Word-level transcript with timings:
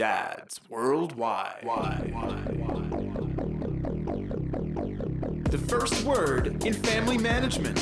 Dads 0.00 0.62
Worldwide. 0.70 1.60
The 5.50 5.58
first 5.68 6.04
word 6.04 6.64
in 6.64 6.72
family 6.72 7.18
management, 7.18 7.78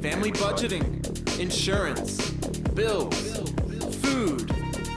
family 0.00 0.30
budgeting, 0.30 1.40
insurance, 1.40 2.30
bills, 2.30 3.40
food, 3.96 4.48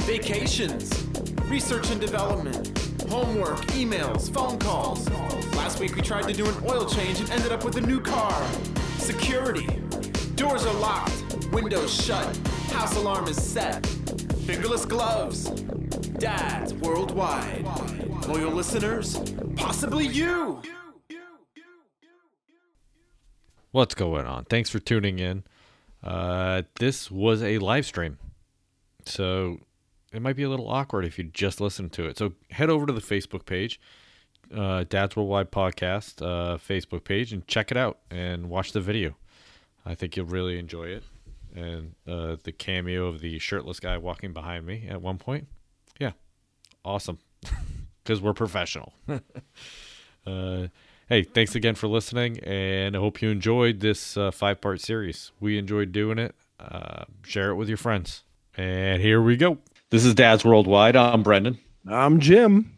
vacations, 0.04 1.08
research 1.46 1.90
and 1.90 2.00
development, 2.00 2.78
homework, 3.10 3.62
emails, 3.72 4.32
phone 4.32 4.60
calls. 4.60 5.10
Last 5.56 5.80
week 5.80 5.96
we 5.96 6.04
tried 6.04 6.28
to 6.28 6.34
do 6.34 6.48
an 6.48 6.56
oil 6.68 6.86
change 6.86 7.20
and 7.20 7.32
ended 7.32 7.52
up 7.52 7.66
with 7.66 7.78
a 7.78 7.82
new 7.82 8.00
car. 8.00 8.48
Security. 9.00 9.66
Doors 10.36 10.68
are 10.68 10.76
locked, 10.76 11.48
windows 11.52 11.92
shut, 11.92 12.38
house 12.68 12.96
alarm 12.96 13.28
is 13.28 13.42
set. 13.42 13.84
Fingerless 14.46 14.86
gloves. 14.86 15.50
Dads 16.20 16.74
worldwide. 16.74 17.64
Loyal 18.28 18.52
listeners, 18.52 19.20
possibly 19.55 20.05
you. 20.05 20.62
What's 23.72 23.96
going 23.96 24.26
on? 24.26 24.44
Thanks 24.46 24.70
for 24.70 24.80
tuning 24.80 25.20
in. 25.20 25.44
Uh, 26.04 26.63
this 26.80 27.10
was 27.10 27.41
a 27.41 27.60
live 27.60 27.86
stream, 27.86 28.18
so 29.05 29.60
it 30.12 30.22
might 30.22 30.36
be 30.36 30.44
a 30.44 30.50
little 30.50 30.70
awkward 30.70 31.05
if 31.05 31.18
you 31.18 31.24
just 31.24 31.62
listen 31.62 31.90
to 31.91 32.05
it. 32.08 32.18
So 32.18 32.34
head 32.52 32.70
over 32.70 32.86
to 32.86 32.94
the 32.94 33.02
Facebook 33.02 33.46
page, 33.46 33.80
uh, 34.54 34.84
Dad's 34.90 35.16
Worldwide 35.16 35.52
Podcast 35.52 36.22
uh, 36.22 36.58
Facebook 36.58 37.04
page, 37.05 37.32
and 37.32 37.48
check 37.48 37.72
it 37.72 37.77
out 37.77 37.99
and 38.12 38.49
watch 38.49 38.74
the 38.74 38.82
video. 38.82 39.16
I 39.86 39.96
think 39.96 40.18
you'll 40.18 40.26
really 40.26 40.60
enjoy 40.60 40.86
it. 40.86 41.04
And 41.55 41.96
uh, 42.08 42.36
the 42.44 42.52
cameo 42.52 43.08
of 43.08 43.22
the 43.22 43.40
shirtless 43.40 43.80
guy 43.80 43.98
walking 43.98 44.34
behind 44.34 44.66
me 44.66 44.86
at 44.90 45.02
one 45.02 45.18
point, 45.18 45.48
awesome, 46.86 47.20
because 48.04 48.22
we're 48.22 48.34
professional. 48.34 48.94
uh, 50.28 50.68
hey, 51.08 51.24
thanks 51.24 51.55
again 51.55 51.76
for 51.76 51.88
listening, 51.88 52.40
and 52.40 52.96
I 52.96 52.99
hope 52.99 53.21
you 53.21 53.30
enjoyed 53.30 53.80
this 53.80 54.18
uh, 54.18 54.32
five 54.32 54.62
part 54.62 54.82
series. 54.82 55.32
We 55.40 55.58
enjoyed 55.58 55.91
doing 55.91 56.20
it. 56.20 56.36
Uh, 56.60 57.05
share 57.24 57.52
it 57.52 57.55
with 57.55 57.70
your 57.70 57.77
friends. 57.77 58.24
And 58.58 59.02
here 59.02 59.21
we 59.21 59.38
go. 59.38 59.58
This 59.91 60.04
is 60.04 60.13
Dad's 60.13 60.44
Worldwide. 60.44 60.96
I'm 60.96 61.24
Brendan. 61.24 61.58
I'm 61.88 62.20
Jim. 62.20 62.77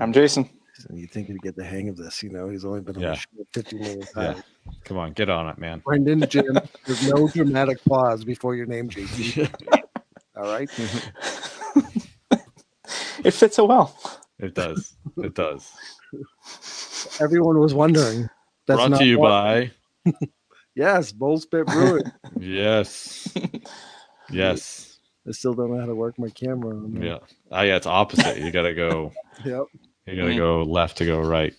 I'm 0.00 0.12
Jason. 0.12 0.48
You 0.92 1.06
think 1.06 1.28
he'd 1.28 1.40
get 1.40 1.56
the 1.56 1.64
hang 1.64 1.88
of 1.88 1.96
this? 1.96 2.22
You 2.22 2.30
know, 2.30 2.48
he's 2.48 2.64
only 2.64 2.80
been 2.80 2.96
on 2.96 3.02
Yeah. 3.02 3.10
the 3.10 3.16
show 3.16 3.46
50 3.52 3.78
million 3.78 4.02
Yeah. 4.16 4.40
Come 4.84 4.98
on, 4.98 5.12
get 5.12 5.30
on 5.30 5.48
it, 5.48 5.58
man. 5.58 5.80
Brendan, 5.84 6.24
Jim, 6.28 6.58
there's 6.86 7.08
no 7.08 7.28
dramatic 7.28 7.82
pause 7.84 8.24
before 8.24 8.54
your 8.54 8.66
name, 8.66 8.88
JC. 8.88 9.48
All 10.36 10.44
right. 10.44 10.68
It 13.24 13.32
fits 13.32 13.56
so 13.56 13.64
well. 13.64 13.96
It 14.38 14.54
does. 14.54 14.94
It 15.18 15.34
does. 15.34 15.72
Everyone 17.20 17.58
was 17.58 17.74
wondering. 17.74 18.28
That's 18.66 18.78
Brought 18.78 18.90
not 18.92 18.98
to 18.98 19.04
you 19.04 19.18
what- 19.18 19.28
by 19.28 19.70
Yes, 20.76 21.12
Bull 21.12 21.38
Spit 21.38 21.66
Brewing. 21.66 22.02
yes, 22.40 23.32
yes, 24.30 24.98
I 25.26 25.30
still 25.30 25.54
don't 25.54 25.72
know 25.72 25.78
how 25.78 25.86
to 25.86 25.94
work 25.94 26.18
my 26.18 26.28
camera. 26.30 26.74
On 26.76 27.00
yeah. 27.00 27.18
Ah, 27.52 27.62
yeah. 27.62 27.76
It's 27.76 27.86
opposite. 27.86 28.38
You 28.38 28.50
gotta 28.50 28.74
go. 28.74 29.12
Yep. 29.44 29.64
You 30.06 30.16
gotta 30.16 30.34
go 30.36 30.62
left 30.64 30.96
to 30.98 31.06
go 31.06 31.20
right. 31.20 31.54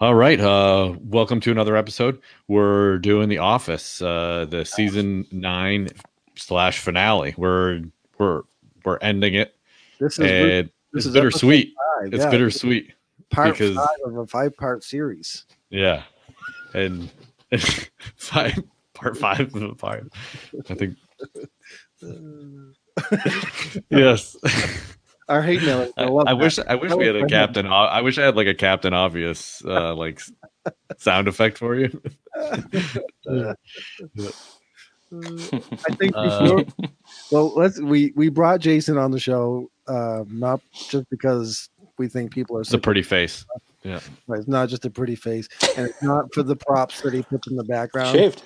All 0.00 0.14
right. 0.14 0.40
Uh, 0.40 0.94
welcome 1.00 1.38
to 1.40 1.50
another 1.50 1.76
episode. 1.76 2.20
We're 2.46 2.98
doing 2.98 3.28
The 3.28 3.38
Office, 3.38 4.00
uh, 4.00 4.46
the 4.48 4.64
season 4.64 5.26
nine 5.30 5.88
slash 6.36 6.78
finale. 6.78 7.34
We're 7.36 7.82
we're 8.18 8.42
we're 8.86 8.98
ending 8.98 9.34
it, 9.34 9.54
This 10.00 10.18
is 10.18 10.18
and 10.18 10.70
this 10.92 11.04
it's 11.04 11.06
is 11.06 11.12
bittersweet. 11.12 11.74
It's 12.04 12.24
yeah. 12.24 12.30
bittersweet. 12.30 12.92
part 13.30 13.52
because- 13.52 13.76
five 13.76 13.88
of 14.04 14.16
a 14.16 14.26
five 14.26 14.56
part 14.56 14.84
series. 14.84 15.44
Yeah, 15.70 16.02
and 16.74 17.10
five 18.16 18.58
part 18.94 19.16
five 19.16 19.40
of 19.40 19.52
the 19.52 19.74
five. 19.76 20.08
I 20.70 20.74
think 20.74 20.96
yes. 23.90 24.36
Our 25.28 25.42
hate 25.42 25.62
mail. 25.62 25.92
I, 25.98 26.04
I, 26.04 26.30
I 26.30 26.32
wish 26.32 26.58
I 26.58 26.74
wish 26.74 26.92
we 26.94 27.06
had 27.06 27.16
a 27.16 27.26
captain. 27.26 27.66
I 27.66 28.00
wish 28.00 28.18
I 28.18 28.24
had 28.24 28.36
like 28.36 28.46
a 28.46 28.54
Captain 28.54 28.94
Obvious 28.94 29.62
uh, 29.64 29.94
like 29.94 30.22
sound 30.96 31.28
effect 31.28 31.58
for 31.58 31.74
you. 31.76 32.00
Uh, 33.28 33.54
I 35.12 35.92
think 35.98 36.14
Uh, 36.14 36.22
before, 36.22 36.64
well, 37.30 37.52
let's 37.54 37.80
we 37.80 38.12
we 38.16 38.28
brought 38.28 38.60
Jason 38.60 38.98
on 38.98 39.10
the 39.10 39.20
show, 39.20 39.70
uh, 39.86 40.24
not 40.30 40.60
just 40.90 41.08
because 41.10 41.68
we 41.98 42.08
think 42.08 42.32
people 42.32 42.56
are 42.56 42.60
It's 42.62 42.72
a 42.74 42.78
pretty 42.78 43.02
face. 43.02 43.44
Right, 44.26 44.38
It's 44.38 44.48
not 44.48 44.68
just 44.68 44.84
a 44.84 44.90
pretty 44.90 45.16
face, 45.16 45.48
and 45.76 45.88
it's 45.88 46.02
not 46.02 46.32
for 46.34 46.42
the 46.42 46.56
props 46.56 47.00
that 47.02 47.14
he 47.14 47.22
puts 47.22 47.48
in 47.48 47.56
the 47.56 47.64
background. 47.64 48.16
Shaved. 48.16 48.42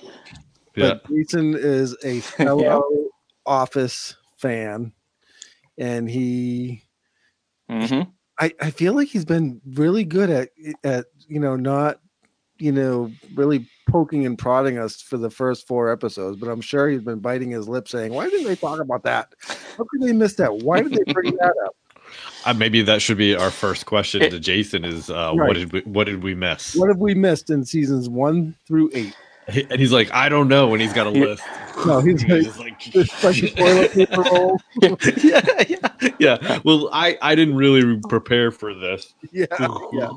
Yeah, 0.75 0.93
But 0.93 1.07
Jason 1.09 1.55
is 1.55 1.95
a 2.03 2.19
fellow 2.21 2.83
Office 3.45 4.15
fan, 4.37 4.93
and 5.77 6.09
he, 6.09 6.83
hmm 7.69 8.01
I, 8.39 8.51
I 8.59 8.71
feel 8.71 8.93
like 8.93 9.09
he's 9.09 9.25
been 9.25 9.61
really 9.75 10.03
good 10.05 10.29
at 10.29 10.49
at 10.83 11.05
you 11.27 11.39
know 11.39 11.55
not 11.55 11.99
you 12.57 12.71
know 12.71 13.11
really 13.35 13.67
poking 13.89 14.25
and 14.25 14.37
prodding 14.37 14.77
us 14.77 15.01
for 15.01 15.17
the 15.17 15.29
first 15.29 15.67
four 15.67 15.91
episodes, 15.91 16.37
but 16.37 16.49
I'm 16.49 16.61
sure 16.61 16.89
he's 16.89 17.01
been 17.01 17.19
biting 17.19 17.51
his 17.51 17.67
lip, 17.67 17.87
saying, 17.87 18.13
"Why 18.13 18.29
didn't 18.29 18.45
they 18.47 18.55
talk 18.55 18.79
about 18.79 19.03
that? 19.03 19.33
How 19.77 19.83
could 19.89 20.01
they 20.01 20.13
miss 20.13 20.35
that? 20.35 20.57
Why 20.57 20.81
did 20.81 20.93
they 20.93 21.11
bring 21.13 21.35
that 21.37 21.53
up? 21.65 21.75
uh, 22.45 22.53
maybe 22.53 22.81
that 22.83 23.01
should 23.01 23.17
be 23.17 23.35
our 23.35 23.51
first 23.51 23.85
question 23.85 24.21
It- 24.21 24.29
to 24.31 24.39
Jason: 24.39 24.85
Is 24.85 25.09
uh, 25.09 25.33
Right. 25.35 25.47
what 25.47 25.53
did 25.55 25.71
we 25.73 25.81
what 25.81 26.05
did 26.05 26.23
we 26.23 26.33
miss? 26.35 26.75
What 26.75 26.89
have 26.89 26.99
we 26.99 27.13
missed 27.13 27.49
in 27.49 27.65
seasons 27.65 28.09
one 28.09 28.55
through 28.67 28.89
eight? 28.93 29.15
He- 29.49 29.67
And 29.69 29.77
he's 29.77 29.91
like, 29.91 30.09
I 30.13 30.29
don't 30.29 30.47
know. 30.47 30.71
And 30.71 30.81
he's 30.81 30.93
got 30.93 31.05
a 31.05 31.09
list. 31.25 31.43
No, 31.85 31.99
he's 31.99 32.21
He's 32.23 32.57
like, 32.57 32.71
like, 32.95 32.95
it's 32.95 33.23
like 33.23 33.55
toilet 33.55 33.91
paper 33.91 34.21
roll. 34.21 34.57
yeah, 35.21 35.63
yeah, 35.67 36.09
yeah. 36.19 36.59
Well, 36.63 36.89
I 36.93 37.17
I 37.21 37.35
didn't 37.35 37.55
really 37.57 37.99
prepare 38.07 38.51
for 38.51 38.73
this. 38.73 39.13
Yeah, 39.33 39.45
yeah. 39.91 40.09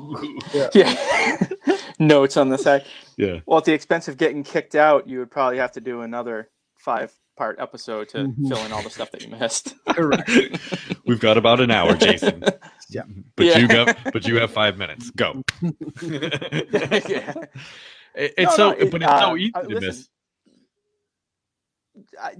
Yeah. 0.73 1.76
Notes 1.99 2.37
on 2.37 2.49
the 2.49 2.57
side. 2.57 2.85
yeah. 3.17 3.39
Well, 3.45 3.57
at 3.59 3.65
the 3.65 3.73
expense 3.73 4.07
of 4.07 4.17
getting 4.17 4.43
kicked 4.43 4.75
out, 4.75 5.07
you 5.07 5.19
would 5.19 5.31
probably 5.31 5.57
have 5.57 5.71
to 5.73 5.81
do 5.81 6.01
another 6.01 6.49
five 6.77 7.11
part 7.35 7.59
episode 7.59 8.09
to 8.09 8.17
Mhm. 8.19 8.47
fill 8.49 8.65
in 8.65 8.71
all 8.71 8.81
the 8.81 8.89
stuff 8.89 9.11
that 9.11 9.23
you 9.23 9.29
missed. 9.29 9.73
Correct. 9.89 10.29
We've 11.05 11.19
got 11.19 11.37
about 11.37 11.59
an 11.59 11.71
hour, 11.71 11.95
Jason. 11.95 12.43
Yeah. 12.89 13.03
But 13.35 13.45
Yeah. 13.45 13.57
you 13.59 13.67
got 13.67 13.97
but 14.13 14.27
you 14.27 14.35
have 14.39 14.51
five 14.51 14.77
minutes. 14.77 15.11
Go. 15.11 15.43
yeah. 16.01 17.33
It- 18.15 18.33
It's 18.37 18.37
No, 18.37 18.55
so 18.55 18.71
no, 18.71 18.77
it- 18.77 18.91
but 18.91 19.01
it's 19.03 19.11
so 19.21 19.31
uh, 19.31 19.35
easy 19.35 19.51
uh, 19.55 19.61
to 19.61 19.67
listen, 19.67 19.87
miss. 19.87 20.09
I, 22.21 22.35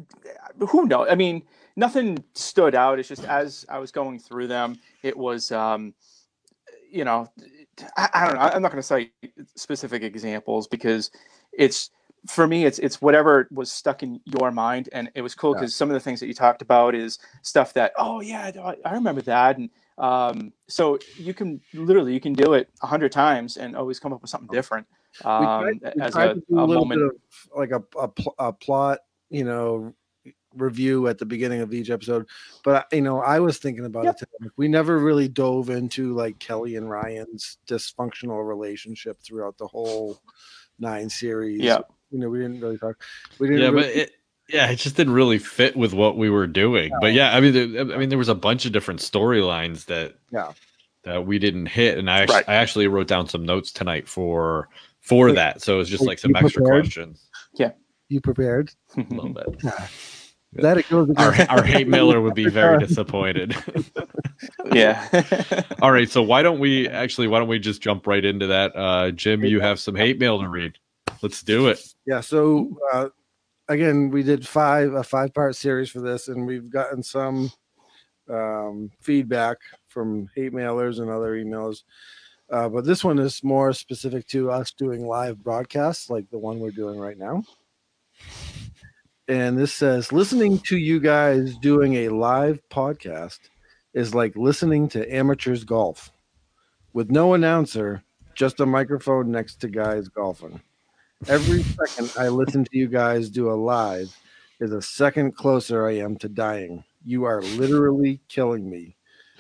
who 0.66 0.86
knows? 0.86 1.08
I 1.10 1.16
mean, 1.16 1.44
nothing 1.76 2.24
stood 2.34 2.76
out. 2.76 3.00
It's 3.00 3.10
just 3.10 3.24
as 3.26 3.66
I 3.70 3.80
was 3.80 3.92
going 3.92 4.20
through 4.20 4.48
them, 4.48 4.80
it 5.04 5.18
was, 5.18 5.52
um, 5.52 5.94
you 6.92 7.04
know, 7.06 7.32
I, 7.98 8.10
I 8.14 8.26
don't 8.26 8.36
know. 8.36 8.42
I'm 8.42 8.62
not 8.62 8.72
going 8.72 8.82
to 8.82 8.88
cite 8.88 9.12
specific 9.56 10.04
examples 10.04 10.68
because 10.68 11.12
it's 11.54 11.92
for 12.28 12.48
me, 12.48 12.66
it's 12.66 12.80
it's 12.80 13.02
whatever 13.02 13.48
was 13.52 13.72
stuck 13.72 14.04
in 14.04 14.20
your 14.26 14.52
mind, 14.52 14.90
and 14.92 15.10
it 15.16 15.22
was 15.22 15.36
cool 15.36 15.52
Yeah. 15.52 15.62
because 15.62 15.76
some 15.76 15.90
of 15.90 15.94
the 15.94 16.00
things 16.00 16.20
that 16.20 16.28
you 16.28 16.34
talked 16.34 16.62
about 16.62 16.96
is 16.96 17.20
stuff 17.42 17.74
that 17.74 17.94
oh 17.98 18.22
yeah, 18.22 18.52
I, 18.86 18.94
remember 18.94 19.22
that, 19.22 19.58
and 19.58 19.70
um, 19.98 20.52
so 20.68 21.00
you 21.18 21.34
can 21.34 21.62
literally 21.74 22.14
you 22.14 22.20
can 22.20 22.34
do 22.34 22.54
it 22.54 22.70
a 22.82 22.88
hundred 22.88 23.12
times 23.12 23.58
and 23.58 23.76
always 23.76 24.00
come 24.00 24.14
up 24.14 24.22
with 24.22 24.30
something 24.30 24.50
different 24.52 24.86
We 25.24 25.28
um, 25.30 25.80
tried- 25.80 25.94
we 25.96 26.02
as 26.02 26.16
a, 26.16 26.20
a 26.56 26.66
little 26.66 26.86
moment. 26.86 27.02
bit 27.02 27.08
of 27.08 27.58
like 27.58 27.72
a, 27.72 27.84
a, 28.00 28.08
pl- 28.08 28.36
a 28.40 28.52
plot, 28.54 29.00
you 29.30 29.44
know, 29.44 29.94
review 30.58 31.08
at 31.08 31.18
the 31.18 31.26
beginning 31.26 31.62
of 31.62 31.74
each 31.74 31.90
episode. 31.90 32.28
But 32.64 32.76
uh, 32.76 32.84
you 32.96 33.02
know, 33.02 33.22
I 33.22 33.40
was 33.40 33.58
thinking 33.58 33.86
about 33.86 34.06
Yep. 34.06 34.16
it. 34.16 34.20
Today. 34.40 34.50
We 34.58 34.68
never 34.68 34.98
really 35.00 35.28
dove 35.28 35.70
into 35.70 36.14
like 36.14 36.40
Kelly 36.40 36.76
and 36.76 36.90
Ryan's 36.90 37.58
dysfunctional 37.68 38.46
relationship 38.48 39.18
throughout 39.22 39.58
the 39.58 39.68
whole 39.68 40.20
nine 40.80 41.10
series. 41.10 41.62
Yeah. 41.62 41.80
you 42.12 42.20
know, 42.20 42.30
we 42.30 42.40
didn't 42.40 42.60
really 42.62 42.78
talk. 42.78 43.02
We 43.40 43.48
didn't. 43.48 43.62
Yeah, 43.64 43.70
really, 43.70 43.82
but 43.84 43.96
it 43.96 44.12
yeah, 44.50 44.70
it 44.70 44.78
just 44.78 44.96
didn't 44.96 45.14
really 45.14 45.40
fit 45.40 45.76
with 45.76 45.94
what 45.94 46.18
we 46.18 46.30
were 46.30 46.48
doing. 46.48 46.92
But 47.02 47.12
yeah, 47.14 47.36
I 47.36 47.42
mean, 47.42 47.54
there, 47.74 47.82
I 47.94 47.98
mean, 47.98 48.08
there 48.10 48.18
was 48.18 48.30
a 48.30 48.36
bunch 48.36 48.66
of 48.66 48.72
different 48.72 49.02
storylines 49.02 49.86
that 49.86 50.16
Yeah. 50.32 50.54
that 51.04 51.26
we 51.26 51.38
didn't 51.38 51.66
hit, 51.66 51.98
and 51.98 52.10
I 52.10 52.20
actually, 52.22 52.36
Right. 52.36 52.50
I 52.50 52.56
actually 52.56 52.88
wrote 52.88 53.08
down 53.08 53.28
some 53.28 53.46
notes 53.46 53.72
tonight 53.74 54.08
for 54.08 54.70
for 55.02 55.28
Wait, 55.28 55.36
that. 55.36 55.62
So 55.62 55.80
it's 55.82 55.90
just 55.90 56.02
wait, 56.02 56.08
like 56.08 56.20
some 56.20 56.36
extra 56.36 56.62
prepared? 56.62 56.84
questions. 56.84 57.28
Yeah. 57.56 57.72
You 58.10 58.22
prepared. 58.22 58.72
A 58.96 59.02
little 59.10 59.34
bit. 59.34 59.48
That 60.62 60.78
it 60.78 60.90
goes 60.90 61.10
Our, 61.18 61.34
our 61.50 61.64
hate 61.64 61.88
mailer 61.88 62.22
would 62.22 62.34
be 62.34 62.50
very 62.50 62.80
disappointed. 62.80 63.56
yeah. 64.74 65.08
All 65.82 65.92
right, 65.92 66.10
so 66.10 66.22
why 66.22 66.42
don't 66.44 66.60
we 66.60 66.88
actually 66.88 67.28
why 67.28 67.40
don't 67.40 67.48
we 67.48 67.60
just 67.60 67.82
jump 67.82 68.08
right 68.08 68.24
into 68.24 68.48
that? 68.48 68.76
Uh, 68.76 69.12
Jim, 69.12 69.44
you 69.44 69.60
have 69.60 69.80
some 69.80 69.96
hate 69.96 70.20
mail 70.20 70.40
to 70.40 70.48
read. 70.48 70.78
Let's 71.22 71.42
do 71.42 71.68
it. 71.68 71.80
Yeah. 72.06 72.22
So 72.22 72.78
uh, 72.94 73.10
again, 73.68 74.10
we 74.10 74.24
did 74.24 74.48
five 74.48 74.94
a 74.94 75.04
five 75.04 75.34
part 75.34 75.56
series 75.56 75.90
for 75.90 76.02
this, 76.02 76.28
and 76.28 76.46
we've 76.46 76.70
gotten 76.70 77.02
some 77.02 77.52
um, 78.30 78.92
feedback 79.02 79.58
from 79.88 80.30
hate 80.36 80.54
mailers 80.54 81.00
and 81.00 81.10
other 81.10 81.36
emails. 81.36 81.84
Uh, 82.50 82.70
but 82.70 82.86
this 82.86 83.04
one 83.04 83.20
is 83.20 83.44
more 83.44 83.74
specific 83.74 84.26
to 84.28 84.50
us 84.50 84.72
doing 84.72 85.06
live 85.06 85.44
broadcasts 85.44 86.10
like 86.10 86.30
the 86.30 86.38
one 86.38 86.60
we're 86.60 86.72
doing 86.72 86.98
right 86.98 87.18
now. 87.18 87.44
And 89.30 89.58
this 89.58 89.74
says 89.74 90.14
listening 90.14 90.60
to 90.60 90.78
you 90.78 91.02
guys 91.02 91.58
doing 91.58 91.96
a 91.96 92.10
live 92.10 92.62
podcast 92.70 93.40
is 93.94 94.16
like 94.16 94.38
listening 94.38 94.88
to 94.90 95.14
amateurs 95.14 95.66
golf 95.66 96.14
with 96.94 97.12
no 97.12 97.34
announcer, 97.34 98.04
just 98.36 98.62
a 98.62 98.66
microphone 98.66 99.30
next 99.30 99.56
to 99.62 99.68
guys 99.68 100.08
golfing. 100.08 100.62
Every 101.28 101.62
second 101.64 102.14
I 102.18 102.30
listen 102.30 102.64
to 102.64 102.78
you 102.78 102.88
guys 102.88 103.30
do 103.30 103.52
a 103.52 103.54
live 103.54 104.16
is 104.62 104.72
a 104.72 104.82
second 104.82 105.36
closer 105.36 105.86
I 105.86 105.98
am 105.98 106.16
to 106.20 106.30
dying. 106.30 106.86
You 107.04 107.26
are 107.26 107.42
literally 107.42 108.22
killing 108.30 108.70
me. 108.70 108.96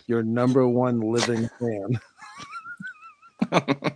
Your 0.06 0.22
number 0.22 0.68
one 0.68 1.00
living 1.00 1.50
fan. 1.60 2.00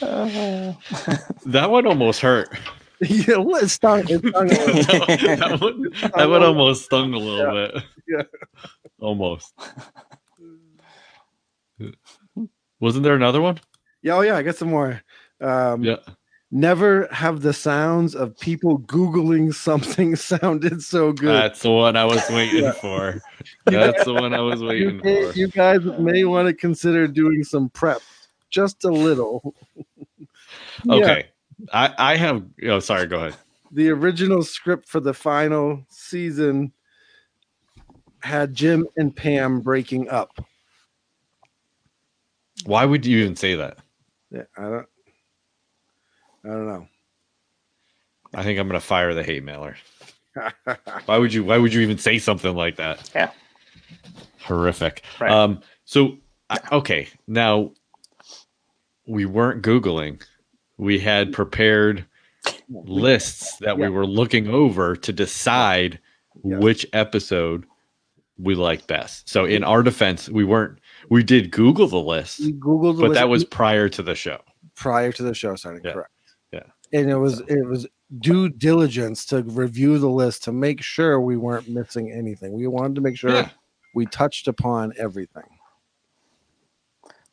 That 1.46 1.70
one 1.70 1.86
almost 1.86 2.20
hurt. 2.20 2.48
yeah, 3.08 3.36
it 3.38 3.68
stung, 3.70 4.00
it 4.08 4.20
stung 4.20 4.34
a 4.34 4.42
little. 4.42 5.06
that, 5.06 5.38
that 5.38 5.60
one, 5.60 5.82
that 6.16 6.28
one 6.28 6.42
almost 6.42 6.84
stung 6.84 7.14
a 7.14 7.18
little 7.18 7.52
bit. 7.52 7.82
Yeah. 8.06 8.22
Almost. 9.00 9.54
Wasn't 12.80 13.04
there 13.04 13.14
another 13.14 13.40
one? 13.40 13.58
Yeah, 14.02 14.16
oh 14.16 14.20
yeah, 14.22 14.36
I 14.36 14.42
got 14.42 14.56
some 14.56 14.68
more. 14.68 15.02
Um, 15.40 15.82
Yeah. 15.82 15.96
Never 16.52 17.06
have 17.12 17.42
the 17.42 17.52
sounds 17.52 18.16
of 18.16 18.36
people 18.40 18.80
googling 18.80 19.54
something 19.54 20.16
sounded 20.16 20.82
so 20.82 21.12
good. 21.12 21.28
That's 21.28 21.60
the 21.62 21.70
one 21.70 21.96
I 21.96 22.04
was 22.04 22.28
waiting 22.28 22.64
Yeah. 22.64 22.72
for. 22.72 23.20
That's 23.66 24.04
the 24.04 24.14
one 24.14 24.34
I 24.34 24.40
was 24.40 24.60
you, 24.60 24.66
waiting 24.66 25.00
may- 25.04 25.30
for. 25.30 25.38
you 25.38 25.46
guys 25.46 25.80
may 26.00 26.24
want 26.24 26.48
to 26.48 26.54
consider 26.54 27.06
doing 27.06 27.44
some 27.44 27.68
prep, 27.70 28.00
just 28.50 28.84
a 28.84 28.88
little. 28.90 29.54
Yeah, 30.84 30.94
Okay. 30.94 31.28
I, 31.72 31.94
I 31.98 32.16
have 32.16 32.44
oh 32.64 32.80
sorry, 32.80 33.06
go 33.06 33.16
ahead. 33.16 33.36
the 33.72 33.90
original 33.90 34.42
script 34.42 34.88
for 34.88 35.00
the 35.00 35.14
final 35.14 35.84
season 35.88 36.72
had 38.22 38.54
Jim 38.54 38.86
and 38.96 39.14
Pam 39.14 39.60
breaking 39.60 40.08
up. 40.08 40.44
Why 42.64 42.84
would 42.84 43.06
you 43.06 43.18
even 43.20 43.36
say 43.36 43.54
that? 43.54 43.78
Yeah, 44.30 44.42
I 44.56 44.62
don't. 44.62 44.86
I 46.44 46.48
don't 46.48 46.66
know. 46.66 46.86
I 48.34 48.42
think 48.42 48.58
I'm 48.58 48.66
gonna 48.68 48.80
fire 48.80 49.14
the 49.14 49.22
hate 49.22 49.42
mailer. 49.42 49.76
Why 51.06 51.18
would 51.18 51.34
you 51.34 51.44
why 51.44 51.58
would 51.58 51.74
you 51.74 51.80
even 51.80 51.98
say 51.98 52.18
something 52.18 52.54
like 52.54 52.76
that? 52.76 53.10
Yeah. 53.14 53.30
Horrific. 54.42 55.02
Right. 55.20 55.30
Um 55.30 55.60
so 55.84 56.16
I, 56.48 56.58
okay, 56.72 57.08
now 57.26 57.72
we 59.06 59.26
weren't 59.26 59.62
googling. 59.62 60.22
We 60.80 60.98
had 60.98 61.32
prepared 61.32 62.06
lists 62.68 63.56
that 63.58 63.78
we 63.78 63.88
were 63.88 64.06
looking 64.06 64.48
over 64.48 64.96
to 64.96 65.12
decide 65.12 65.98
Yeah. 66.42 66.58
which 66.58 66.86
episode 66.94 67.66
we 68.38 68.54
liked 68.54 68.86
best. 68.86 69.28
So 69.28 69.44
in 69.44 69.62
our 69.62 69.82
defense, 69.82 70.28
we 70.30 70.44
weren't 70.44 70.78
we 71.10 71.22
did 71.22 71.50
Google 71.50 71.86
the 71.88 71.98
list, 72.00 72.40
we 72.40 72.52
Googled, 72.54 72.96
the 72.96 73.08
but 73.08 73.14
that 73.14 73.28
was 73.28 73.44
prior 73.44 73.88
to 73.90 74.02
the 74.02 74.14
show. 74.14 74.38
prior 74.74 75.12
to 75.12 75.22
the 75.22 75.34
show 75.34 75.54
starting. 75.56 75.82
Yeah. 75.84 75.92
Correct. 75.92 76.10
Yeah. 76.52 76.62
and 76.94 77.10
it 77.10 77.16
was 77.16 77.40
it 77.40 77.66
was 77.68 77.86
due 78.20 78.48
diligence 78.48 79.26
to 79.26 79.42
review 79.42 79.98
the 79.98 80.08
list 80.08 80.44
to 80.44 80.52
make 80.52 80.82
sure 80.82 81.20
we 81.20 81.36
weren't 81.36 81.68
missing 81.68 82.10
anything. 82.10 82.52
We 82.54 82.66
wanted 82.66 82.94
to 82.94 83.00
make 83.02 83.18
sure 83.18 83.30
Yeah. 83.30 83.50
we 83.94 84.06
touched 84.06 84.48
upon 84.48 84.94
everything. 84.98 85.44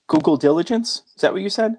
Google 0.08 0.36
diligence. 0.38 1.04
Is 1.16 1.22
that 1.22 1.32
what 1.34 1.42
you 1.42 1.50
said? 1.50 1.78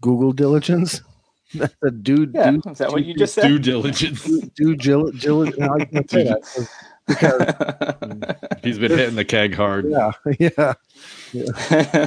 Google 0.00 0.32
diligence. 0.32 1.00
That's 1.54 1.74
a 1.84 1.90
due 1.90 2.30
Yeah. 2.34 2.50
due 2.52 2.62
Is 2.70 2.78
that 2.78 2.90
what 2.92 3.04
you 3.04 3.14
due- 3.14 3.18
just 3.20 3.36
Due 3.36 3.42
said? 3.56 3.62
diligence. 3.62 4.22
due 4.56 4.74
dil- 4.76 5.10
diligence. 5.12 5.60
How 5.60 5.76
you 5.76 5.84
gonna 5.86 6.08
say 6.08 6.24
that? 6.24 6.68
Because 7.06 8.58
He's 8.64 8.78
been 8.78 8.90
hitting 8.90 9.14
the 9.14 9.24
keg 9.24 9.54
hard. 9.54 9.86
yeah, 9.88 10.12
yeah. 10.40 10.74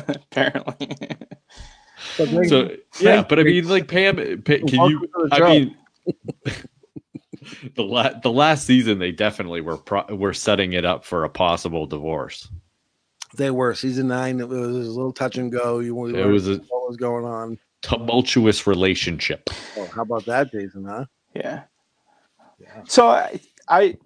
Apparently. 0.07 0.97
But 2.17 2.29
they- 2.31 2.47
So 2.47 2.65
hmm. 2.65 2.73
yeah, 2.99 3.23
but 3.27 3.39
I 3.39 3.43
mean, 3.43 3.67
like 3.67 3.87
Pam, 3.87 4.15
Pa- 4.43 4.57
can 4.67 4.89
you? 4.89 5.07
I 5.31 5.39
mean, 5.41 5.75
the 7.75 7.83
la- 7.83 8.19
the 8.19 8.31
last 8.31 8.65
season 8.65 8.99
they 8.99 9.11
definitely 9.11 9.61
were 9.61 9.77
pro- 9.77 10.13
were 10.15 10.33
setting 10.33 10.73
it 10.73 10.83
up 10.83 11.05
for 11.05 11.23
a 11.23 11.29
possible 11.29 11.85
divorce. 11.85 12.49
they 13.35 13.51
were 13.51 13.73
season 13.75 14.07
nine. 14.07 14.39
It 14.39 14.47
was 14.49 14.59
a 14.87 14.91
little 14.91 15.13
touch 15.13 15.37
and 15.37 15.51
go. 15.51 15.79
You 15.79 15.95
we 15.95 16.19
It 16.19 16.25
was 16.25 16.47
a 16.49 16.55
what 16.69 16.87
was 16.87 16.97
going 16.97 17.23
on. 17.25 17.59
Tumultuous 17.81 18.67
relationship. 18.67 19.49
Oh, 19.77 19.85
how 19.95 20.01
about 20.03 20.25
that, 20.25 20.51
Jason? 20.51 20.85
Huh? 20.85 21.05
Yeah. 21.35 21.63
Yeah. 22.59 22.83
So 22.87 23.07
I, 23.07 23.39
I 23.67 23.97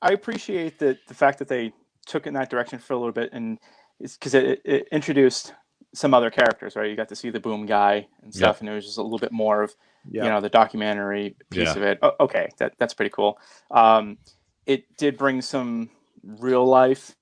I 0.00 0.12
appreciate 0.12 0.78
the 0.78 0.98
the 1.08 1.14
fact 1.14 1.38
that 1.38 1.48
they 1.48 1.72
took 2.06 2.26
it 2.26 2.30
in 2.30 2.34
that 2.34 2.50
direction 2.50 2.78
for 2.78 2.94
a 2.94 2.96
little 2.96 3.12
bit, 3.12 3.30
and 3.32 3.58
it's 4.00 4.16
because 4.16 4.34
it, 4.34 4.60
it 4.64 4.88
introduced 4.90 5.54
some 5.94 6.14
other 6.14 6.30
characters, 6.30 6.74
right? 6.74 6.88
You 6.90 6.96
got 6.96 7.08
to 7.10 7.16
see 7.16 7.30
the 7.30 7.38
boom 7.40 7.66
guy 7.66 8.06
and 8.22 8.34
stuff, 8.34 8.60
and 8.60 8.68
it 8.68 8.72
was 8.74 8.84
just 8.84 8.98
a 8.98 9.02
little 9.02 9.18
bit 9.18 9.30
more 9.32 9.62
of 9.62 9.74
Yeah. 10.10 10.24
you 10.24 10.30
know 10.30 10.40
the 10.40 10.48
documentary 10.48 11.36
piece 11.50 11.68
Yeah. 11.68 11.76
of 11.76 11.82
it. 11.82 11.98
O- 12.02 12.16
okay, 12.20 12.48
that 12.58 12.72
that's 12.78 12.94
pretty 12.94 13.10
cool. 13.10 13.38
Um, 13.70 14.18
it 14.66 14.84
did 14.96 15.16
bring 15.16 15.40
some 15.42 15.90
real 16.24 16.64
life, 16.64 17.14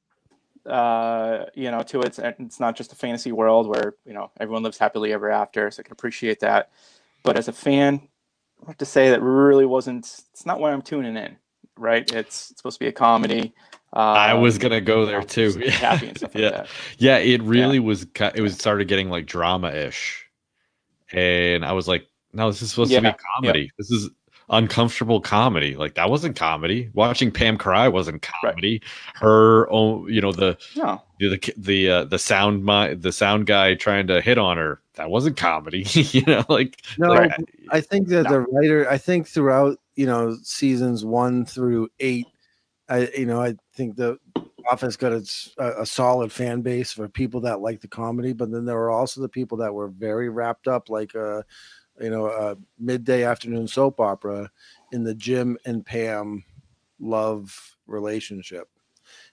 uh, 0.67 1.47
you 1.55 1.71
know, 1.71 1.83
to 1.85 2.01
it. 2.01 2.07
It's, 2.07 2.19
it's 2.19 2.61
not 2.61 2.77
just 2.77 2.93
a 2.93 2.97
fantasy 2.97 3.33
world 3.33 3.69
where 3.69 3.95
you 4.05 4.15
know 4.15 4.31
everyone 4.41 4.63
lives 4.63 4.79
happily 4.79 5.13
ever 5.13 5.31
after. 5.31 5.71
So 5.71 5.81
I 5.81 5.85
can 5.85 5.93
appreciate 5.93 6.41
that. 6.41 6.71
But 7.23 7.37
as 7.37 7.49
a 7.49 7.53
fan, 7.53 8.09
I 8.65 8.69
have 8.69 8.79
to 8.79 8.87
say 8.87 9.11
that 9.11 9.23
really 9.23 9.67
wasn't. 9.67 10.05
It's 10.33 10.47
not 10.47 10.61
why 10.61 10.73
I'm 10.73 10.83
tuning 10.83 11.17
in. 11.17 11.37
Right? 11.77 12.05
It's, 12.13 12.51
it's 12.51 12.61
supposed 12.61 12.79
to 12.79 12.85
be 12.85 12.89
a 12.89 12.93
comedy. 12.93 13.55
Um, 13.93 14.05
I 14.15 14.35
was 14.35 14.59
gonna 14.59 14.81
go 14.81 15.07
there 15.07 15.23
too. 15.23 15.53
just 15.53 15.79
happy 15.79 16.09
and 16.09 16.17
stuff 16.19 16.35
like 16.35 16.45
Yeah. 16.45 16.67
Yeah, 16.99 17.19
it 17.19 17.43
really 17.43 17.79
was. 17.79 18.07
It 18.35 18.41
was 18.41 18.55
started 18.55 18.89
getting 18.89 19.09
like 19.11 19.27
drama 19.27 19.71
ish, 19.71 20.27
and 21.13 21.65
I 21.65 21.73
was 21.73 21.89
like, 21.89 22.07
"No, 22.33 22.51
this 22.51 22.63
is 22.63 22.71
supposed 22.71 22.95
to 22.95 23.01
Yeah, 23.01 23.01
be 23.01 23.17
yeah. 23.43 23.55
comedy. 23.55 23.71
This 23.79 23.91
is 23.91 24.11
uncomfortable 24.51 25.21
comedy. 25.21 25.77
Like 25.77 25.95
that 25.95 26.11
wasn't 26.11 26.37
comedy. 26.37 26.91
Watching 26.95 27.31
Pam 27.31 27.57
cry 27.57 27.89
wasn't 27.89 28.23
comedy. 28.43 28.83
Her 29.15 29.71
own, 29.71 30.13
you 30.13 30.21
know, 30.21 30.33
the 30.33 30.59
No. 30.77 31.03
the 31.19 31.29
the 31.29 31.55
the, 31.57 31.91
uh, 31.91 32.05
the 32.05 32.19
sound 32.19 32.65
my 32.65 32.95
the 32.95 33.13
sound 33.13 33.47
guy 33.47 33.75
trying 33.75 34.07
to 34.09 34.21
hit 34.21 34.39
on 34.39 34.57
her. 34.57 34.81
That 34.95 35.11
wasn't 35.11 35.37
comedy. 35.37 35.85
you 35.95 36.23
know, 36.27 36.45
like 36.49 36.83
No, 36.99 37.09
like, 37.09 37.33
I 37.71 37.81
think 37.81 38.09
that 38.09 38.25
No. 38.25 38.31
the 38.31 38.41
writer, 38.41 38.91
I 38.91 38.99
think 38.99 39.29
throughout, 39.29 39.79
you 39.95 40.07
know, 40.07 40.37
seasons 40.43 41.05
one 41.05 41.47
through 41.47 41.89
eight, 42.01 42.27
I, 42.89 43.09
you 43.17 43.27
know, 43.27 43.41
I 43.41 43.55
think 43.75 43.97
the 43.97 44.19
Office 44.71 44.97
got 44.97 45.13
its 45.13 45.55
a, 45.59 45.83
a 45.83 45.87
solid 45.87 46.31
fan 46.31 46.61
base 46.61 46.93
for 46.93 47.09
people 47.09 47.41
that 47.43 47.61
like 47.61 47.81
the 47.81 47.89
comedy, 47.89 48.33
but 48.33 48.51
then 48.51 48.65
there 48.65 48.77
were 48.77 48.91
also 48.91 49.21
the 49.21 49.29
people 49.29 49.57
that 49.59 49.73
were 49.73 49.89
very 49.89 50.29
wrapped 50.29 50.69
up, 50.69 50.91
like, 50.91 51.15
uh, 51.15 51.43
you 52.01 52.11
know, 52.11 52.27
a 52.27 52.57
midday 52.79 53.25
afternoon 53.25 53.69
soap 53.69 54.01
opera 54.01 54.51
in 54.93 55.05
the 55.05 55.15
Jim 55.15 55.59
and 55.65 55.85
Pam 55.85 56.45
love 56.99 57.77
relationship. 57.87 58.69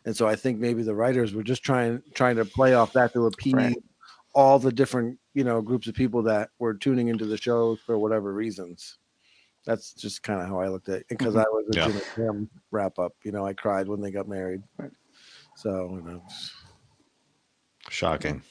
And 0.06 0.16
so 0.16 0.28
I 0.28 0.36
think 0.36 0.60
maybe 0.60 0.84
the 0.84 0.96
writers 0.96 1.34
were 1.34 1.44
just 1.44 1.64
trying 1.64 2.02
trying 2.14 2.36
to 2.38 2.46
play 2.46 2.74
off 2.74 2.94
that 2.94 3.14
to 3.14 3.28
appease 3.28 3.54
Right. 3.54 3.78
all 4.34 4.60
the 4.60 4.72
different 4.72 5.20
you 5.34 5.44
know 5.44 5.62
groups 5.62 5.88
of 5.88 5.96
people 5.96 6.22
that 6.24 6.50
were 6.60 6.74
tuning 6.74 7.10
into 7.10 7.26
the 7.26 7.38
show 7.38 7.76
for 7.76 7.98
whatever 7.98 8.34
reasons. 8.34 8.98
That's 9.66 9.94
just 9.94 10.24
kind 10.24 10.42
of 10.42 10.48
how 10.48 10.60
I 10.60 10.70
looked 10.70 10.88
at 10.90 11.02
it 11.02 11.08
because 11.10 11.36
mm-hmm. 11.36 11.40
I 11.40 11.50
was 11.50 11.66
a 11.72 11.78
Yeah. 11.78 11.88
Jim 11.88 11.96
and 11.96 12.06
Pam 12.16 12.50
wrap 12.72 13.00
up. 13.00 13.14
You 13.24 13.32
know, 13.32 13.46
I 13.46 13.54
cried 13.54 13.88
when 13.88 14.02
they 14.02 14.12
got 14.12 14.28
married. 14.28 14.62
Right. 14.78 14.92
So 15.56 15.90
you 15.92 16.10
know, 16.10 16.24
shocking. 17.90 18.42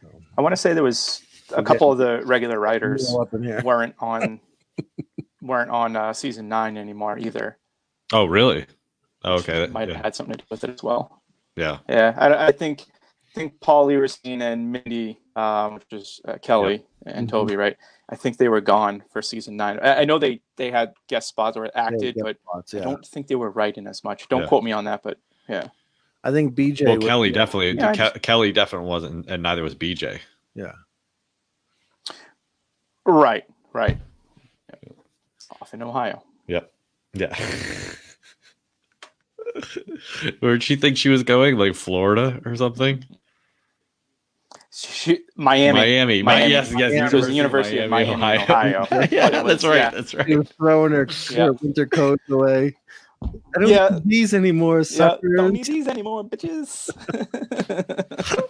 so, 0.00 0.08
I 0.36 0.40
want 0.40 0.52
to 0.52 0.56
say 0.56 0.72
there 0.72 0.82
was 0.82 1.22
a 1.50 1.56
Forget- 1.56 1.66
couple 1.66 1.92
of 1.92 1.98
the 1.98 2.22
regular 2.24 2.58
writers 2.60 3.08
all 3.10 3.22
up 3.22 3.34
in 3.34 3.42
here. 3.42 3.60
weren't 3.64 3.94
on 3.98 4.40
weren't 5.42 5.70
on 5.70 5.96
uh, 5.96 6.12
season 6.12 6.48
nine 6.48 6.76
anymore 6.76 7.18
either. 7.18 7.58
Oh, 8.12 8.24
really? 8.26 8.66
Oh, 9.24 9.34
okay. 9.34 9.60
that- 9.60 9.72
Might 9.72 9.88
have 9.88 10.04
had 10.04 10.14
something 10.14 10.34
to 10.34 10.38
do 10.40 10.46
with 10.50 10.64
it 10.64 10.70
as 10.70 10.82
well. 10.82 11.22
yeah. 11.56 11.78
Yeah, 11.88 12.14
I, 12.16 12.46
I 12.48 12.52
think 12.52 12.82
I 13.30 13.34
think 13.34 13.60
Paul 13.60 13.86
Lieberstein 13.86 14.42
and 14.42 14.70
Mindy, 14.72 15.18
um, 15.36 15.74
which 15.74 15.84
is 15.92 16.20
uh, 16.26 16.36
Kelly 16.42 16.84
and. 17.06 17.28
Toby, 17.28 17.56
right? 17.56 17.76
I 18.10 18.16
think 18.16 18.36
they 18.36 18.48
were 18.48 18.60
gone 18.60 19.02
for 19.10 19.22
season 19.22 19.56
nine. 19.56 19.78
I, 19.80 20.00
I 20.02 20.04
know 20.04 20.18
they 20.18 20.42
they 20.56 20.70
had 20.70 20.92
guest 21.08 21.28
spots 21.28 21.56
or 21.56 21.70
acted, 21.74 22.14
guest 22.16 22.22
but 22.24 22.36
spots, 22.42 22.74
I 22.74 22.80
don't 22.80 23.06
think 23.06 23.28
they 23.28 23.34
were 23.36 23.50
writing 23.50 23.86
as 23.86 24.04
much. 24.04 24.28
Don't 24.28 24.42
Yeah. 24.42 24.48
quote 24.48 24.64
me 24.64 24.72
on 24.72 24.84
that, 24.84 25.02
but 25.02 25.18
yeah, 25.48 25.68
I 26.22 26.30
think 26.30 26.54
BJ. 26.54 26.84
Well, 26.84 26.96
was- 26.96 27.06
Kelly 27.06 27.30
definitely. 27.30 27.72
Yeah, 27.78 27.90
I 27.90 28.10
Ke- 28.10 28.20
Kelly 28.22 28.52
definitely 28.52 28.88
wasn't, 28.88 29.26
and 29.30 29.42
neither 29.42 29.62
was 29.62 29.74
BJ. 29.74 30.18
Yeah. 30.54 30.72
Right, 33.06 33.44
right. 33.72 33.98
Off 35.60 35.74
in 35.74 35.82
Ohio. 35.82 36.22
Yep. 36.46 36.72
Yeah. 37.14 37.36
Where'd 40.40 40.62
she 40.62 40.76
think 40.76 40.96
she 40.96 41.08
was 41.08 41.22
going? 41.22 41.56
Like 41.56 41.74
Florida 41.74 42.40
or 42.44 42.56
something? 42.56 43.04
She, 44.74 45.20
Miami. 45.36 45.78
Miami. 45.78 46.06
Mi- 46.18 46.22
Miami. 46.22 46.50
yes, 46.52 46.72
yes. 46.76 46.92
Miami. 46.92 47.10
So 47.10 47.16
it 47.16 47.20
was 47.20 47.26
the 47.26 47.34
University 47.34 47.78
of 47.78 47.90
Miami, 47.90 48.12
Ohio. 48.14 48.86
yeah, 49.10 49.28
But 49.28 49.34
it 49.34 49.44
was- 49.44 49.52
that's 49.52 49.64
right. 49.64 49.76
yeah. 49.76 49.90
That's 49.90 50.10
She 50.12 50.16
right. 50.16 50.38
was 50.38 50.48
throwing 50.48 50.92
her, 50.92 51.08
Yeah. 51.30 51.44
her 51.46 51.52
winter 51.52 51.86
coats 51.86 52.22
away. 52.30 52.74
I 53.54 53.60
don't 53.60 53.68
Yeah. 53.68 53.88
need 53.92 54.02
these 54.08 54.34
anymore, 54.34 54.82
Yeah, 54.90 55.16
don't 55.36 55.52
need 55.52 55.64
these 55.66 55.86
anymore, 55.88 56.24
bitches. 56.24 56.90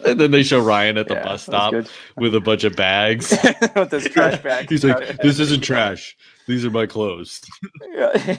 And 0.07 0.21
then 0.21 0.31
they 0.31 0.43
show 0.43 0.61
Ryan 0.61 0.99
at 0.99 1.09
the 1.09 1.15
Yeah, 1.15 1.25
bus 1.25 1.43
stop 1.45 1.75
with 2.17 2.35
a 2.35 2.41
bunch 2.41 2.65
of 2.65 2.77
bags. 2.77 3.31
With 3.77 3.91
those 3.91 4.09
trash 4.09 4.43
bags. 4.49 4.69
He's 4.71 4.85
like, 4.85 5.19
"This 5.23 5.39
isn't 5.39 5.63
trash. 5.63 6.17
These 6.47 6.65
are 6.65 6.71
my 6.71 6.87
clothes." 6.87 7.41
yeah. 7.95 8.37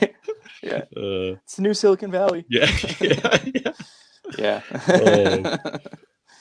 yeah, 0.62 0.82
Uh, 0.96 1.36
it's 1.44 1.56
the 1.56 1.62
new 1.62 1.74
Silicon 1.74 2.12
Valley. 2.12 2.46
yeah, 2.50 2.70
yeah, 3.00 3.38
yeah. 3.54 3.72
Yeah. 4.38 4.62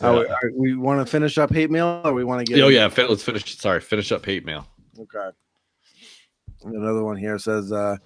Are 0.00 0.12
we, 0.18 0.26
are 0.26 0.40
we 0.56 0.74
want 0.76 1.00
to 1.04 1.10
finish 1.10 1.38
up 1.38 1.52
hate 1.52 1.70
mail, 1.70 2.00
or 2.04 2.12
we 2.12 2.24
want 2.24 2.44
to 2.44 2.52
get? 2.52 2.62
Oh 2.62 2.68
yeah, 2.68 2.88
fin- 2.88 3.08
let's 3.08 3.22
finish. 3.22 3.56
Sorry, 3.58 3.80
finish 3.80 4.10
up 4.12 4.24
hate 4.24 4.44
mail. 4.44 4.66
Okay. 4.98 5.30
Another 6.64 7.02
one 7.04 7.16
here 7.16 7.38
says, 7.38 7.72
uh, 7.72 7.96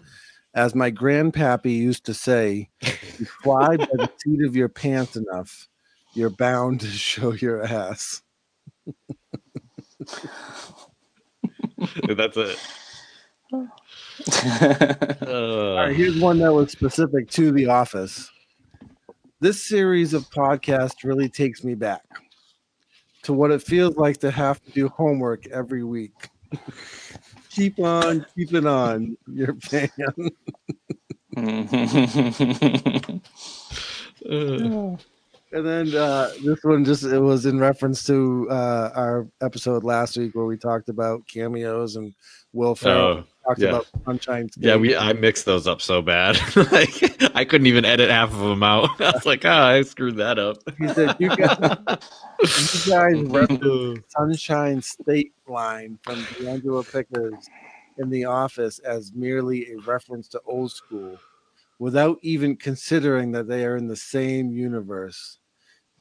as 0.56 0.74
my 0.74 0.90
grandpappy 0.90 1.76
used 1.76 2.06
to 2.06 2.14
say, 2.14 2.70
you 3.18 3.26
fly 3.42 3.76
by 3.76 3.86
the 3.92 4.10
seat 4.18 4.42
of 4.44 4.56
your 4.56 4.70
pants 4.70 5.14
enough, 5.14 5.68
you're 6.14 6.30
bound 6.30 6.80
to 6.80 6.86
show 6.86 7.32
your 7.32 7.62
ass. 7.62 8.22
That's 12.08 12.38
it. 12.38 12.58
All 13.52 13.68
right, 15.76 15.94
here's 15.94 16.18
one 16.18 16.38
that 16.38 16.52
was 16.52 16.72
specific 16.72 17.28
to 17.32 17.52
The 17.52 17.66
Office. 17.66 18.30
This 19.40 19.62
series 19.62 20.14
of 20.14 20.24
podcasts 20.30 21.04
really 21.04 21.28
takes 21.28 21.62
me 21.62 21.74
back 21.74 22.02
to 23.24 23.34
what 23.34 23.50
it 23.50 23.62
feels 23.62 23.96
like 23.96 24.16
to 24.18 24.30
have 24.30 24.64
to 24.64 24.70
do 24.70 24.88
homework 24.88 25.46
every 25.48 25.84
week. 25.84 26.14
Keep 27.56 27.78
on 27.78 28.26
keeping 28.36 28.66
on, 28.66 29.16
your 29.32 29.54
fan. 29.54 29.88
uh, 34.28 34.96
And 35.52 35.64
then 35.64 35.94
uh, 35.94 36.30
this 36.44 36.58
one 36.64 36.84
just 36.84 37.04
it 37.04 37.20
was 37.20 37.46
in 37.46 37.60
reference 37.60 38.04
to 38.06 38.48
uh, 38.50 38.90
our 38.94 39.28
episode 39.40 39.84
last 39.84 40.16
week 40.16 40.34
where 40.34 40.44
we 40.44 40.56
talked 40.56 40.88
about 40.88 41.26
cameos 41.28 41.96
and 41.96 42.12
Will 42.52 42.74
Ferrell 42.74 43.18
oh, 43.18 43.24
talked 43.46 43.60
yeah. 43.60 43.68
about 43.68 43.86
Sunshine 44.04 44.50
State. 44.50 44.64
yeah, 44.64 44.76
we 44.76 44.96
I 44.96 45.12
mixed 45.12 45.44
those 45.44 45.66
up 45.66 45.80
so 45.80 46.02
bad. 46.02 46.36
like 46.72 47.36
I 47.36 47.44
couldn't 47.44 47.66
even 47.66 47.84
edit 47.84 48.10
half 48.10 48.32
of 48.32 48.38
them 48.38 48.62
out. 48.62 48.88
I 49.00 49.12
was 49.12 49.26
like, 49.26 49.44
oh, 49.44 49.50
I 49.50 49.82
screwed 49.82 50.16
that 50.16 50.38
up. 50.38 50.56
He 50.78 50.88
said, 50.88 51.16
"You 51.18 51.28
guys, 51.36 51.58
you 52.86 52.92
guys 52.92 53.20
referenced 53.22 54.10
Sunshine 54.10 54.82
State 54.82 55.32
line 55.46 55.98
from 56.02 56.16
Deangelo 56.16 56.84
Vickers 56.86 57.48
in 57.98 58.10
The 58.10 58.24
Office 58.24 58.78
as 58.80 59.12
merely 59.12 59.72
a 59.72 59.78
reference 59.80 60.28
to 60.28 60.40
old 60.46 60.72
school, 60.72 61.18
without 61.78 62.18
even 62.22 62.56
considering 62.56 63.32
that 63.32 63.48
they 63.48 63.64
are 63.64 63.76
in 63.76 63.86
the 63.86 63.96
same 63.96 64.52
universe. 64.52 65.38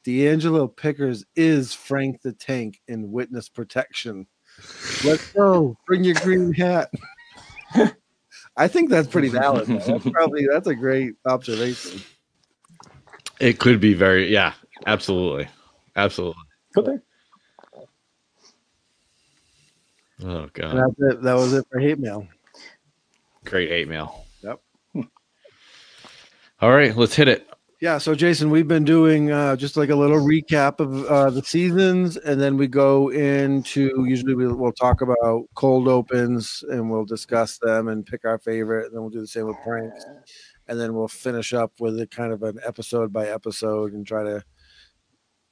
Deangelo 0.04 0.72
Vickers 0.80 1.24
is 1.34 1.74
Frank 1.74 2.22
the 2.22 2.32
Tank 2.32 2.80
in 2.86 3.10
Witness 3.10 3.48
Protection. 3.48 4.26
Let's 5.04 5.32
go. 5.32 5.76
Bring 5.86 6.04
your 6.04 6.14
green 6.14 6.52
hat. 6.52 6.90
I 8.56 8.68
think 8.68 8.88
that's 8.88 9.08
pretty 9.08 9.28
valid. 9.28 9.66
though. 9.66 9.78
That's 9.78 10.08
probably 10.08 10.46
that's 10.50 10.68
a 10.68 10.74
great 10.74 11.14
observation. 11.26 12.00
It 13.40 13.58
could 13.58 13.80
be 13.80 13.92
very, 13.92 14.32
yeah, 14.32 14.54
absolutely, 14.86 15.48
absolutely. 15.96 16.42
Could 16.74 16.86
be. 16.86 16.92
Oh 20.24 20.48
god, 20.54 20.76
that's 20.76 21.14
it. 21.14 21.22
That 21.22 21.34
was 21.34 21.52
it 21.52 21.66
for 21.70 21.78
hate 21.78 21.98
mail. 21.98 22.26
great 23.44 23.68
hate 23.68 23.88
mail. 23.88 24.25
All 26.60 26.70
right, 26.70 26.96
let's 26.96 27.14
hit 27.14 27.28
it. 27.28 27.46
Yeah, 27.82 27.98
so 27.98 28.14
Jason, 28.14 28.48
we've 28.48 28.66
been 28.66 28.84
doing 28.84 29.30
uh, 29.30 29.56
just 29.56 29.76
like 29.76 29.90
a 29.90 29.94
little 29.94 30.16
recap 30.16 30.80
of 30.80 31.04
uh, 31.04 31.28
the 31.28 31.42
seasons, 31.42 32.16
and 32.16 32.40
then 32.40 32.56
we 32.56 32.66
go 32.66 33.10
into 33.10 34.06
usually 34.08 34.34
we'll, 34.34 34.56
we'll 34.56 34.72
talk 34.72 35.02
about 35.02 35.42
cold 35.54 35.86
opens 35.86 36.64
and 36.70 36.90
we'll 36.90 37.04
discuss 37.04 37.58
them 37.58 37.88
and 37.88 38.06
pick 38.06 38.24
our 38.24 38.38
favorite, 38.38 38.86
and 38.86 38.94
then 38.94 39.02
we'll 39.02 39.10
do 39.10 39.20
the 39.20 39.26
same 39.26 39.46
with 39.46 39.58
pranks, 39.62 40.06
and 40.68 40.80
then 40.80 40.94
we'll 40.94 41.08
finish 41.08 41.52
up 41.52 41.72
with 41.78 42.00
a 42.00 42.06
kind 42.06 42.32
of 42.32 42.42
an 42.42 42.58
episode 42.64 43.12
by 43.12 43.26
episode 43.26 43.92
and 43.92 44.06
try 44.06 44.24
to 44.24 44.42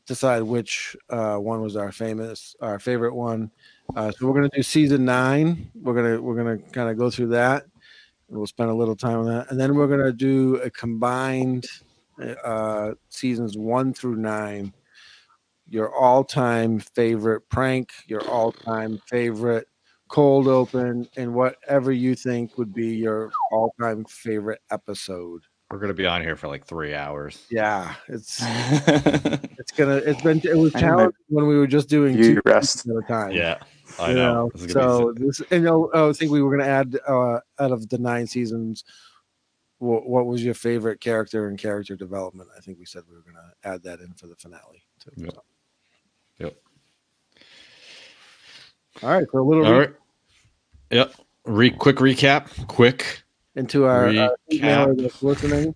decide 0.06 0.42
which 0.42 0.96
uh, 1.10 1.36
one 1.36 1.60
was 1.60 1.76
our 1.76 1.92
famous, 1.92 2.56
our 2.62 2.78
favorite 2.78 3.14
one. 3.14 3.50
Uh, 3.94 4.10
so 4.10 4.26
we're 4.26 4.34
gonna 4.34 4.48
do 4.48 4.62
season 4.62 5.04
nine. 5.04 5.70
We're 5.74 5.94
gonna 5.94 6.22
we're 6.22 6.36
gonna 6.36 6.58
kind 6.72 6.88
of 6.88 6.96
go 6.96 7.10
through 7.10 7.28
that. 7.28 7.66
And 8.34 8.40
we'll 8.40 8.48
spend 8.48 8.68
a 8.70 8.74
little 8.74 8.96
time 8.96 9.20
on 9.20 9.26
that, 9.26 9.48
and 9.52 9.60
then 9.60 9.76
we're 9.76 9.86
gonna 9.86 10.12
do 10.12 10.56
a 10.56 10.68
combined 10.68 11.66
uh, 12.44 12.94
seasons 13.08 13.56
one 13.56 13.94
through 13.94 14.16
nine, 14.16 14.74
your 15.68 15.94
all-time 15.94 16.80
favorite 16.80 17.48
prank, 17.48 17.92
your 18.08 18.28
all-time 18.28 18.98
favorite 19.08 19.68
cold 20.08 20.48
open, 20.48 21.08
and 21.16 21.32
whatever 21.32 21.92
you 21.92 22.16
think 22.16 22.58
would 22.58 22.74
be 22.74 22.96
your 22.96 23.30
all-time 23.52 24.04
favorite 24.06 24.62
episode. 24.72 25.42
We're 25.74 25.80
gonna 25.80 25.92
be 25.92 26.06
on 26.06 26.22
here 26.22 26.36
for 26.36 26.46
like 26.46 26.64
three 26.64 26.94
hours. 26.94 27.44
Yeah, 27.50 27.96
it's 28.06 28.38
it's 28.46 29.72
gonna 29.72 29.96
it's 29.96 30.22
been 30.22 30.40
it 30.44 30.56
was 30.56 30.72
I 30.72 30.78
need 30.78 30.86
my- 30.86 30.88
challenging 30.92 31.12
when 31.30 31.48
we 31.48 31.58
were 31.58 31.66
just 31.66 31.88
doing 31.88 32.16
You 32.16 32.36
two 32.36 32.40
rest. 32.44 32.86
at 32.88 32.94
a 32.94 33.02
time. 33.08 33.32
Yeah, 33.32 33.58
I 33.98 34.10
you 34.10 34.14
know. 34.14 34.52
This 34.54 34.70
So 34.72 35.12
this, 35.16 35.40
and 35.50 35.64
you 35.64 35.68
know, 35.68 35.90
I 35.92 36.12
think 36.12 36.30
we 36.30 36.42
were 36.42 36.50
going 36.56 36.62
to 36.64 36.70
add 36.70 36.96
uh, 37.08 37.40
out 37.58 37.72
of 37.72 37.88
the 37.88 37.98
nine 37.98 38.28
seasons. 38.28 38.84
What, 39.78 40.06
what 40.06 40.26
was 40.26 40.44
your 40.44 40.54
favorite 40.54 41.00
character 41.00 41.48
and 41.48 41.58
character 41.58 41.96
development? 41.96 42.50
I 42.56 42.60
think 42.60 42.78
we 42.78 42.84
said 42.84 43.02
we 43.10 43.16
were 43.16 43.22
going 43.22 43.34
to 43.34 43.68
add 43.68 43.82
that 43.82 43.98
in 43.98 44.12
for 44.12 44.28
the 44.28 44.36
finale. 44.36 44.84
Too. 45.00 45.10
Yep. 45.16 45.32
So, 45.34 45.42
Yep. 46.38 46.56
All 49.02 49.10
right, 49.10 49.26
for 49.28 49.40
a 49.40 49.44
little 49.44 49.66
All 49.66 49.72
re- 49.72 49.78
right. 49.78 49.94
Yep. 50.90 51.14
Re 51.46 51.70
quick 51.70 51.96
recap. 51.96 52.64
Quick. 52.68 53.23
Into 53.56 53.84
our 53.84 54.08
uh, 54.08 54.28
emailer 54.50 55.00
that's 55.00 55.22
listening. 55.22 55.74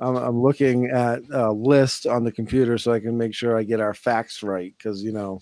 I'm, 0.00 0.16
I'm 0.16 0.40
looking 0.40 0.86
at 0.86 1.22
a 1.32 1.52
list 1.52 2.06
on 2.06 2.24
the 2.24 2.32
computer 2.32 2.78
so 2.78 2.92
I 2.92 3.00
can 3.00 3.18
make 3.18 3.34
sure 3.34 3.58
I 3.58 3.64
get 3.64 3.80
our 3.80 3.94
facts 3.94 4.42
right 4.42 4.72
because 4.76 5.02
you 5.02 5.12
know 5.12 5.40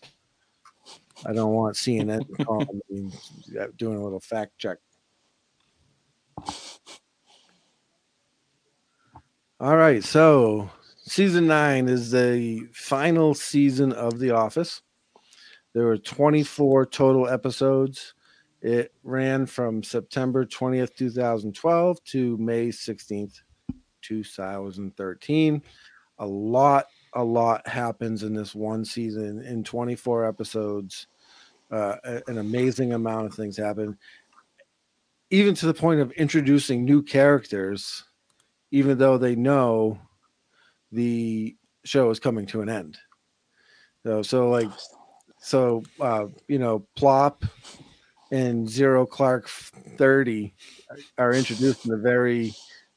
I 1.24 1.32
don't 1.32 1.52
want 1.52 1.76
CNN 1.76 2.24
calling 2.44 2.80
me, 2.90 3.10
doing 3.76 3.98
a 3.98 4.02
little 4.02 4.20
fact 4.20 4.52
check. 4.58 4.78
All 9.58 9.76
right, 9.76 10.04
so 10.04 10.70
season 10.98 11.46
nine 11.46 11.88
is 11.88 12.10
the 12.10 12.68
final 12.74 13.32
season 13.32 13.92
of 13.92 14.18
The 14.18 14.32
Office. 14.32 14.82
There 15.72 15.84
were 15.84 15.96
24 15.96 16.86
total 16.86 17.28
episodes. 17.28 18.14
It 18.66 18.92
ran 19.04 19.46
from 19.46 19.84
September 19.84 20.44
20th, 20.44 20.96
2012 20.96 22.02
to 22.02 22.36
May 22.38 22.70
16th, 22.70 23.42
2013. 24.02 25.62
A 26.18 26.26
lot, 26.26 26.86
a 27.12 27.22
lot 27.22 27.64
happens 27.68 28.24
in 28.24 28.34
this 28.34 28.56
one 28.56 28.84
season 28.84 29.40
in 29.42 29.62
24 29.62 30.26
episodes. 30.26 31.06
Uh, 31.70 31.94
an 32.26 32.38
amazing 32.38 32.92
amount 32.92 33.26
of 33.26 33.34
things 33.34 33.56
happen, 33.56 33.96
even 35.30 35.54
to 35.54 35.66
the 35.66 35.74
point 35.74 36.00
of 36.00 36.10
introducing 36.12 36.84
new 36.84 37.04
characters, 37.04 38.02
even 38.72 38.98
though 38.98 39.16
they 39.16 39.36
know 39.36 39.96
the 40.90 41.54
show 41.84 42.10
is 42.10 42.18
coming 42.18 42.46
to 42.46 42.62
an 42.62 42.68
end. 42.68 42.98
So, 44.02 44.22
so 44.22 44.50
like, 44.50 44.70
so 45.38 45.84
uh, 46.00 46.26
you 46.48 46.58
know, 46.58 46.84
Plop 46.96 47.44
and 48.30 48.68
Zero 48.68 49.06
Clark 49.06 49.48
30 49.48 50.54
are 51.18 51.32
introduced 51.32 51.84
in 51.84 51.90
the 51.92 51.98
very 51.98 52.54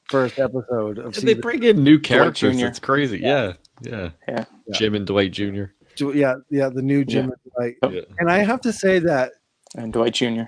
first 0.10 0.40
episode 0.40 0.98
of 0.98 1.14
They 1.16 1.34
bring 1.36 1.64
in 1.64 1.84
new 1.84 2.00
characters. 2.00 2.62
It's 2.62 2.80
crazy. 2.80 3.20
Yeah. 3.20 3.54
Yeah. 3.82 4.10
Yeah. 4.28 4.46
Jim 4.74 4.96
and 4.96 5.06
Dwight 5.06 5.32
Jr. 5.32 5.66
Yeah, 5.98 6.36
yeah, 6.50 6.70
the 6.70 6.82
new 6.82 7.04
Jim. 7.06 7.32
Like, 7.58 7.78
Yep. 7.84 7.92
Yeah. 7.92 8.02
and 8.20 8.32
I 8.32 8.40
have 8.40 8.62
to 8.62 8.72
say 8.74 9.00
that 9.00 9.34
And 9.76 9.92
Dwight 9.94 10.14
Jr. 10.16 10.44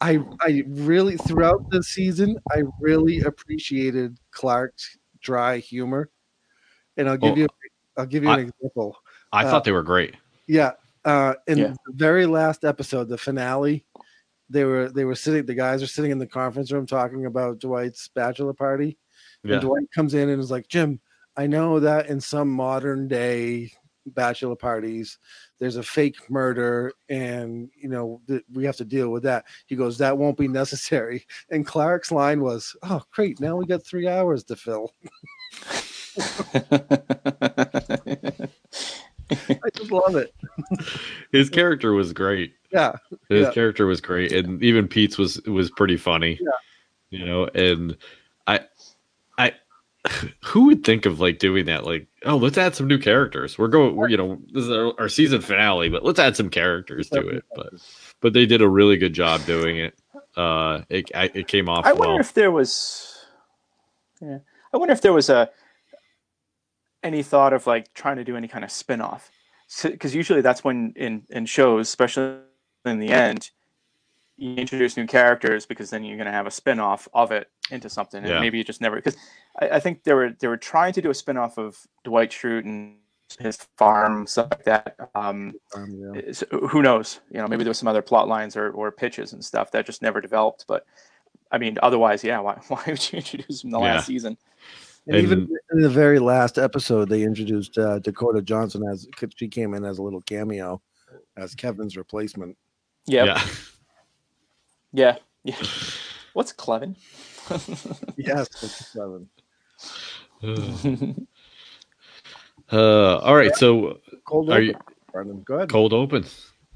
I 0.00 0.18
I 0.42 0.64
really 0.66 1.16
throughout 1.16 1.70
the 1.70 1.82
season 1.82 2.36
I 2.50 2.62
really 2.80 3.20
appreciated 3.20 4.18
Clark's 4.32 4.98
dry 5.22 5.58
humor, 5.58 6.10
and 6.98 7.08
I'll 7.08 7.16
give 7.16 7.32
Oh, 7.32 7.36
you 7.36 7.46
I'll 7.96 8.04
give 8.06 8.22
you 8.24 8.30
an 8.30 8.38
I- 8.40 8.42
example. 8.42 8.96
I 9.32 9.44
Uh, 9.44 9.50
thought 9.50 9.64
they 9.64 9.72
were 9.72 9.82
great. 9.82 10.14
Yeah, 10.46 10.72
uh, 11.06 11.34
in 11.46 11.58
Yeah. 11.58 11.74
the 11.86 11.92
very 11.94 12.26
last 12.26 12.62
episode, 12.64 13.08
the 13.08 13.16
finale, 13.18 13.86
they 14.48 14.64
were 14.64 14.90
they 14.90 15.04
were 15.04 15.14
sitting. 15.14 15.46
The 15.46 15.54
guys 15.54 15.82
are 15.82 15.86
sitting 15.86 16.10
in 16.10 16.18
the 16.18 16.26
conference 16.26 16.72
room 16.72 16.86
talking 16.86 17.26
about 17.26 17.58
Dwight's 17.58 18.08
bachelor 18.08 18.52
party, 18.52 18.98
And 19.54 19.60
Dwight 19.60 19.90
comes 19.94 20.14
in 20.14 20.28
and 20.28 20.40
is 20.40 20.50
like, 20.50 20.68
Jim, 20.68 21.00
I 21.36 21.46
know 21.46 21.80
that 21.80 22.08
in 22.08 22.20
some 22.20 22.50
modern 22.50 23.08
day 23.08 23.72
bachelor 24.06 24.54
parties, 24.54 25.18
there's 25.58 25.76
a 25.76 25.82
fake 25.82 26.30
murder, 26.30 26.92
and 27.08 27.70
you 27.74 27.88
know 27.88 28.20
th- 28.28 28.44
we 28.52 28.64
have 28.64 28.76
to 28.76 28.84
deal 28.84 29.10
with 29.10 29.24
that. 29.24 29.44
He 29.66 29.76
goes, 29.76 29.98
that 29.98 30.18
won't 30.18 30.38
be 30.38 30.48
necessary. 30.48 31.26
And 31.50 31.66
Clark's 31.66 32.12
line 32.12 32.40
was, 32.40 32.76
"Oh, 32.82 33.02
great! 33.12 33.40
Now 33.40 33.56
we 33.56 33.66
got 33.66 33.84
three 33.84 34.08
hours 34.08 34.44
to 34.44 34.56
fill." 34.56 34.92
I 39.48 39.70
just 39.74 39.90
love 39.90 40.16
it. 40.16 40.34
His 41.32 41.50
character 41.50 41.92
was 41.92 42.12
great. 42.12 42.54
Yeah, 42.72 42.92
His 43.28 43.46
Yeah. 43.46 43.52
character 43.52 43.86
was 43.86 44.00
great, 44.00 44.32
and 44.32 44.62
even 44.62 44.88
Pete's 44.88 45.18
was 45.18 45.40
was 45.42 45.70
pretty 45.70 45.96
funny. 45.96 46.38
Yeah. 46.40 46.48
You 47.10 47.24
know, 47.24 47.44
and 47.46 47.96
I, 48.46 48.60
I, 49.38 49.52
who 50.44 50.66
would 50.66 50.84
think 50.84 51.06
of 51.06 51.20
like 51.20 51.38
doing 51.38 51.66
that? 51.66 51.84
Like, 51.84 52.06
oh, 52.24 52.36
let's 52.36 52.58
add 52.58 52.74
some 52.74 52.88
new 52.88 52.98
characters. 52.98 53.56
We're 53.58 53.68
going, 53.68 53.94
we're, 53.94 54.08
you 54.08 54.16
know, 54.16 54.38
this 54.52 54.64
is 54.64 54.70
our, 54.70 54.92
our 54.98 55.08
season 55.08 55.40
finale, 55.40 55.88
but 55.88 56.04
let's 56.04 56.18
add 56.18 56.36
some 56.36 56.50
characters 56.50 57.08
to 57.10 57.26
it. 57.28 57.44
But 57.54 57.68
but 58.20 58.32
they 58.32 58.46
did 58.46 58.60
a 58.62 58.68
really 58.68 58.96
good 58.96 59.12
job 59.12 59.44
doing 59.46 59.78
it. 59.78 59.94
Uh, 60.36 60.82
it 60.90 61.10
I, 61.14 61.30
it 61.32 61.48
came 61.48 61.68
off 61.68 61.86
I 61.86 61.92
wonder 61.92 62.14
well. 62.14 62.20
if 62.20 62.34
there 62.34 62.50
was, 62.50 63.24
yeah, 64.20 64.38
I 64.72 64.76
wonder 64.76 64.92
if 64.92 65.00
there 65.00 65.12
was 65.12 65.30
a 65.30 65.48
any 67.06 67.22
thought 67.22 67.52
of 67.52 67.66
like 67.66 67.92
trying 67.94 68.16
to 68.16 68.24
do 68.24 68.36
any 68.36 68.48
kind 68.48 68.64
of 68.64 68.70
spin-off 68.70 69.30
because 69.82 70.14
usually 70.14 70.40
that's 70.42 70.62
when 70.62 70.92
in 70.96 71.24
in 71.30 71.46
shows, 71.46 71.88
especially 71.88 72.38
in 72.84 72.98
the 73.00 73.08
end, 73.10 73.50
you 74.36 74.54
introduce 74.54 74.96
new 74.96 75.06
characters 75.06 75.66
because 75.66 75.90
then 75.90 76.04
you're 76.04 76.16
going 76.16 76.26
to 76.26 76.32
have 76.32 76.46
a 76.46 76.50
spin-off 76.50 77.08
of 77.14 77.32
it 77.32 77.50
into 77.70 77.88
something, 77.88 78.20
and 78.22 78.28
Yeah. 78.28 78.40
maybe 78.40 78.58
you 78.58 78.64
just 78.64 78.80
never 78.80 78.96
because 78.96 79.16
I, 79.60 79.70
I 79.70 79.80
think 79.80 80.04
they 80.04 80.12
were 80.14 80.30
they 80.38 80.48
were 80.48 80.56
trying 80.56 80.92
to 80.94 81.02
do 81.02 81.10
a 81.10 81.14
spin-off 81.14 81.58
of 81.58 81.76
Dwight 82.04 82.30
Schrute 82.30 82.64
and 82.64 82.98
his 83.40 83.56
farm 83.76 84.24
stuff 84.28 84.48
like 84.52 84.64
that. 84.64 84.96
Um, 85.16 85.54
um, 85.74 86.12
yeah. 86.14 86.20
is- 86.20 86.44
who 86.50 86.80
knows? 86.82 87.20
You 87.30 87.38
know, 87.38 87.48
maybe 87.48 87.64
there 87.64 87.70
was 87.70 87.78
some 87.78 87.88
other 87.88 88.02
plot 88.02 88.28
lines 88.28 88.56
or, 88.56 88.70
or 88.70 88.92
pitches 88.92 89.32
and 89.32 89.44
stuff 89.44 89.72
that 89.72 89.84
just 89.84 90.00
never 90.00 90.20
developed. 90.20 90.64
But 90.68 90.86
I 91.50 91.58
mean, 91.58 91.76
otherwise, 91.82 92.22
yeah. 92.22 92.38
Why, 92.38 92.54
why 92.68 92.82
would 92.86 93.12
you 93.12 93.16
introduce 93.18 93.64
him 93.64 93.68
in 93.68 93.72
the 93.72 93.80
Yeah. 93.80 93.94
last 93.94 94.06
season? 94.06 94.38
And, 95.06 95.16
even 95.16 95.48
in 95.72 95.82
the 95.82 95.88
very 95.88 96.18
last 96.18 96.58
episode, 96.58 97.08
they 97.08 97.22
introduced 97.22 97.78
uh, 97.78 98.00
Dakota 98.00 98.42
Johnson 98.42 98.82
as 98.90 99.06
she 99.36 99.46
came 99.48 99.74
in 99.74 99.84
as 99.84 99.98
a 99.98 100.02
little 100.02 100.20
cameo 100.22 100.80
as 101.36 101.54
Kevin's 101.54 101.96
replacement. 101.96 102.56
Yeah, 103.06 103.24
Yeah. 103.24 103.46
yeah, 104.92 105.16
yeah. 105.44 105.56
What's 106.32 106.52
Clevin? 106.52 106.96
Yes, 108.16 108.48
that's 108.48 108.86
seven. 108.88 109.28
Uh, 112.72 113.18
all 113.18 113.36
right, 113.36 113.54
so 113.54 114.00
Cold 114.24 114.50
Are 114.50 114.54
open, 114.54 114.64
you- 114.66 114.74
Brendan. 115.12 115.42
Go 115.42 115.54
ahead. 115.54 115.68
cold 115.68 115.92
open. 115.92 116.24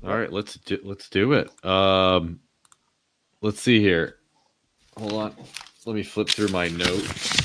All 0.04 0.16
right, 0.16 0.32
let's 0.32 0.54
do 0.54 0.78
let's 0.84 1.08
do 1.08 1.32
it. 1.32 1.50
Um, 1.64 2.38
let's 3.40 3.60
see 3.60 3.80
here. 3.80 4.16
Hold 4.96 5.12
on. 5.14 5.34
Let 5.87 5.96
me 5.96 6.04
flip 6.04 6.28
through 6.28 6.49
my 6.49 6.68
notes. 6.68 7.39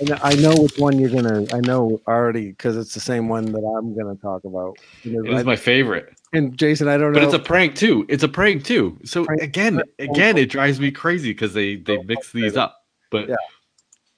And 0.00 0.12
I 0.22 0.34
know 0.34 0.54
which 0.56 0.78
one 0.78 0.98
you're 0.98 1.10
gonna. 1.10 1.44
I 1.52 1.60
know 1.60 2.00
already 2.08 2.48
because 2.50 2.76
it's 2.76 2.94
the 2.94 3.00
same 3.00 3.28
one 3.28 3.46
that 3.52 3.58
I'm 3.58 3.94
gonna 3.96 4.16
talk 4.16 4.44
about. 4.44 4.78
Because 5.02 5.24
It 5.26 5.30
was 5.30 5.40
I- 5.40 5.44
my 5.44 5.56
favorite, 5.56 6.14
and 6.32 6.56
Jason, 6.56 6.88
I 6.88 6.96
don't 6.96 7.12
but 7.12 7.20
know. 7.20 7.26
But 7.26 7.34
it's 7.34 7.44
a 7.44 7.46
prank 7.46 7.74
too. 7.76 8.06
It's 8.08 8.22
a 8.22 8.28
prank 8.28 8.64
too. 8.64 8.98
So 9.04 9.24
Prank- 9.26 9.42
again, 9.42 9.82
again, 9.98 10.38
it 10.38 10.48
drives 10.50 10.80
me 10.80 10.90
crazy 10.90 11.30
because 11.32 11.52
they 11.54 11.76
they 11.76 11.98
mix 12.02 12.32
these 12.32 12.56
up. 12.56 12.76
But 13.10 13.28
Yeah. 13.28 13.36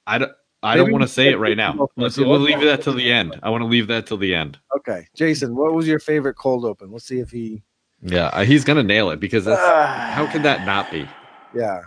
I 0.06 0.18
don't. 0.18 0.32
I 0.64 0.76
don't 0.76 0.92
want 0.92 1.02
to 1.02 1.08
say 1.08 1.28
it 1.30 1.40
right 1.40 1.56
now. 1.56 1.88
Let's 1.96 2.16
we'll 2.16 2.38
leave 2.38 2.60
that 2.60 2.82
till 2.82 2.92
the 2.94 3.10
end. 3.12 3.36
I 3.42 3.50
want 3.50 3.62
to 3.62 3.66
leave 3.66 3.88
that 3.88 4.06
till 4.06 4.16
the 4.18 4.32
end. 4.34 4.58
okay, 4.76 5.08
Jason, 5.16 5.56
what 5.56 5.72
was 5.74 5.88
your 5.88 5.98
favorite 5.98 6.34
cold 6.34 6.64
open? 6.64 6.92
Let's 6.92 7.04
see 7.04 7.18
if 7.18 7.30
he. 7.30 7.62
Yeah, 8.00 8.26
uh, 8.26 8.44
he's 8.44 8.64
gonna 8.64 8.84
nail 8.84 9.10
it 9.10 9.18
because 9.18 9.44
that's 9.44 9.60
how 9.60 10.26
can 10.30 10.42
that 10.42 10.64
not 10.64 10.90
be? 10.92 11.08
Yeah. 11.54 11.80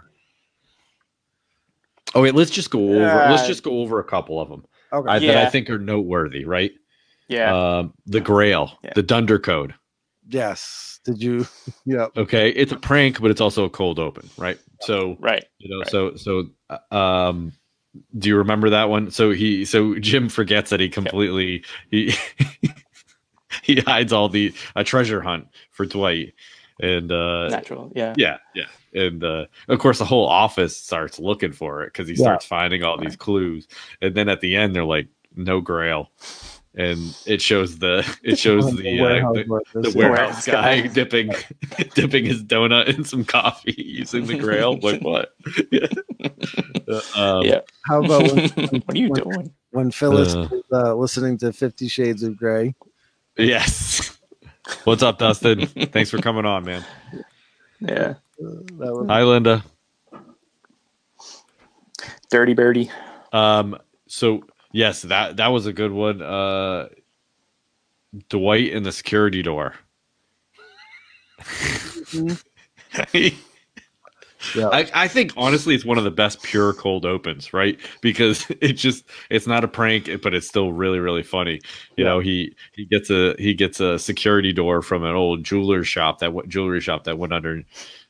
Oh 2.15 2.21
wait, 2.21 2.33
let's 2.33 2.51
just 2.51 2.69
go 2.71 2.79
over. 2.79 3.29
let's 3.29 3.43
Uh, 3.43 3.47
just 3.47 3.63
go 3.63 3.79
over 3.81 3.99
a 3.99 4.03
couple 4.03 4.39
of 4.39 4.49
them 4.49 4.65
Okay. 4.93 5.09
I, 5.11 5.19
that 5.19 5.37
I 5.37 5.49
think 5.49 5.69
are 5.69 5.77
noteworthy. 5.79 6.45
Right? 6.45 6.71
Yeah, 7.27 7.53
Um, 7.79 7.93
the 8.05 8.21
Grail, 8.21 8.77
Yeah. 8.83 8.91
the 8.95 9.03
Dunder 9.03 9.39
Code. 9.39 9.73
yes. 10.27 10.99
Did 11.05 11.21
you? 11.21 11.45
Yeah. 11.85 12.07
Okay, 12.17 12.49
it's 12.49 12.71
a 12.71 12.77
prank, 12.77 13.21
but 13.21 13.29
it's 13.31 13.41
also 13.41 13.63
a 13.65 13.69
cold 13.69 13.99
open, 13.99 14.27
right? 14.37 14.57
So 14.81 15.17
right. 15.19 15.43
you 15.59 15.69
know, 15.69 15.79
Right. 15.79 15.89
so 15.89 16.15
so 16.15 16.45
uh, 16.69 16.95
um, 16.95 17.51
do 18.17 18.29
you 18.29 18.37
remember 18.37 18.69
that 18.71 18.89
one? 18.89 19.11
So 19.11 19.31
he 19.31 19.65
so 19.65 19.95
Jim 19.99 20.29
forgets 20.29 20.69
that 20.71 20.79
he 20.79 20.89
completely 20.89 21.63
he 21.91 22.13
he 23.63 23.75
hides 23.81 24.11
all 24.13 24.29
the 24.29 24.53
a 24.75 24.83
treasure 24.83 25.21
hunt 25.21 25.47
for 25.71 25.85
Dwight, 25.85 26.33
and 26.81 27.11
uh, 27.11 27.47
Natural. 27.49 27.91
Yeah. 27.95 28.13
yeah, 28.17 28.37
yeah, 28.53 28.65
and 28.93 29.23
uh, 29.23 29.45
of 29.69 29.79
course 29.79 29.99
the 29.99 30.05
whole 30.05 30.27
office 30.27 30.75
starts 30.75 31.19
looking 31.19 31.51
for 31.53 31.83
it 31.83 31.93
because 31.93 32.07
he 32.07 32.13
Yeah. 32.15 32.23
starts 32.23 32.45
finding 32.45 32.83
all 32.83 32.97
these 32.97 33.15
clues, 33.15 33.67
and 34.01 34.13
then 34.15 34.27
at 34.29 34.41
the 34.41 34.55
end 34.55 34.75
they're 34.75 34.83
like, 34.85 35.07
no 35.35 35.61
Grail, 35.61 36.11
and 36.75 36.99
it 37.25 37.41
shows 37.41 37.77
the 37.79 38.05
it 38.23 38.37
shows 38.37 38.73
the 38.75 38.99
uh, 38.99 39.03
warehouse 39.03 39.35
the, 39.73 39.81
the 39.81 39.97
warehouse 39.97 40.45
Warehouse 40.45 40.45
guy 40.45 40.81
guy. 40.81 40.87
dipping 40.87 41.31
dipping 41.95 42.25
his 42.25 42.43
donut 42.43 42.87
in 42.87 43.03
some 43.05 43.23
coffee 43.23 43.73
using 43.77 44.25
the 44.25 44.37
grail. 44.37 44.77
Like 44.79 45.01
what? 45.01 45.33
um, 47.15 47.43
yeah. 47.43 47.61
How 47.85 48.03
about 48.03 48.23
when, 48.31 48.49
what 48.49 48.95
are 48.95 48.97
you 48.97 49.09
when- 49.09 49.23
doing? 49.23 49.53
when 49.71 49.91
Phyllis 49.91 50.33
Uh. 50.35 50.47
was 50.51 50.63
uh, 50.71 50.95
listening 50.95 51.37
to 51.39 51.51
Fifty 51.53 51.87
Shades 51.87 52.23
of 52.23 52.37
Grey? 52.37 52.75
Yes. 53.37 54.14
What's 54.83 55.03
up, 55.03 55.19
Dustin? 55.19 55.65
Thanks 55.67 56.09
for 56.09 56.17
coming 56.19 56.45
on, 56.45 56.63
man. 56.65 56.85
Yeah. 57.79 58.15
Was, 58.39 59.07
Hi, 59.07 59.23
Linda. 59.23 59.63
Dirty 62.29 62.53
Birdie. 62.53 62.91
Um, 63.31 63.77
so 64.07 64.43
yes, 64.71 65.03
that 65.03 65.37
that 65.37 65.47
was 65.47 65.65
a 65.65 65.73
good 65.73 65.91
one. 65.91 66.21
Uh, 66.21 66.89
Dwight 68.29 68.71
in 68.71 68.83
the 68.83 68.91
security 68.91 69.41
door. 69.41 69.73
Yeah. 74.53 74.67
I, 74.71 74.89
I 74.93 75.07
think 75.07 75.33
honestly 75.37 75.75
it's 75.75 75.85
one 75.85 75.97
of 75.97 76.03
the 76.03 76.11
best 76.11 76.43
pure 76.43 76.73
cold 76.73 77.05
opens, 77.05 77.53
right? 77.53 77.79
Because 78.01 78.45
it 78.61 78.73
just 78.73 79.05
it's 79.29 79.47
not 79.47 79.63
a 79.63 79.67
prank, 79.67 80.09
but 80.21 80.33
it's 80.33 80.47
still 80.47 80.71
really 80.73 80.99
really 80.99 81.23
funny. 81.23 81.61
You 81.97 82.03
Yeah. 82.03 82.05
know, 82.05 82.19
he 82.19 82.55
he 82.73 82.85
gets 82.85 83.09
a 83.09 83.35
he 83.39 83.53
gets 83.53 83.79
a 83.79 83.97
security 83.97 84.53
door 84.53 84.81
from 84.81 85.03
an 85.03 85.15
old 85.15 85.43
jeweler 85.43 85.83
shop 85.83 86.19
that 86.19 86.33
jewelry 86.47 86.81
shop 86.81 87.05
that 87.05 87.17
went 87.17 87.33
under 87.33 87.63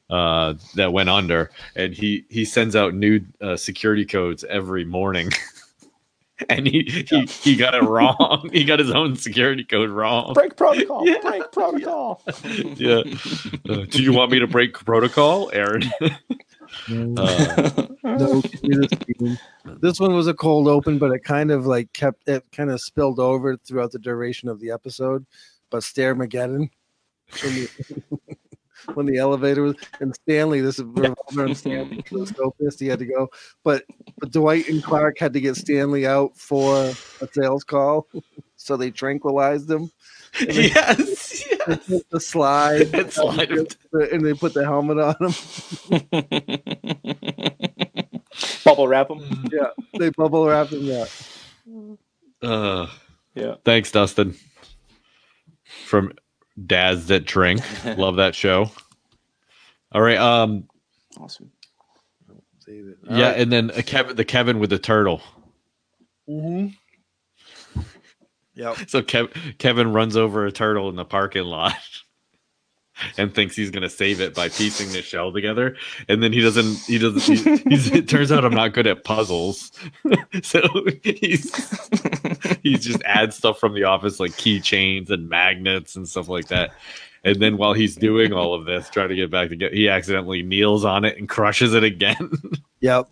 uh 0.10 0.54
that 0.76 0.93
went 0.93 1.10
under 1.10 1.50
and 1.76 1.93
he 1.93 2.26
he 2.30 2.45
sends 2.45 2.76
out 2.76 2.93
new 2.93 3.21
uh, 3.41 3.56
security 3.58 4.06
codes 4.06 4.43
every 4.50 4.86
morning. 4.86 5.30
and 6.50 6.67
he, 6.67 7.06
he 7.10 7.26
he 7.26 7.56
got 7.56 7.74
it 7.76 7.84
wrong. 7.84 8.50
he 8.52 8.63
got 8.65 8.80
his 8.80 8.91
own 8.91 9.15
security 9.15 9.63
code 9.63 9.89
wrong. 9.89 10.34
Break 10.34 10.56
protocol. 10.58 11.08
Yeah. 11.08 11.17
Break 11.21 11.52
protocol. 11.52 12.21
Yeah. 12.76 13.04
Uh, 13.69 13.86
do 13.89 14.04
you 14.04 14.12
want 14.13 14.32
me 14.32 14.39
to 14.39 14.48
break 14.48 14.74
protocol, 14.74 15.50
Aaron? 15.54 15.84
Mm, 16.88 17.17
Uh, 17.17 17.88
no. 18.17 18.41
This 19.80 20.00
one 20.00 20.13
was 20.13 20.28
a 20.28 20.34
cold 20.34 20.67
open, 20.67 20.98
but 20.98 21.12
it 21.12 21.24
kind 21.24 21.52
of 21.52 21.65
like 21.65 21.91
kept 21.93 22.28
it 22.28 22.43
kind 22.52 22.69
of 22.69 22.82
spilled 22.82 23.19
over 23.19 23.56
throughout 23.58 23.91
the 23.91 24.00
duration 24.00 24.50
of 24.50 24.60
the 24.60 24.71
episode. 24.71 25.26
But 25.69 25.84
Stairmageddon 25.84 26.69
when 28.93 29.06
the, 29.06 29.17
elevator 29.17 29.63
was 29.63 29.76
and 30.00 30.13
Stanley, 30.15 30.62
this 30.62 30.80
is 30.80 30.86
Revolver 30.88 31.45
and 31.45 31.58
Stanley 31.58 32.04
was 32.12 32.30
so 32.30 32.54
pissed 32.62 32.80
he 32.80 32.88
had 32.88 33.00
to 33.00 33.06
go. 33.06 33.30
But 33.63 33.84
but 34.19 34.32
Dwight 34.32 34.67
and 34.69 34.84
Clark 34.84 35.17
had 35.19 35.34
to 35.34 35.41
get 35.41 35.56
Stanley 35.56 36.06
out 36.06 36.38
for 36.38 36.93
a 37.21 37.28
sales 37.32 37.63
call, 37.63 38.08
so 38.56 38.78
they 38.78 38.91
tranquilized 38.91 39.69
him. 39.69 39.89
yes. 40.39 41.43
They 41.65 41.74
yes. 41.74 41.88
put 41.88 42.10
the 42.12 42.19
slide 42.19 42.93
And 42.93 43.12
slide 43.12 43.50
him 43.50 43.65
and 44.12 44.26
they 44.26 44.34
put 44.34 44.54
the 44.54 44.63
helmet 44.63 45.00
on 45.00 45.15
him. 45.19 45.34
Bubble 48.63 48.88
wrap 48.88 49.08
them. 49.08 49.48
Yeah, 49.52 49.69
they 49.98 50.10
bubble 50.10 50.45
wrap 50.48 50.67
him. 50.69 50.82
Yeah. 50.84 51.06
Uh, 52.41 52.88
Yeah. 53.34 53.56
thanks, 53.63 53.91
Dustin. 53.91 54.36
From 55.86 56.13
Dads 56.63 57.08
That 57.08 57.26
Drink. 57.26 57.62
Love 57.98 58.18
that 58.18 58.36
show. 58.36 58.70
All 59.91 60.02
right. 60.02 60.18
Um. 60.18 60.68
Awesome. 61.20 61.52
Save 62.60 62.88
it. 62.88 62.98
yeah, 63.10 63.30
and 63.30 63.52
then 63.52 63.70
a 63.76 63.84
Kevin, 63.84 64.15
the 64.15 64.26
Kevin 64.26 64.60
with 64.60 64.72
the 64.72 64.80
turtle. 64.80 65.22
Mm-hmm. 66.28 66.70
Yep. 68.56 68.78
So 68.88 69.02
Kev, 69.02 69.58
Kevin 69.58 69.94
runs 69.94 70.18
over 70.18 70.46
a 70.46 70.52
turtle 70.52 70.89
in 70.89 70.96
the 70.96 71.06
parking 71.06 71.44
lot. 71.44 71.74
and 73.18 73.34
thinks 73.34 73.56
he's 73.56 73.72
gonna 73.72 73.90
save 73.90 74.22
it 74.22 74.34
by 74.34 74.50
piecing 74.50 74.92
the 74.92 75.02
shell 75.02 75.32
together, 75.32 75.76
and 76.08 76.22
then 76.22 76.32
he 76.34 76.42
doesn't. 76.42 76.78
He 76.86 76.98
doesn't. 76.98 77.22
He, 77.22 77.58
he's, 77.70 77.92
it 77.92 78.08
turns 78.08 78.32
out 78.32 78.46
I'm 78.46 78.54
not 78.54 78.74
good 78.74 78.88
at 78.88 79.04
puzzles, 79.04 79.72
so 80.44 80.62
he's 81.04 81.54
he 82.64 82.78
just 82.78 83.02
adds 83.04 83.36
stuff 83.36 83.60
from 83.60 83.74
the 83.74 83.84
office 83.84 84.20
like 84.20 84.32
keychains 84.32 85.10
and 85.10 85.30
magnets 85.30 85.96
and 85.96 86.08
stuff 86.08 86.30
like 86.30 86.48
that. 86.48 86.72
And 87.24 87.42
then 87.42 87.58
while 87.58 87.74
he's 87.74 87.96
doing 87.96 88.34
all 88.34 88.54
of 88.54 88.66
this, 88.66 88.88
trying 88.90 89.10
to 89.10 89.16
get 89.16 89.32
back 89.32 89.50
to 89.50 89.56
get, 89.56 89.74
he 89.74 89.90
accidentally 89.90 90.44
kneels 90.44 90.86
on 90.86 91.06
it 91.06 91.18
and 91.18 91.28
crushes 91.28 91.74
it 91.74 91.84
again. 91.84 92.32
Yep. 92.82 93.10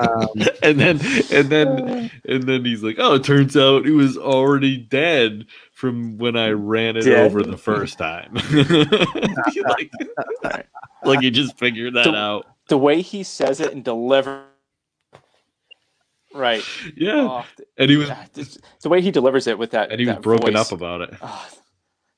Um, 0.00 0.28
and 0.62 0.80
then 0.80 1.00
and 1.30 1.50
then 1.50 2.10
and 2.24 2.42
then 2.44 2.64
he's 2.64 2.82
like, 2.82 2.96
"Oh, 2.98 3.14
it 3.14 3.24
turns 3.24 3.56
out 3.56 3.84
it 3.84 3.92
was 3.92 4.16
already 4.16 4.78
dead 4.78 5.46
from 5.82 6.16
when 6.16 6.36
I 6.36 6.50
ran 6.50 6.96
it 6.96 7.02
Dead. 7.02 7.26
over 7.26 7.42
the 7.42 7.56
first 7.56 7.98
time." 7.98 8.32
like, 9.64 9.90
like 11.02 11.20
he 11.20 11.30
just 11.32 11.58
figured 11.58 11.94
that 11.94 12.04
So- 12.04 12.14
out. 12.14 12.46
the 12.68 12.78
way 12.78 13.02
he 13.02 13.24
says 13.24 13.58
it 13.60 13.72
and 13.72 13.82
deliver. 13.84 14.44
Right. 16.34 16.62
Yeah, 16.96 17.14
Oh, 17.28 17.44
and 17.76 17.90
he 17.90 17.96
was 17.96 18.08
yeah, 18.08 18.24
the 18.80 18.88
way 18.88 19.02
he 19.02 19.10
delivers 19.10 19.48
it 19.48 19.58
with 19.58 19.72
that. 19.72 19.90
and 19.90 20.00
he 20.00 20.06
was 20.06 20.16
broken 20.18 20.54
voice. 20.54 20.66
up 20.66 20.72
about 20.72 21.00
it. 21.02 21.14
Ah, 21.20 21.50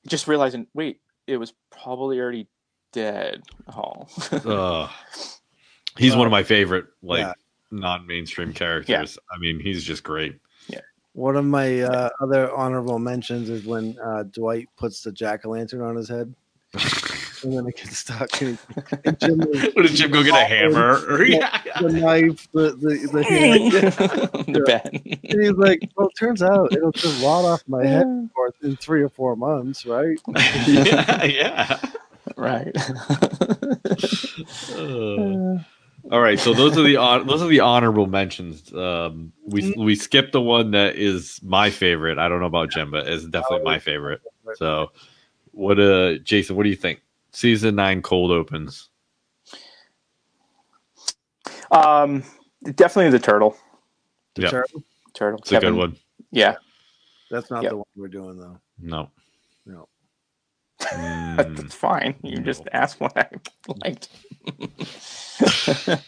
just 0.07 0.27
realizing, 0.27 0.67
wait, 0.75 1.01
it 1.27 1.37
was 1.37 1.53
probably 1.71 2.19
already 2.19 2.47
dead. 2.93 3.41
Oh. 3.75 4.07
Ugh. 4.31 4.89
he's 5.97 6.15
one 6.15 6.27
of 6.27 6.31
my 6.31 6.43
favorite 6.43 6.85
like 7.01 7.21
Yeah. 7.21 7.33
non-mainstream 7.71 8.53
characters. 8.53 9.17
I 9.33 9.37
mean, 9.39 9.59
he's 9.59 9.83
just 9.83 10.03
great. 10.03 10.37
One 11.15 11.37
of 11.37 11.45
my 11.45 11.79
uh, 11.81 12.09
other 12.19 12.53
honorable 12.53 12.99
mentions 12.99 13.49
is 13.49 13.65
when 13.65 13.97
uh, 14.03 14.23
Dwight 14.23 14.67
puts 14.77 15.01
the 15.01 15.11
jack 15.13 15.45
o' 15.45 15.49
lantern 15.51 15.81
on 15.81 15.95
his 15.95 16.09
head, 16.09 16.33
and 17.43 17.53
then 17.57 17.65
it 17.67 17.77
gets 17.77 17.99
stuck. 17.99 18.41
And, 18.41 18.57
and 19.05 19.17
Jim, 19.19 19.41
is- 19.41 19.73
What 19.75 19.83
did 19.83 19.91
Jim 19.95 20.11
go 20.11 20.23
get 20.23 20.33
a 20.35 20.43
hammer? 20.45 20.99
Or, 21.07 21.23
yeah. 21.25 21.61
the 21.81 21.89
knife, 21.93 22.49
the 22.51 22.71
the, 22.73 23.09
the 23.13 23.23
hand. 24.43 24.53
the 24.53 24.59
bed. 24.65 24.89
And 25.23 25.41
he's 25.41 25.51
like, 25.53 25.89
"Well, 25.95 26.07
it 26.09 26.15
turns 26.19 26.41
out 26.43 26.73
it'll 26.73 26.91
just 26.91 27.23
rot 27.23 27.45
off 27.45 27.63
my 27.67 27.85
head 27.85 28.29
for 28.35 28.51
in 28.61 28.75
three 28.75 29.01
or 29.01 29.09
four 29.09 29.37
months, 29.37 29.85
right?" 29.85 30.19
yeah, 30.67 31.23
yeah. 31.23 31.79
right. 32.35 32.75
Uh, 34.75 35.59
all 36.11 36.21
right, 36.21 36.39
so 36.39 36.53
those 36.53 36.77
are 36.77 36.83
the 36.83 36.95
hon- 36.95 37.25
those 37.27 37.41
are 37.41 37.47
the 37.47 37.59
honorable 37.61 38.05
mentions. 38.07 38.71
Um, 38.73 39.31
we 39.45 39.73
we 39.77 39.95
skipped 39.95 40.31
the 40.33 40.41
one 40.41 40.71
that 40.71 40.95
is 40.95 41.39
my 41.43 41.69
favorite. 41.69 42.17
I 42.19 42.29
don't 42.29 42.39
know 42.39 42.45
about 42.45 42.69
Jim, 42.71 42.91
but 42.91 43.07
it's 43.07 43.25
definitely 43.25 43.65
my 43.65 43.79
favorite. 43.79 44.21
So, 44.55 44.91
what 45.51 45.79
uh, 45.79 46.15
Jason, 46.19 46.55
what 46.55 46.63
do 46.63 46.69
you 46.69 46.75
think? 46.75 47.01
Season 47.31 47.75
nine 47.75 48.01
cold 48.01 48.31
opens. 48.31 48.89
um, 51.71 52.23
definitely 52.75 53.11
the 53.11 53.19
turtle. 53.19 53.57
The 54.35 54.43
Yeah. 54.43 54.49
turtle? 54.49 54.83
Turtle. 55.13 55.39
It's 55.39 55.51
a 55.51 55.59
good 55.59 55.73
one. 55.73 55.97
Yeah. 56.31 56.55
That's 57.31 57.49
not 57.49 57.63
Yep. 57.63 57.71
the 57.71 57.77
one 57.77 57.85
we're 57.95 58.07
doing 58.07 58.37
though. 58.37 58.59
No, 58.79 59.09
No. 59.65 59.87
Mm, 61.35 61.55
That's 61.57 61.73
fine. 61.75 62.15
You 62.23 62.37
just 62.39 62.63
No. 62.65 62.69
asked 62.73 62.99
what 63.01 63.17
I 63.17 63.27
liked. 63.83 64.09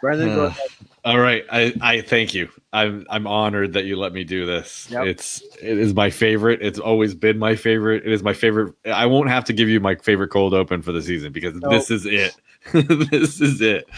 Brendan, 0.00 0.34
go 0.34 0.44
Uh, 0.44 0.46
ahead. 0.46 0.68
all 1.04 1.18
right, 1.20 1.44
I, 1.50 1.72
I 1.80 2.00
thank 2.00 2.34
you. 2.34 2.48
I'm 2.72 3.06
I'm 3.08 3.26
honored 3.26 3.74
that 3.74 3.84
you 3.84 3.96
let 3.96 4.12
me 4.12 4.24
do 4.24 4.44
this. 4.46 4.88
Yep. 4.90 5.06
It's 5.06 5.42
it 5.62 5.78
is 5.78 5.94
my 5.94 6.10
favorite. 6.10 6.60
It's 6.62 6.78
always 6.80 7.14
been 7.14 7.38
my 7.38 7.54
favorite. 7.54 8.04
It 8.04 8.12
is 8.12 8.22
my 8.22 8.32
favorite. 8.32 8.74
I 8.86 9.06
won't 9.06 9.28
have 9.28 9.44
to 9.44 9.52
give 9.52 9.68
you 9.68 9.78
my 9.78 9.94
favorite 9.94 10.28
cold 10.28 10.54
open 10.54 10.82
for 10.82 10.90
the 10.92 11.02
season 11.02 11.32
because 11.32 11.54
No. 11.54 11.68
this 11.70 11.90
is 11.90 12.04
it. 12.06 12.34
this 12.72 13.40
is 13.40 13.60
it. 13.60 13.88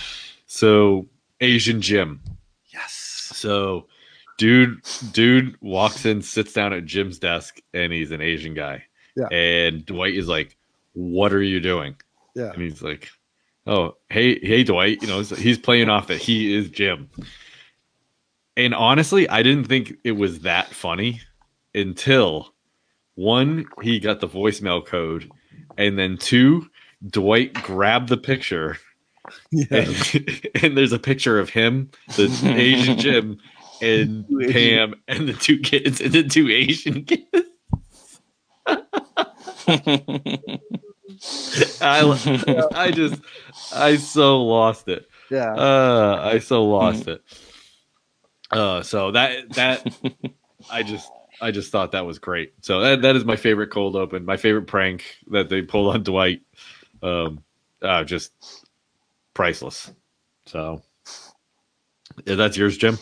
So 0.47 1.07
Asian 1.40 1.81
Jim. 1.81 2.20
yes. 2.73 2.92
So 3.35 3.87
dude 4.37 4.81
dude 5.12 5.57
walks 5.62 6.05
in, 6.05 6.20
sits 6.20 6.53
down 6.53 6.73
at 6.75 6.85
Jim's 6.85 7.18
desk, 7.18 7.61
and 7.73 7.92
he's 7.92 8.11
an 8.11 8.20
Asian 8.20 8.53
guy. 8.53 8.85
Yeah. 9.16 9.29
And 9.29 9.85
Dwight 9.87 10.14
is 10.14 10.29
like, 10.29 10.57
"What 10.94 11.33
are 11.33 11.42
you 11.42 11.61
doing?" 11.61 11.96
Yeah. 12.35 12.50
And 12.53 12.62
he's 12.62 12.83
like, 12.83 13.09
"Oh, 13.66 13.96
hey, 14.11 14.38
hey, 14.40 14.64
Dwight." 14.64 15.03
You 15.03 15.09
know, 15.09 15.20
he's 15.22 15.59
playing 15.59 15.88
off 15.88 16.09
that 16.09 16.18
he 16.20 16.55
is 16.55 16.68
Jim. 16.70 17.09
And 18.57 18.74
honestly, 18.74 19.29
I 19.29 19.42
didn't 19.42 19.64
think 19.64 19.94
it 20.05 20.12
was 20.12 20.40
that 20.40 20.68
funny 20.68 21.20
until 21.74 22.53
one, 23.16 23.66
he 23.83 23.98
got 24.00 24.20
the 24.20 24.29
voicemail 24.29 24.85
code, 24.85 25.31
and 25.77 25.98
then 25.98 26.16
two, 26.16 26.68
Dwight 27.09 27.55
grabbed 27.55 28.09
the 28.09 28.16
picture, 28.16 28.79
Yeah. 29.50 29.66
and, 29.70 30.50
and 30.62 30.77
there's 30.77 30.92
a 30.92 30.98
picture 30.98 31.38
of 31.38 31.50
him, 31.50 31.90
the 32.16 32.31
Asian 32.57 32.98
Jim, 32.98 33.38
and 33.83 34.24
Pam, 34.50 34.94
and 35.09 35.29
the 35.29 35.33
two 35.35 35.59
kids, 35.59 36.00
and 36.00 36.12
the 36.12 36.22
two 36.24 36.48
Asian 36.48 37.05
kids. 37.05 37.24
I, 41.81 42.68
I 42.74 42.90
just, 42.90 43.20
I 43.74 43.96
so 43.96 44.42
lost 44.42 44.88
it. 44.88 45.09
Yeah. 45.31 45.55
Uh, 45.55 46.20
I 46.35 46.38
so 46.38 46.64
lost 46.64 47.09
it. 47.09 47.22
Uh, 48.50 48.83
so 48.83 49.11
that 49.12 49.48
that 49.55 49.87
I 50.70 50.83
just 50.83 51.11
I 51.40 51.50
just 51.50 51.72
thought 51.72 51.92
that 51.92 52.07
was 52.07 52.18
great. 52.18 52.53
So 52.62 52.81
that 52.81 53.03
that 53.03 53.16
is 53.16 53.24
my 53.24 53.37
favorite 53.37 53.70
cold 53.70 53.96
open, 53.96 54.24
my 54.24 54.37
favorite 54.37 54.66
prank 54.66 55.05
that 55.31 55.48
they 55.48 55.62
pulled 55.62 55.94
on 55.94 56.03
Dwight. 56.03 56.42
Um, 57.03 57.42
uh, 57.83 58.05
just 58.05 58.33
priceless. 59.35 59.90
So 60.46 60.83
yeah, 62.27 62.35
that's 62.37 62.57
yours, 62.57 62.77
Jim. 62.77 62.98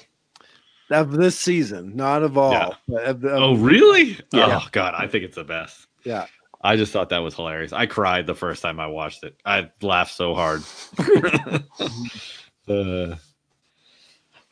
of 0.91 1.13
this 1.13 1.39
season, 1.39 1.97
not 1.97 2.23
of 2.23 2.39
all. 2.39 2.53
Yeah. 2.53 2.99
of 3.11 3.25
of- 3.25 3.43
Oh, 3.43 3.55
really? 3.57 4.19
Yeah. 4.33 4.61
Oh 4.63 4.69
God, 4.73 4.95
I 4.97 5.07
think 5.07 5.25
it's 5.25 5.37
the 5.37 5.45
best. 5.45 5.87
Yeah. 6.05 6.27
I 6.63 6.77
just 6.77 6.93
thought 6.93 7.09
that 7.09 7.19
was 7.19 7.35
hilarious. 7.35 7.73
I 7.73 7.87
cried 7.87 8.27
the 8.27 8.35
first 8.35 8.63
time 8.63 8.79
I 8.79 8.87
watched 8.87 9.25
it. 9.25 9.37
I 9.45 9.71
laughed 9.81 10.15
so 10.15 10.35
hard. 10.35 10.63
uh, 12.69 13.17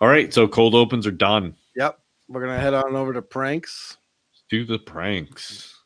all 0.01 0.09
right, 0.09 0.33
so 0.33 0.49
cold 0.49 0.75
opens 0.75 1.07
are 1.07 1.13
done. 1.13 1.55
Yep. 1.77 1.99
We're 2.29 2.41
gonna 2.41 2.59
head 2.59 2.75
on 2.75 2.97
over 2.97 3.13
to 3.13 3.23
pranks. 3.23 3.97
do 4.49 4.65
the 4.65 4.79
pranks. 4.79 5.77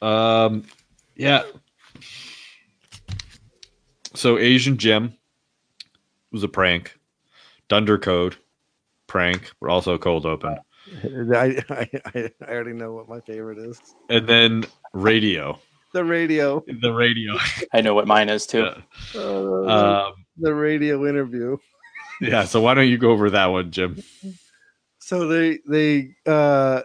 Um, 0.00 0.64
yeah. 1.14 1.44
So 4.14 4.38
Asian 4.38 4.76
Jim 4.76 5.14
was 6.32 6.42
a 6.42 6.48
prank. 6.48 6.98
Dunder 7.68 7.98
Code, 7.98 8.36
prank, 9.06 9.52
but 9.60 9.70
also 9.70 9.96
cold 9.96 10.26
open. 10.26 10.58
I, 11.34 11.62
I 11.70 11.88
I 12.14 12.30
I 12.46 12.50
already 12.52 12.72
know 12.72 12.92
what 12.92 13.08
my 13.08 13.20
favorite 13.20 13.58
is. 13.58 13.80
And 14.08 14.26
then 14.28 14.64
radio. 14.92 15.58
The 15.92 16.04
radio. 16.04 16.64
The 16.80 16.92
radio. 16.92 17.36
I 17.72 17.80
know 17.80 17.94
what 17.94 18.06
mine 18.06 18.28
is 18.28 18.46
too. 18.46 18.68
Yeah. 19.14 19.20
Uh, 19.20 20.06
Um, 20.08 20.12
the 20.36 20.54
radio 20.54 21.06
interview. 21.06 21.56
yeah. 22.20 22.44
So 22.44 22.60
why 22.60 22.74
don't 22.74 22.88
you 22.88 22.98
go 22.98 23.10
over 23.10 23.30
that 23.30 23.46
one, 23.46 23.70
Jim? 23.70 24.02
So 24.98 25.26
they 25.28 25.58
they 25.68 26.14
uh 26.26 26.82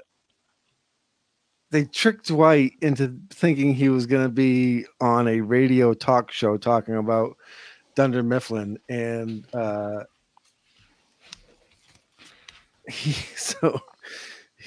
they 1.72 1.86
tricked 1.86 2.28
Dwight 2.28 2.74
into 2.82 3.18
thinking 3.30 3.74
he 3.74 3.90
was 3.90 4.06
going 4.06 4.24
to 4.24 4.30
be 4.34 4.86
on 5.02 5.28
a 5.28 5.42
radio 5.42 5.94
talk 5.94 6.32
show 6.32 6.58
talking 6.58 6.96
about 6.96 7.36
Dunder 7.96 8.24
Mifflin 8.24 8.78
and 8.90 9.46
uh 9.54 10.04
he 12.90 13.12
so 13.36 13.80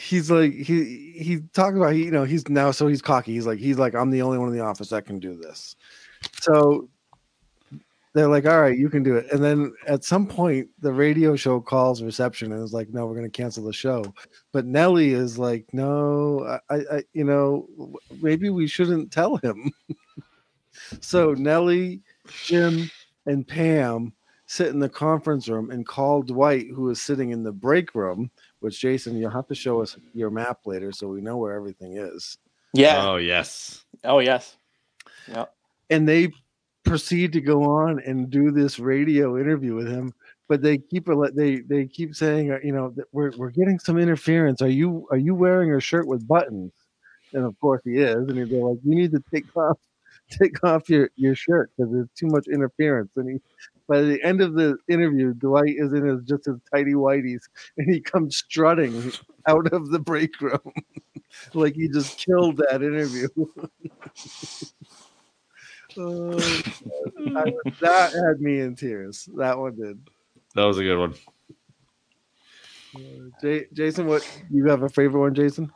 he's 0.01 0.31
like 0.31 0.53
he 0.53 1.13
he 1.19 1.41
talked 1.53 1.77
about 1.77 1.93
he 1.93 2.05
you 2.05 2.11
know 2.11 2.25
he's 2.25 2.49
now 2.49 2.71
so 2.71 2.87
he's 2.87 3.03
cocky. 3.03 3.33
He's 3.33 3.47
like 3.47 3.59
he's 3.59 3.79
like 3.79 3.95
I'm 3.95 4.11
the 4.11 4.23
only 4.23 4.39
one 4.39 4.49
in 4.49 4.55
the 4.55 4.65
office 4.65 4.89
that 4.89 5.07
can 5.07 5.19
do 5.19 5.37
this. 5.37 5.77
So 6.41 6.89
they're 8.15 8.29
like 8.29 8.47
all 8.47 8.61
right 8.61 8.77
you 8.77 8.89
can 8.89 9.03
do 9.03 9.17
it. 9.17 9.31
And 9.31 9.45
then 9.45 9.73
at 9.87 10.05
some 10.05 10.27
point 10.27 10.69
the 10.81 10.93
radio 10.93 11.37
show 11.37 11.61
calls 11.61 12.03
reception 12.03 12.53
and 12.53 12.63
is 12.63 12.73
like 12.73 12.89
no 12.91 13.07
we're 13.07 13.17
going 13.17 13.31
to 13.31 13.43
cancel 13.43 13.65
the 13.65 13.73
show. 13.73 14.03
But 14.53 14.65
Nellie 14.65 15.13
is 15.13 15.39
like 15.39 15.67
no 15.73 16.59
I, 16.71 16.75
I 16.77 17.05
you 17.13 17.25
know 17.25 17.69
maybe 18.21 18.51
we 18.51 18.67
shouldn't 18.67 19.13
tell 19.13 19.37
him. 19.37 19.71
So 21.01 21.35
Nellie 21.35 22.01
Jim 22.45 22.91
and 23.27 23.47
Pam 23.47 24.13
sit 24.47 24.69
in 24.69 24.81
the 24.81 24.89
conference 24.89 25.49
room 25.49 25.71
and 25.71 25.87
call 25.87 26.23
Dwight, 26.23 26.67
who 26.75 26.91
is 26.91 27.01
sitting 27.01 27.31
in 27.31 27.45
the 27.45 27.53
break 27.53 27.95
room. 27.95 28.31
Which 28.61 28.81
Jason, 28.81 29.17
you'll 29.17 29.31
have 29.31 29.49
to 29.49 29.55
show 29.55 29.83
us 29.83 29.97
your 30.15 30.31
map 30.31 30.61
later 30.67 30.93
so 30.93 31.09
we 31.09 31.21
know 31.21 31.37
where 31.37 31.55
everything 31.55 31.97
is. 31.97 32.39
Yeah. 32.73 33.07
Oh 33.07 33.17
yes. 33.17 33.85
oh 34.05 34.21
yes. 34.21 34.57
Yeah. 35.29 35.47
And 35.89 36.09
they 36.09 36.31
proceed 36.85 37.33
to 37.33 37.41
go 37.41 37.65
on 37.65 38.01
and 38.01 38.31
do 38.31 38.51
this 38.51 38.79
radio 38.79 39.39
interview 39.39 39.75
with 39.75 39.89
him. 39.89 40.13
but 40.49 40.63
they 40.63 40.79
keep 40.79 41.09
it. 41.09 41.37
They 41.37 41.61
they 41.61 41.87
keep 41.87 42.15
saying, 42.15 42.51
uh, 42.51 42.59
you 42.63 42.73
know, 42.73 42.91
that 42.97 43.07
we're 43.13 43.33
we're 43.37 43.51
getting 43.51 43.79
some 43.79 43.99
interference. 43.99 44.61
Are 44.61 44.69
you 44.69 45.07
are 45.11 45.17
you 45.17 45.35
wearing 45.35 45.73
a 45.75 45.81
shirt 45.81 46.07
with 46.07 46.27
buttons? 46.27 46.73
And 47.33 47.45
of 47.45 47.59
course 47.61 47.83
he 47.85 47.99
is. 47.99 48.17
And 48.17 48.37
they're 48.37 48.47
like, 48.47 48.79
you 48.85 48.97
need 48.97 49.13
to 49.13 49.23
take 49.33 49.57
off 49.57 49.79
take 50.31 50.63
off 50.65 50.91
your 50.91 51.11
your 51.17 51.35
shirt 51.35 51.71
because 51.77 51.93
there's 51.93 52.09
too 52.17 52.27
much 52.27 52.47
interference. 52.49 53.11
And 53.17 53.31
he 53.31 53.41
by 53.91 54.03
the 54.03 54.23
end 54.25 54.41
of 54.43 54.55
the 54.55 54.79
interview, 54.89 55.35
Dwight 55.35 55.75
is 55.77 55.93
in 55.93 56.07
his 56.07 56.23
just 56.25 56.47
his 56.47 56.59
tidy 56.75 56.95
whities, 56.95 57.43
and 57.79 57.93
he 57.93 58.01
comes 58.01 58.39
strutting 58.39 59.13
out 59.49 59.73
of 59.75 59.91
the 59.91 60.01
break 60.01 60.41
room 60.41 60.61
like 61.55 61.75
he 61.75 61.89
just 61.89 62.17
killed 62.17 62.59
that 62.71 62.83
interview. 62.83 63.29
Oh, 65.99 66.39
I- 67.37 67.53
that 67.81 68.13
had 68.27 68.41
me 68.41 68.61
in 68.61 68.77
tears. 68.77 69.29
That 69.37 69.59
one 69.59 69.77
did. 69.77 70.01
That 70.55 70.65
was 70.65 70.79
a 70.79 70.85
good 70.85 70.99
one. 70.99 71.15
Uh, 72.97 73.31
J- 73.43 73.67
Jason, 73.73 74.07
what 74.07 74.25
you 74.53 74.67
have 74.67 74.83
a 74.83 74.89
favorite 74.89 75.21
one, 75.21 75.35
Jason? 75.35 75.71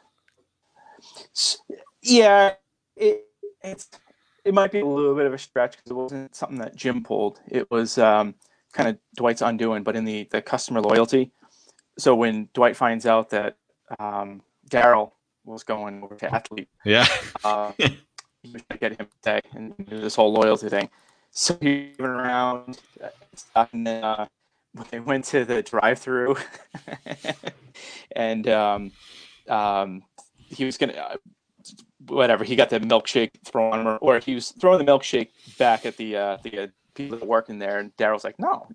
Yeah, 2.02 2.54
it 2.96 3.26
it's 3.62 3.88
it 4.44 4.54
might 4.54 4.72
be 4.72 4.80
a 4.80 4.86
little 4.86 5.14
bit 5.14 5.26
of 5.26 5.32
a 5.32 5.38
stretch 5.38 5.72
because 5.76 5.90
it 5.90 5.94
wasn't 5.94 6.34
something 6.34 6.58
that 6.58 6.76
Jim 6.76 7.02
pulled. 7.02 7.40
It 7.48 7.70
was 7.70 7.98
um, 7.98 8.34
kind 8.72 8.88
of 8.88 8.98
Dwight's 9.16 9.42
undoing, 9.42 9.82
but 9.82 9.96
in 9.96 10.04
the 10.04 10.28
the 10.30 10.42
customer 10.42 10.80
loyalty. 10.80 11.32
So 11.98 12.14
when 12.14 12.48
Dwight 12.54 12.76
finds 12.76 13.06
out 13.06 13.30
that 13.30 13.56
um, 13.98 14.42
Daryl 14.68 15.12
was 15.44 15.62
going 15.62 16.02
over 16.02 16.16
to 16.16 16.26
Athlead, 16.26 16.66
Yeah. 16.84 17.06
uh, 17.44 17.72
he 17.78 17.84
was 18.52 18.62
trying 18.62 18.64
to 18.70 18.78
get 18.78 18.90
him 19.00 19.06
to 19.06 19.12
stay 19.20 19.40
and 19.52 19.74
do 19.86 20.00
this 20.00 20.16
whole 20.16 20.32
loyalty 20.32 20.68
thing. 20.68 20.90
So 21.30 21.56
he 21.60 21.92
went 21.98 22.12
around 22.12 22.78
uh, 23.54 23.66
and 23.72 23.86
then 23.86 24.04
uh, 24.04 24.26
when 24.72 24.86
they 24.90 25.00
went 25.00 25.24
to 25.26 25.44
the 25.44 25.62
drive-through, 25.62 26.36
and 28.16 28.48
um, 28.48 28.92
um, 29.48 30.02
he 30.36 30.64
was 30.64 30.76
gonna 30.78 30.92
uh, 30.94 31.16
whatever 32.08 32.44
he 32.44 32.56
got 32.56 32.70
the 32.70 32.80
milkshake 32.80 33.30
thrown 33.44 33.72
on 33.72 33.80
him, 33.80 33.86
or, 33.86 33.96
or 33.98 34.18
he 34.18 34.34
was 34.34 34.50
throwing 34.50 34.84
the 34.84 34.90
milkshake 34.90 35.28
back 35.58 35.86
at 35.86 35.96
the 35.96 36.16
uh, 36.16 36.36
the 36.42 36.58
uh, 36.64 36.66
people 36.94 37.18
that 37.18 37.26
work 37.26 37.48
in 37.48 37.58
there, 37.58 37.78
and 37.78 37.94
Daryl's 37.96 38.24
like, 38.24 38.38
no. 38.38 38.66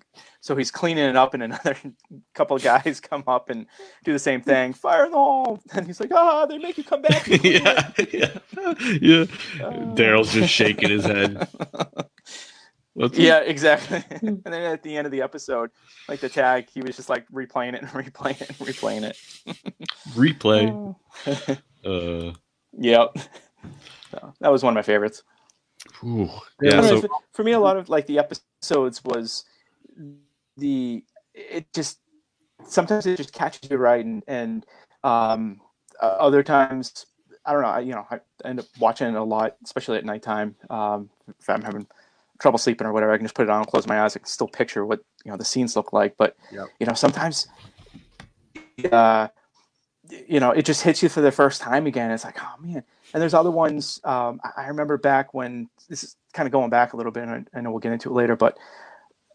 So 0.41 0.55
he's 0.55 0.71
cleaning 0.71 1.05
it 1.05 1.15
up, 1.15 1.33
and 1.33 1.43
another 1.43 1.75
couple 2.33 2.55
of 2.55 2.63
guys 2.63 2.99
come 3.01 3.23
up 3.27 3.49
and 3.49 3.65
do 4.03 4.13
the 4.13 4.19
same 4.19 4.41
thing, 4.41 4.73
fire 4.73 5.05
in 5.05 5.11
the 5.11 5.17
hole, 5.17 5.59
and 5.73 5.85
he's 5.85 5.99
like, 5.99 6.11
ah, 6.13 6.45
they 6.45 6.57
make 6.57 6.77
you 6.77 6.83
come 6.83 7.01
back. 7.01 7.27
and 7.27 7.39
clean 7.41 7.61
it." 7.65 8.13
yeah. 8.13 8.37
Yeah. 8.53 8.89
Yeah. 9.01 9.25
Daryl's 9.95 10.31
just 10.33 10.53
shaking 10.53 10.89
his 10.89 11.05
head. 11.05 11.47
What's 12.93 13.17
Yeah, 13.17 13.39
exactly. 13.39 14.03
and 14.09 14.43
then 14.43 14.53
at 14.53 14.83
the 14.83 14.97
end 14.97 15.05
of 15.05 15.11
the 15.11 15.21
episode, 15.21 15.69
like 16.09 16.19
the 16.19 16.27
tag, 16.27 16.67
he 16.73 16.81
was 16.81 16.95
just 16.97 17.07
like 17.07 17.25
replaying 17.29 17.75
it 17.75 17.81
and 17.81 17.89
replaying 17.91 18.41
it 18.41 18.49
and 18.49 18.57
replaying 18.57 19.03
it. 19.03 19.17
replay? 20.15 20.95
Uh, 21.85 22.33
Yep. 22.77 23.17
So, 24.11 24.33
that 24.39 24.51
was 24.51 24.63
one 24.63 24.71
of 24.71 24.75
my 24.75 24.81
favorites. 24.81 25.23
whew. 25.99 26.29
Yeah, 26.61 26.81
yeah. 26.81 26.81
So 26.81 27.01
for- 27.01 27.09
for 27.33 27.43
me, 27.43 27.51
a 27.51 27.59
lot 27.59 27.77
of 27.77 27.89
like 27.89 28.05
the 28.07 28.19
episodes 28.19 29.03
was 29.03 29.45
the 30.57 31.03
it 31.33 31.71
just 31.73 31.99
sometimes 32.65 33.05
it 33.05 33.17
just 33.17 33.33
catches 33.33 33.69
you 33.69 33.77
right, 33.77 34.03
and 34.03 34.23
and 34.27 34.65
um, 35.03 35.61
uh, 36.01 36.05
other 36.19 36.43
times 36.43 37.05
I 37.45 37.53
don't 37.53 37.61
know. 37.61 37.69
I, 37.69 37.79
you 37.79 37.93
know, 37.93 38.05
I 38.11 38.19
end 38.45 38.59
up 38.59 38.65
watching 38.79 39.07
it 39.07 39.15
a 39.15 39.23
lot, 39.23 39.55
especially 39.63 39.97
at 39.97 40.05
nighttime. 40.05 40.55
Um, 40.69 41.09
if 41.39 41.49
I'm 41.49 41.61
having 41.61 41.87
trouble 42.39 42.59
sleeping 42.59 42.85
or 42.85 42.93
whatever, 42.93 43.11
I 43.13 43.17
can 43.17 43.25
just 43.25 43.35
put 43.35 43.43
it 43.43 43.49
on, 43.49 43.65
close 43.65 43.87
my 43.87 44.01
eyes, 44.01 44.15
I 44.15 44.19
can 44.19 44.27
still 44.27 44.47
picture 44.47 44.85
what 44.85 45.01
you 45.23 45.31
know 45.31 45.37
the 45.37 45.45
scenes 45.45 45.75
look 45.75 45.93
like. 45.93 46.15
But 46.17 46.35
Yep. 46.51 46.67
you 46.79 46.85
know, 46.87 46.93
sometimes, 46.93 47.47
uh, 48.91 49.27
you 50.27 50.39
know, 50.39 50.51
it 50.51 50.65
just 50.65 50.81
hits 50.81 51.03
you 51.03 51.09
for 51.09 51.21
the 51.21 51.31
first 51.31 51.61
time 51.61 51.85
again. 51.87 52.11
It's 52.11 52.23
like, 52.23 52.37
oh 52.41 52.55
man. 52.61 52.83
And 53.13 53.21
there's 53.21 53.33
other 53.33 53.51
ones. 53.51 53.99
Um, 54.03 54.39
I 54.43 54.63
I 54.63 54.67
remember 54.67 54.97
back 54.97 55.33
when 55.33 55.69
this 55.87 56.03
is 56.03 56.15
kind 56.33 56.47
of 56.47 56.51
going 56.51 56.69
back 56.69 56.93
a 56.93 56.97
little 56.97 57.11
bit, 57.11 57.23
and 57.23 57.47
I, 57.53 57.57
I 57.57 57.61
know 57.61 57.71
we'll 57.71 57.79
get 57.79 57.91
into 57.91 58.09
it 58.09 58.13
later, 58.13 58.35
but 58.35 58.57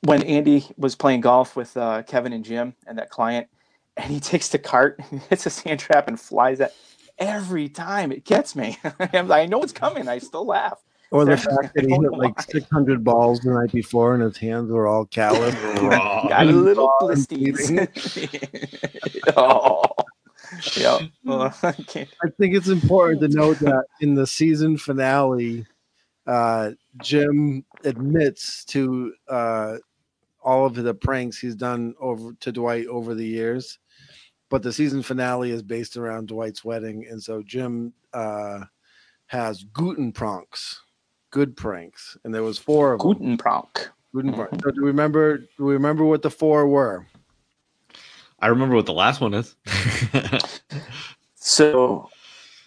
when 0.04 0.22
Andy 0.22 0.66
was 0.76 0.94
playing 0.94 1.22
golf 1.22 1.56
with 1.56 1.76
uh, 1.76 2.02
Kevin 2.02 2.32
and 2.32 2.44
Jim 2.44 2.74
and 2.86 2.98
that 2.98 3.10
client, 3.10 3.48
and 3.96 4.12
he 4.12 4.20
takes 4.32 4.48
the 4.48 4.58
cart, 4.58 5.00
hits 5.30 5.46
a 5.46 5.50
sand 5.50 5.80
trap, 5.80 6.08
and 6.08 6.20
flies 6.20 6.60
it. 6.60 6.74
Every 7.18 7.68
time 7.68 8.10
it 8.10 8.24
gets 8.24 8.56
me. 8.56 8.78
I'm 9.12 9.28
like, 9.28 9.42
I 9.42 9.46
know 9.46 9.62
it's 9.62 9.72
coming. 9.72 10.08
I 10.08 10.18
still 10.18 10.46
laugh. 10.46 10.82
Or 11.10 11.24
the 11.24 11.36
fact 11.36 11.74
that 11.76 11.84
he 11.84 11.92
hit 11.92 12.10
like 12.10 12.36
why. 12.36 12.44
600 12.48 13.04
balls 13.04 13.38
the 13.38 13.52
night 13.52 13.70
before 13.70 14.14
and 14.14 14.22
his 14.24 14.36
hands 14.36 14.68
were 14.68 14.88
all 14.88 15.04
calloused. 15.04 15.56
Got 15.76 16.46
a 16.46 16.50
little 16.50 16.88
raw 17.00 17.06
and 17.06 17.18
blisties. 17.28 17.78
oh, 19.36 19.84
yeah. 20.76 20.98
Well, 21.24 21.42
I 21.62 21.68
I 21.68 22.30
think 22.38 22.54
it's 22.54 22.68
important 22.68 23.20
to 23.20 23.28
note 23.28 23.58
that 23.60 23.84
in 24.00 24.14
the 24.14 24.26
season 24.26 24.76
finale, 24.76 25.66
uh, 26.26 26.72
Jim 27.02 27.64
admits 27.84 28.64
to 28.66 29.12
uh, 29.28 29.76
all 30.42 30.66
of 30.66 30.74
the 30.74 30.94
pranks 30.94 31.38
he's 31.38 31.54
done 31.54 31.94
over 31.98 32.32
to 32.40 32.52
Dwight 32.52 32.86
over 32.86 33.14
the 33.14 33.26
years, 33.26 33.78
but 34.50 34.62
the 34.62 34.72
season 34.72 35.02
finale 35.02 35.50
is 35.50 35.62
based 35.62 35.96
around 35.96 36.28
Dwight's 36.28 36.64
wedding, 36.64 37.06
and 37.10 37.22
so 37.22 37.42
Jim 37.42 37.92
uh, 38.12 38.60
has 39.26 39.64
Guten 39.72 40.12
pranks, 40.12 40.82
good 41.30 41.56
pranks, 41.56 42.16
and 42.24 42.34
there 42.34 42.42
was 42.42 42.58
four 42.58 42.92
of 42.92 43.00
them. 43.00 43.12
Guten 43.12 43.36
Prank. 43.36 43.88
Guten 44.14 44.32
pranks. 44.32 44.58
So 44.62 44.70
do 44.70 44.82
we 44.82 44.88
remember? 44.88 45.38
Do 45.38 45.64
we 45.64 45.72
remember 45.72 46.04
what 46.04 46.22
the 46.22 46.30
four 46.30 46.68
were? 46.68 47.06
I 48.44 48.48
remember 48.48 48.76
what 48.76 48.84
the 48.84 48.92
last 48.92 49.20
one 49.22 49.32
is. 49.32 49.56
So, 51.46 52.08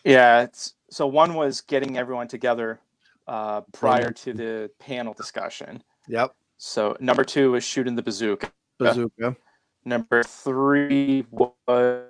yeah, 0.04 0.44
it's 0.44 0.76
so 0.92 1.08
one 1.08 1.34
was 1.34 1.62
getting 1.62 1.98
everyone 1.98 2.28
together 2.28 2.80
uh, 3.28 3.62
prior 3.74 4.12
to 4.12 4.34
the 4.34 4.70
panel 4.80 5.14
discussion. 5.16 5.82
Yep, 6.08 6.36
So 6.58 6.96
number 7.00 7.24
two 7.24 7.54
was 7.54 7.64
shooting 7.64 7.96
the 7.96 8.04
bazooka. 8.04 8.52
bazooka. 8.78 9.36
Number 9.84 10.22
three 10.22 11.26
was 11.32 12.04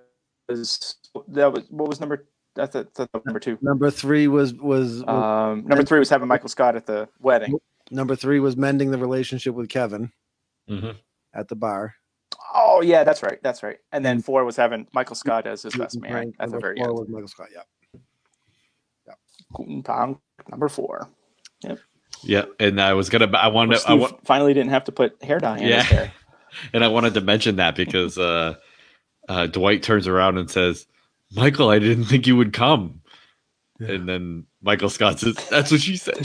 that 1.29 1.53
was 1.53 1.67
what 1.69 1.87
was 1.87 2.01
number 2.01 2.27
that's 2.53 2.75
a, 2.75 2.85
that's 2.93 3.09
a 3.13 3.21
number 3.25 3.39
two. 3.39 3.57
Number 3.61 3.89
three 3.89 4.27
was 4.27 4.53
was, 4.53 5.03
was 5.03 5.07
Um, 5.07 5.65
number 5.67 5.85
three 5.85 5.99
was 5.99 6.09
having 6.09 6.27
Michael 6.27 6.49
Scott 6.49 6.75
at 6.75 6.85
the 6.85 7.07
wedding. 7.21 7.53
number 7.91 8.15
three 8.17 8.41
was 8.41 8.57
mending 8.57 8.91
the 8.91 8.97
relationship 8.97 9.55
with 9.55 9.69
Kevin 9.69 10.11
Mhm. 10.69 10.97
at 11.33 11.47
the 11.47 11.55
bar. 11.55 11.95
Oh 12.53 12.81
yeah, 12.81 13.03
that's 13.03 13.23
right, 13.23 13.39
that's 13.43 13.61
right. 13.63 13.77
And 13.91 14.05
then 14.05 14.21
four 14.21 14.43
was 14.45 14.55
having 14.55 14.87
Michael 14.93 15.15
Scott 15.15 15.45
as 15.47 15.63
his 15.63 15.75
best 15.75 15.99
man 16.01 16.11
prank. 16.11 16.35
at 16.39 16.51
the 16.51 16.59
very 16.59 16.77
four 16.77 16.87
end. 16.89 16.99
was 16.99 17.09
Michael 17.09 17.27
Scott. 17.27 17.47
Yeah. 17.53 17.61
Guten 19.53 19.81
Tag, 19.83 20.17
number 20.49 20.67
four. 20.67 21.07
Yep. 21.61 21.79
Yeah, 22.23 22.45
and 22.59 22.81
I 22.81 22.93
was 22.93 23.09
gonna. 23.09 23.29
I 23.37 23.47
wanted. 23.47 23.75
I 23.75 23.79
Steve 23.79 23.99
want, 24.01 24.25
finally 24.25 24.53
didn't 24.53 24.71
have 24.71 24.83
to 24.85 24.91
put 24.91 25.21
hair 25.23 25.39
dye 25.39 25.57
in 25.59 25.67
Yeah. 25.67 25.83
his 25.83 25.85
hair. 25.97 26.11
and 26.73 26.83
I 26.83 26.87
wanted 26.87 27.13
to 27.15 27.21
mention 27.21 27.57
that 27.57 27.75
because 27.75 28.17
uh, 28.17 28.55
uh, 29.29 29.47
Dwight 29.47 29.83
turns 29.83 30.07
around 30.07 30.37
and 30.37 30.49
says, 30.49 30.87
"Michael, 31.33 31.69
I 31.69 31.79
didn't 31.79 32.05
think 32.05 32.27
you 32.27 32.35
would 32.35 32.53
come." 32.53 33.01
Yeah. 33.79 33.91
And 33.91 34.09
then 34.09 34.45
Michael 34.61 34.89
Scott 34.89 35.19
says, 35.19 35.35
"That's 35.49 35.71
what 35.71 35.81
she 35.81 35.95
said." 35.97 36.17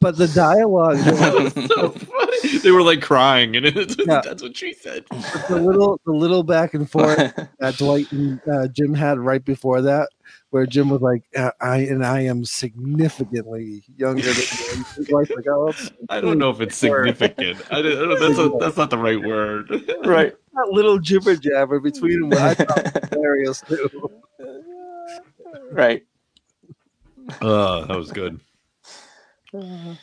But 0.00 0.16
the 0.16 0.28
dialogue, 0.34 0.96
the, 0.98 1.68
so 1.74 1.90
funny. 1.90 2.27
They 2.62 2.70
were 2.70 2.82
like 2.82 3.00
crying, 3.02 3.56
and 3.56 3.66
it's, 3.66 3.96
Yeah. 3.98 4.20
that's 4.24 4.42
what 4.42 4.56
she 4.56 4.72
said. 4.72 5.04
the 5.48 5.60
little, 5.60 6.00
the 6.06 6.12
little 6.12 6.42
back 6.42 6.74
and 6.74 6.90
forth 6.90 7.16
that 7.58 7.76
Dwight 7.76 8.10
and 8.12 8.40
uh, 8.48 8.68
Jim 8.68 8.94
had 8.94 9.18
right 9.18 9.44
before 9.44 9.80
that, 9.82 10.08
where 10.50 10.66
Jim 10.66 10.88
was 10.88 11.00
like, 11.00 11.22
uh, 11.36 11.50
"I 11.60 11.78
and 11.78 12.04
I 12.04 12.20
am 12.20 12.44
significantly 12.44 13.84
younger 13.96 14.22
than 14.32 14.44
you." 14.76 14.84
And 14.96 15.08
like, 15.10 15.30
"Oh, 15.48 15.72
I 16.08 16.20
don't 16.20 16.38
know 16.38 16.50
if 16.50 16.60
it's 16.60 16.76
significant. 16.76 17.60
I 17.70 17.82
don't, 17.82 17.92
I 17.92 18.14
don't- 18.14 18.20
that's, 18.20 18.38
a, 18.38 18.48
that's 18.60 18.76
not 18.76 18.90
the 18.90 18.98
right 18.98 19.20
word. 19.22 19.70
right. 20.04 20.34
that 20.54 20.68
little 20.70 20.98
jibber 20.98 21.36
jabber 21.36 21.80
between 21.80 22.28
them." 22.28 22.38
I 22.40 22.54
thought 22.54 23.08
hilarious 23.12 23.60
too. 23.62 24.10
right. 25.72 26.04
Uh, 27.40 27.84
that 27.86 27.96
was 27.96 28.10
good. 28.12 28.40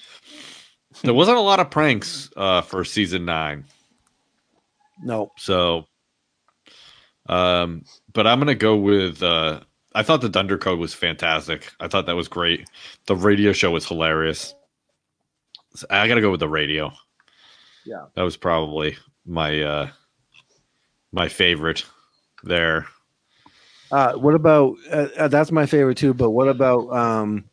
There 1.06 1.13
wasn't 1.13 1.38
a 1.38 1.41
lot 1.41 1.60
of 1.60 1.70
pranks 1.70 2.30
uh, 2.36 2.62
for 2.62 2.84
season 2.84 3.26
nine. 3.26 3.65
No, 5.04 5.32
So, 5.38 5.86
um, 7.28 7.84
but 8.13 8.26
I'm 8.28 8.39
gonna 8.39 8.56
go 8.56 8.76
with. 8.78 9.22
Uh, 9.22 9.62
I 9.94 10.04
thought 10.04 10.22
the 10.22 10.30
Dunder 10.30 10.58
Code 10.58 10.80
was 10.80 10.94
fantastic. 10.94 11.72
I 11.80 11.88
thought 11.88 12.06
that 12.06 12.15
was 12.15 12.28
great. 12.28 12.68
The 13.08 13.15
radio 13.15 13.52
show 13.52 13.72
was 13.72 13.88
hilarious. 13.88 14.54
So 15.76 15.86
I 15.89 16.08
gotta 16.08 16.22
go 16.22 16.32
with 16.32 16.39
the 16.39 16.50
radio. 16.50 16.91
Yeah. 17.86 18.06
that 18.15 18.24
was 18.24 18.36
probably 18.36 18.98
my 19.26 19.62
uh, 19.62 19.89
my 21.12 21.28
favorite 21.30 21.86
there. 22.44 22.88
Uh, 23.91 24.13
what 24.13 24.34
about 24.34 24.76
uh, 24.91 25.08
uh, 25.18 25.28
that's 25.28 25.52
my 25.52 25.65
favorite 25.65 25.98
too? 25.98 26.13
But 26.13 26.32
what 26.32 26.48
about 26.48 26.89
um, 26.91 27.46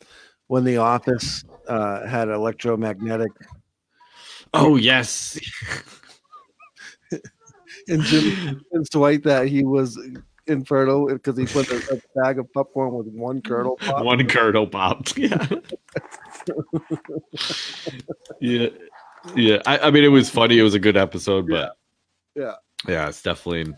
when 0.47 0.65
The 0.65 0.79
Office 0.79 1.45
uh, 1.69 2.07
had 2.07 2.29
electromagnetic? 2.29 3.33
Oh 4.55 4.77
yes. 4.77 5.39
and 7.89 8.03
Jim 8.03 8.61
convinced 8.71 9.25
that 9.25 9.49
he 9.49 9.65
was 9.65 9.99
infertile 10.47 11.07
because 11.09 11.37
he 11.39 11.47
put 11.47 11.71
a, 11.71 11.77
a 11.95 12.21
bag 12.21 12.39
of 12.39 12.53
popcorn 12.53 12.93
with 12.93 13.07
one 13.07 13.41
kernel. 13.41 13.77
Pop. 13.77 14.05
One 14.05 14.27
kernel 14.27 14.67
popped. 14.67 15.19
Yeah. 18.41 18.67
yeah. 18.67 18.69
Yeah. 19.37 19.63
I, 19.67 19.79
I 19.79 19.91
mean, 19.93 20.03
it 20.03 20.09
was 20.09 20.29
funny. 20.29 20.59
It 20.59 20.63
was 20.63 20.75
a 20.75 20.81
good 20.81 20.97
episode, 20.97 21.47
but 21.49 21.77
Yeah. 22.35 22.55
yeah, 22.89 23.09
it's 23.09 23.23
definitely. 23.23 23.73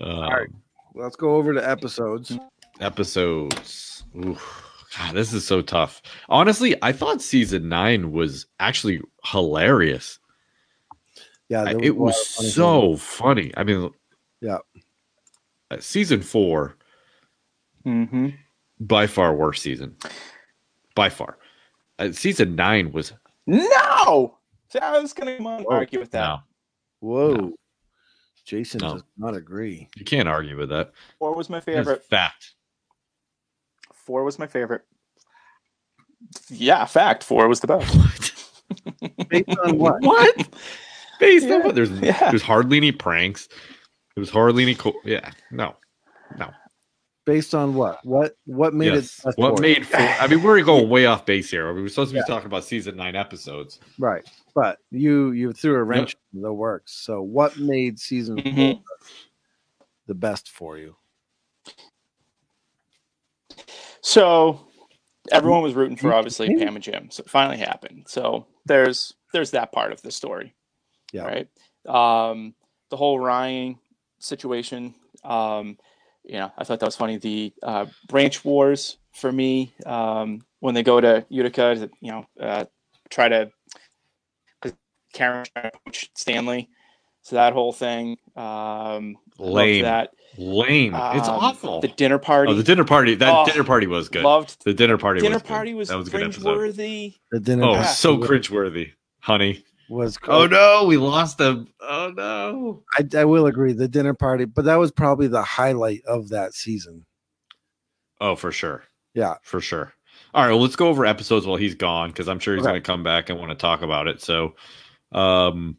Um, 0.00 0.20
right. 0.20 0.48
Let's 0.94 1.16
go 1.16 1.36
over 1.36 1.52
to 1.52 1.68
episodes. 1.68 2.38
Episodes. 2.80 4.04
Oof. 4.24 4.65
God, 4.98 5.14
this 5.14 5.32
is 5.32 5.46
so 5.46 5.62
tough. 5.62 6.00
Honestly, 6.28 6.74
I 6.82 6.92
thought 6.92 7.20
season 7.20 7.68
nine 7.68 8.12
was 8.12 8.46
actually 8.60 9.00
hilarious. 9.24 10.18
Yeah, 11.48 11.62
I- 11.62 11.74
there 11.74 11.84
it 11.84 11.96
was 11.96 12.16
funny 12.34 12.48
so 12.48 12.96
funny. 12.96 13.52
I 13.56 13.64
mean, 13.64 13.90
Yeah. 14.40 14.58
uh, 15.70 15.78
season 15.80 16.22
four 16.22 16.76
Mm-hmm. 17.86 18.30
by 18.80 19.06
far 19.06 19.34
worst 19.34 19.62
season, 19.62 19.96
by 20.96 21.08
far. 21.08 21.38
Uh, 21.98 22.10
season 22.12 22.56
nine 22.56 22.90
was 22.92 23.12
No. 23.46 24.38
See, 24.70 24.80
I 24.80 24.98
was 24.98 25.12
gonna 25.12 25.36
come 25.36 25.46
on 25.46 25.56
and 25.58 25.66
Whoa. 25.66 25.74
argue 25.76 26.00
with 26.00 26.10
that. 26.10 26.26
no. 26.26 26.38
Whoa. 27.00 27.34
No. 27.34 27.52
Jason 28.44 28.78
No. 28.80 28.94
does 28.94 29.04
not 29.16 29.36
agree. 29.36 29.88
you 29.96 30.04
can't 30.04 30.28
argue 30.28 30.56
with 30.56 30.70
that. 30.70 30.92
Four 31.20 31.34
was 31.36 31.48
my 31.48 31.58
That's 31.58 31.64
favorite. 31.66 32.04
fact. 32.04 32.54
Four 34.06 34.22
was 34.24 34.38
my 34.38 34.46
favorite. 34.46 34.82
Yeah, 36.48 36.84
fact. 36.86 37.22
Four 37.24 37.48
was 37.48 37.60
the 37.60 37.66
best. 37.66 38.32
Based 39.28 39.58
on 39.64 39.78
what? 39.78 40.00
What? 40.00 40.48
Based 41.20 41.46
Yeah, 41.46 41.56
on 41.56 41.62
what? 41.64 41.74
There's 41.74 41.90
yeah. 41.90 42.30
there's 42.30 42.42
hardly 42.42 42.76
any 42.78 42.92
pranks. 42.92 43.48
It 44.16 44.20
was 44.20 44.30
hardly 44.30 44.62
any. 44.62 44.74
cool. 44.76 44.94
yeah, 45.04 45.32
no, 45.50 45.76
no. 46.38 46.50
Based 47.26 47.54
on 47.54 47.74
what? 47.74 47.98
What 48.04 48.36
what 48.46 48.74
made 48.74 48.94
yes. 48.94 49.18
it 49.18 49.24
best 49.24 49.38
What 49.38 49.56
for 49.56 49.62
made? 49.62 49.84
Four, 49.86 50.00
I 50.00 50.28
mean, 50.28 50.42
we're 50.42 50.62
going 50.62 50.88
way 50.96 51.06
off 51.06 51.26
base 51.26 51.50
here. 51.50 51.72
We 51.74 51.82
were 51.82 51.88
supposed 51.88 52.12
to 52.14 52.20
be 52.20 52.24
talking 52.28 52.46
about 52.46 52.64
season 52.64 52.96
nine 52.96 53.16
episodes. 53.16 53.80
right? 53.98 54.24
But 54.54 54.78
you 54.92 55.32
you 55.32 55.52
threw 55.52 55.74
a 55.74 55.82
wrench 55.82 56.14
in 56.32 56.42
the 56.42 56.52
works. 56.52 56.92
So 57.04 57.22
what 57.22 57.58
made 57.58 57.98
season 57.98 58.36
four 58.40 58.52
Mhm. 58.52 58.82
the 60.06 60.14
best 60.14 60.48
for 60.50 60.78
you? 60.78 60.96
So 64.06 64.60
everyone 65.32 65.62
was 65.62 65.74
rooting 65.74 65.96
for 65.96 66.14
obviously. 66.14 66.54
Pam 66.54 66.76
and 66.76 66.82
Jim. 66.82 67.10
So 67.10 67.22
it 67.22 67.28
finally 67.28 67.56
happened. 67.56 68.04
So 68.06 68.46
there's 68.64 69.12
there's 69.32 69.50
that 69.50 69.72
part 69.72 69.90
of 69.90 70.00
the 70.00 70.12
story. 70.12 70.54
Yeah. 71.12 71.24
Right. 71.24 71.48
Um, 71.88 72.54
the 72.88 72.96
whole 72.96 73.18
Ryan 73.18 73.80
situation. 74.20 74.94
Um, 75.24 75.76
you 76.22 76.34
know, 76.34 76.52
I 76.56 76.62
thought 76.62 76.78
that 76.78 76.86
was 76.86 76.94
funny. 76.94 77.16
The 77.16 77.52
uh, 77.64 77.86
branch 78.06 78.44
wars 78.44 78.96
for 79.12 79.32
me 79.32 79.74
um, 79.84 80.42
when 80.60 80.74
they 80.74 80.84
go 80.84 81.00
to 81.00 81.26
Utica, 81.28 81.74
to, 81.74 81.90
you 82.00 82.12
know, 82.12 82.26
uh, 82.40 82.66
try 83.10 83.28
to 83.28 83.50
because 84.62 84.78
Karen 85.14 85.46
tried 85.52 85.70
to 85.72 85.78
poach 85.84 86.10
Stanley. 86.14 86.68
So 87.26 87.34
that 87.34 87.54
whole 87.54 87.72
thing. 87.72 88.18
Um, 88.36 89.16
Lame, 89.40 89.82
That 89.82 90.10
lame. 90.38 90.94
it's 90.94 91.26
Um, 91.28 91.34
awful. 91.40 91.80
The 91.80 91.88
dinner 91.88 92.20
party. 92.20 92.52
oh, 92.52 92.54
the 92.54 92.62
dinner 92.62 92.84
party. 92.84 93.16
That 93.16 93.34
Oh, 93.34 93.44
dinner 93.44 93.64
party 93.64 93.88
was 93.88 94.08
good. 94.08 94.22
Loved 94.22 94.64
the 94.64 94.72
dinner 94.72 94.96
party. 94.96 95.22
dinner 95.22 95.34
was 95.34 95.42
good. 95.42 95.48
party 95.48 95.74
was, 95.74 95.88
that 95.88 95.96
was 95.96 96.06
a 96.06 96.10
good 96.12 96.20
cringeworthy. 96.30 97.16
The 97.32 97.40
dinner 97.40 97.64
Oh, 97.64 97.72
Yeah. 97.72 97.82
so 97.86 98.16
cringeworthy, 98.18 98.92
honey. 99.18 99.64
was 99.88 100.16
Oh 100.28 100.46
no, 100.46 100.84
we 100.86 100.98
lost 100.98 101.36
them. 101.38 101.66
Oh 101.80 102.12
no. 102.16 102.84
I, 102.96 103.04
I 103.18 103.24
will 103.24 103.46
agree 103.46 103.72
the 103.72 103.88
dinner 103.88 104.14
party, 104.14 104.44
but 104.44 104.64
that 104.66 104.76
was 104.76 104.92
probably 104.92 105.26
the 105.26 105.42
highlight 105.42 106.02
of 106.06 106.28
that 106.28 106.54
season. 106.54 107.06
Oh, 108.20 108.36
for 108.36 108.52
sure. 108.52 108.84
Yeah. 109.14 109.34
for 109.42 109.60
sure. 109.60 109.92
All 110.32 110.44
right, 110.44 110.50
well, 110.52 110.60
let's 110.62 110.76
go 110.76 110.86
over 110.86 111.04
episodes 111.04 111.44
while 111.44 111.56
he's 111.56 111.74
gone 111.74 112.10
because 112.10 112.28
I'm 112.28 112.38
sure 112.38 112.54
he's 112.54 112.62
Okay. 112.62 112.70
going 112.70 112.80
to 112.82 112.86
come 112.86 113.02
back 113.02 113.30
and 113.30 113.38
want 113.40 113.50
to 113.50 113.56
talk 113.56 113.82
about 113.82 114.06
it. 114.06 114.22
So, 114.22 114.54
um, 115.10 115.78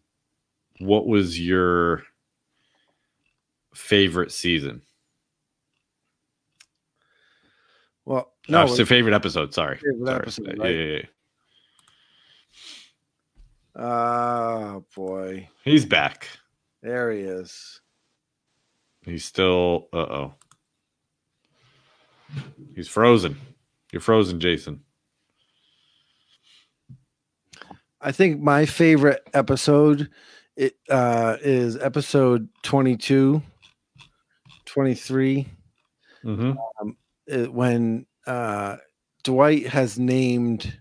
what 0.79 1.07
was 1.07 1.39
your 1.39 2.03
favorite 3.73 4.31
season? 4.31 4.81
Well, 8.05 8.31
No, 8.47 8.65
no, 8.65 8.75
your 8.75 8.85
favorite 8.85 9.13
episode. 9.13 9.53
Sorry, 9.53 9.77
Favorite 9.77 10.05
sorry. 10.05 10.19
episode, 10.21 10.57
Yeah, 10.57 10.67
yeah, 10.69 10.99
yeah. 13.75 13.83
oh 13.83 14.85
boy, 14.95 15.49
He's 15.63 15.85
back. 15.85 16.27
there 16.81 17.11
he 17.11 17.19
is. 17.19 17.81
He's 19.03 19.23
still. 19.25 19.87
Uh 19.93 19.97
oh. 19.97 20.33
He's 22.75 22.87
frozen. 22.89 23.37
You're 23.91 24.01
frozen, 24.01 24.39
Jason. 24.39 24.81
I 28.01 28.11
think 28.11 28.39
my 28.41 28.65
favorite 28.65 29.21
episode 29.33 30.09
it 30.57 30.75
uh 30.89 31.37
is 31.41 31.77
episode 31.77 32.49
22 32.63 33.41
23 34.65 35.47
Mm-hmm. 36.25 36.89
it- 37.27 37.53
when 37.53 38.05
uh 38.25 38.77
Dwight 39.23 39.67
has 39.67 39.97
named 39.99 40.77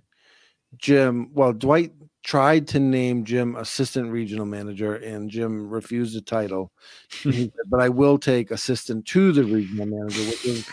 Jim 0.79 1.31
well 1.35 1.53
Dwight 1.53 1.93
tried 2.25 2.67
to 2.69 2.81
name 2.81 3.25
Jim 3.25 3.55
assistant 3.55 4.11
regional 4.11 4.47
manager 4.47 4.97
and 4.97 5.31
Jim 5.31 5.69
refused 5.71 6.17
the 6.17 6.21
title. 6.21 6.73
Said, 7.23 7.53
but 7.69 7.81
I 7.81 7.89
will 7.89 8.19
take 8.19 8.51
assistant 8.51 9.07
to 9.07 9.31
the 9.31 9.45
regional 9.45 9.87
manager 9.87 10.23
which 10.25 10.45
is 10.47 10.69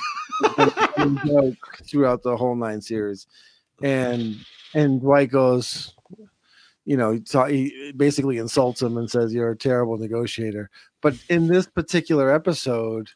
throughout 1.87 2.23
the 2.23 2.35
whole 2.35 2.55
nine 2.55 2.81
series. 2.81 3.27
And 3.83 4.37
and 4.73 5.01
Dwight 5.01 5.29
goes 5.29 5.93
you 6.85 6.97
know 6.97 7.19
he, 7.47 7.69
he 7.69 7.91
basically 7.95 8.37
insults 8.37 8.81
him 8.81 8.97
and 8.97 9.09
says 9.09 9.33
you're 9.33 9.51
a 9.51 9.57
terrible 9.57 9.97
negotiator 9.97 10.69
but 11.01 11.15
in 11.29 11.47
this 11.47 11.65
particular 11.65 12.33
episode 12.33 13.09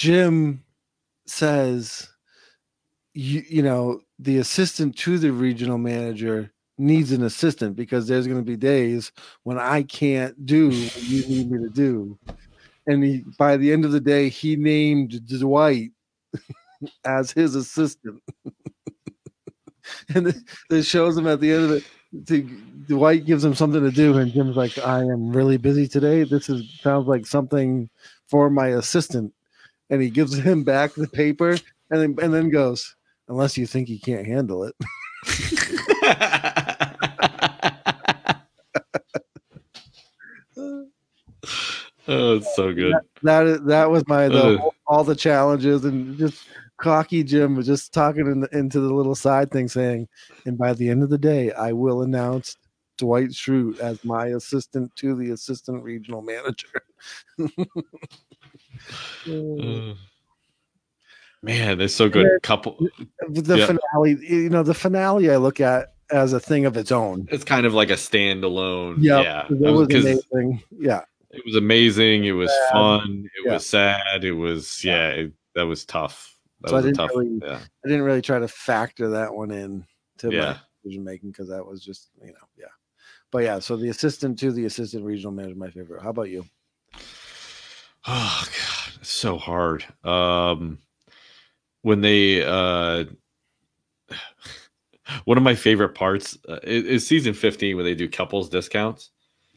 Jim 0.00 0.64
says, 1.26 2.08
you, 3.12 3.42
you 3.48 3.62
know, 3.62 4.00
the 4.18 4.38
assistant 4.38 4.96
to 4.96 5.18
the 5.18 5.30
regional 5.30 5.76
manager 5.76 6.50
needs 6.78 7.12
an 7.12 7.22
assistant 7.22 7.76
because 7.76 8.08
there's 8.08 8.26
going 8.26 8.38
to 8.38 8.44
be 8.44 8.56
days 8.56 9.12
when 9.42 9.58
I 9.58 9.82
can't 9.82 10.46
do 10.46 10.68
what 10.68 11.02
you 11.02 11.26
need 11.26 11.50
me 11.50 11.58
to 11.58 11.68
do. 11.68 12.18
And 12.86 13.04
he, 13.04 13.24
by 13.38 13.58
the 13.58 13.70
end 13.72 13.84
of 13.84 13.92
the 13.92 14.00
day, 14.00 14.30
he 14.30 14.56
named 14.56 15.20
Dwight 15.28 15.90
as 17.04 17.30
his 17.30 17.54
assistant. 17.54 18.22
and 20.14 20.28
it, 20.28 20.36
it 20.70 20.82
shows 20.82 21.16
him 21.16 21.26
at 21.26 21.40
the 21.40 21.52
end 21.52 21.64
of 21.64 21.70
it. 21.72 21.84
To, 22.26 22.42
Dwight 22.88 23.24
gives 23.24 23.44
him 23.44 23.54
something 23.54 23.82
to 23.82 23.90
do, 23.92 24.18
and 24.18 24.32
Jim's 24.32 24.56
like, 24.56 24.76
"I 24.78 25.00
am 25.00 25.30
really 25.30 25.58
busy 25.58 25.86
today. 25.86 26.24
This 26.24 26.48
is 26.48 26.80
sounds 26.80 27.06
like 27.06 27.26
something 27.26 27.88
for 28.26 28.50
my 28.50 28.68
assistant." 28.68 29.32
and 29.90 30.00
he 30.00 30.08
gives 30.08 30.38
him 30.38 30.62
back 30.62 30.94
the 30.94 31.08
paper 31.08 31.50
and 31.90 32.00
then 32.00 32.16
and 32.22 32.32
then 32.32 32.48
goes, 32.48 32.94
unless 33.28 33.58
you 33.58 33.66
think 33.66 33.88
he 33.88 33.98
can't 33.98 34.26
handle 34.26 34.64
it. 34.64 34.74
oh, 42.08 42.36
it's 42.36 42.56
so 42.56 42.72
good. 42.72 42.94
That 43.22 43.46
is, 43.46 43.60
that 43.62 43.90
was 43.90 44.06
my 44.06 44.28
the, 44.28 44.58
Ugh. 44.58 44.72
all 44.86 45.04
the 45.04 45.16
challenges 45.16 45.84
and 45.84 46.16
just 46.16 46.44
cocky 46.80 47.22
Jim 47.22 47.54
was 47.56 47.66
just 47.66 47.92
talking 47.92 48.26
in 48.26 48.40
the, 48.40 48.48
into 48.56 48.80
the 48.80 48.92
little 48.92 49.14
side 49.14 49.50
thing 49.50 49.68
saying, 49.68 50.08
and 50.46 50.56
by 50.58 50.72
the 50.72 50.88
end 50.88 51.02
of 51.02 51.10
the 51.10 51.18
day, 51.18 51.52
I 51.52 51.72
will 51.72 52.02
announce 52.02 52.56
Dwight 52.98 53.30
Schrute 53.30 53.78
as 53.80 54.04
my 54.04 54.26
assistant 54.28 54.94
to 54.96 55.14
the 55.14 55.30
assistant 55.30 55.82
regional 55.82 56.22
manager. 56.22 56.68
Uh, 59.28 59.94
Man, 61.42 61.78
they're 61.78 61.88
so 61.88 62.08
good. 62.08 62.26
Couple. 62.42 62.76
the 63.28 63.56
Yeah. 63.56 63.66
finale, 63.66 64.18
you 64.26 64.50
know, 64.50 64.62
the 64.62 64.74
finale 64.74 65.30
I 65.30 65.36
look 65.36 65.58
at 65.60 65.94
as 66.10 66.32
a 66.34 66.40
thing 66.40 66.66
of 66.66 66.76
its 66.76 66.92
own. 66.92 67.26
It's 67.30 67.44
kind 67.44 67.64
of 67.64 67.72
like 67.72 67.88
a 67.90 67.94
standalone. 67.94 68.96
Yep, 69.00 69.24
Yeah, 69.24 69.46
It 69.48 69.72
was 69.72 69.88
'Cause 69.88 70.04
amazing. 70.04 70.62
Yeah. 70.70 71.02
it 71.30 71.42
was 71.46 71.56
amazing. 71.56 72.24
It 72.24 72.32
was 72.32 72.50
Sad. 72.50 72.72
fun. 72.72 73.24
It 73.36 73.46
Yeah. 73.46 73.52
was 73.54 73.66
sad. 73.66 74.24
It 74.24 74.32
was 74.32 74.84
yeah. 74.84 75.08
It, 75.10 75.32
that 75.54 75.62
was 75.62 75.84
tough. 75.86 76.36
That 76.62 76.70
So 76.70 76.76
I 76.76 76.76
was 76.78 76.84
a 76.84 76.88
didn't 76.88 76.96
tough. 76.98 77.10
really- 77.14 77.40
yeah, 77.42 77.60
I 77.84 77.88
didn't 77.88 78.02
really 78.02 78.22
try 78.22 78.38
to 78.38 78.48
factor 78.48 79.08
that 79.10 79.32
one 79.34 79.50
in 79.50 79.86
to 80.18 80.30
Yeah. 80.30 80.40
my 80.52 80.60
decision 80.82 81.04
making 81.04 81.30
because 81.30 81.48
that 81.48 81.64
was 81.64 81.82
just 81.82 82.10
you 82.20 82.28
know 82.32 82.48
yeah. 82.56 82.66
But 83.30 83.44
yeah, 83.44 83.58
so 83.60 83.76
the 83.76 83.88
assistant 83.88 84.38
to 84.40 84.52
the 84.52 84.64
assistant 84.66 85.04
regional 85.04 85.32
manager, 85.32 85.54
my 85.56 85.70
favorite. 85.70 86.02
How 86.02 86.10
about 86.10 86.28
you? 86.30 86.44
Oh 88.06 88.44
god, 88.46 88.94
it's 89.00 89.10
so 89.10 89.38
hard. 89.38 89.84
Um 90.04 90.78
when 91.82 92.00
they 92.02 92.42
uh 92.44 93.04
one 95.24 95.36
of 95.38 95.42
my 95.44 95.54
favorite 95.54 95.94
parts 95.94 96.36
uh, 96.48 96.58
is, 96.62 96.84
is 96.84 97.06
season 97.06 97.34
15 97.34 97.76
when 97.76 97.84
they 97.84 97.94
do 97.94 98.08
couples 98.08 98.48
discounts. 98.48 99.10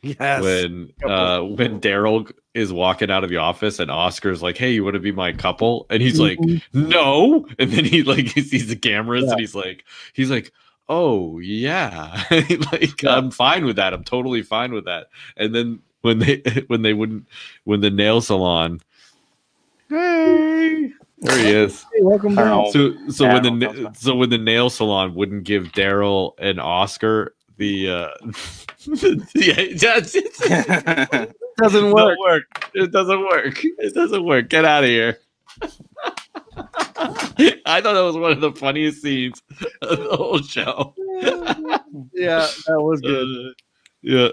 Yes. 0.03 0.43
when 0.43 0.91
uh 1.03 1.39
when 1.41 1.79
Daryl 1.79 2.29
is 2.53 2.73
walking 2.73 3.09
out 3.09 3.23
of 3.23 3.29
the 3.29 3.37
office 3.37 3.79
and 3.79 3.89
Oscar's 3.89 4.43
like, 4.43 4.57
"Hey, 4.57 4.73
you 4.73 4.83
want 4.83 4.95
to 4.95 4.99
be 4.99 5.13
my 5.13 5.31
couple?" 5.31 5.85
and 5.89 6.01
he's 6.03 6.19
like, 6.19 6.37
Mhm. 6.39 6.61
"No," 6.73 7.47
and 7.57 7.71
then 7.71 7.85
he 7.85 8.03
like 8.03 8.27
he 8.35 8.41
sees 8.41 8.67
the 8.67 8.75
cameras 8.75 9.23
Yeah. 9.25 9.31
and 9.31 9.39
he's 9.39 9.55
like, 9.55 9.85
he's 10.11 10.29
like, 10.29 10.51
"Oh 10.89 11.39
yeah, 11.39 12.21
like 12.73 13.01
Yeah. 13.01 13.15
I'm 13.15 13.31
fine 13.31 13.63
with 13.65 13.77
that. 13.77 13.93
I'm 13.93 14.03
totally 14.03 14.41
fine 14.41 14.73
with 14.73 14.83
that." 14.85 15.07
And 15.37 15.55
then 15.55 15.79
when 16.01 16.19
they 16.19 16.41
when 16.67 16.81
they 16.81 16.93
wouldn't 16.93 17.25
when 17.63 17.79
the 17.79 17.89
nail 17.89 18.19
salon, 18.19 18.81
hey, 19.89 20.91
there 21.19 21.37
he 21.37 21.49
is. 21.51 21.81
Hey, 21.93 22.01
welcome 22.01 22.37
I 22.37 22.43
back. 22.43 22.73
So 22.73 22.93
so 23.09 23.25
Yeah, 23.25 23.33
when 23.35 23.43
the 23.43 23.49
don't 23.49 23.59
know 23.59 23.71
na- 23.71 23.79
about- 23.81 23.97
so 23.97 24.15
when 24.15 24.29
the 24.29 24.37
nail 24.37 24.69
salon 24.69 25.13
wouldn't 25.15 25.43
give 25.45 25.71
Daryl 25.71 26.33
and 26.39 26.59
Oscar 26.59 27.35
the 27.57 27.89
uh 27.89 28.07
yeah, 29.35 29.59
it's- 29.59 30.15
it's- 30.15 31.27
Doesn't 31.57 31.85
it 31.85 31.93
work. 31.93 32.17
doesn't 32.17 32.19
work. 32.19 32.69
It 32.73 32.91
doesn't 32.91 33.21
work. 33.21 33.59
It 33.63 33.93
doesn't 33.93 34.25
work. 34.25 34.49
Get 34.49 34.65
out 34.65 34.83
of 34.83 34.89
here. 34.89 35.19
I 37.65 37.79
thought 37.81 37.93
that 37.93 38.01
was 38.03 38.17
one 38.17 38.31
of 38.31 38.41
the 38.41 38.51
funniest 38.53 39.01
scenes 39.01 39.41
of 39.81 39.97
the 39.99 40.15
whole 40.15 40.39
show. 40.41 40.93
Yeah, 42.13 42.47
that 42.67 42.81
was 42.81 43.01
good. 43.01 43.47
Uh, 43.47 43.53
yeah. 44.01 44.29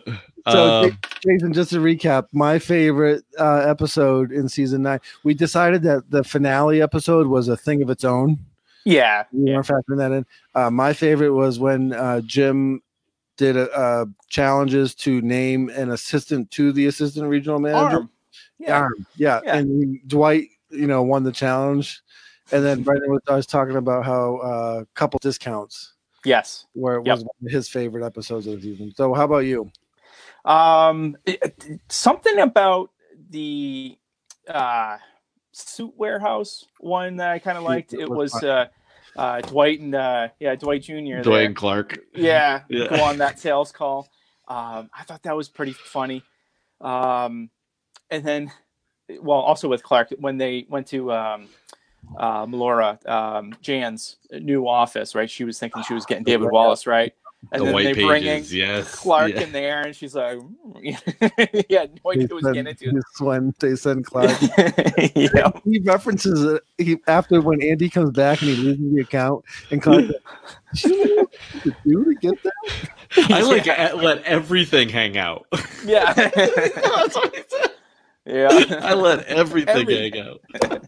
So, 0.48 0.82
Um, 0.84 0.98
Jason, 1.22 1.52
just 1.52 1.70
to 1.70 1.76
recap, 1.80 2.26
my 2.32 2.58
favorite 2.58 3.22
uh, 3.38 3.58
episode 3.68 4.32
in 4.32 4.48
season 4.48 4.82
nine, 4.82 5.00
we 5.22 5.34
decided 5.34 5.82
that 5.82 6.10
the 6.10 6.24
finale 6.24 6.80
episode 6.82 7.26
was 7.26 7.48
a 7.48 7.56
thing 7.56 7.82
of 7.82 7.90
its 7.90 8.04
own. 8.04 8.38
yeah. 8.84 9.24
We 9.32 9.52
weren't 9.52 9.66
factoring 9.66 9.98
that 9.98 10.12
in. 10.12 10.26
Uh, 10.54 10.70
my 10.70 10.94
favorite 10.94 11.32
was 11.32 11.58
when 11.58 11.92
uh, 11.92 12.22
Jim 12.22 12.80
did 13.40 13.56
a, 13.56 13.70
uh, 13.72 14.04
challenges 14.28 14.94
to 14.94 15.22
name 15.22 15.70
an 15.70 15.90
assistant 15.92 16.50
to 16.50 16.72
the 16.72 16.86
assistant 16.86 17.26
regional 17.26 17.58
manager. 17.58 17.96
Arm. 17.96 18.10
Yeah. 18.58 18.80
Arm, 18.80 19.06
yeah. 19.16 19.40
Yeah. 19.42 19.56
And 19.56 19.98
Dwight, 20.06 20.48
you 20.68 20.86
know, 20.86 21.02
won 21.02 21.24
the 21.24 21.32
challenge. 21.32 22.02
And 22.52 22.62
then 22.62 22.82
Brendan 22.84 23.10
was, 23.10 23.22
I 23.28 23.34
was 23.36 23.46
talking 23.46 23.76
about 23.76 24.04
how 24.04 24.36
uh, 24.36 24.84
couple 24.94 25.18
discounts 25.20 25.94
Yes. 26.22 26.66
where 26.74 26.96
it 26.96 27.06
Yep. 27.06 27.14
was 27.16 27.24
one 27.24 27.46
of 27.46 27.50
his 27.50 27.66
favorite 27.66 28.04
episodes 28.04 28.46
of 28.46 28.56
the 28.56 28.60
season. 28.60 28.92
So, 28.94 29.14
how 29.14 29.24
about 29.24 29.46
you? 29.46 29.72
Um, 30.44 31.16
it- 31.24 31.80
something 31.88 32.38
about 32.40 32.90
the 33.30 33.96
uh, 34.48 34.98
suit 35.52 35.94
warehouse 35.96 36.66
one 36.78 37.16
that 37.16 37.30
I 37.30 37.38
kind 37.38 37.56
of 37.56 37.64
liked. 37.64 37.94
It 37.94 38.10
was 38.10 38.34
uh, 38.44 38.66
uh, 39.16 39.40
Dwight 39.40 39.80
and 39.80 39.94
uh, 39.94 40.28
yeah, 40.38 40.54
Dwight 40.54 40.82
Jr. 40.82 41.22
there. 41.22 41.44
and 41.46 41.56
Clark. 41.56 41.98
yeah, 42.14 42.62
Yeah. 42.68 42.88
go 42.88 43.02
on 43.02 43.18
that 43.18 43.38
sales 43.38 43.72
call. 43.72 44.08
Um, 44.48 44.90
I 44.92 45.04
thought 45.04 45.22
that 45.24 45.36
was 45.36 45.48
pretty 45.48 45.72
funny. 45.72 46.24
Um, 46.80 47.50
and 48.10 48.24
then, 48.24 48.52
well, 49.20 49.38
also 49.38 49.68
with 49.68 49.82
Clark 49.82 50.08
when 50.18 50.38
they 50.38 50.66
went 50.68 50.88
to 50.88 51.12
um, 51.12 51.48
uh, 52.18 52.46
Melora, 52.46 53.04
um, 53.08 53.54
Jan's 53.60 54.16
new 54.32 54.66
office, 54.68 55.14
right? 55.14 55.30
She 55.30 55.44
was 55.44 55.58
thinking 55.58 55.82
she 55.82 55.94
was 55.94 56.06
getting 56.06 56.24
David 56.24 56.50
Wallace, 56.50 56.86
right? 56.86 57.12
And 57.52 57.62
the 57.62 57.64
then 57.66 57.74
white 57.74 57.84
they 57.84 57.94
bring 57.94 58.22
in 58.24 58.36
pages. 58.38 58.54
Yes. 58.54 58.94
Clark 58.94 59.32
Yeah. 59.32 59.40
in 59.40 59.52
there, 59.52 59.82
and 59.82 59.96
she's 59.96 60.14
like, 60.14 60.38
mm, 60.38 61.64
"Yeah, 61.70 61.86
no 62.04 62.10
idea 62.12 62.26
what 62.28 62.32
was 62.32 62.42
send, 62.44 62.54
getting 62.54 62.66
into." 62.66 62.90
his 62.90 63.04
Swen, 63.14 63.54
they 63.60 63.74
send 63.76 64.04
Clark. 64.06 64.30
yeah. 65.14 65.50
he 65.64 65.78
references 65.80 66.42
it 66.44 66.62
he, 66.78 66.98
after 67.06 67.40
when 67.40 67.62
Andy 67.62 67.88
comes 67.88 68.10
back 68.10 68.42
and 68.42 68.50
he 68.50 68.56
loses 68.56 68.94
the 68.94 69.00
account 69.00 69.44
and 69.70 69.82
Clark 69.82 70.04
says, 70.74 70.82
"Do 70.82 70.88
you 70.94 71.28
to 71.62 71.74
do 71.84 72.04
to 72.04 72.14
get 72.20 72.42
that?" 72.42 72.90
I 73.30 73.40
like 73.42 73.64
to 73.64 73.96
let 73.96 74.22
everything 74.24 74.88
hang 74.90 75.16
out. 75.16 75.46
Yeah. 75.84 76.12
That's 76.12 77.16
what 77.16 77.34
he 77.34 77.42
said. 77.48 77.70
yeah. 78.26 78.80
I 78.82 78.94
let 78.94 79.24
everything 79.24 79.76
Everything. 79.80 80.12
hang 80.12 80.26
out. 80.26 80.84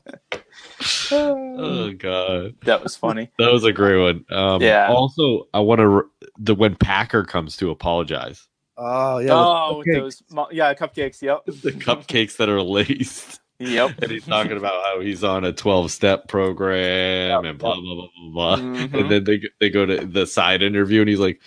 Oh 1.13 1.93
god. 1.99 2.55
that 2.65 2.83
was 2.83 2.97
funny. 2.97 3.31
That 3.39 3.53
was 3.53 3.65
a 3.65 3.73
great 3.73 3.99
one. 4.01 4.25
Um, 4.31 4.63
Yeah. 4.63 4.89
Also, 4.91 5.49
I 5.55 5.61
want 5.61 5.81
to 5.81 6.09
the 6.39 6.55
when 6.55 6.75
Packer 6.77 7.25
comes 7.25 7.57
to 7.59 7.71
apologize, 7.71 8.49
Oh 8.77 9.19
yeah. 9.19 9.31
oh, 9.35 9.81
okay. 9.81 10.01
those 10.01 10.23
yeah 10.51 10.73
cupcakes. 10.75 11.21
Yep. 11.23 11.45
the 11.47 11.73
cupcakes 11.73 12.37
that 12.39 12.49
are 12.49 12.63
laced, 12.63 13.41
Yep. 13.59 13.99
and 14.03 14.11
he's 14.11 14.27
talking 14.27 14.57
about 14.57 14.85
how 14.85 15.01
he's 15.01 15.23
on 15.23 15.45
a 15.45 15.53
twelve 15.53 15.91
step 15.91 16.27
program 16.29 17.45
and 17.45 17.59
blah 17.59 17.75
blah 17.81 17.95
blah 17.95 18.09
blah 18.17 18.33
blah. 18.33 18.57
Mhm. 18.57 18.95
And 18.95 19.11
then 19.11 19.25
they 19.25 19.43
they 19.61 19.71
go 19.71 19.85
to 19.87 20.05
the 20.07 20.27
side 20.27 20.63
interview, 20.63 21.01
and 21.01 21.09
he's 21.09 21.21
like. 21.21 21.41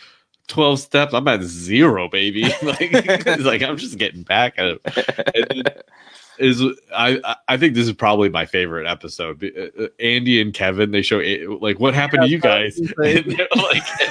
12 0.48 0.80
steps 0.80 1.12
i'm 1.16 1.28
at 1.28 1.42
zero 1.42 2.08
baby 2.08 2.44
like 2.62 2.78
he's 2.78 3.46
like 3.46 3.64
i'm 3.64 3.78
just 3.78 3.98
getting 3.98 4.22
back 4.22 4.54
at 4.60 4.68
it 4.68 4.82
And 5.34 5.48
then 5.66 5.74
is 6.38 6.62
I 6.96 7.20
I- 7.48 7.58
think 7.58 7.74
this 7.76 7.88
is 7.88 7.94
probably 7.94 8.30
my 8.30 8.46
favorite 8.46 8.88
episode. 8.88 9.44
Uh, 9.44 9.84
uh, 9.84 9.88
Andy 10.00 10.42
and 10.42 10.54
Kevin 10.54 10.92
they 10.92 11.02
show 11.02 11.20
A- 11.22 11.48
like 11.48 11.80
what 11.80 11.94
happened 11.94 12.24
to 12.24 12.30
you 12.30 12.40
guys. 12.40 12.80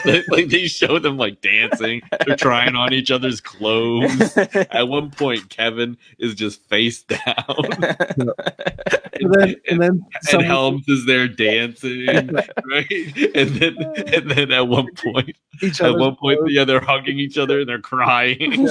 Like, 0.04 0.28
like 0.28 0.48
they 0.48 0.66
show 0.66 0.98
them 0.98 1.16
like 1.16 1.40
dancing. 1.40 2.02
They're 2.26 2.36
trying 2.36 2.76
on 2.76 2.92
each 2.92 3.10
other's 3.10 3.40
clothes. 3.40 4.36
At 4.70 4.88
one 4.88 5.10
point, 5.10 5.48
Kevin 5.48 5.96
is 6.18 6.34
just 6.34 6.62
face 6.68 7.02
down, 7.02 7.24
And 9.20 9.32
then 9.32 9.54
and 9.70 9.80
then 9.82 9.90
and 9.90 10.02
someone- 10.22 10.46
Helms 10.46 10.88
is 10.88 11.06
there 11.06 11.28
dancing, 11.28 12.06
right? 12.06 12.90
And 13.34 13.50
then 13.50 13.76
and 14.12 14.30
then 14.30 14.50
at 14.52 14.66
one 14.68 14.88
point, 14.96 15.36
each 15.62 15.80
at 15.80 15.96
one 15.98 16.16
point, 16.16 16.38
clothes. 16.38 16.52
yeah, 16.52 16.64
they're 16.64 16.80
hugging 16.80 17.18
each 17.18 17.38
other 17.38 17.60
and 17.60 17.68
they're 17.68 17.80
crying, 17.80 18.40
and 18.52 18.68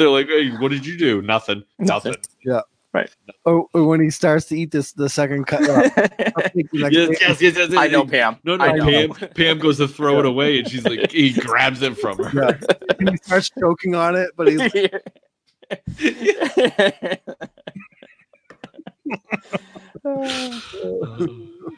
they're 0.00 0.08
like, 0.10 0.26
"Hey, 0.28 0.50
what 0.58 0.70
did 0.70 0.84
you 0.86 0.96
do? 0.98 1.22
Nothing. 1.22 1.64
Nothing." 1.78 2.14
Yeah. 2.44 2.60
Right. 2.92 3.10
Or, 3.44 3.66
or 3.74 3.84
when 3.88 4.00
he 4.00 4.08
starts 4.08 4.46
to 4.46 4.58
eat 4.58 4.70
this 4.70 4.92
the 4.92 5.10
second 5.10 5.46
cut. 5.46 5.68
Uh, 5.68 5.82
cupcake 5.90 6.70
the 6.72 6.88
Yes, 6.90 6.92
yes, 6.92 7.20
yes, 7.20 7.40
yes, 7.42 7.56
yes. 7.70 7.74
I 7.76 7.88
know 7.88 8.06
Pam. 8.06 8.38
No, 8.44 8.56
no, 8.56 8.64
I 8.64 8.72
know. 8.72 9.12
Pam. 9.12 9.28
Pam 9.34 9.58
goes 9.58 9.76
to 9.78 9.88
throw 9.88 10.18
it 10.18 10.24
away, 10.24 10.60
and 10.60 10.68
she's 10.70 10.84
like, 10.84 11.10
he 11.10 11.34
grabs 11.34 11.82
it 11.82 11.98
from 11.98 12.16
her. 12.24 12.30
Yeah. 12.32 12.74
And 12.98 13.10
he 13.10 13.16
starts 13.18 13.50
choking 13.60 13.94
on 13.94 14.16
it, 14.16 14.30
but 14.34 14.48
he's 14.48 14.62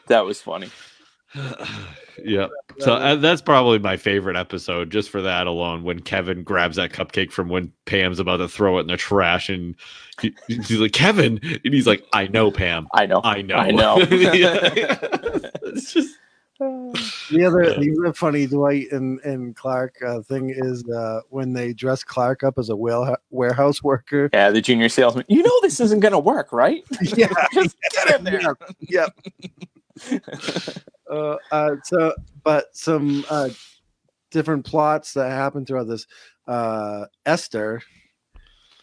that 0.07 0.25
was 0.25 0.41
funny. 0.41 0.69
yeah. 2.23 2.47
So 2.79 2.93
uh, 2.93 3.15
that's 3.15 3.41
probably 3.41 3.79
my 3.79 3.97
favorite 3.97 4.35
episode, 4.35 4.89
just 4.89 5.09
for 5.09 5.21
that 5.21 5.47
alone. 5.47 5.83
When 5.83 5.99
Kevin 5.99 6.43
grabs 6.43 6.77
that 6.77 6.91
cupcake 6.91 7.31
from 7.31 7.49
when 7.49 7.71
Pam's 7.85 8.19
about 8.19 8.37
to 8.37 8.47
throw 8.47 8.77
it 8.77 8.81
in 8.81 8.87
the 8.87 8.97
trash, 8.97 9.49
and 9.49 9.75
he, 10.21 10.35
he's 10.47 10.79
like, 10.79 10.91
"Kevin," 10.91 11.39
and 11.43 11.73
he's 11.73 11.87
like, 11.87 12.03
"I 12.13 12.27
know, 12.27 12.51
Pam. 12.51 12.87
I 12.93 13.05
know. 13.05 13.21
I 13.23 13.41
know. 13.41 13.55
I 13.55 13.71
know. 13.71 13.97
Yeah. 14.09 14.59
it's 15.63 15.93
just 15.93 16.15
the 16.59 17.45
other 17.45 17.73
the 17.79 17.95
other 18.01 18.13
funny 18.13 18.45
Dwight 18.47 18.91
and 18.91 19.19
and 19.21 19.55
Clark 19.55 19.95
uh, 20.05 20.21
thing 20.21 20.49
is 20.55 20.83
uh, 20.89 21.21
when 21.29 21.53
they 21.53 21.71
dress 21.73 22.03
Clark 22.03 22.43
up 22.43 22.57
as 22.57 22.69
a 22.69 22.75
whale, 22.75 23.15
warehouse 23.29 23.81
worker. 23.81 24.29
Yeah, 24.33 24.49
the 24.51 24.61
junior 24.61 24.89
salesman. 24.89 25.25
You 25.29 25.41
know 25.41 25.59
this 25.61 25.79
isn't 25.79 26.01
gonna 26.01 26.19
work, 26.19 26.51
right? 26.51 26.83
Yeah, 27.01 27.29
Just 27.53 27.77
get 27.93 28.15
in 28.19 28.23
there. 28.25 28.55
yeah. 28.81 29.07
Uh, 31.09 31.37
uh, 31.51 31.71
so, 31.83 32.13
but 32.43 32.65
some 32.77 33.25
uh, 33.31 33.49
different 34.29 34.63
plots 34.63 35.13
that 35.13 35.31
happen 35.31 35.65
throughout 35.65 35.87
this. 35.87 36.05
Uh, 36.47 37.05
Esther, 37.25 37.81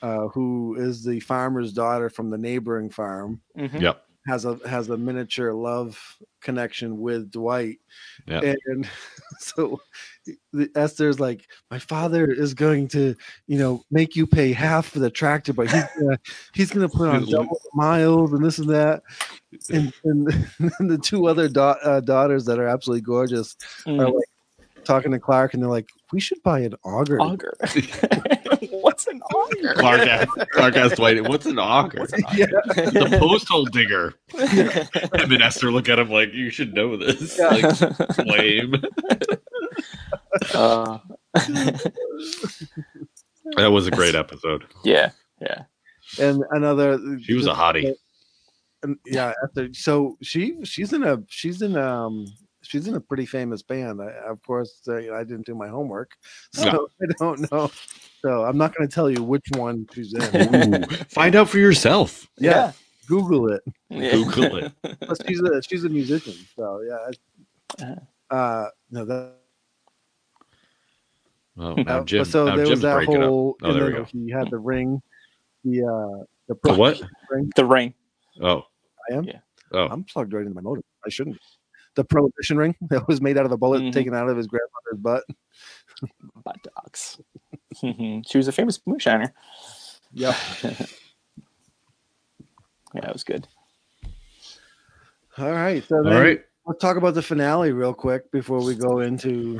uh, 0.02 0.26
who 0.28 0.74
is 0.76 1.04
the 1.04 1.20
farmer's 1.20 1.72
daughter 1.72 2.10
from 2.10 2.30
the 2.30 2.36
neighboring 2.36 2.90
farm, 2.90 3.40
Mhm. 3.56 3.80
Yep. 3.80 4.02
Has 4.26 4.44
a 4.44 4.58
has 4.68 4.88
a 4.90 4.96
miniature 4.96 5.52
love 5.52 5.98
connection 6.40 6.98
with 7.00 7.30
Dwight, 7.30 7.78
Yeah. 8.26 8.54
and 8.66 8.88
so 9.38 9.80
the, 10.52 10.68
Esther's 10.74 11.18
like, 11.20 11.46
my 11.70 11.78
father 11.78 12.30
is 12.30 12.54
going 12.54 12.88
to, 12.88 13.14
you 13.46 13.58
know, 13.58 13.82
make 13.90 14.16
you 14.16 14.26
pay 14.26 14.52
half 14.52 14.86
for 14.88 14.98
the 15.00 15.10
tractor, 15.10 15.52
but 15.52 15.70
he's 15.70 15.84
gonna 15.98 16.18
he's 16.54 16.70
gonna 16.70 16.88
put 16.88 17.08
on 17.08 17.24
double 17.26 17.60
miles 17.74 18.32
and 18.32 18.44
this 18.44 18.58
and 18.58 18.68
that, 18.70 19.02
and 19.70 19.92
and, 20.04 20.26
the 20.90 20.98
two 21.02 21.26
other 21.26 21.48
da- 21.48 21.78
uh, 21.82 22.00
daughters 22.00 22.44
that 22.46 22.58
are 22.58 22.68
absolutely 22.68 23.02
gorgeous 23.02 23.56
are 23.86 23.92
Mm. 23.92 24.14
like 24.14 24.84
talking 24.84 25.10
to 25.12 25.18
Clark, 25.18 25.54
and 25.54 25.62
they're 25.62 25.70
like, 25.70 25.88
we 26.12 26.20
should 26.20 26.40
buy 26.44 26.60
an 26.60 26.74
auger. 26.84 27.20
Auger. 27.20 27.52
What's 28.96 29.06
an 29.08 29.20
auger? 29.22 29.74
Clark 29.74 30.00
asked, 30.00 30.50
Clark 30.52 30.76
asked 30.76 30.96
Dwight, 30.96 31.28
"What's 31.28 31.44
an 31.44 31.58
auger?" 31.58 31.98
What's 32.00 32.14
an 32.14 32.22
Yeah. 32.34 32.46
The 32.46 33.16
post 33.20 33.46
hole 33.46 33.66
digger. 33.66 34.14
auger? 34.34 34.88
And 35.12 35.30
then 35.30 35.42
Esther 35.42 35.70
look 35.70 35.90
at 35.90 35.98
him 35.98 36.08
like, 36.08 36.32
"You 36.32 36.48
should 36.48 36.72
know 36.72 36.96
this." 36.96 37.36
Yeah. 37.38 37.48
Like, 37.48 38.26
lame. 38.26 38.74
Uh, 40.54 40.98
That 43.56 43.70
was 43.70 43.86
a 43.86 43.90
great 43.90 44.14
episode. 44.14 44.64
yeah, 44.84 45.10
yeah. 45.40 45.62
And 46.20 46.42
another, 46.50 46.98
She 47.20 47.34
was 47.34 47.46
a 47.46 47.52
hottie. 47.52 47.94
and 48.82 48.96
yeah 49.06 49.32
after 49.44 49.68
so 49.72 50.16
she 50.22 50.56
she's 50.64 50.92
in 50.92 51.02
a 51.02 51.22
she's 51.28 51.62
in 51.62 51.76
um 51.76 52.26
she's 52.66 52.86
in 52.86 52.94
a 52.94 53.00
pretty 53.00 53.26
famous 53.26 53.62
band. 53.62 54.00
I, 54.02 54.10
of 54.30 54.42
course, 54.42 54.82
uh, 54.88 55.14
I 55.14 55.24
didn't 55.24 55.46
do 55.46 55.54
my 55.54 55.68
homework, 55.68 56.12
so 56.52 56.64
Yeah. 56.64 57.06
I 57.10 57.12
don't 57.18 57.50
know. 57.52 57.70
So 58.22 58.44
I'm 58.44 58.58
not 58.58 58.74
going 58.74 58.88
to 58.88 58.94
tell 58.94 59.10
you 59.10 59.22
which 59.22 59.46
one 59.56 59.86
she's 59.92 60.12
in. 60.14 60.54
Ooh, 60.82 60.82
find 61.08 61.36
out 61.36 61.48
for 61.48 61.58
yourself. 61.58 62.26
yeah, 62.38 62.72
Google 63.06 63.50
it. 63.52 63.62
Yeah. 63.88 64.12
Google 64.12 64.56
it. 64.58 64.72
But 65.00 65.18
she's 65.26 65.40
a 65.40 65.62
she's 65.62 65.84
a 65.84 65.88
musician, 65.88 66.34
so 66.56 66.80
yeah. 66.88 66.98
I- 67.80 67.96
Uh, 68.30 68.68
no, 68.90 69.04
that 69.04 69.34
Oh, 71.58 71.74
now 71.74 72.00
uh, 72.00 72.04
Jim. 72.04 72.24
so 72.24 72.44
now 72.46 72.56
there 72.56 72.66
Jim's 72.66 72.82
was 72.82 72.82
that 72.82 73.04
whole. 73.06 73.56
Oh, 73.62 73.72
there 73.72 73.86
we 73.86 73.92
go. 73.92 74.04
He 74.04 74.30
had 74.30 74.50
the 74.50 74.58
ring, 74.58 75.00
the 75.64 75.82
uh, 75.84 76.24
the, 76.48 76.56
The 76.64 76.74
what? 76.74 77.00
ring. 77.30 77.50
The 77.56 77.64
ring. 77.64 77.94
Oh, 78.42 78.62
I 79.10 79.14
am. 79.14 79.24
Yeah. 79.24 79.38
Oh, 79.72 79.86
I'm 79.86 80.04
plugged 80.04 80.32
right 80.34 80.42
into 80.42 80.54
my 80.54 80.60
motor. 80.60 80.82
I 81.04 81.08
shouldn't. 81.08 81.38
The 81.96 82.04
prohibition 82.04 82.56
ring 82.58 82.76
that 82.90 83.08
was 83.08 83.20
made 83.20 83.36
out 83.36 83.44
of 83.44 83.50
the 83.50 83.56
bullet 83.56 83.82
Mhm. 83.82 83.92
taken 83.92 84.14
out 84.14 84.28
of 84.28 84.36
his 84.36 84.46
grandmother's 84.46 84.98
butt. 84.98 85.24
Butt 86.44 86.58
dogs. 86.74 87.20
Mhm. 87.82 88.22
she 88.28 88.38
was 88.38 88.48
a 88.48 88.52
famous 88.52 88.78
moonshiner. 88.86 89.32
Yeah. 90.12 90.34
Yeah, 92.94 93.08
it 93.08 93.12
was 93.12 93.24
good. 93.24 93.46
All 95.36 95.50
right. 95.52 95.84
So 95.86 95.96
all 95.96 96.04
then 96.04 96.42
let's 96.66 96.80
talk 96.80 96.96
about 96.96 97.14
the 97.14 97.22
finale 97.22 97.72
real 97.72 97.92
quick 97.92 98.30
before 98.30 98.64
we 98.64 98.74
go 98.74 99.00
into 99.00 99.58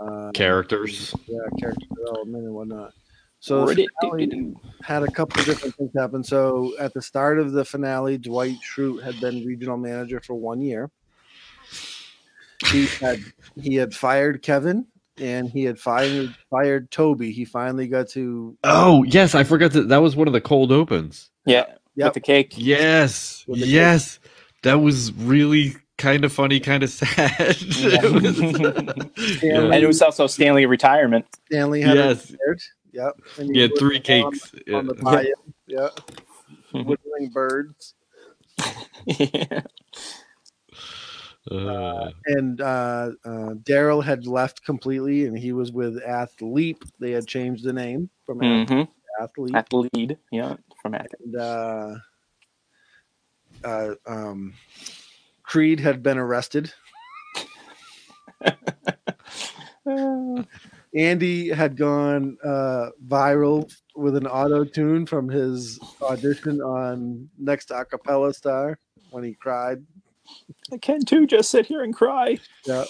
uh, 0.00 0.30
Characters. 0.32 1.14
yeah, 1.26 1.38
character 1.60 1.86
development 1.94 2.44
and 2.44 2.54
whatnot. 2.54 2.92
So 3.38 3.66
the 3.66 3.86
finale 4.00 4.54
had 4.82 5.02
a 5.04 5.10
couple 5.10 5.38
of 5.40 5.46
different 5.46 5.76
things 5.76 5.90
happen. 5.96 6.24
So 6.24 6.74
at 6.80 6.92
the 6.94 7.02
start 7.02 7.38
of 7.38 7.52
the 7.52 7.64
finale, 7.64 8.18
Dwight 8.18 8.56
Schrute 8.66 9.02
had 9.02 9.20
been 9.20 9.44
regional 9.46 9.76
manager 9.76 10.20
for 10.20 10.34
one 10.34 10.60
year. 10.60 10.90
He 12.70 12.86
had 12.86 13.20
he 13.60 13.74
had 13.76 13.94
fired 13.94 14.42
Kevin 14.42 14.86
and 15.18 15.48
he 15.48 15.64
had 15.64 15.78
fired 15.78 16.34
fired 16.50 16.90
Toby. 16.90 17.30
He 17.32 17.44
finally 17.44 17.86
got 17.88 18.08
to 18.10 18.56
Oh 18.64 19.02
yes, 19.04 19.34
I 19.34 19.44
forgot 19.44 19.72
that 19.72 19.88
that 19.88 19.98
was 19.98 20.16
one 20.16 20.26
of 20.26 20.32
the 20.32 20.40
cold 20.40 20.72
opens. 20.72 21.30
Yeah, 21.46 21.64
Yep. 21.96 22.06
with 22.06 22.14
the 22.14 22.20
cake. 22.20 22.54
Yes, 22.56 23.44
the 23.46 23.58
yes, 23.58 24.18
that 24.62 24.80
was 24.80 25.12
really 25.12 25.76
kind 25.98 26.24
of 26.24 26.32
funny, 26.32 26.58
kind 26.60 26.82
of 26.82 26.90
sad. 26.90 27.34
It 27.38 28.12
was- 28.12 29.42
Yeah. 29.42 29.60
And 29.62 29.74
it 29.74 29.86
was 29.86 30.02
also 30.02 30.26
Stanley 30.26 30.66
retirement. 30.66 31.26
Stanley 31.46 31.82
had 31.82 31.96
Yes. 31.96 32.30
retired. 32.30 32.60
Yep. 32.92 33.20
And 33.38 33.54
He 33.54 33.60
had 33.62 33.70
was 33.72 33.78
three 33.80 33.96
on- 33.96 34.02
cakes. 34.02 34.52
on 34.72 34.86
the 34.86 34.94
Yeah. 34.96 35.02
pie. 35.02 35.26
Yeah. 35.66 35.88
Whittling 36.72 37.30
birds. 37.32 37.94
Uh, 41.50 42.10
and 42.26 42.60
uh, 42.60 43.10
uh, 43.24 43.54
Daryl 43.62 44.02
had 44.02 44.26
left 44.26 44.64
completely, 44.64 45.26
and 45.26 45.38
he 45.38 45.52
was 45.52 45.72
with 45.72 46.02
Athleap. 46.02 46.82
They 46.98 47.10
had 47.10 47.26
changed 47.26 47.64
the 47.64 47.72
name 47.72 48.10
from 48.24 48.42
Ath- 48.42 48.68
hmm 48.68 48.82
Athleap. 49.20 49.54
At 49.54 49.68
the 49.70 49.88
lead, 49.92 50.18
yeah, 50.30 50.56
from 50.80 50.94
At. 50.94 51.10
And, 51.20 51.36
uh, 51.36 51.96
uh, 53.62 53.94
um, 54.06 54.54
Creed 55.42 55.80
had 55.80 56.02
been 56.02 56.18
arrested. 56.18 56.72
Andy 60.96 61.48
had 61.48 61.76
gone 61.76 62.38
uh, 62.44 62.90
viral 63.06 63.72
with 63.96 64.16
an 64.16 64.26
auto 64.26 64.64
tune 64.64 65.06
from 65.06 65.28
his 65.28 65.78
audition 66.02 66.60
on 66.60 67.28
Next 67.38 67.70
Acapella 67.70 68.34
Star 68.34 68.78
when 69.10 69.24
he 69.24 69.34
cried. 69.34 69.84
I 70.72 70.78
can 70.78 71.04
too. 71.04 71.26
Just 71.26 71.50
sit 71.50 71.66
here 71.66 71.82
and 71.82 71.94
cry. 71.94 72.38
Yeah. 72.66 72.84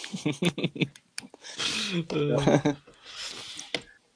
uh, 2.11 2.73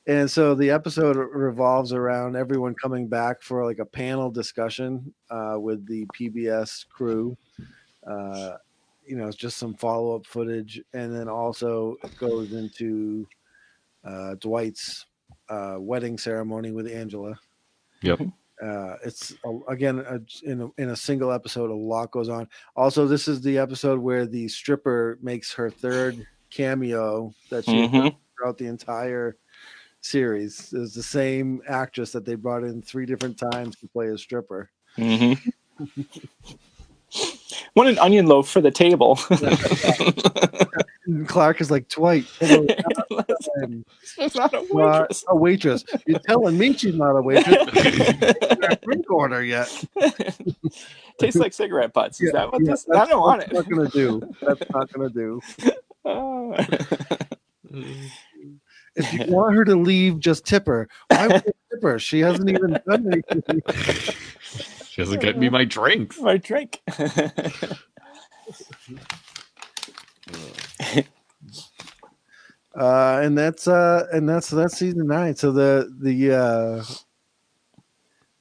And 0.08 0.28
so 0.30 0.54
the 0.54 0.70
episode 0.70 1.16
revolves 1.16 1.92
around 1.92 2.34
everyone 2.34 2.74
coming 2.74 3.08
back 3.08 3.42
for 3.42 3.66
like 3.66 3.78
a 3.78 3.84
panel 3.84 4.30
discussion 4.30 5.12
uh, 5.30 5.56
with 5.60 5.86
the 5.86 6.06
PBS 6.18 6.88
crew. 6.88 7.36
Uh, 8.06 8.52
you 9.04 9.16
know, 9.16 9.28
it's 9.28 9.36
just 9.36 9.58
some 9.58 9.74
follow 9.74 10.16
up 10.16 10.24
footage, 10.24 10.80
and 10.94 11.14
then 11.14 11.28
also 11.28 11.96
it 12.02 12.16
goes 12.16 12.54
into 12.54 13.28
uh, 14.02 14.34
Dwight's 14.36 15.04
uh, 15.50 15.76
wedding 15.78 16.16
ceremony 16.16 16.70
with 16.70 16.90
Angela. 16.90 17.38
Yep. 18.00 18.20
Uh, 18.62 18.96
it's 19.04 19.34
again 19.68 20.00
a, 20.00 20.20
in 20.42 20.62
a, 20.62 20.68
in 20.82 20.88
a 20.90 20.96
single 20.96 21.30
episode. 21.32 21.70
A 21.70 21.74
lot 21.74 22.10
goes 22.10 22.28
on. 22.28 22.48
Also, 22.74 23.06
this 23.06 23.28
is 23.28 23.40
the 23.40 23.58
episode 23.58 24.00
where 24.00 24.26
the 24.26 24.48
stripper 24.48 25.18
makes 25.22 25.52
her 25.52 25.70
third 25.70 26.26
cameo 26.50 27.32
that 27.50 27.64
she 27.64 27.72
Mhm. 27.86 28.16
throughout 28.36 28.58
the 28.58 28.66
entire 28.66 29.36
series. 30.00 30.72
Is 30.72 30.94
the 30.94 31.02
same 31.02 31.62
actress 31.68 32.12
that 32.12 32.24
they 32.24 32.34
brought 32.34 32.64
in 32.64 32.82
three 32.82 33.06
different 33.06 33.38
times 33.38 33.76
to 33.76 33.86
play 33.88 34.08
a 34.08 34.18
stripper. 34.18 34.70
Mm-hmm. 34.96 35.50
Want 37.74 37.88
an 37.88 37.98
onion 37.98 38.26
loaf 38.26 38.48
for 38.48 38.60
the 38.60 38.70
table. 38.70 39.18
And 41.08 41.26
Clark 41.26 41.62
is 41.62 41.70
like, 41.70 41.88
Dwight, 41.88 42.26
hello, 42.38 42.66
She's 44.04 44.34
not 44.34 44.52
a 44.52 44.58
not 44.58 44.66
waitress. 44.70 45.24
a 45.26 45.34
waitress. 45.36 45.84
You're 46.06 46.18
telling 46.18 46.58
me 46.58 46.74
she's 46.74 46.94
not 46.96 47.12
a 47.16 47.22
waitress. 47.22 47.66
Drink 48.82 49.10
order 49.10 49.42
yet. 49.42 49.68
Tastes 51.18 51.40
like 51.40 51.54
cigarette 51.54 51.94
butts. 51.94 52.20
Is 52.20 52.30
Yeah, 52.34 52.40
that 52.40 52.52
what 52.52 52.62
yeah, 52.62 52.72
this? 52.72 52.86
I 52.94 53.06
don't 53.06 53.20
want 53.22 53.40
that's 53.40 53.52
it. 53.52 53.54
Not 53.54 53.70
gonna 53.70 53.88
do. 53.88 54.20
That's 54.42 54.70
not 54.70 54.92
gonna 54.92 55.08
do. 55.08 55.40
Oh. 56.04 56.54
If 58.94 59.12
you 59.14 59.24
want 59.32 59.54
her 59.56 59.64
to 59.64 59.76
leave, 59.76 60.18
just 60.20 60.44
tip 60.44 60.66
her. 60.66 60.88
Why 61.08 61.26
would 61.28 61.42
you 61.46 61.52
tip 61.72 61.82
her? 61.84 61.98
She 61.98 62.20
hasn't 62.20 62.50
even 62.50 62.78
done 62.86 63.06
anything. 63.12 63.62
she 64.90 65.00
hasn't 65.00 65.22
got 65.22 65.38
me 65.38 65.48
my 65.48 65.64
drink. 65.64 66.20
My 66.20 66.36
drink. 66.36 66.82
Uh, 72.78 73.20
and 73.22 73.36
that's 73.36 73.66
uh, 73.66 74.06
and 74.12 74.28
that's 74.28 74.50
that's 74.50 74.78
season 74.78 75.06
nine. 75.06 75.34
So 75.34 75.50
the 75.50 75.92
the 76.00 76.32
uh, 76.32 76.84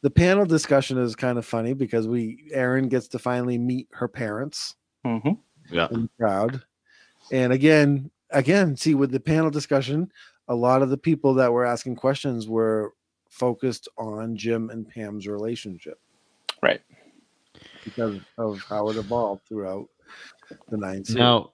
the 0.02 0.10
panel 0.12 0.46
discussion 0.46 0.98
is 1.00 1.16
kind 1.16 1.38
of 1.38 1.46
funny 1.46 1.74
because 1.74 2.08
we 2.08 2.50
Aaron 2.54 2.88
gets 2.88 3.08
to 3.10 3.20
finally 3.20 3.58
meet 3.58 3.88
her 3.94 4.08
parents 4.08 4.76
hmm 5.04 5.32
Yeah. 5.72 5.88
in 5.92 6.04
the 6.04 6.10
crowd, 6.20 6.64
and 7.32 7.52
again, 7.52 8.12
again, 8.30 8.76
see 8.76 8.94
with 8.94 9.12
the 9.12 9.20
panel 9.20 9.50
discussion, 9.50 10.12
a 10.48 10.56
lot 10.56 10.82
of 10.84 10.90
the 10.90 10.98
people 10.98 11.34
that 11.36 11.52
were 11.52 11.66
asking 11.66 11.96
questions 11.96 12.48
were 12.48 12.94
focused 13.30 13.88
on 13.98 14.36
Jim 14.38 14.70
and 14.70 14.88
Pam's 14.88 15.28
relationship 15.28 16.00
Right. 16.62 16.82
because 17.84 18.20
of 18.38 18.60
how 18.70 18.90
it 18.90 18.98
evolved 18.98 19.48
throughout 19.48 19.88
the 20.70 20.78
nine 20.78 21.04
seasons. 21.04 21.18
Now, 21.20 21.54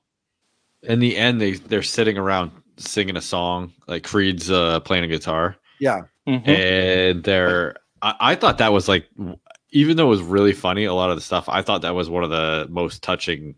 in 0.83 0.99
the 0.99 1.15
end, 1.15 1.39
they 1.39 1.53
they're 1.53 1.81
sitting 1.81 2.17
around 2.17 2.51
singing 2.77 3.17
a 3.17 3.21
song. 3.21 3.73
Like 3.87 4.03
Creed's 4.03 4.49
uh, 4.51 4.79
playing 4.81 5.03
a 5.03 5.07
guitar, 5.07 5.55
yeah, 5.79 6.01
hmm 6.27 6.37
and 6.49 7.23
they're. 7.23 7.75
I, 8.01 8.15
I 8.19 8.35
thought 8.35 8.57
that 8.59 8.73
was 8.73 8.87
like, 8.87 9.07
even 9.71 9.97
though 9.97 10.05
it 10.07 10.09
was 10.09 10.21
really 10.21 10.53
funny, 10.53 10.85
a 10.85 10.93
lot 10.93 11.09
of 11.09 11.15
the 11.17 11.21
stuff. 11.21 11.47
I 11.49 11.61
thought 11.61 11.81
that 11.83 11.95
was 11.95 12.09
one 12.09 12.23
of 12.23 12.29
the 12.29 12.67
most 12.69 13.01
touching 13.03 13.55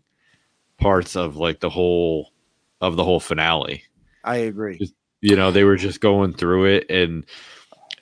parts 0.78 1.16
of 1.16 1.36
like 1.36 1.60
the 1.60 1.70
whole 1.70 2.32
of 2.80 2.96
the 2.96 3.04
whole 3.04 3.20
finale. 3.20 3.82
I 4.24 4.36
agree. 4.36 4.80
you 5.22 5.36
know 5.36 5.50
they 5.50 5.64
were 5.64 5.76
just 5.76 6.00
going 6.00 6.34
through 6.34 6.66
it 6.66 6.90
and 6.90 7.24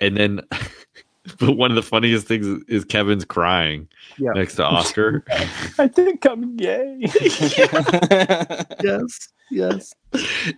and 0.00 0.16
then 0.16 0.40
but 1.38 1.56
one 1.56 1.70
of 1.70 1.74
the 1.76 1.82
funniest 1.82 2.26
things 2.26 2.46
is- 2.46 2.62
is 2.68 2.84
kevin's 2.84 3.24
crying 3.24 3.88
Yeah. 4.18 4.30
next 4.34 4.56
to 4.56 4.64
oscar 4.64 5.24
I 5.78 5.88
think 5.88 6.24
I'm 6.26 6.56
gay. 6.56 7.00
Yes, 8.82 9.28
yes. 9.50 9.94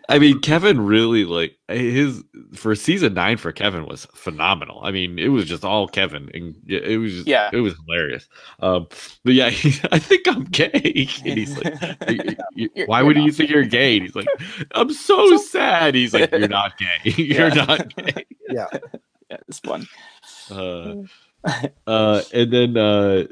i 0.08 0.18
mean 0.18 0.38
kevin 0.40 0.80
really 0.80 1.24
like 1.24 1.56
his 1.68 2.22
for 2.54 2.74
season 2.74 3.14
nine 3.14 3.36
for 3.36 3.50
kevin 3.52 3.86
was 3.86 4.06
phenomenal 4.14 4.80
i 4.84 4.90
mean 4.90 5.18
it 5.18 5.28
was 5.28 5.44
just 5.46 5.64
all 5.64 5.88
kevin 5.88 6.30
and 6.34 6.54
it 6.66 6.84
it 6.84 6.98
was 6.98 7.12
just, 7.12 7.26
Yeah. 7.26 7.50
it 7.52 7.60
was 7.60 7.74
hilarious 7.86 8.28
um 8.60 8.86
but 9.24 9.34
yeah 9.34 9.50
he, 9.50 9.80
i 9.92 9.98
think 9.98 10.26
i'm 10.28 10.44
gay 10.44 10.70
and 11.24 11.38
he's 11.38 11.56
like 11.56 11.80
"Y- 11.80 11.96
y- 12.26 12.36
You're- 12.54 12.86
why 12.86 12.98
you're 13.00 13.06
would 13.06 13.16
you 13.16 13.32
think 13.32 13.50
you're 13.50 13.64
gay 13.64 13.96
and 13.96 14.06
he's 14.06 14.14
like 14.16 14.28
i'm 14.72 14.92
so, 14.92 15.26
So- 15.30 15.36
sad 15.38 15.94
he's 15.94 16.12
like 16.14 16.30
you're 16.32 16.48
not 16.48 16.76
gay 16.78 16.98
you're 17.04 17.48
Yeah. 17.48 17.64
not 17.64 17.94
gay 17.96 18.24
Yeah. 18.48 18.66
yeah, 19.30 19.36
it's 19.48 19.58
fun. 19.58 19.86
Uh, 20.50 20.94
uh, 21.86 22.22
and 22.32 22.52
then 22.52 22.76
uh, 22.76 23.24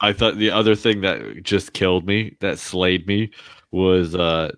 I 0.00 0.12
thought 0.12 0.36
the 0.36 0.50
other 0.50 0.74
thing 0.74 1.00
that 1.02 1.42
just 1.42 1.72
killed 1.72 2.06
me, 2.06 2.36
that 2.40 2.58
slayed 2.58 3.06
me, 3.06 3.30
was 3.70 4.14
uh, 4.14 4.52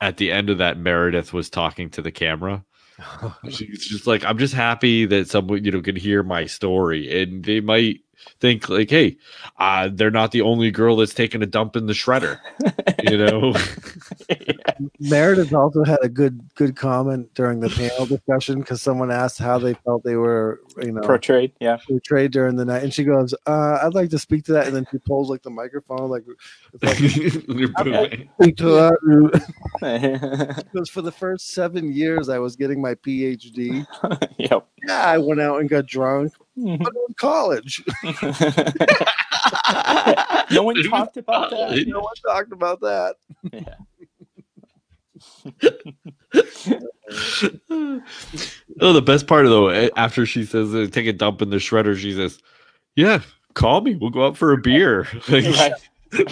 at 0.00 0.16
the 0.16 0.32
end 0.32 0.50
of 0.50 0.58
that 0.58 0.78
Meredith 0.78 1.32
was 1.32 1.50
talking 1.50 1.90
to 1.90 2.02
the 2.02 2.12
camera. 2.12 2.64
She's 3.48 3.86
just 3.86 4.06
like, 4.06 4.24
I'm 4.24 4.38
just 4.38 4.54
happy 4.54 5.06
that 5.06 5.28
someone 5.28 5.64
you 5.64 5.70
know 5.70 5.80
can 5.80 5.96
hear 5.96 6.22
my 6.22 6.46
story, 6.46 7.22
and 7.22 7.44
they 7.44 7.60
might 7.60 8.00
think 8.40 8.68
like, 8.68 8.90
hey, 8.90 9.16
uh, 9.58 9.88
they're 9.92 10.10
not 10.10 10.32
the 10.32 10.42
only 10.42 10.70
girl 10.70 10.96
that's 10.96 11.14
taking 11.14 11.42
a 11.42 11.46
dump 11.46 11.76
in 11.76 11.86
the 11.86 11.92
shredder. 11.92 12.40
You 13.02 13.18
know, 13.18 13.54
Meredith 15.00 15.54
also 15.54 15.84
had 15.84 15.98
a 16.02 16.08
good 16.08 16.40
good 16.54 16.76
comment 16.76 17.32
during 17.34 17.60
the 17.60 17.70
panel 17.70 18.06
discussion 18.06 18.60
because 18.60 18.82
someone 18.82 19.10
asked 19.10 19.38
how 19.38 19.58
they 19.58 19.74
felt 19.74 20.04
they 20.04 20.16
were, 20.16 20.60
you 20.80 20.92
know, 20.92 21.00
Portrayed, 21.02 21.52
yeah. 21.60 21.78
portrayed 21.88 22.32
during 22.32 22.56
the 22.56 22.64
night, 22.64 22.82
and 22.82 22.92
she 22.92 23.04
goes, 23.04 23.34
uh, 23.46 23.78
"I'd 23.82 23.94
like 23.94 24.10
to 24.10 24.18
speak 24.18 24.44
to 24.44 24.52
that," 24.52 24.66
and 24.66 24.76
then 24.76 24.86
she 24.90 24.98
pulls 24.98 25.30
like 25.30 25.42
the 25.42 25.50
microphone, 25.50 26.10
like, 26.10 26.24
like 26.82 26.98
You're 27.00 27.68
booing. 27.68 28.28
speak 28.40 28.56
to 28.56 28.64
that. 28.70 30.62
Because 30.72 30.88
for 30.90 31.02
the 31.02 31.12
first 31.12 31.50
seven 31.50 31.92
years 31.92 32.28
I 32.28 32.38
was 32.38 32.56
getting 32.56 32.80
my 32.80 32.94
PhD, 32.94 33.86
yep. 34.38 34.66
yeah, 34.86 35.04
I 35.06 35.18
went 35.18 35.40
out 35.40 35.60
and 35.60 35.68
got 35.68 35.86
drunk, 35.86 36.32
Mhm. 36.58 36.78
but 36.82 36.92
in 37.08 37.14
college, 37.16 37.82
no 40.50 40.62
one 40.62 40.82
talked 40.84 41.16
about 41.16 41.50
that. 41.50 41.84
no 41.86 42.00
one 42.00 42.14
talked 42.26 42.52
about 42.52 42.80
that. 42.80 43.16
Yeah. 43.52 43.74
oh, 48.80 48.92
the 48.92 49.02
best 49.04 49.26
part 49.26 49.46
though, 49.46 49.68
eh, 49.68 49.88
after 49.96 50.26
she 50.26 50.44
says 50.44 50.74
uh, 50.74 50.86
take 50.90 51.06
a 51.06 51.12
dump 51.12 51.42
in 51.42 51.50
the 51.50 51.56
shredder, 51.56 51.96
she 51.96 52.12
says, 52.14 52.38
"Yeah, 52.96 53.20
call 53.54 53.80
me. 53.80 53.94
We'll 53.96 54.10
go 54.10 54.26
out 54.26 54.36
for 54.36 54.52
a 54.52 54.58
beer. 54.58 55.06
like, 55.28 55.44
Right. 55.44 55.72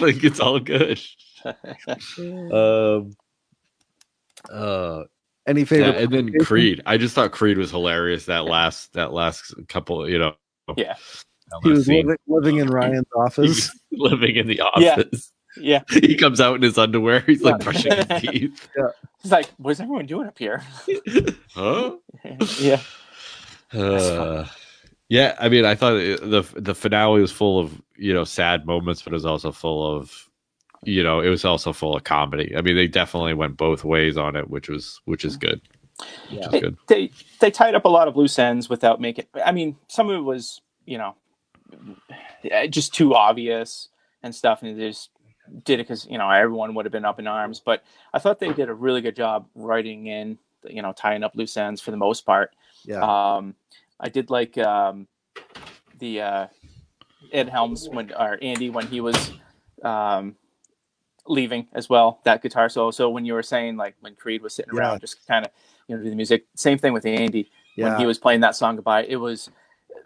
like 0.01 0.23
it's 0.23 0.39
all 0.39 0.59
good." 0.59 0.99
Um. 2.17 3.11
Uh. 4.49 5.03
Any 5.51 5.63
Yeah, 5.69 5.91
and 5.91 6.11
then? 6.11 6.33
Creed. 6.39 6.81
I 6.85 6.97
just 6.97 7.13
thought 7.13 7.31
Creed 7.31 7.57
was 7.57 7.71
hilarious. 7.71 8.25
That 8.25 8.45
last, 8.45 8.93
that 8.93 9.11
last 9.13 9.53
couple, 9.67 10.09
you 10.09 10.17
know, 10.17 10.33
Yeah. 10.77 10.95
he 11.63 11.69
was 11.69 11.87
living, 11.87 12.15
living 12.27 12.57
in 12.57 12.67
Ryan's 12.69 13.05
He 13.15 13.19
office. 13.19 13.47
was 13.47 13.71
living 13.91 14.35
in 14.37 14.47
the 14.47 14.61
office. 14.61 15.31
Yeah. 15.57 15.81
yeah. 15.91 15.99
He 16.01 16.15
comes 16.15 16.39
out 16.39 16.55
in 16.55 16.61
his 16.61 16.77
underwear. 16.77 17.19
He's 17.19 17.41
like 17.41 17.59
brushing 17.59 17.91
his 17.93 18.21
teeth. 18.21 18.69
He's 19.21 19.31
like, 19.31 19.49
what's 19.57 19.79
everyone 19.81 20.05
doing 20.05 20.27
up 20.27 20.37
here? 20.37 20.63
Huh? 21.53 21.97
yeah. 22.59 22.79
Uh, 23.73 24.47
yeah, 25.09 25.35
I 25.39 25.49
mean, 25.49 25.65
I 25.65 25.75
thought 25.75 25.95
it, 25.97 26.21
the 26.21 26.43
the 26.55 26.73
finale 26.75 27.19
was 27.21 27.31
full 27.33 27.59
of 27.59 27.81
you 27.97 28.13
know 28.13 28.23
sad 28.23 28.65
moments, 28.65 29.01
but 29.01 29.11
it 29.11 29.15
was 29.15 29.25
also 29.25 29.51
full 29.51 29.97
of 29.97 30.29
you 30.83 31.03
know 31.03 31.19
it 31.19 31.29
was 31.29 31.45
also 31.45 31.73
full 31.73 31.95
of 31.95 32.03
comedy. 32.03 32.55
I 32.55 32.61
mean, 32.61 32.75
they 32.75 32.87
definitely 32.87 33.33
went 33.33 33.57
both 33.57 33.83
ways 33.83 34.17
on 34.17 34.35
it, 34.35 34.49
which 34.49 34.69
was 34.69 34.99
which 35.05 35.23
is 35.25 35.37
good. 35.37 35.61
Which 36.31 36.39
is 36.47 36.53
It- 36.53 36.61
good. 36.61 36.77
they 36.87 37.11
they 37.39 37.51
tied 37.51 37.75
up 37.75 37.85
a 37.85 37.89
lot 37.89 38.07
of 38.07 38.15
loose 38.17 38.37
ends 38.39 38.69
without 38.69 38.99
making. 38.99 39.25
I 39.45 39.51
mean, 39.51 39.77
some 39.87 40.09
of 40.09 40.15
it 40.15 40.23
was 40.23 40.61
you 40.85 40.97
know 40.97 41.15
eh, 42.43 42.67
just 42.67 42.93
too 42.93 43.13
obvious 43.15 43.89
and 44.23 44.33
stuff, 44.33 44.61
and 44.63 44.79
they 44.79 44.89
just 44.89 45.09
did 45.65 45.79
it 45.79 45.83
because 45.83 46.07
you 46.09 46.17
know 46.17 46.29
everyone 46.29 46.73
would 46.75 46.85
have 46.85 46.91
been 46.91 47.05
up 47.05 47.19
in 47.19 47.27
arms. 47.27 47.59
But 47.59 47.83
I 48.13 48.19
thought 48.19 48.39
they 48.39 48.53
did 48.53 48.69
a 48.69 48.73
really 48.73 49.01
good 49.01 49.15
job 49.15 49.47
writing 49.55 50.07
in, 50.07 50.37
you 50.67 50.81
know, 50.81 50.93
tying 50.93 51.23
up 51.23 51.35
loose 51.35 51.55
ends 51.57 51.81
for 51.81 51.91
the 51.91 51.97
most 51.97 52.25
part. 52.25 52.51
Yeah, 52.85 53.01
Um, 53.35 53.55
I 53.99 54.09
did 54.09 54.29
like 54.31 54.57
um, 54.57 55.07
the 55.99 56.21
uh, 56.21 56.47
Ed 57.31 57.49
Helms 57.49 57.87
when 57.89 58.11
or 58.13 58.39
Andy 58.41 58.69
when 58.71 58.87
he 58.87 59.01
was 59.01 59.31
um, 59.83 60.35
leaving 61.27 61.67
as 61.73 61.89
well. 61.89 62.19
That 62.23 62.41
guitar 62.41 62.69
solo. 62.69 62.91
So 62.91 63.09
when 63.09 63.25
you 63.25 63.33
were 63.33 63.43
saying 63.43 63.77
like 63.77 63.95
when 64.01 64.15
Creed 64.15 64.41
was 64.41 64.53
sitting 64.55 64.73
Yeah. 64.73 64.81
around, 64.81 65.01
just 65.01 65.25
kind 65.27 65.45
of 65.45 65.51
you 65.87 65.95
know 65.97 66.03
do 66.03 66.09
the 66.09 66.15
music. 66.15 66.45
Same 66.55 66.77
thing 66.77 66.93
with 66.93 67.05
Andy 67.05 67.49
when 67.77 67.97
he 67.97 68.05
was 68.05 68.17
playing 68.17 68.41
that 68.41 68.55
song 68.55 68.75
goodbye. 68.75 69.05
It 69.05 69.17
was 69.17 69.49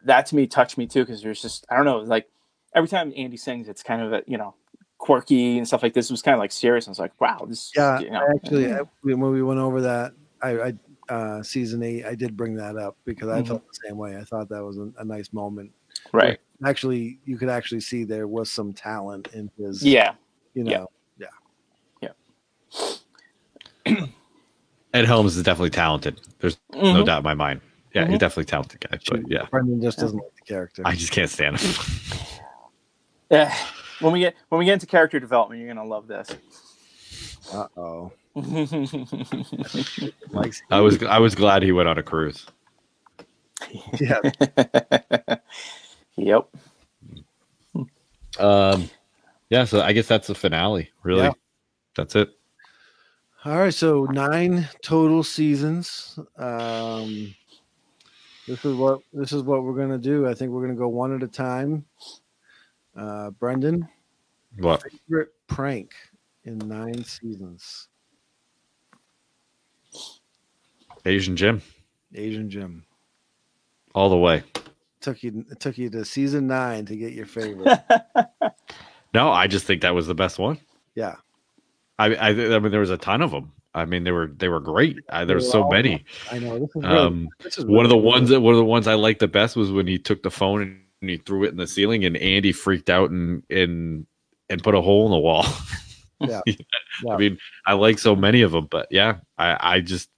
that 0.03 0.25
to 0.27 0.35
me 0.35 0.45
touched 0.47 0.77
me 0.77 0.87
too 0.87 1.01
because 1.05 1.21
there's 1.21 1.41
just 1.41 1.65
I 1.69 1.75
don't 1.75 1.85
know 1.85 1.99
like 1.99 2.29
every 2.73 2.89
time 2.89 3.13
Andy 3.15 3.37
sings, 3.37 3.67
it's 3.67 3.83
kind 3.83 4.01
of 4.01 4.13
a, 4.13 4.23
you 4.27 4.37
know 4.37 4.53
quirky 4.97 5.57
and 5.57 5.67
stuff 5.67 5.83
like 5.83 5.93
this. 5.93 6.09
It 6.09 6.13
was 6.13 6.21
kind 6.21 6.33
of 6.33 6.39
like 6.39 6.51
serious. 6.51 6.87
I 6.87 6.91
was 6.91 6.99
like, 6.99 7.19
wow, 7.19 7.45
this. 7.47 7.71
Yeah, 7.75 7.99
you 7.99 8.09
know, 8.09 8.21
actually, 8.33 8.71
I, 8.73 8.79
when 9.01 9.19
we 9.31 9.43
went 9.43 9.59
over 9.59 9.81
that, 9.81 10.13
I, 10.41 10.49
I 10.61 10.73
uh, 11.13 11.43
season 11.43 11.83
eight, 11.83 12.05
I 12.05 12.15
did 12.15 12.35
bring 12.35 12.55
that 12.55 12.77
up 12.77 12.97
because 13.05 13.29
I 13.29 13.41
Mhm. 13.41 13.47
felt 13.47 13.67
the 13.67 13.87
same 13.87 13.97
way. 13.97 14.17
I 14.17 14.23
thought 14.23 14.49
that 14.49 14.63
was 14.63 14.77
a, 14.77 14.91
a 14.97 15.05
nice 15.05 15.31
moment. 15.33 15.71
right. 16.11 16.39
Actually, 16.65 17.19
you 17.25 17.37
could 17.37 17.49
actually 17.49 17.81
see 17.81 18.05
there 18.05 18.27
was 18.27 18.49
some 18.49 18.73
talent 18.73 19.27
in 19.33 19.51
his. 19.57 19.83
Yeah. 19.85 20.13
you 20.53 20.63
yeah. 20.65 20.85
Know, 23.85 24.07
Ed 24.93 25.05
Helms 25.05 25.35
is 25.37 25.43
definitely 25.43 25.69
talented. 25.71 26.19
There's 26.39 26.57
no 26.73 27.03
Mhm. 27.03 27.05
doubt 27.05 27.17
in 27.19 27.23
my 27.23 27.33
mind. 27.33 27.61
Yeah, 27.93 28.05
he's 28.05 28.15
Mhm. 28.15 28.19
definitely 28.19 28.43
a 28.43 28.45
talented 28.47 28.79
guy. 28.81 28.99
But 29.09 29.21
yeah, 29.29 29.45
Brendan 29.51 29.81
just 29.81 29.99
doesn't 29.99 30.17
like 30.17 30.35
the 30.35 30.41
character. 30.41 30.81
I 30.85 30.95
just 30.95 31.11
can't 31.11 31.29
stand 31.29 31.59
him. 31.59 31.75
Yeah. 33.31 33.51
When 34.01 34.13
we 34.13 34.19
get 34.19 34.35
when 34.49 34.59
we 34.59 34.65
get 34.65 34.73
into 34.73 34.85
character 34.85 35.19
development, 35.19 35.59
you're 35.59 35.73
gonna 35.73 35.83
love 35.87 36.05
this. 36.07 36.29
Uh 37.51 37.67
oh. 37.75 38.11
I 40.69 40.79
was 40.79 41.01
I 41.03 41.17
was 41.19 41.33
glad 41.33 41.63
he 41.63 41.71
went 41.71 41.89
on 41.89 41.97
a 41.97 42.03
cruise. 42.03 42.45
Yeah, 43.99 44.19
yep. 46.17 46.47
Um, 48.37 48.89
yeah, 49.49 49.63
so 49.65 49.81
I 49.81 49.93
guess 49.93 50.07
that's 50.07 50.27
the 50.27 50.35
finale. 50.35 50.91
Really, 51.01 51.23
Yeah. 51.23 51.31
that's 51.95 52.15
it. 52.15 52.34
All 53.45 53.57
right, 53.59 53.73
so 53.73 54.05
nine 54.05 54.67
total 54.81 55.23
seasons. 55.23 56.17
Um, 56.37 57.35
this 58.47 58.65
is 58.65 58.75
what 58.75 59.01
this 59.13 59.33
is 59.33 59.43
what 59.43 59.63
we're 59.63 59.75
gonna 59.77 59.99
do. 59.99 60.27
I 60.27 60.33
think 60.33 60.51
we're 60.51 60.61
gonna 60.61 60.73
go 60.77 60.87
one 60.87 61.13
at 61.15 61.21
a 61.21 61.27
time. 61.27 61.85
Uh, 62.95 63.29
Brendan, 63.31 63.87
What? 64.57 64.83
favorite 65.07 65.29
prank 65.47 65.93
in 66.45 66.57
nine 66.59 67.03
seasons? 67.03 67.87
Asian 71.05 71.35
Jim, 71.35 71.61
Asian 72.15 72.49
Jim 72.49 72.83
all 73.93 74.09
the 74.09 74.17
way. 74.17 74.41
took 75.01 75.21
you 75.21 75.45
it 75.51 75.59
took 75.59 75.77
you 75.77 75.89
to 75.91 76.03
season 76.03 76.47
nine 76.47 76.85
to 76.87 76.95
get 76.95 77.13
your 77.13 77.27
favorite. 77.27 77.79
No, 79.13 79.31
I 79.31 79.47
just 79.47 79.65
think 79.65 79.81
that 79.83 79.95
was 79.95 80.07
the 80.07 80.13
best 80.15 80.39
one. 80.39 80.59
yeah, 80.93 81.15
I 81.97 82.15
I, 82.15 82.29
I 82.29 82.59
mean, 82.59 82.71
there 82.71 82.79
was 82.79 82.89
a 82.89 82.97
ton 82.97 83.21
of 83.21 83.31
them. 83.31 83.51
I 83.73 83.83
mean, 83.85 84.05
they 84.05 84.11
were 84.11 84.27
they 84.27 84.47
were 84.47 84.61
great. 84.61 84.97
Uh, 85.09 85.25
there 85.25 85.35
were 85.35 85.41
so 85.41 85.67
many. 85.67 86.05
I 86.31 86.39
know 86.39 86.59
this 86.59 86.69
is 86.69 86.83
really, 86.83 86.97
Um, 86.97 87.29
this 87.41 87.57
is 87.57 87.65
one 87.65 87.85
of 87.85 87.89
the 87.89 87.97
really 87.97 88.07
ones 88.07 88.29
that 88.29 88.39
one 88.39 88.53
of 88.53 88.57
the 88.57 88.65
ones 88.65 88.87
I 88.87 88.93
liked 88.93 89.19
the 89.19 89.27
best 89.27 89.55
was 89.55 89.71
when 89.71 89.85
he 89.85 89.99
took 89.99 90.23
the 90.23 90.31
phone 90.31 90.61
and 91.01 91.09
he 91.09 91.17
threw 91.17 91.43
it 91.43 91.49
in 91.49 91.57
the 91.57 91.67
ceiling, 91.67 92.05
and 92.05 92.15
Andy 92.17 92.53
freaked 92.53 92.89
out 92.89 93.11
and 93.11 93.43
and 93.49 94.07
and 94.49 94.63
put 94.63 94.75
a 94.75 94.81
hole 94.81 95.05
in 95.05 95.11
the 95.11 95.19
wall. 95.19 95.45
Yeah. 96.21 96.41
I 97.09 97.17
mean, 97.17 97.37
I 97.67 97.73
like 97.73 97.99
so 97.99 98.15
many 98.15 98.41
of 98.41 98.53
them, 98.53 98.67
but 98.71 98.87
yeah, 98.89 99.17
I 99.37 99.75
I 99.75 99.79
just 99.81 100.09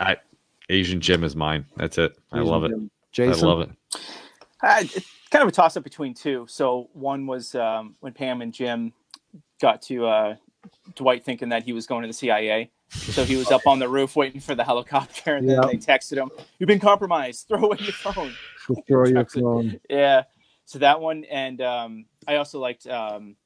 I 0.00 0.16
Asian 0.68 1.00
Jim 1.00 1.22
is 1.22 1.36
mine. 1.36 1.66
That's 1.76 1.96
it. 1.98 2.18
I 2.32 2.38
Asian 2.38 2.48
love 2.48 2.64
it. 2.64 2.72
Jason, 3.12 3.44
I 3.44 3.46
love 3.46 3.60
it. 3.60 3.70
Uh, 4.62 4.76
it's 4.80 5.06
kind 5.30 5.42
of 5.42 5.48
a 5.48 5.52
toss 5.52 5.76
up 5.76 5.84
between 5.84 6.14
two. 6.14 6.46
So 6.48 6.90
one 6.92 7.26
was 7.26 7.54
um, 7.54 7.94
when 8.00 8.12
Pam 8.12 8.42
and 8.42 8.52
Jim 8.52 8.92
got 9.60 9.82
to 9.82 10.06
uh, 10.06 10.36
Dwight 10.94 11.24
thinking 11.24 11.48
that 11.50 11.62
he 11.62 11.72
was 11.72 11.86
going 11.86 12.02
to 12.02 12.08
the 12.08 12.12
CIA. 12.14 12.70
So 12.90 13.24
he 13.24 13.36
was 13.36 13.50
up 13.52 13.66
on 13.66 13.78
the 13.78 13.88
roof 13.88 14.16
waiting 14.16 14.40
for 14.40 14.54
the 14.54 14.64
helicopter, 14.64 15.36
and 15.36 15.48
then 15.48 15.60
they 15.66 15.76
texted 15.76 16.16
him, 16.16 16.30
"You've 16.58 16.68
been 16.68 16.80
compromised. 16.80 17.48
Throw 17.48 17.64
away 17.64 17.78
your 17.80 17.92
phone." 17.92 18.32
Throw 18.86 19.06
your 19.06 19.24
phone. 19.26 19.80
Yeah. 19.88 20.24
So 20.64 20.78
that 20.80 21.00
one, 21.00 21.24
and 21.24 21.60
um, 21.60 22.04
I 22.28 22.36
also 22.36 22.60
liked 22.60 22.86
um, 22.86 23.36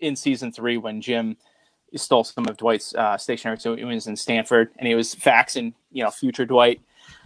in 0.00 0.16
season 0.16 0.52
three 0.52 0.76
when 0.78 1.00
Jim 1.00 1.36
stole 1.94 2.24
some 2.24 2.46
of 2.48 2.56
Dwight's 2.56 2.94
uh, 2.94 3.18
stationery. 3.18 3.58
So 3.58 3.76
he 3.76 3.84
was 3.84 4.06
in 4.06 4.16
Stamford, 4.16 4.70
and 4.78 4.88
he 4.88 4.94
was 4.94 5.14
faxing, 5.14 5.74
you 5.90 6.02
know, 6.02 6.10
future 6.10 6.46
Dwight. 6.46 6.80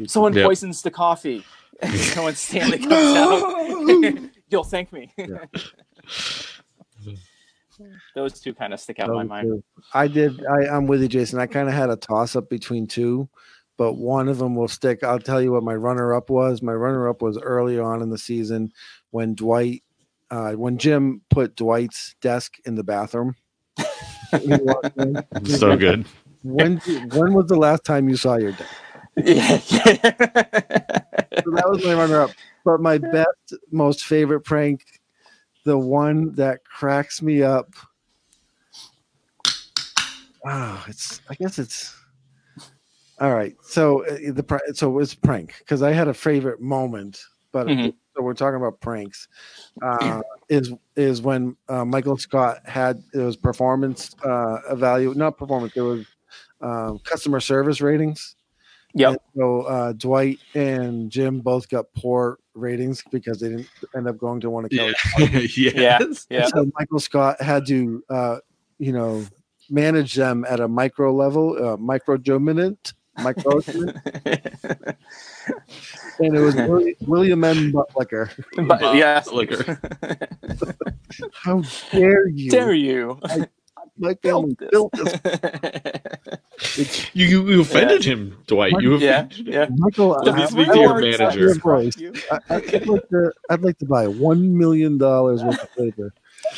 Someone 0.07 0.33
Yep. 0.35 0.47
poisons 0.47 0.83
the 0.83 0.91
coffee. 0.91 1.45
so 1.95 2.25
when 2.25 2.35
Stanley 2.35 2.79
comes 2.79 2.93
out, 2.93 4.31
you'll 4.51 4.65
thank 4.65 4.93
me. 4.93 5.13
Yeah. 5.17 5.45
Those 8.15 8.41
two 8.41 8.55
kind 8.55 8.73
of 8.73 8.81
stick 8.81 8.99
out 8.99 9.09
in 9.09 9.15
my 9.15 9.25
mind. 9.25 9.49
two. 9.49 9.65
I 9.95 10.09
did. 10.09 10.45
I, 10.47 10.67
I'm 10.69 10.87
with 10.87 11.03
you, 11.03 11.09
Jason. 11.09 11.39
I 11.39 11.47
kind 11.47 11.69
of 11.69 11.75
had 11.75 11.91
a 11.91 11.97
toss 11.97 12.37
up 12.37 12.49
between 12.49 12.87
two, 12.87 13.29
but 13.77 13.95
one 13.95 14.29
of 14.29 14.39
them 14.39 14.55
will 14.55 14.69
stick. 14.69 15.03
I'll 15.03 15.19
tell 15.19 15.41
you 15.41 15.53
what 15.53 15.63
my 15.63 15.75
runner 15.75 16.15
up 16.15 16.31
was. 16.31 16.63
My 16.63 16.73
runner 16.73 17.09
up 17.09 17.23
was 17.23 17.39
early 17.39 17.79
on 17.79 18.03
in 18.03 18.11
the 18.11 18.19
season 18.19 18.73
when 19.11 19.35
Dwight, 19.35 19.83
uh, 20.31 20.53
when 20.53 20.79
Jim 20.79 21.23
put 21.31 21.57
Dwight's 21.57 22.15
desk 22.21 22.55
in 22.65 22.75
the 22.75 22.85
bathroom. 22.85 23.35
In. 24.43 25.23
So 25.45 25.77
good. 25.77 26.05
when 26.43 26.79
when 26.79 27.33
was 27.35 27.47
the 27.47 27.57
last 27.57 27.85
time 27.85 28.09
you 28.09 28.17
saw 28.17 28.37
your 28.37 28.53
desk? 28.53 28.75
Yeah. 29.17 29.61
So 31.45 31.51
that 31.53 31.69
was 31.69 31.85
my 31.85 31.95
runner 31.95 32.23
up. 32.23 32.31
But 32.65 32.81
my 32.81 32.99
best, 32.99 33.55
most 33.71 34.05
favorite 34.05 34.41
prank, 34.41 34.96
the 35.67 35.77
one 35.77 36.33
that 36.37 36.65
cracks 36.65 37.21
me 37.21 37.43
up. 37.43 37.75
Wow, 40.45 40.81
it's. 40.87 41.21
I 41.29 41.35
guess 41.35 41.59
it's. 41.59 41.95
All 43.19 43.35
right, 43.35 43.57
so 43.63 44.05
uh, 44.07 44.33
the 44.33 44.61
so 44.75 44.99
it's 45.01 45.15
prank 45.15 45.55
because 45.59 45.83
I 45.83 45.93
had 45.93 46.07
a 46.07 46.15
favorite 46.15 46.61
moment, 46.61 47.19
but 47.51 47.67
Mhm. 47.67 47.95
so 48.15 48.23
we're 48.23 48.35
talking 48.35 48.57
about 48.57 48.79
pranks, 48.81 49.27
uh, 49.83 50.21
is 50.49 50.73
is 50.97 51.23
when 51.23 51.57
uh, 51.69 51.85
Michael 51.85 52.19
Scott 52.19 52.61
had 52.65 53.03
it 53.15 53.19
was 53.19 53.37
performance 53.37 54.15
uh, 54.23 54.59
evaluate, 54.71 55.17
not 55.17 55.37
performance, 55.39 55.73
it 55.77 55.81
was 55.81 56.05
um, 56.61 56.99
customer 57.01 57.41
service 57.41 57.81
ratings. 57.81 58.37
Yeah. 58.95 59.15
So 59.35 59.63
uh, 59.63 59.93
Dwight 59.95 60.39
and 60.55 61.11
Jim 61.11 61.41
both 61.41 61.69
got 61.69 61.87
poor 61.95 62.39
ratings 62.57 63.03
because 63.11 63.39
they 63.41 63.49
didn't 63.51 63.69
end 63.95 64.09
up 64.09 64.19
going 64.19 64.41
to 64.41 64.51
one 64.51 64.65
of 64.65 64.73
Yeah. 64.73 64.93
Kelly's. 65.17 65.57
yes. 65.59 66.27
Yeah. 66.31 66.47
So 66.47 66.71
Michael 66.79 66.99
Scott 67.01 67.41
had 67.41 67.67
to, 67.67 68.03
uh, 68.11 68.39
you 68.79 68.93
know, 68.93 69.25
manage 69.71 70.15
them 70.15 70.45
at 70.49 70.61
a 70.61 70.69
micro 70.69 71.13
level, 71.15 71.57
uh, 71.65 71.77
micro 71.77 72.17
dominant, 72.17 72.95
micro, 73.23 73.61
and 73.67 74.97
it 76.21 76.41
was 76.41 76.55
William, 76.55 76.95
William 77.07 77.45
M. 77.45 77.73
Buttlicker. 77.73 78.31
but 78.67 78.81
yes. 78.97 79.31
Liquor. 79.31 79.79
How 81.33 81.63
dare 81.91 82.29
you? 82.29 82.51
Dare 82.51 82.75
you? 82.75 83.21
My 83.99 84.15
family 84.23 84.57
built 84.71 84.93
this. 84.93 85.15
You, 86.77 87.27
you 87.27 87.49
you 87.51 87.61
offended 87.61 88.05
him, 88.05 88.37
Dwight. 88.47 88.73
You 88.81 88.97
Yeah, 88.99 89.21
offended 89.25 89.47
yeah. 89.47 89.67
Michael, 89.77 90.11
Let 90.23 90.35
me 90.35 90.47
speak 90.47 90.73
to 90.73 90.79
your 90.79 91.01
manager. 91.01 91.55
your. 91.55 91.97
I, 92.31 92.39
I'd, 92.51 92.87
like 92.87 93.09
to, 93.11 93.33
I'd 93.51 93.63
like 93.63 93.79
to 93.79 93.85
buy 93.87 94.07
one 94.09 94.57
million 94.57 94.97
dollars 94.99 95.43
worth 95.45 95.63
of 95.63 95.75
paper, 95.77 96.13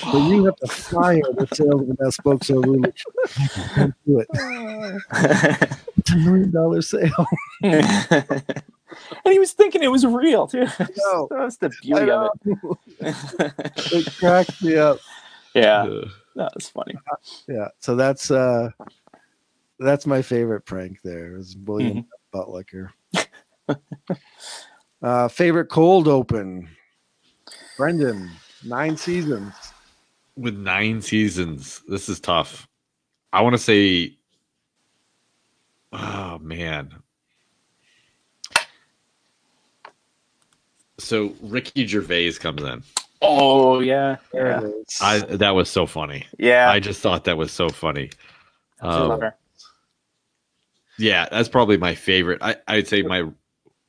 but 0.05 0.19
you 0.19 0.45
have 0.45 0.57
to 0.57 0.69
fire 0.69 1.21
the 1.33 1.49
salesman 1.53 1.97
that 1.99 2.13
spoke 2.13 2.45
so 2.45 2.57
rudely. 2.61 2.93
Don't 3.77 3.95
do 4.07 4.21
it. 4.21 5.71
It's 5.99 6.13
a 6.13 6.17
million 6.17 6.51
dollar 6.53 6.81
sale. 6.81 7.27
and 7.63 7.83
he 9.25 9.39
was 9.39 9.53
thinking 9.53 9.83
it 9.83 9.89
was 9.89 10.07
real 10.07 10.47
too. 10.47 10.67
know. 10.97 11.29
That's 11.31 11.57
the 11.57 11.71
beauty 11.83 12.11
of 12.11 12.31
it. 12.45 13.55
It 13.93 14.17
cracks 14.17 14.63
me 14.63 14.77
up. 14.77 15.01
yeah, 15.55 15.83
Uh, 15.83 16.09
that 16.37 16.55
was 16.55 16.69
funny. 16.69 16.95
Yeah, 17.49 17.69
so 17.81 17.97
that's 17.97 18.31
uh 18.31 18.71
that's 19.79 20.07
my 20.07 20.23
favorite 20.23 20.63
prank 20.63 20.99
there 21.03 21.37
is 21.37 21.57
William 21.57 22.07
Buttlicker. 22.35 22.91
uh 25.03 25.29
favorite 25.29 25.67
cold 25.67 26.09
open. 26.09 26.69
Brendan, 27.77 28.31
nine 28.65 28.97
seasons. 28.97 29.55
with 30.37 30.57
nine 30.57 31.01
seasons, 31.01 31.83
this 31.89 32.09
is 32.09 32.19
tough. 32.21 32.67
I 33.33 33.43
want 33.43 33.55
to 33.55 33.59
say, 33.59 34.17
oh 35.93 36.39
man. 36.39 36.93
So 40.99 41.35
Ricky 41.41 41.87
Gervais 41.87 42.33
comes 42.35 42.63
in. 42.63 42.83
Oh 43.23 43.81
yeah, 43.81 44.17
There 44.33 44.47
yeah, 44.49 44.61
it 44.61 44.65
is. 44.89 44.99
I 45.01 45.19
that 45.37 45.51
was 45.55 45.69
so 45.71 45.87
funny. 45.87 46.27
yeah. 46.39 46.71
I 46.71 46.81
just 46.81 47.01
thought 47.01 47.25
that 47.25 47.37
was 47.37 47.53
so 47.53 47.69
funny. 47.69 48.11
I 48.81 48.87
Um, 48.89 49.09
love 49.09 49.21
her. 49.21 49.35
Yeah, 50.99 51.27
that's 51.31 51.49
probably 51.49 51.77
my 51.77 51.95
favorite. 51.95 52.43
I 52.43 52.57
I'd 52.67 52.89
say 52.89 53.03
my 53.03 53.29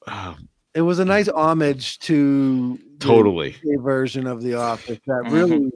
uh, 0.07 0.35
it 0.73 0.81
was 0.81 0.99
a 0.99 1.05
nice 1.05 1.27
homage 1.27 1.99
to 1.99 2.79
totally. 2.99 3.55
UK 3.55 3.81
version 3.81 4.27
of 4.27 4.41
the 4.41 4.53
office 4.55 4.99
that 5.07 5.23
Mhm. 5.25 5.31
really 5.33 5.71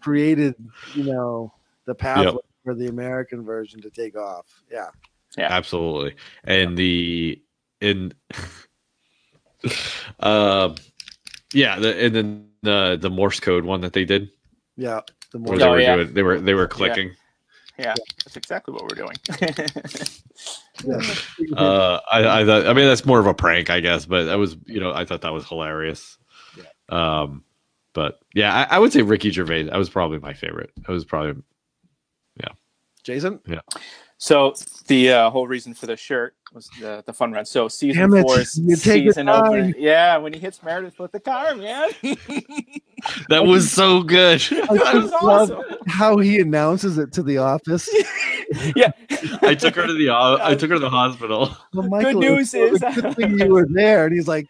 created, 0.00 0.54
you 0.94 1.04
know, 1.04 1.52
the 1.86 1.94
pathway 1.94 2.40
for 2.64 2.74
the 2.74 2.88
American 2.88 3.44
version 3.44 3.80
to 3.82 3.90
take 3.90 4.16
off. 4.16 4.46
Yeah. 4.70 4.88
Yeah. 5.38 5.48
absolutely 5.50 6.14
and 6.44 6.78
the 6.78 7.42
in 7.82 8.12
uh 10.20 10.74
yeah 11.52 11.78
the 11.78 12.04
and 12.04 12.14
then 12.14 12.48
the 12.62 12.98
the 13.00 13.10
morse 13.10 13.38
code 13.40 13.64
one 13.64 13.80
that 13.82 13.92
they 13.92 14.04
did 14.04 14.30
Yeah. 14.76 15.00
The 15.32 15.38
more 15.38 15.50
where 15.50 15.58
they 15.58 15.64
Oh, 15.66 15.70
were 15.72 15.80
yeah. 15.80 15.96
doing 15.96 16.14
they 16.14 16.22
were 16.22 16.40
they 16.40 16.54
were 16.54 16.68
clicking 16.68 17.08
Yeah, 17.08 17.14
that's 18.24 18.36
exactly 18.36 18.72
what 18.72 18.82
we're 18.82 18.96
doing. 18.96 19.16
yeah. 20.84 21.56
uh 21.56 22.00
i 22.10 22.40
i 22.40 22.44
thought 22.44 22.66
i 22.66 22.72
mean 22.72 22.86
that's 22.86 23.06
more 23.06 23.18
of 23.18 23.26
a 23.26 23.32
prank 23.34 23.70
i 23.70 23.80
guess 23.80 24.04
but 24.04 24.24
that 24.24 24.34
was 24.34 24.56
you 24.66 24.78
know 24.78 24.92
i 24.92 25.04
thought 25.04 25.22
that 25.22 25.32
was 25.32 25.46
hilarious 25.48 26.18
um 26.90 27.42
but 27.94 28.20
yeah 28.34 28.54
I, 28.54 28.76
I 28.76 28.78
would 28.78 28.92
say 28.92 29.00
ricky 29.02 29.30
gervais 29.30 29.64
that 29.64 29.76
was 29.76 29.88
probably 29.88 30.18
my 30.18 30.34
favorite 30.34 30.70
that 30.76 30.88
was 30.88 31.04
probably 31.04 31.42
yeah. 32.38 32.52
Jason? 33.04 33.40
So 34.18 34.54
the 34.88 35.10
uh, 35.12 35.30
whole 35.30 35.46
reason 35.46 35.74
for 35.74 35.86
the 35.86 35.96
shirt 35.96 36.34
was 36.54 36.68
the, 36.80 37.02
the 37.06 37.12
fun 37.12 37.32
run. 37.32 37.44
So 37.44 37.68
season 37.68 38.10
Damn 38.10 38.14
it, 38.14 38.22
four, 38.22 38.38
you 38.38 38.76
season 38.76 39.28
opener. 39.28 39.74
Yeah, 39.76 40.16
when 40.16 40.32
he 40.32 40.38
hits 40.38 40.62
Meredith 40.62 40.98
with 40.98 41.12
the 41.12 41.20
car, 41.20 41.54
man. 41.54 41.90
that 43.28 43.44
was 43.44 43.70
so 43.70 44.02
good 44.02 44.40
that 44.50 44.68
was 44.94 45.10
love 45.22 45.50
awesome. 45.50 45.62
how 45.86 46.16
he 46.18 46.40
announces 46.40 46.96
it 46.98 47.12
to 47.12 47.22
the 47.22 47.38
office. 47.38 47.88
Yeah. 48.76 48.92
i 49.42 49.56
took 49.56 49.74
her 49.74 49.88
to 49.88 49.92
the 49.92 50.08
uh, 50.08 50.38
i 50.40 50.54
took 50.54 50.70
her 50.70 50.76
to 50.76 50.80
the 50.80 50.88
hospital 50.88 51.50
Well, 51.74 51.88
Michael, 51.88 52.20
Good 52.20 52.30
news 52.30 52.50
so 52.52 52.64
is 52.64 52.78
good 52.78 53.16
thing 53.16 53.38
you 53.40 53.52
were 53.52 53.66
there, 53.68 54.06
and 54.06 54.14
he's 54.14 54.28
like, 54.28 54.46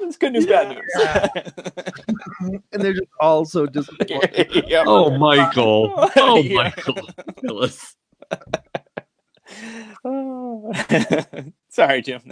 it's 0.00 0.16
good 0.16 0.32
news, 0.32 0.46
bad 0.46 0.68
news. 0.74 2.62
and 2.72 2.82
they're 2.82 2.94
just 2.94 3.10
all 3.20 3.44
so 3.44 3.66
disappointed. 3.66 4.64
yeah. 4.66 4.84
oh 4.86 5.16
michael 5.18 5.92
oh 6.16 6.38
Yeah. 6.38 6.54
michael 6.54 7.08
Phyllis. 7.42 7.94
Oh. 10.04 10.72
Sorry, 11.68 12.02
Jim. 12.02 12.22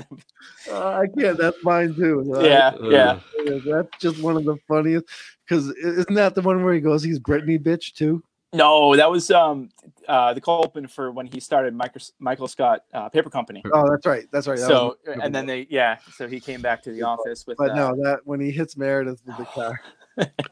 Uh, 0.71 0.89
I 0.89 1.07
can't. 1.19 1.37
That's 1.39 1.57
mine 1.63 1.95
too. 1.95 2.33
Uh, 2.37 2.41
Yeah, 2.43 2.75
yeah. 2.83 3.19
that's 3.67 3.89
just 4.01 4.23
one 4.23 4.37
of 4.37 4.45
the 4.45 4.57
funniest. 4.69 5.07
Because 5.47 5.69
isn't 5.71 6.15
that 6.15 6.35
the 6.35 6.43
one 6.43 6.63
where 6.65 6.75
he 6.75 6.81
goes, 6.81 7.03
he's 7.03 7.19
Britney 7.19 7.59
bitch 7.59 7.95
too? 7.95 8.23
No, 8.53 8.97
that 8.97 9.11
was 9.11 9.31
um 9.31 9.69
uh 10.07 10.33
the 10.33 10.41
cold 10.41 10.65
open 10.65 10.87
for 10.87 11.11
when 11.13 11.27
he 11.27 11.39
started 11.41 11.75
Michael, 11.75 12.01
Michael 12.19 12.49
Scott 12.49 12.81
uh, 12.95 13.09
Paper 13.11 13.29
Company. 13.31 13.63
Oh, 13.73 13.91
that's 13.91 14.07
right. 14.07 14.25
That's 14.33 14.47
right. 14.47 14.59
That 14.59 14.67
So 14.69 14.97
was- 15.07 15.19
and 15.23 15.35
then 15.35 15.45
they 15.47 15.67
yeah, 15.69 15.99
so 16.15 16.27
he 16.29 16.41
came 16.41 16.63
back 16.63 16.83
to 16.85 16.93
the 16.93 17.03
office 17.03 17.47
with 17.47 17.59
but 17.59 17.73
uh, 17.73 17.75
no, 17.75 17.97
that 18.05 18.21
when 18.25 18.41
he 18.41 18.51
hits 18.51 18.77
Meredith 18.77 19.21
with 19.27 19.37
the 19.37 19.45
car. 19.45 19.81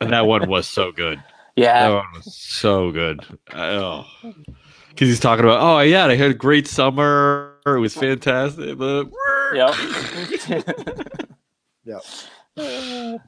And 0.01 0.13
that 0.13 0.27
one 0.27 0.49
was 0.49 0.69
so 0.69 0.93
good. 0.93 1.23
That 1.57 1.63
yeah, 1.63 1.89
one 1.89 2.05
was 2.15 2.37
so 2.37 2.91
good. 2.91 3.25
Oh, 3.55 4.05
because 4.97 5.09
he's 5.09 5.21
talking 5.21 5.45
about, 5.45 5.61
oh 5.61 5.81
yeah, 5.81 6.07
I 6.07 6.17
had 6.17 6.31
a 6.31 6.35
great 6.35 6.67
summer. 6.67 7.55
It 7.67 7.79
was 7.79 7.95
fantastic. 7.95 8.79
But 8.79 9.11
yep. 9.55 9.75
Yeah. 11.85 11.99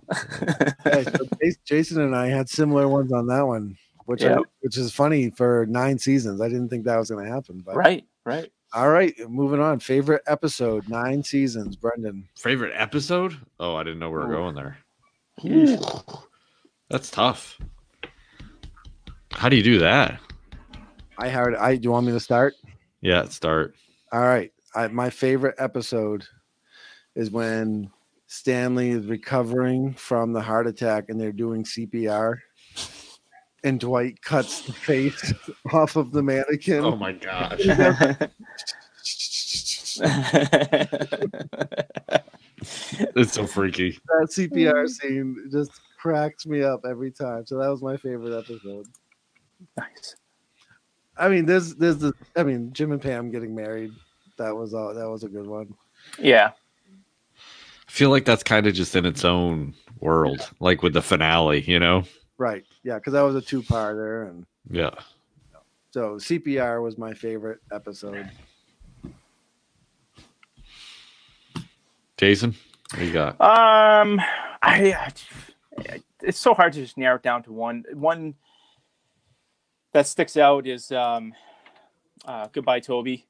Hey, 0.84 1.04
so 1.04 1.52
Jason 1.66 2.00
and 2.00 2.16
I 2.16 2.28
had 2.28 2.48
similar 2.48 2.88
ones 2.88 3.12
on 3.12 3.26
that 3.26 3.46
one, 3.46 3.76
which 4.06 4.24
I, 4.24 4.38
which 4.60 4.78
is 4.78 4.90
funny 4.90 5.28
for 5.28 5.66
nine 5.68 5.98
seasons. 5.98 6.40
I 6.40 6.48
didn't 6.48 6.70
think 6.70 6.86
that 6.86 6.96
was 6.96 7.10
going 7.10 7.26
to 7.26 7.30
happen. 7.30 7.62
But 7.64 7.76
right, 7.76 8.06
right. 8.24 8.50
all 8.72 8.88
right, 8.88 9.14
moving 9.28 9.60
on. 9.60 9.80
Favorite 9.80 10.22
episode, 10.26 10.88
nine 10.88 11.22
seasons. 11.22 11.76
Brendan, 11.76 12.26
favorite 12.36 12.72
episode? 12.74 13.36
Oh, 13.60 13.76
I 13.76 13.82
didn't 13.82 13.98
know 13.98 14.08
we 14.08 14.16
were 14.16 14.32
Ooh. 14.32 14.54
going 14.54 14.54
there. 14.54 14.78
That's 16.88 17.10
tough. 17.10 17.58
How 19.32 19.50
do 19.50 19.56
you 19.56 19.62
do 19.62 19.78
that? 19.80 20.18
I 21.18 21.28
heard. 21.28 21.54
I 21.56 21.76
do 21.76 21.82
you 21.84 21.90
want 21.90 22.06
me 22.06 22.12
to 22.12 22.20
start? 22.20 22.54
Yeah, 23.00 23.24
start. 23.24 23.74
All 24.12 24.20
right. 24.22 24.52
I, 24.74 24.86
my 24.88 25.10
favorite 25.10 25.56
episode 25.58 26.24
is 27.14 27.30
when 27.30 27.90
Stanley 28.26 28.90
is 28.90 29.06
recovering 29.06 29.94
from 29.94 30.32
the 30.32 30.40
heart 30.40 30.66
attack 30.66 31.06
and 31.08 31.20
they're 31.20 31.32
doing 31.32 31.64
CPR. 31.64 32.36
And 33.64 33.80
Dwight 33.80 34.22
cuts 34.22 34.62
the 34.62 34.72
face 34.72 35.32
off 35.72 35.96
of 35.96 36.12
the 36.12 36.22
mannequin. 36.22 36.84
Oh 36.84 36.96
my 36.96 37.12
gosh. 37.12 37.60
It's 42.60 43.32
so 43.34 43.46
freaky. 43.46 43.98
that 44.06 44.28
CPR 44.30 44.88
scene 44.88 45.48
just 45.50 45.70
cracks 45.98 46.46
me 46.46 46.62
up 46.62 46.80
every 46.88 47.10
time. 47.10 47.46
So 47.46 47.58
that 47.58 47.68
was 47.68 47.82
my 47.82 47.96
favorite 47.96 48.36
episode. 48.36 48.86
nice. 49.76 50.16
I 51.18 51.28
mean, 51.28 51.46
there's 51.46 51.74
there's 51.74 51.98
the 51.98 52.12
I 52.36 52.42
mean 52.42 52.72
Jim 52.72 52.92
and 52.92 53.00
Pam 53.02 53.30
getting 53.30 53.54
married. 53.54 53.92
That 54.36 54.54
was 54.56 54.74
all. 54.74 54.94
That 54.94 55.08
was 55.08 55.24
a 55.24 55.28
good 55.28 55.46
one. 55.46 55.74
Yeah. 56.18 56.52
I 57.36 57.90
feel 57.90 58.10
like 58.10 58.24
that's 58.24 58.42
kind 58.44 58.66
of 58.66 58.74
just 58.74 58.94
in 58.94 59.04
its 59.06 59.24
own 59.24 59.74
world, 60.00 60.48
like 60.60 60.82
with 60.82 60.92
the 60.92 61.02
finale, 61.02 61.62
you 61.62 61.78
know? 61.80 62.04
Right. 62.36 62.64
Yeah, 62.84 62.96
because 62.96 63.14
that 63.14 63.22
was 63.22 63.34
a 63.34 63.40
two 63.40 63.62
parter, 63.62 64.28
and 64.28 64.46
Yeah. 64.70 64.90
so 65.90 66.16
CPR 66.16 66.82
was 66.82 66.98
my 66.98 67.14
favorite 67.14 67.60
episode. 67.72 68.30
Jason, 72.16 72.54
what 72.94 73.02
you 73.06 73.12
got? 73.12 73.40
Um, 73.40 74.20
I, 74.62 74.92
I 74.92 75.12
it's 76.22 76.38
so 76.38 76.52
hard 76.54 76.72
to 76.74 76.80
just 76.80 76.98
narrow 76.98 77.16
it 77.16 77.22
down 77.22 77.42
to 77.44 77.52
one. 77.52 77.84
One 77.94 78.34
that 79.92 80.06
sticks 80.06 80.36
out 80.36 80.66
is 80.66 80.92
um, 80.92 81.32
uh, 82.24 82.48
goodbye, 82.52 82.80
Toby. 82.80 83.26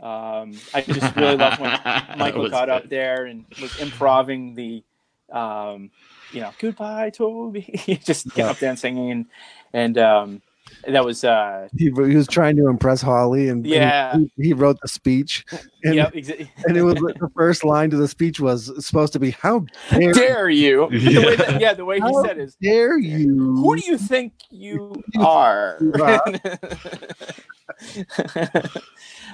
Um, 0.00 0.52
I 0.74 0.82
just 0.82 1.16
really 1.16 1.36
love 1.36 1.58
when 1.58 1.70
Michael 2.18 2.48
got 2.50 2.68
up 2.68 2.88
there 2.88 3.24
and 3.24 3.44
was 3.60 3.78
improving 3.80 4.54
the 4.54 4.84
um, 5.32 5.90
you 6.32 6.40
know, 6.40 6.52
goodbye, 6.58 7.10
Toby. 7.10 7.80
just 8.04 8.32
get 8.34 8.48
up 8.48 8.58
there 8.58 8.70
and 8.70 8.78
singing, 8.78 9.10
and, 9.10 9.26
and 9.72 9.98
um, 9.98 10.42
that 10.86 11.04
was 11.04 11.24
uh, 11.24 11.68
He, 11.76 11.84
he 11.86 11.90
was 11.90 12.26
trying 12.26 12.56
to 12.56 12.68
impress 12.68 13.00
Holly, 13.02 13.48
and 13.48 13.64
and 13.64 13.66
Yeah. 13.66 14.16
he, 14.18 14.30
he 14.48 14.52
wrote 14.52 14.78
the 14.82 14.88
speech, 14.88 15.44
and, 15.84 15.94
yep, 15.94 16.12
exa- 16.12 16.48
and 16.66 16.76
it 16.76 16.82
was 16.82 16.94
the 16.96 17.30
first 17.36 17.64
line 17.64 17.90
to 17.90 17.96
the 17.96 18.08
speech 18.08 18.40
was 18.40 18.70
supposed 18.84 19.12
to 19.14 19.18
be 19.18 19.30
"How 19.32 19.64
dare, 19.90 20.12
dare 20.12 20.48
you? 20.50 20.88
The 20.90 20.98
Yeah. 20.98 21.26
way 21.26 21.36
that, 21.36 21.60
yeah, 21.60 21.74
the 21.74 21.84
way 21.84 22.00
he 22.00 22.14
said 22.24 22.38
is, 22.38 22.56
dare 22.60 22.98
you?" 22.98 23.28
who 23.56 23.76
do 23.76 23.86
you 23.86 23.98
think 23.98 24.32
you 24.50 25.02
are? 25.18 25.78
You 25.80 25.92
are. 26.02 26.22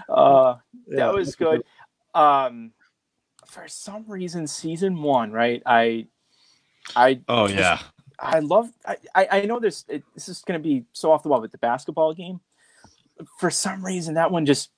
uh, 0.08 0.56
Yeah, 0.86 0.96
that 0.96 1.14
was 1.14 1.36
good. 1.36 1.62
Um, 2.14 2.72
for 3.46 3.68
some 3.68 4.04
reason, 4.06 4.46
season 4.46 5.02
one, 5.02 5.32
right? 5.32 5.62
I, 5.66 6.06
I, 6.96 7.20
Oh 7.28 7.46
just- 7.48 7.58
yeah. 7.58 7.78
I 8.22 8.38
love. 8.38 8.70
I, 8.86 8.96
I 9.14 9.28
I 9.30 9.40
know 9.46 9.58
this. 9.58 9.84
It, 9.88 10.04
this 10.14 10.28
is 10.28 10.42
going 10.42 10.58
to 10.60 10.62
be 10.62 10.84
so 10.92 11.10
off 11.12 11.22
the 11.22 11.28
wall 11.28 11.40
with 11.40 11.52
the 11.52 11.58
basketball 11.58 12.14
game. 12.14 12.40
For 13.38 13.50
some 13.50 13.84
reason, 13.84 14.14
that 14.14 14.30
one 14.30 14.46
just 14.46 14.70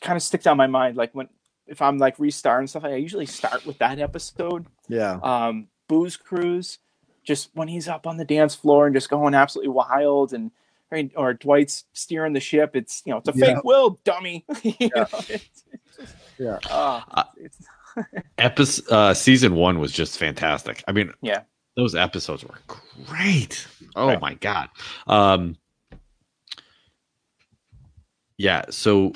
kind 0.00 0.16
of 0.16 0.22
sticks 0.22 0.46
on 0.46 0.56
my 0.56 0.66
mind. 0.66 0.96
Like 0.96 1.12
when 1.14 1.28
if 1.66 1.82
I'm 1.82 1.98
like 1.98 2.18
restarting 2.18 2.66
stuff, 2.68 2.84
I 2.84 2.94
usually 2.96 3.26
start 3.26 3.66
with 3.66 3.78
that 3.78 3.98
episode. 3.98 4.66
Yeah, 4.88 5.18
Um, 5.22 5.68
Booze 5.88 6.16
Cruise, 6.16 6.78
just 7.24 7.50
when 7.54 7.68
he's 7.68 7.88
up 7.88 8.06
on 8.06 8.16
the 8.16 8.24
dance 8.24 8.54
floor 8.54 8.86
and 8.86 8.94
just 8.94 9.10
going 9.10 9.34
absolutely 9.34 9.70
wild, 9.72 10.32
and 10.32 10.50
or 11.16 11.32
Dwight's 11.34 11.84
steering 11.94 12.34
the 12.34 12.40
ship. 12.40 12.76
It's 12.76 13.02
you 13.04 13.12
know 13.12 13.18
it's 13.18 13.28
a 13.28 13.32
Yeah. 13.34 13.54
fake 13.54 13.64
will, 13.64 13.98
dummy. 14.04 14.44
You 14.62 14.90
know, 14.94 15.06
it's, 15.28 15.64
it's 15.72 15.96
just, 15.98 16.14
Yeah. 16.38 16.58
uh, 16.70 17.00
Uh, 17.10 17.24
it's, 17.36 17.58
Episode 18.38 18.90
uh, 18.92 19.14
season 19.14 19.54
one 19.54 19.78
was 19.78 19.92
just 19.92 20.18
fantastic. 20.18 20.82
I 20.88 20.92
mean, 20.92 21.12
Yeah. 21.20 21.42
Those 21.76 21.94
episodes 21.94 22.44
were 22.44 22.58
great. 23.06 23.66
Oh 23.96 24.08
Right. 24.08 24.20
my 24.20 24.34
god. 24.34 24.68
Um, 25.06 25.56
yeah. 28.36 28.64
So, 28.70 29.12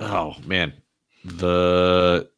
oh 0.00 0.34
man, 0.44 0.72
the 1.24 2.28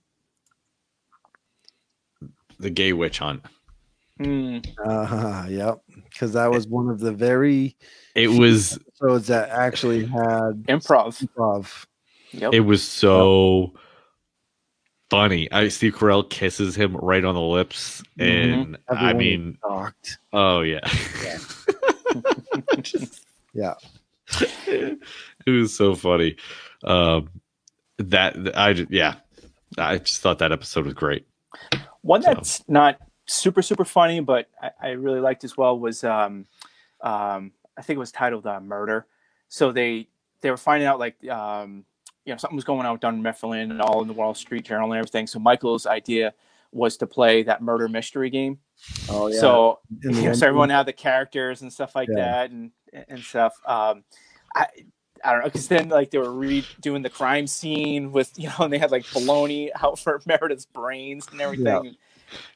the 2.58 2.70
gay 2.70 2.92
witch 2.92 3.18
hunt. 3.20 3.42
mm, 4.20 4.66
uh, 4.84 5.46
yep. 5.48 5.80
Because 6.10 6.32
that 6.32 6.50
was 6.50 6.66
one 6.66 6.88
of 6.88 6.98
the 7.00 7.12
very 7.12 7.76
It 8.14 8.28
was 8.28 8.78
episodes 9.00 9.28
that 9.28 9.50
actually 9.50 10.04
had 10.06 10.64
improv. 10.68 11.24
improv. 11.36 11.86
Yep. 12.32 12.52
it 12.52 12.60
was 12.60 12.82
so 12.86 13.72
funny. 15.10 15.50
I 15.52 15.68
Steve 15.68 15.94
Carell 15.94 16.28
kisses 16.28 16.74
him 16.76 16.96
right 16.96 17.24
on 17.24 17.34
the 17.34 17.40
lips, 17.40 18.02
Mhm. 18.18 18.52
and 18.64 18.78
I 18.88 19.12
mean, 19.12 19.58
talked. 19.62 20.18
oh 20.32 20.60
yeah. 20.60 20.80
Yeah. 23.54 23.74
it 24.66 25.00
was 25.50 25.76
so 25.76 25.94
funny. 25.94 26.36
Um, 26.84 27.30
that 27.98 28.56
I 28.56 28.86
yeah, 28.90 29.14
I 29.76 29.98
just 29.98 30.20
thought 30.20 30.38
that 30.38 30.52
episode 30.52 30.84
was 30.84 30.94
great. 30.94 31.26
One 32.02 32.22
So- 32.22 32.34
that's 32.34 32.68
not 32.68 32.98
super 33.26 33.62
super 33.62 33.84
funny, 33.84 34.20
but 34.20 34.48
I, 34.62 34.70
I 34.80 34.88
really 34.90 35.20
liked 35.20 35.44
as 35.44 35.56
well 35.56 35.78
was 35.78 36.04
um, 36.04 36.46
um, 37.00 37.52
I 37.76 37.82
think 37.82 37.96
it 37.96 38.00
was 38.00 38.12
titled 38.12 38.46
uh, 38.46 38.60
"Murder." 38.60 39.06
So 39.48 39.72
they 39.72 40.08
they 40.40 40.50
were 40.50 40.56
finding 40.56 40.86
out 40.86 40.98
like 40.98 41.16
um, 41.28 41.84
you 42.28 42.34
know 42.34 42.36
something 42.36 42.56
was 42.56 42.64
going 42.64 42.84
on 42.84 42.92
with 42.92 43.00
Dunder 43.00 43.22
Mifflin 43.22 43.70
and 43.70 43.80
all 43.80 44.02
in 44.02 44.06
the 44.06 44.12
Wall 44.12 44.34
Street 44.34 44.66
Journal 44.66 44.92
and 44.92 44.98
everything. 44.98 45.26
So 45.26 45.38
Michael's 45.38 45.86
idea 45.86 46.34
was 46.72 46.98
to 46.98 47.06
play 47.06 47.42
that 47.44 47.62
murder 47.62 47.88
mystery 47.88 48.28
game. 48.28 48.58
Oh 49.08 49.28
yeah. 49.28 49.40
So 49.40 49.78
you 50.02 50.10
know, 50.10 50.32
so 50.34 50.46
everyone 50.46 50.68
had 50.68 50.84
the 50.84 50.92
characters 50.92 51.62
and 51.62 51.72
stuff 51.72 51.94
like 51.94 52.10
Yeah. 52.10 52.16
that 52.16 52.50
and 52.50 52.70
and 53.08 53.20
stuff. 53.20 53.54
Um, 53.64 54.04
I 54.54 54.66
I 55.24 55.32
don't 55.32 55.40
know 55.40 55.46
because 55.46 55.68
then 55.68 55.88
like 55.88 56.10
they 56.10 56.18
were 56.18 56.26
redoing 56.26 57.02
the 57.02 57.08
crime 57.08 57.46
scene 57.46 58.12
with 58.12 58.30
you 58.36 58.48
know 58.50 58.56
and 58.64 58.72
they 58.72 58.78
had 58.78 58.90
like 58.90 59.06
baloney 59.06 59.70
out 59.82 59.98
for 60.04 60.20
Meredith's 60.26 60.66
brains 60.66 61.26
and 61.32 61.40
everything. 61.40 61.96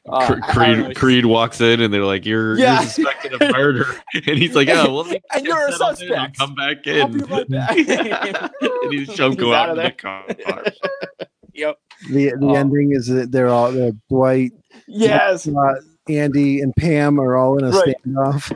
Uh, 0.07 0.25
Cre- 0.27 0.33
I- 0.43 0.63
I 0.63 0.65
don't 0.67 0.83
Creed 0.85 0.95
Creed 0.95 1.25
walks 1.25 1.61
in 1.61 1.79
and 1.81 1.93
they're 1.93 2.03
like, 2.05 2.25
"You're, 2.25 2.57
Yeah. 2.57 2.81
you're 2.81 2.89
suspected 2.89 3.33
of 3.33 3.51
murder," 3.51 3.85
and 4.13 4.37
he's 4.37 4.55
like, 4.55 4.67
"Oh, 4.69 4.93
well, 4.93 5.13
And 5.33 5.45
you're 5.45 5.67
a 5.67 5.71
settle 5.71 5.79
down 6.07 6.25
and 6.25 6.35
suspect. 6.35 6.37
Come 6.39 6.55
back 6.55 6.77
I'll 6.87 7.05
in." 7.05 7.11
be 7.17 7.23
right 7.23 7.49
back. 7.49 7.77
and 7.77 8.93
he 8.93 9.05
just 9.05 9.17
don't 9.17 9.31
He's 9.31 9.39
go 9.39 9.53
out 9.53 9.69
out, 9.69 9.77
of 9.77 9.77
in 9.79 9.83
the 9.85 9.91
car. 9.91 10.25
Yep. 11.53 11.77
the 12.09 12.29
the 12.39 12.47
Oh. 12.47 12.53
ending 12.55 12.91
is 12.93 13.07
that 13.07 13.31
they're 13.31 13.47
all 13.49 13.71
they're 13.71 13.91
Dwight, 14.09 14.51
Yes. 14.87 15.47
uh, 15.47 15.53
Andy, 16.09 16.59
and 16.61 16.75
Pam 16.75 17.19
are 17.19 17.37
all 17.37 17.57
in 17.57 17.63
a 17.65 17.69
Right. 17.69 17.95
standoff. 18.05 18.51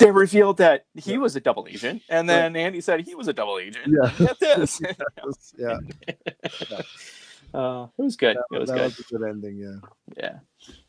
They 0.00 0.10
revealed 0.10 0.56
that 0.58 0.84
he 0.94 1.16
was 1.16 1.36
a 1.36 1.40
double 1.40 1.66
agent, 1.70 2.02
and 2.08 2.28
then 2.28 2.56
Andy 2.56 2.80
said 2.80 3.00
he 3.06 3.14
was 3.14 3.28
a 3.28 3.32
double 3.32 3.58
agent. 3.58 3.86
Yeah. 3.86 4.10
Get 4.18 4.40
this. 4.40 4.80
yeah, 5.58 5.78
Uh, 7.54 7.86
it 7.98 8.02
was 8.02 8.16
good. 8.16 8.36
that, 8.36 8.44
It 8.56 8.58
was 8.60 8.68
that 8.70 8.76
good. 8.76 8.82
was 8.84 8.98
a 9.00 9.02
good 9.18 9.28
ending. 9.28 9.56
Yeah. 9.56 9.88
Yeah. 10.16 10.38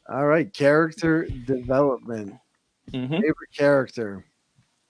All 0.09 0.25
right, 0.25 0.51
character 0.53 1.25
development. 1.45 2.35
hmm 2.91 3.07
Favorite 3.07 3.51
character. 3.55 4.25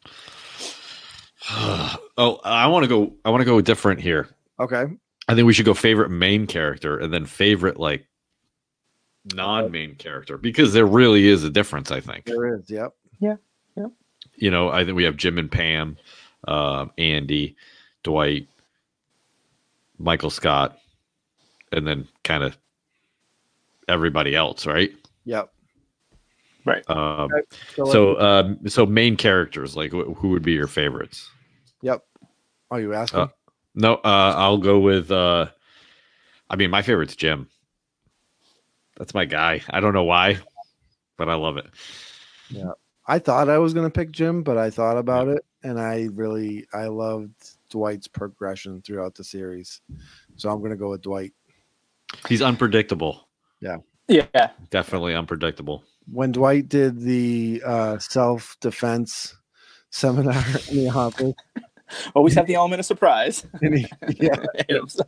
oh, 1.49 2.39
I 2.43 2.67
want 2.67 2.83
to 2.83 2.87
go. 2.89 3.13
I 3.25 3.29
want 3.29 3.41
to 3.41 3.45
go 3.45 3.59
different 3.61 3.99
here. 4.01 4.29
Okay. 4.59 4.85
I 5.27 5.35
think 5.35 5.45
we 5.45 5.53
should 5.53 5.65
go 5.65 5.73
favorite 5.73 6.09
main 6.09 6.47
character 6.47 6.97
and 6.99 7.13
then 7.13 7.25
favorite 7.25 7.79
like 7.79 8.05
non-main 9.33 9.95
character 9.95 10.37
because 10.37 10.73
there 10.73 10.85
really 10.85 11.27
is 11.27 11.43
a 11.43 11.49
difference. 11.49 11.91
I 11.91 12.01
think 12.01 12.25
There 12.25 12.55
is. 12.55 12.69
Yep. 12.69 12.93
Yeah. 13.19 13.35
Yep. 13.77 13.91
You 14.35 14.51
know. 14.51 14.69
I 14.69 14.83
think 14.85 14.95
we 14.95 15.03
have 15.05 15.15
Jim 15.17 15.37
and 15.37 15.51
Pam, 15.51 15.97
um, 16.47 16.91
Andy, 16.97 17.55
Dwight, 18.03 18.47
Michael 19.97 20.29
Scott, 20.29 20.77
and 21.73 21.85
then 21.87 22.07
kind 22.23 22.43
of 22.43 22.57
everybody 23.87 24.35
else, 24.35 24.65
right? 24.65 24.91
Yep. 25.25 25.51
Right. 26.65 26.89
Um, 26.89 27.29
So, 27.75 27.85
so, 27.85 28.19
um, 28.21 28.69
so 28.69 28.85
main 28.85 29.17
characters, 29.17 29.75
like 29.75 29.91
wh- 29.91 30.13
who 30.17 30.29
would 30.29 30.43
be 30.43 30.53
your 30.53 30.67
favorites? 30.67 31.29
yep. 31.81 32.01
Oh, 32.71 32.77
you 32.77 32.93
asking? 32.93 33.19
Uh, 33.19 33.27
No, 33.75 33.95
uh, 33.95 34.33
I'll 34.37 34.57
go 34.57 34.79
with. 34.79 35.11
Uh, 35.11 35.47
I 36.49 36.55
mean, 36.55 36.69
my 36.69 36.81
favorite's 36.81 37.15
Jim. 37.15 37.49
That's 38.97 39.13
my 39.13 39.25
guy. 39.25 39.61
I 39.69 39.79
don't 39.79 39.93
know 39.93 40.03
why, 40.03 40.37
but 41.17 41.27
I 41.27 41.33
love 41.35 41.57
it. 41.57 41.65
Yeah, 42.49 42.71
I 43.07 43.19
thought 43.19 43.49
I 43.49 43.57
was 43.57 43.73
going 43.73 43.85
to 43.87 43.91
pick 43.91 44.11
Jim, 44.11 44.43
but 44.43 44.57
I 44.57 44.69
thought 44.69 44.97
about 44.97 45.27
it, 45.27 45.43
and 45.63 45.79
I 45.79 46.09
really 46.13 46.65
I 46.73 46.85
loved 46.85 47.33
Dwight's 47.69 48.07
progression 48.07 48.81
throughout 48.81 49.15
the 49.15 49.23
series. 49.23 49.81
So 50.35 50.49
I'm 50.49 50.59
going 50.59 50.71
to 50.71 50.77
go 50.77 50.91
with 50.91 51.01
Dwight. 51.01 51.33
He's 52.27 52.41
unpredictable. 52.41 53.27
Yeah. 53.61 53.77
Yeah. 54.07 54.49
Definitely 54.69 55.15
unpredictable. 55.15 55.83
When 56.11 56.31
Dwight 56.31 56.67
did 56.67 56.99
the 56.99 57.61
uh, 57.65 57.97
self 57.99 58.57
defense 58.61 59.35
seminar 59.89 60.43
in 60.69 60.77
the 60.85 60.91
office, 60.93 61.33
Always 62.15 62.33
have 62.35 62.47
the 62.47 62.55
element 62.55 62.79
of 62.79 62.85
surprise. 62.85 63.45
and, 63.61 63.77
he, 63.77 63.87
yeah, 64.19 64.35
it 64.69 64.81
was 64.81 64.99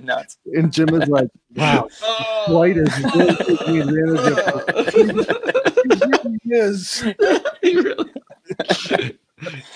nuts. 0.00 0.38
and 0.46 0.72
Jim 0.72 0.88
is 0.90 1.08
like, 1.08 1.28
"Wow, 1.54 1.88
Dwight 2.48 2.76
is 2.76 2.98
really 3.14 3.36
taking 3.36 3.80
advantage 3.80 4.38
of 4.38 4.64
it." 4.68 6.40
He 6.42 6.50
is. 6.54 7.04
He 7.62 7.76
really- 7.76 9.18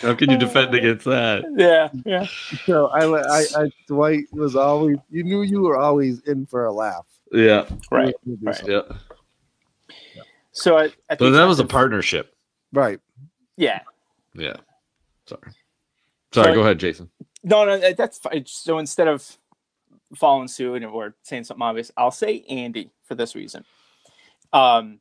How 0.00 0.14
can 0.14 0.30
you 0.30 0.36
defend 0.38 0.74
against 0.74 1.04
that? 1.06 1.44
Yeah. 1.56 1.88
Yeah. 2.04 2.26
So 2.66 2.86
I, 2.88 3.04
I, 3.04 3.44
I, 3.64 3.70
Dwight 3.86 4.24
was 4.32 4.56
always. 4.56 4.98
You 5.10 5.24
knew 5.24 5.42
you 5.42 5.62
were 5.62 5.76
always 5.78 6.20
in 6.20 6.46
for 6.46 6.66
a 6.66 6.72
laugh. 6.72 7.06
Yeah, 7.32 7.66
Right. 7.90 8.14
You 8.24 8.38
were 8.42 8.52
gonna 8.52 8.58
do 8.58 8.72
right. 8.72 8.88
yeah. 8.88 8.96
So 10.52 10.78
I, 10.78 10.84
I 11.10 11.16
So 11.16 11.30
that 11.30 11.44
was 11.44 11.58
a 11.58 11.64
partnership. 11.64 12.34
Right. 12.72 13.00
Yeah. 13.56 13.80
Yeah. 14.34 14.56
Sorry. 15.26 15.52
Sorry. 16.32 16.48
So- 16.48 16.54
Go 16.54 16.60
ahead, 16.60 16.78
Jason. 16.78 17.10
No, 17.42 17.64
no, 17.66 17.92
that's 17.92 18.18
fine. 18.18 18.44
So 18.46 18.78
instead 18.78 19.06
of 19.08 19.38
following 20.16 20.48
suit 20.48 20.82
or 20.84 21.14
saying 21.22 21.44
something 21.44 21.62
obvious, 21.62 21.90
I'll 21.96 22.10
say 22.10 22.42
Andy 22.48 22.90
for 23.02 23.14
this 23.14 23.34
reason. 23.34 23.64
Um, 24.52 25.00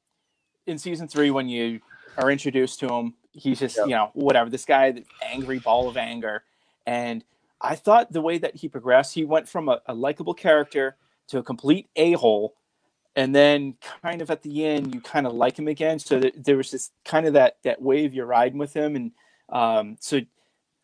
in 0.67 0.77
season 0.77 1.07
three, 1.07 1.31
when 1.31 1.47
you 1.47 1.79
are 2.17 2.29
introduced 2.31 2.79
to 2.81 2.89
him, 2.93 3.13
he's 3.33 3.59
just 3.59 3.77
Yeah. 3.77 3.83
you 3.85 3.91
know 3.91 4.11
whatever 4.13 4.49
this 4.49 4.65
guy, 4.65 4.91
the 4.91 5.05
angry 5.21 5.59
ball 5.59 5.89
of 5.89 5.97
anger, 5.97 6.43
and 6.85 7.23
I 7.61 7.75
thought 7.75 8.11
the 8.11 8.21
way 8.21 8.37
that 8.37 8.55
he 8.57 8.67
progressed, 8.67 9.13
he 9.13 9.25
went 9.25 9.47
from 9.47 9.69
a, 9.69 9.81
a 9.85 9.93
likable 9.93 10.33
character 10.33 10.97
to 11.27 11.39
a 11.39 11.43
complete 11.43 11.89
a 11.95 12.13
hole, 12.13 12.55
and 13.15 13.33
then 13.35 13.75
kind 14.01 14.21
of 14.21 14.29
at 14.29 14.43
the 14.43 14.65
end, 14.65 14.93
you 14.93 15.01
kind 15.01 15.25
of 15.25 15.33
like 15.33 15.57
him 15.57 15.67
again. 15.67 15.99
So 15.99 16.19
that 16.19 16.43
there 16.43 16.57
was 16.57 16.71
this 16.71 16.91
kind 17.05 17.25
of 17.25 17.33
that 17.33 17.57
that 17.63 17.81
wave 17.81 18.13
you're 18.13 18.25
riding 18.25 18.57
with 18.57 18.73
him, 18.73 18.95
and 18.95 19.11
um, 19.49 19.97
so 19.99 20.21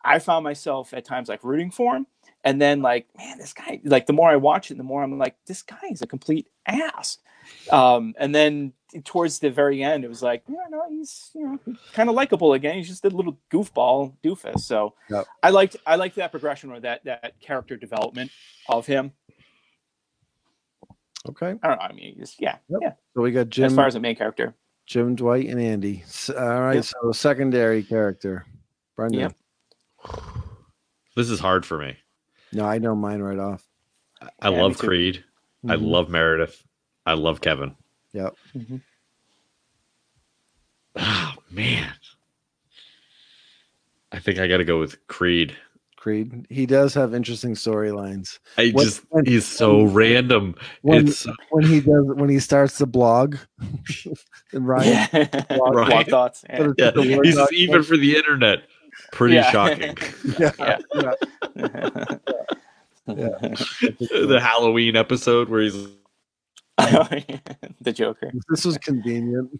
I 0.04 0.18
found 0.18 0.44
myself 0.44 0.94
at 0.94 1.04
times 1.04 1.28
like 1.28 1.44
rooting 1.44 1.70
for 1.70 1.96
him. 1.96 2.06
And 2.42 2.60
then 2.60 2.80
like, 2.80 3.06
man, 3.18 3.36
this 3.36 3.52
guy, 3.52 3.80
like 3.84 4.06
the 4.06 4.14
more 4.14 4.30
I 4.30 4.36
watch 4.36 4.70
it, 4.70 4.78
the 4.78 4.82
more 4.82 5.02
I'm 5.02 5.18
like, 5.18 5.36
this 5.46 5.60
guy 5.60 5.76
is 5.90 6.00
a 6.00 6.06
complete 6.06 6.46
ass. 6.66 7.18
Um, 7.70 8.14
and 8.18 8.34
then 8.34 8.72
towards 9.04 9.38
the 9.38 9.50
very 9.50 9.82
end, 9.82 10.04
it 10.04 10.08
was 10.08 10.22
like, 10.22 10.42
yeah, 10.48 10.56
no, 10.70 10.82
he's 10.88 11.30
you 11.34 11.46
know 11.66 11.74
kind 11.92 12.08
of 12.08 12.14
likable 12.14 12.52
again. 12.54 12.76
He's 12.76 12.88
just 12.88 13.04
a 13.04 13.08
little 13.10 13.38
goofball 13.50 14.14
doofus. 14.22 14.60
So 14.60 14.94
Yep. 15.10 15.26
I 15.42 15.50
liked 15.50 15.76
I 15.86 15.96
liked 15.96 16.16
that 16.16 16.30
progression 16.30 16.70
or 16.70 16.80
that 16.80 17.04
that 17.04 17.40
character 17.40 17.76
development 17.76 18.30
of 18.68 18.86
him. 18.86 19.12
Okay. 21.28 21.54
I 21.62 21.68
don't 21.68 21.78
know. 21.78 21.84
I 21.84 21.92
mean, 21.92 22.16
just 22.18 22.40
yeah, 22.40 22.56
Yep. 22.68 22.80
yeah. 22.82 22.92
So 23.14 23.22
we 23.22 23.32
got 23.32 23.56
As 23.58 23.74
far 23.74 23.86
as 23.86 23.94
the 23.94 24.00
main 24.00 24.16
character, 24.16 24.54
Jim, 24.86 25.14
Dwight, 25.14 25.46
and 25.48 25.60
Andy. 25.60 26.04
All 26.30 26.60
right. 26.60 26.74
Yep. 26.76 26.84
So 26.84 27.12
secondary 27.12 27.82
character, 27.82 28.46
Brendan. 28.96 29.20
Yep. 29.20 29.36
This 31.16 31.28
is 31.28 31.40
hard 31.40 31.66
for 31.66 31.76
me. 31.76 31.96
No, 32.52 32.64
I 32.64 32.78
know 32.78 32.94
mine 32.94 33.20
right 33.20 33.38
off. 33.38 33.66
I 34.40 34.48
Yeah, 34.50 34.62
love. 34.62 34.78
Creed. 34.78 35.24
I 35.68 35.74
Mhm. 35.74 35.82
love 35.90 36.08
Meredith. 36.08 36.64
I 37.04 37.14
love 37.14 37.40
Kevin. 37.40 37.74
Yep. 38.12 38.34
Mm-hmm. 38.56 38.76
Oh 40.96 41.34
man. 41.50 41.92
I 44.12 44.18
think 44.18 44.38
I 44.38 44.48
got 44.48 44.56
to 44.58 44.64
go 44.64 44.78
with 44.78 45.06
Creed. 45.06 45.56
Creed. 45.96 46.46
He 46.50 46.66
does 46.66 46.94
have 46.94 47.14
interesting 47.14 47.54
storylines. 47.54 48.38
I 48.58 48.70
When- 48.70 48.84
just 48.86 49.02
when- 49.10 49.26
he's 49.26 49.46
so 49.46 49.82
random. 49.84 50.54
When 50.82 51.06
it's 51.08 51.26
when 51.50 51.64
he 51.64 51.80
does 51.80 52.06
when 52.06 52.28
he 52.30 52.38
starts 52.40 52.78
the 52.78 52.86
blog, 52.86 53.36
and 54.52 54.66
Ryan. 54.66 55.08
yeah. 55.12 55.28
Blog- 55.56 55.74
Right. 55.74 55.88
Blog 55.90 56.06
thoughts. 56.08 56.44
Yeah. 56.48 56.72
yeah, 56.78 56.90
just 56.90 56.96
a 56.96 57.16
Word 57.16 57.26
he's 57.26 57.36
document. 57.36 57.52
even 57.52 57.82
for 57.84 57.96
the 57.96 58.16
internet. 58.16 58.62
Pretty 59.12 59.34
Yeah. 59.36 59.50
shocking. 59.52 59.96
Yeah, 60.38 60.52
Yeah. 60.58 61.12
yeah. 63.06 63.36
the 64.26 64.40
Halloween 64.42 64.96
episode 64.96 65.48
where 65.48 65.60
he's 65.62 65.86
the 67.80 67.92
Joker. 67.92 68.32
This 68.48 68.64
was 68.64 68.78
convenient. 68.78 69.50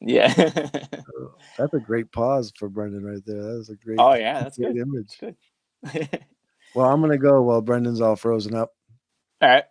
Yeah. 0.00 0.32
Oh, 1.22 1.34
that's 1.58 1.74
a 1.74 1.78
great 1.78 2.10
pause 2.12 2.52
for 2.56 2.68
Brendan 2.68 3.04
right 3.04 3.22
there. 3.26 3.42
That 3.42 3.58
was 3.58 3.68
a 3.68 3.76
great, 3.76 3.98
oh 4.00 4.14
yeah, 4.14 4.42
that's 4.42 4.56
great 4.56 4.74
good. 4.74 4.82
image. 4.82 5.18
Good. 5.20 6.24
Well, 6.74 6.86
I'm 6.88 7.00
gonna 7.00 7.18
go 7.18 7.42
while 7.42 7.60
Brendan's 7.60 8.00
all 8.00 8.16
frozen 8.16 8.54
up. 8.54 8.70
All 9.42 9.48
right. 9.48 9.64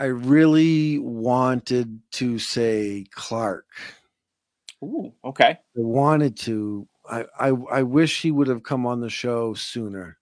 I 0.00 0.04
really 0.06 0.98
wanted 0.98 2.00
to 2.12 2.38
say 2.38 3.04
Clark. 3.12 3.66
Ooh. 4.82 5.12
Okay. 5.24 5.50
I 5.50 5.58
wanted 5.74 6.36
to. 6.38 6.88
I 7.10 7.26
I, 7.38 7.48
I 7.70 7.82
wish 7.82 8.22
he 8.22 8.30
would 8.30 8.48
have 8.48 8.62
come 8.62 8.86
on 8.86 9.00
the 9.00 9.10
show 9.10 9.52
sooner, 9.54 10.16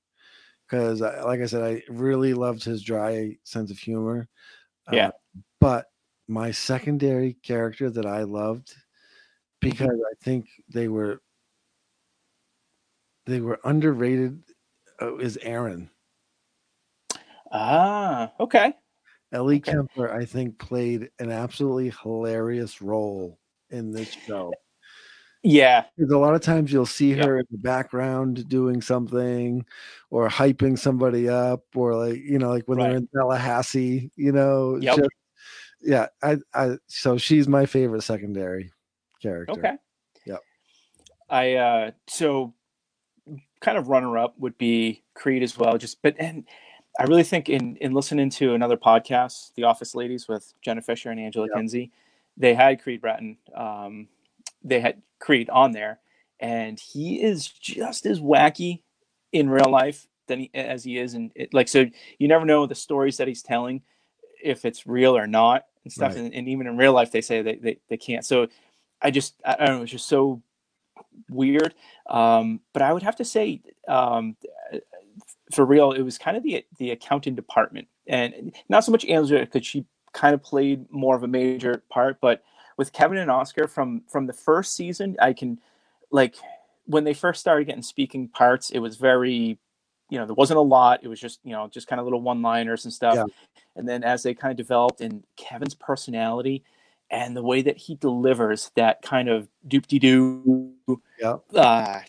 because 0.66 1.00
like 1.00 1.40
I 1.40 1.46
said, 1.46 1.62
I 1.62 1.82
really 1.88 2.34
loved 2.34 2.64
his 2.64 2.82
dry 2.82 3.36
sense 3.44 3.70
of 3.70 3.78
humor. 3.78 4.28
Uh, 4.90 4.96
Yeah. 4.96 5.10
but 5.60 5.86
my 6.28 6.50
secondary 6.50 7.34
character 7.34 7.90
that 7.90 8.06
I 8.06 8.22
loved, 8.22 8.74
because 9.60 9.88
I 9.88 10.14
think 10.24 10.48
they 10.68 10.88
were 10.88 11.22
they 13.26 13.40
were 13.40 13.60
underrated, 13.64 14.42
uh, 15.00 15.16
is 15.18 15.38
Erin. 15.42 15.90
Ah. 17.52 18.32
Okay. 18.40 18.74
Ellie 19.32 19.56
Okay. 19.56 19.72
Kemper, 19.72 20.12
I 20.12 20.24
think, 20.24 20.58
played 20.58 21.10
an 21.18 21.30
absolutely 21.30 21.92
hilarious 22.02 22.80
role 22.82 23.38
in 23.70 23.92
this 23.92 24.10
show. 24.10 24.52
Yeah. 25.42 25.84
Because 25.96 26.12
a 26.12 26.18
lot 26.18 26.34
of 26.34 26.42
times 26.42 26.72
you'll 26.72 26.86
see 26.86 27.12
her 27.12 27.38
in 27.38 27.46
the 27.50 27.58
background 27.58 28.48
doing 28.48 28.82
something 28.82 29.64
or 30.10 30.28
hyping 30.28 30.78
somebody 30.78 31.28
up 31.28 31.64
or 31.74 31.94
like, 31.94 32.20
you 32.22 32.38
know, 32.38 32.50
like 32.50 32.64
when 32.66 32.78
they're 32.78 32.96
in 32.96 33.08
Tallahassee, 33.14 34.10
you 34.16 34.32
know. 34.32 34.76
Yep. 34.80 34.96
just- 34.96 35.10
yeah. 35.82 36.06
I, 36.22 36.36
I, 36.52 36.76
so 36.88 37.16
she's 37.16 37.48
my 37.48 37.64
favorite 37.64 38.02
secondary 38.02 38.70
character. 39.22 39.52
Okay. 39.52 39.72
Yep. 40.26 40.40
I 41.30 41.54
uh 41.54 41.90
so 42.06 42.52
kind 43.60 43.78
of 43.78 43.88
runner 43.88 44.18
up 44.18 44.34
would 44.38 44.58
be 44.58 45.02
Creed 45.14 45.42
as 45.42 45.56
well. 45.56 45.78
Just 45.78 46.02
but 46.02 46.16
and 46.18 46.44
I 46.98 47.04
really 47.04 47.22
think 47.22 47.48
in 47.48 47.76
in 47.76 47.92
listening 47.94 48.28
to 48.30 48.54
another 48.54 48.76
podcast, 48.76 49.54
The 49.54 49.64
Office 49.64 49.94
Ladies 49.94 50.28
with 50.28 50.52
Jenna 50.60 50.82
Fischer 50.82 51.10
and 51.10 51.20
Angela 51.20 51.46
Yep. 51.46 51.56
Kinsey, 51.56 51.92
they 52.36 52.52
had 52.52 52.82
Creed 52.82 53.00
Bratton. 53.00 53.38
Um, 53.54 54.08
they 54.62 54.80
had 54.80 55.02
Creed 55.18 55.50
on 55.50 55.72
there, 55.72 56.00
and 56.38 56.78
he 56.78 57.22
is 57.22 57.48
just 57.48 58.06
as 58.06 58.20
wacky 58.20 58.82
in 59.32 59.50
real 59.50 59.70
life 59.70 60.06
than 60.26 60.40
he, 60.40 60.50
as 60.54 60.84
he 60.84 60.98
is 60.98 61.14
and 61.14 61.30
it. 61.34 61.52
Like 61.52 61.68
so, 61.68 61.86
you 62.18 62.28
never 62.28 62.44
know 62.44 62.66
the 62.66 62.74
stories 62.74 63.18
that 63.18 63.28
he's 63.28 63.42
telling 63.42 63.82
if 64.42 64.64
it's 64.64 64.86
real 64.86 65.16
or 65.16 65.26
not 65.26 65.66
and 65.84 65.92
stuff. 65.92 66.14
Right. 66.14 66.24
And, 66.24 66.34
and 66.34 66.48
even 66.48 66.66
in 66.66 66.76
real 66.76 66.92
life, 66.92 67.12
they 67.12 67.20
say 67.20 67.42
they, 67.42 67.56
they, 67.56 67.78
they 67.88 67.96
can't. 67.96 68.24
So 68.24 68.48
I 69.02 69.10
just 69.10 69.34
I, 69.44 69.56
I 69.58 69.66
don't 69.66 69.76
know. 69.76 69.82
It's 69.82 69.92
just 69.92 70.08
so 70.08 70.42
weird. 71.28 71.74
Um, 72.08 72.60
but 72.72 72.82
I 72.82 72.92
would 72.92 73.02
have 73.02 73.16
to 73.16 73.24
say, 73.24 73.60
um, 73.88 74.36
for 75.52 75.64
real, 75.64 75.92
it 75.92 76.02
was 76.02 76.18
kind 76.18 76.36
of 76.36 76.42
the 76.42 76.64
the 76.78 76.90
accounting 76.90 77.34
department, 77.34 77.88
and 78.06 78.54
not 78.68 78.84
so 78.84 78.92
much 78.92 79.04
Angela 79.04 79.40
because 79.40 79.66
she 79.66 79.84
kind 80.12 80.34
of 80.34 80.42
played 80.42 80.90
more 80.90 81.16
of 81.16 81.22
a 81.22 81.28
major 81.28 81.82
part, 81.88 82.20
but 82.20 82.42
with 82.80 82.94
Kevin 82.94 83.18
and 83.18 83.30
Oscar 83.30 83.68
from 83.68 84.00
from 84.08 84.26
the 84.26 84.32
first 84.32 84.74
season, 84.74 85.14
I 85.20 85.34
can 85.34 85.60
like 86.10 86.34
when 86.86 87.04
they 87.04 87.12
first 87.12 87.38
started 87.38 87.66
getting 87.66 87.82
speaking 87.82 88.26
parts, 88.28 88.70
it 88.70 88.78
was 88.78 88.96
very 88.96 89.58
you 90.08 90.18
know 90.18 90.24
there 90.24 90.34
wasn't 90.34 90.56
a 90.56 90.62
lot. 90.62 91.00
It 91.04 91.08
was 91.08 91.20
just 91.20 91.40
you 91.44 91.52
know 91.52 91.68
just 91.68 91.88
kind 91.88 92.00
of 92.00 92.06
little 92.06 92.22
one 92.22 92.40
liners 92.40 92.86
and 92.86 92.92
stuff. 92.92 93.16
Yeah. 93.16 93.26
and 93.76 93.86
then 93.86 94.02
as 94.02 94.22
they 94.22 94.32
kind 94.32 94.50
of 94.50 94.56
developed 94.56 95.02
and 95.02 95.22
kevin's 95.36 95.74
personality 95.74 96.64
and 97.10 97.36
the 97.36 97.42
way 97.42 97.60
that 97.60 97.76
he 97.76 97.96
delivers 97.96 98.70
that 98.76 99.02
kind 99.02 99.28
of 99.28 99.48
doop-de-doo 99.68 100.72
Yeah. 101.20 101.36
uh 101.54 102.00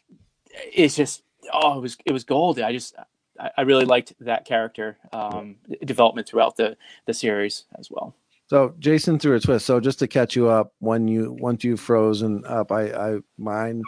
it's 0.73 0.95
just 0.95 1.23
oh 1.53 1.77
it 1.79 1.81
was 1.81 1.97
it 2.05 2.11
was 2.13 2.23
gold 2.23 2.59
i 2.59 2.71
just 2.71 2.95
i, 3.39 3.49
I 3.57 3.61
really 3.61 3.85
liked 3.85 4.13
that 4.21 4.45
character 4.45 4.97
um 5.13 5.57
development 5.85 6.27
throughout 6.27 6.55
the 6.55 6.77
the 7.05 7.13
series 7.13 7.65
as 7.77 7.89
well 7.91 8.15
So 8.51 8.75
Jason 8.79 9.17
threw 9.17 9.37
a 9.37 9.39
twist. 9.39 9.65
So 9.65 9.79
just 9.79 9.99
to 9.99 10.09
catch 10.09 10.35
you 10.35 10.49
up, 10.49 10.73
when 10.79 11.07
you 11.07 11.31
once 11.39 11.63
you've 11.63 11.79
frozen 11.79 12.43
up, 12.45 12.69
I 12.69 12.91
I 12.91 13.19
mine 13.37 13.81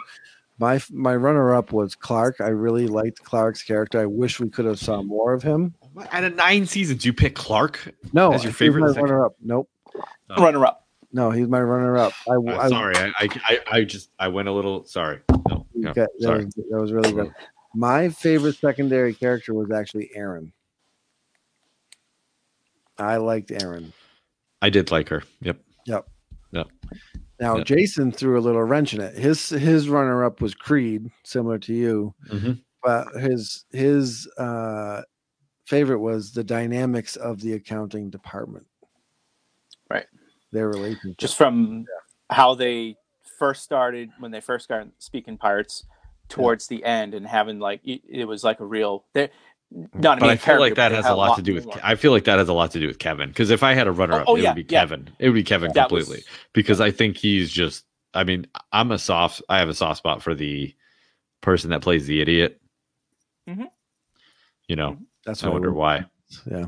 my 0.56 0.80
my 0.90 1.14
runner 1.14 1.54
up 1.54 1.70
was 1.70 1.94
Clark. 1.94 2.36
I 2.40 2.48
really 2.48 2.86
liked 2.86 3.22
Clark's 3.22 3.62
character. 3.62 4.00
I 4.00 4.06
wish 4.06 4.40
we 4.40 4.48
could 4.48 4.64
have 4.64 4.78
saw 4.78 5.02
more 5.02 5.34
of 5.34 5.42
him. 5.42 5.74
out 6.10 6.24
of 6.24 6.36
nine 6.36 6.64
seasons. 6.64 7.04
You 7.04 7.12
pick 7.12 7.34
Clark. 7.34 7.94
No, 8.14 8.32
As 8.32 8.42
your 8.42 8.52
he's 8.52 8.58
favorite 8.58 8.94
my 8.94 9.02
runner 9.02 9.26
up. 9.26 9.34
Nope. 9.42 9.68
Oh. 10.30 10.42
runner 10.42 10.64
up 10.64 10.86
No, 11.12 11.30
he's 11.30 11.46
my 11.46 11.60
runner 11.60 11.98
up. 11.98 12.14
I, 12.26 12.32
I'm 12.36 12.48
I 12.48 12.68
sorry, 12.70 12.96
I, 12.96 13.12
I, 13.18 13.28
I, 13.44 13.60
I 13.70 13.84
just 13.84 14.12
I 14.18 14.28
went 14.28 14.48
a 14.48 14.52
little 14.52 14.86
sorry. 14.86 15.20
No, 15.50 15.66
no, 15.74 15.90
Okay, 15.90 16.00
that, 16.00 16.10
sorry. 16.20 16.46
was, 16.46 16.54
that 16.54 16.80
was 16.80 16.90
really 16.90 17.12
good. 17.12 17.34
My 17.74 18.08
favorite 18.08 18.56
secondary 18.56 19.12
character 19.12 19.52
was 19.52 19.70
actually 19.70 20.10
Erin. 20.14 20.54
I 22.96 23.18
liked 23.18 23.50
Erin. 23.52 23.92
I 24.64 24.70
did 24.70 24.90
like 24.90 25.10
her. 25.10 25.22
Yep. 25.42 25.58
Yep. 25.84 26.08
Yep. 26.52 26.66
Now 27.38 27.58
Yeah. 27.58 27.64
Jason 27.64 28.10
threw 28.10 28.38
a 28.38 28.40
little 28.40 28.62
wrench 28.62 28.94
in 28.94 29.00
it. 29.02 29.14
His 29.14 29.50
his 29.50 29.90
runner 29.90 30.24
up 30.24 30.40
was 30.40 30.54
Creed, 30.54 31.10
similar 31.22 31.58
to 31.58 31.74
you, 31.74 32.14
Mhm. 32.30 32.62
but 32.82 33.08
his 33.20 33.66
his 33.72 34.26
uh, 34.38 35.02
favorite 35.66 35.98
was 35.98 36.32
the 36.32 36.42
dynamics 36.44 37.16
of 37.16 37.42
the 37.42 37.52
accounting 37.52 38.08
department. 38.08 38.66
Right. 39.90 40.06
Their 40.50 40.68
relationship. 40.68 41.18
just 41.18 41.36
from 41.36 41.84
how 42.30 42.54
they 42.54 42.96
first 43.38 43.64
started 43.64 44.10
when 44.18 44.30
they 44.30 44.40
first 44.40 44.64
started 44.64 44.92
speaking 44.98 45.36
parts 45.36 45.84
towards 46.30 46.68
the 46.68 46.82
end 46.84 47.12
and 47.12 47.26
having 47.26 47.58
like 47.58 47.82
it, 47.84 48.00
it 48.08 48.24
was 48.24 48.42
like 48.42 48.60
a 48.60 48.64
real 48.64 49.04
they 49.12 49.28
not 49.94 50.20
But 50.20 50.28
I 50.30 50.36
feel 50.36 50.60
like 50.60 50.76
that 50.76 50.92
has 50.92 51.04
a 51.04 51.08
had 51.08 51.14
lot 51.14 51.36
to 51.36 51.42
do 51.42 51.54
with. 51.54 51.66
more. 51.66 51.78
I 51.82 51.94
feel 51.96 52.12
like 52.12 52.24
that 52.24 52.38
has 52.38 52.48
a 52.48 52.52
lot 52.52 52.70
to 52.72 52.80
do 52.80 52.86
with 52.86 52.98
Kevin. 52.98 53.28
Because 53.30 53.50
if 53.50 53.62
I 53.62 53.74
had 53.74 53.86
a 53.88 53.92
runner 53.92 54.14
up, 54.14 54.24
Oh, 54.28 54.32
oh, 54.32 54.36
it 54.36 54.42
yeah, 54.42 54.50
would 54.54 54.66
be 54.66 54.72
yeah. 54.72 54.80
Kevin. 54.80 55.10
It 55.18 55.28
would 55.28 55.34
be 55.34 55.42
Kevin 55.42 55.72
That 55.74 55.90
was- 55.90 56.04
completely. 56.04 56.30
because 56.52 56.80
I 56.80 56.90
think 56.90 57.16
he's 57.16 57.50
just. 57.50 57.84
I 58.14 58.22
mean, 58.24 58.46
I'm 58.72 58.92
a 58.92 58.98
soft. 58.98 59.42
I 59.48 59.58
have 59.58 59.68
a 59.68 59.74
soft 59.74 59.98
spot 59.98 60.22
for 60.22 60.34
the 60.34 60.72
person 61.40 61.70
that 61.70 61.82
plays 61.82 62.06
the 62.06 62.20
idiot. 62.20 62.60
Mhm. 63.48 63.66
You 64.68 64.76
know, 64.76 64.98
That's 65.26 65.42
I 65.42 65.48
what 65.48 65.54
wonder 65.54 65.72
why. 65.72 66.06
Yeah. 66.50 66.66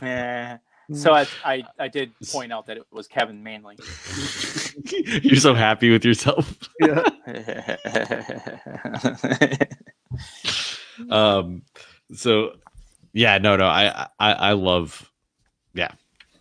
Eh. 0.00 0.56
so 0.94 1.12
I, 1.12 1.26
I 1.44 1.64
I 1.78 1.88
did 1.88 2.12
point 2.32 2.52
out 2.52 2.66
that 2.66 2.76
it 2.76 2.84
was 2.92 3.08
Kevin 3.08 3.42
mainly. 3.42 3.76
You're 5.22 5.36
so 5.40 5.54
happy 5.54 5.90
with 5.90 6.04
yourself. 6.04 6.56
Yeah. 6.80 7.02
um 11.10 11.62
so 12.12 12.52
yeah 13.12 13.38
no 13.38 13.56
no 13.56 13.66
I, 13.66 14.06
I 14.18 14.32
i 14.32 14.52
love 14.52 15.10
yeah 15.74 15.90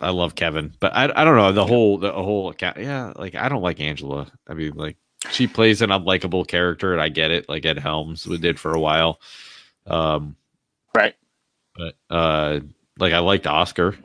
i 0.01 0.09
love 0.09 0.35
kevin 0.35 0.73
but 0.79 0.93
i 0.95 1.05
i 1.05 1.23
don't 1.23 1.35
know 1.37 1.51
the 1.51 1.65
whole 1.65 1.97
the 1.97 2.11
whole 2.11 2.49
account 2.49 2.77
yeah 2.77 3.13
like 3.15 3.35
i 3.35 3.49
don't 3.49 3.61
like 3.61 3.79
angela 3.79 4.31
i 4.47 4.53
mean 4.53 4.73
like 4.73 4.97
she 5.31 5.47
plays 5.47 5.81
an 5.81 5.89
unlikable 5.89 6.47
character 6.47 6.93
and 6.93 7.01
i 7.01 7.09
get 7.09 7.31
it 7.31 7.49
like 7.49 7.65
ed 7.65 7.79
helms 7.79 8.23
did 8.23 8.59
for 8.59 8.73
a 8.73 8.79
while 8.79 9.19
um 9.87 10.35
right. 10.95 11.15
but 11.75 11.95
uh 12.09 12.59
like 12.99 13.13
i 13.13 13.19
liked 13.19 13.47
oscar 13.47 13.95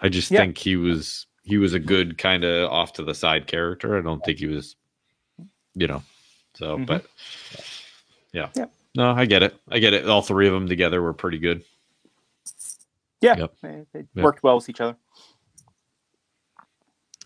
i 0.00 0.08
just 0.08 0.30
Yeah. 0.30 0.40
think 0.40 0.58
he 0.58 0.76
was 0.76 1.26
he 1.42 1.58
was 1.58 1.74
a 1.74 1.78
good 1.80 2.16
kind 2.18 2.44
of 2.44 2.70
off 2.70 2.92
to 2.92 3.02
the 3.02 3.14
side 3.14 3.46
character. 3.46 3.98
I 3.98 4.02
don't 4.02 4.22
think 4.24 4.38
he 4.38 4.46
was, 4.46 4.76
you 5.74 5.88
know. 5.88 6.02
So, 6.54 6.78
Mhm. 6.78 6.86
but 6.86 7.06
yeah, 8.32 8.48
Yep. 8.54 8.72
No, 8.96 9.10
I 9.12 9.24
get 9.26 9.42
it. 9.42 9.54
I 9.68 9.78
get 9.78 9.92
it. 9.94 10.08
All 10.08 10.22
three 10.22 10.46
of 10.48 10.52
them 10.54 10.66
together 10.68 11.00
were 11.02 11.12
pretty 11.12 11.38
good. 11.38 11.62
Yeah, 13.20 13.36
Yep. 13.36 13.52
they, 13.62 13.84
they 13.92 13.98
Yep. 14.14 14.24
worked 14.24 14.42
well 14.42 14.56
with 14.56 14.68
each 14.68 14.80
other. 14.80 14.96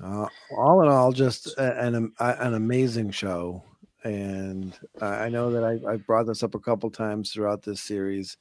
Uh, 0.02 0.26
all 0.50 0.82
in 0.82 0.88
all, 0.88 1.12
just 1.12 1.56
an 1.56 2.12
an 2.18 2.54
amazing 2.54 3.10
show, 3.12 3.62
and 4.02 4.76
I 5.00 5.06
I 5.06 5.28
know 5.28 5.52
that 5.52 5.62
I, 5.62 5.92
I 5.92 5.96
brought 5.98 6.26
this 6.26 6.42
up 6.42 6.56
a 6.56 6.60
couple 6.60 6.90
times 6.90 7.30
throughout 7.30 7.62
this 7.62 7.80
series 7.80 8.36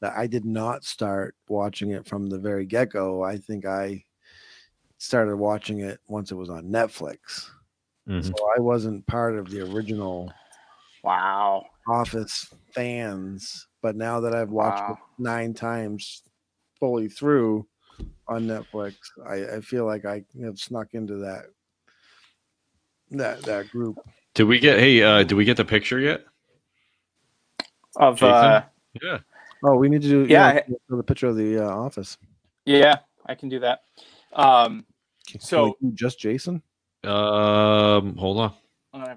that 0.00 0.12
I 0.16 0.26
did 0.26 0.44
not 0.44 0.84
start 0.84 1.34
watching 1.48 1.92
it 1.92 2.06
from 2.06 2.26
the 2.28 2.38
very 2.38 2.66
get 2.66 2.90
go. 2.90 3.22
I 3.24 3.38
think 3.38 3.64
I 3.64 4.04
started 4.98 5.36
watching 5.36 5.80
it 5.80 5.98
once 6.08 6.30
it 6.30 6.34
was 6.34 6.50
on 6.50 6.64
Netflix, 6.66 7.48
Mhm. 8.06 8.24
so 8.24 8.34
I 8.54 8.60
wasn't 8.60 9.06
part 9.06 9.38
of 9.38 9.48
the 9.48 9.62
original 9.62 10.30
Wow. 11.02 11.64
Office 11.88 12.52
fans. 12.74 13.66
But 13.82 13.96
now 13.96 14.20
that 14.20 14.34
I've 14.34 14.50
watched 14.50 14.82
Wow. 14.82 14.92
it 15.18 15.22
nine 15.22 15.54
times 15.54 16.22
fully 16.78 17.08
through 17.08 17.66
on 18.26 18.46
Netflix, 18.46 18.96
I, 19.26 19.56
I 19.56 19.60
feel 19.60 19.86
like 19.86 20.04
I 20.04 20.24
have 20.42 20.58
snuck 20.58 20.88
into 20.94 21.16
that 21.18 21.46
that 23.10 23.42
that 23.42 23.70
group. 23.70 23.98
Did 24.34 24.44
we 24.44 24.58
get? 24.58 24.78
Hey, 24.78 25.02
uh, 25.02 25.22
did 25.22 25.32
we 25.34 25.44
get 25.44 25.56
the 25.56 25.64
picture 25.64 25.98
yet? 25.98 26.24
Of 27.96 28.16
Jason? 28.16 28.28
uh, 28.34 28.64
Yeah. 29.02 29.18
Oh, 29.64 29.74
we 29.76 29.88
need 29.88 30.02
to 30.02 30.08
do 30.08 30.26
Yeah, 30.28 30.52
yeah, 30.54 30.74
the 30.88 31.02
picture 31.02 31.26
of 31.26 31.36
the 31.36 31.58
uh, 31.64 31.68
office. 31.68 32.16
yeah, 32.64 32.96
I 33.26 33.34
can 33.34 33.48
do 33.48 33.58
that. 33.60 33.80
Um, 34.32 34.86
Can 35.26 35.40
So- 35.40 35.76
we 35.80 35.90
do 35.90 35.96
just 35.96 36.18
Jason. 36.20 36.62
Um, 37.04 38.16
hold 38.16 38.38
on. 38.38 38.54
I'm 38.92 39.00
gonna, 39.00 39.14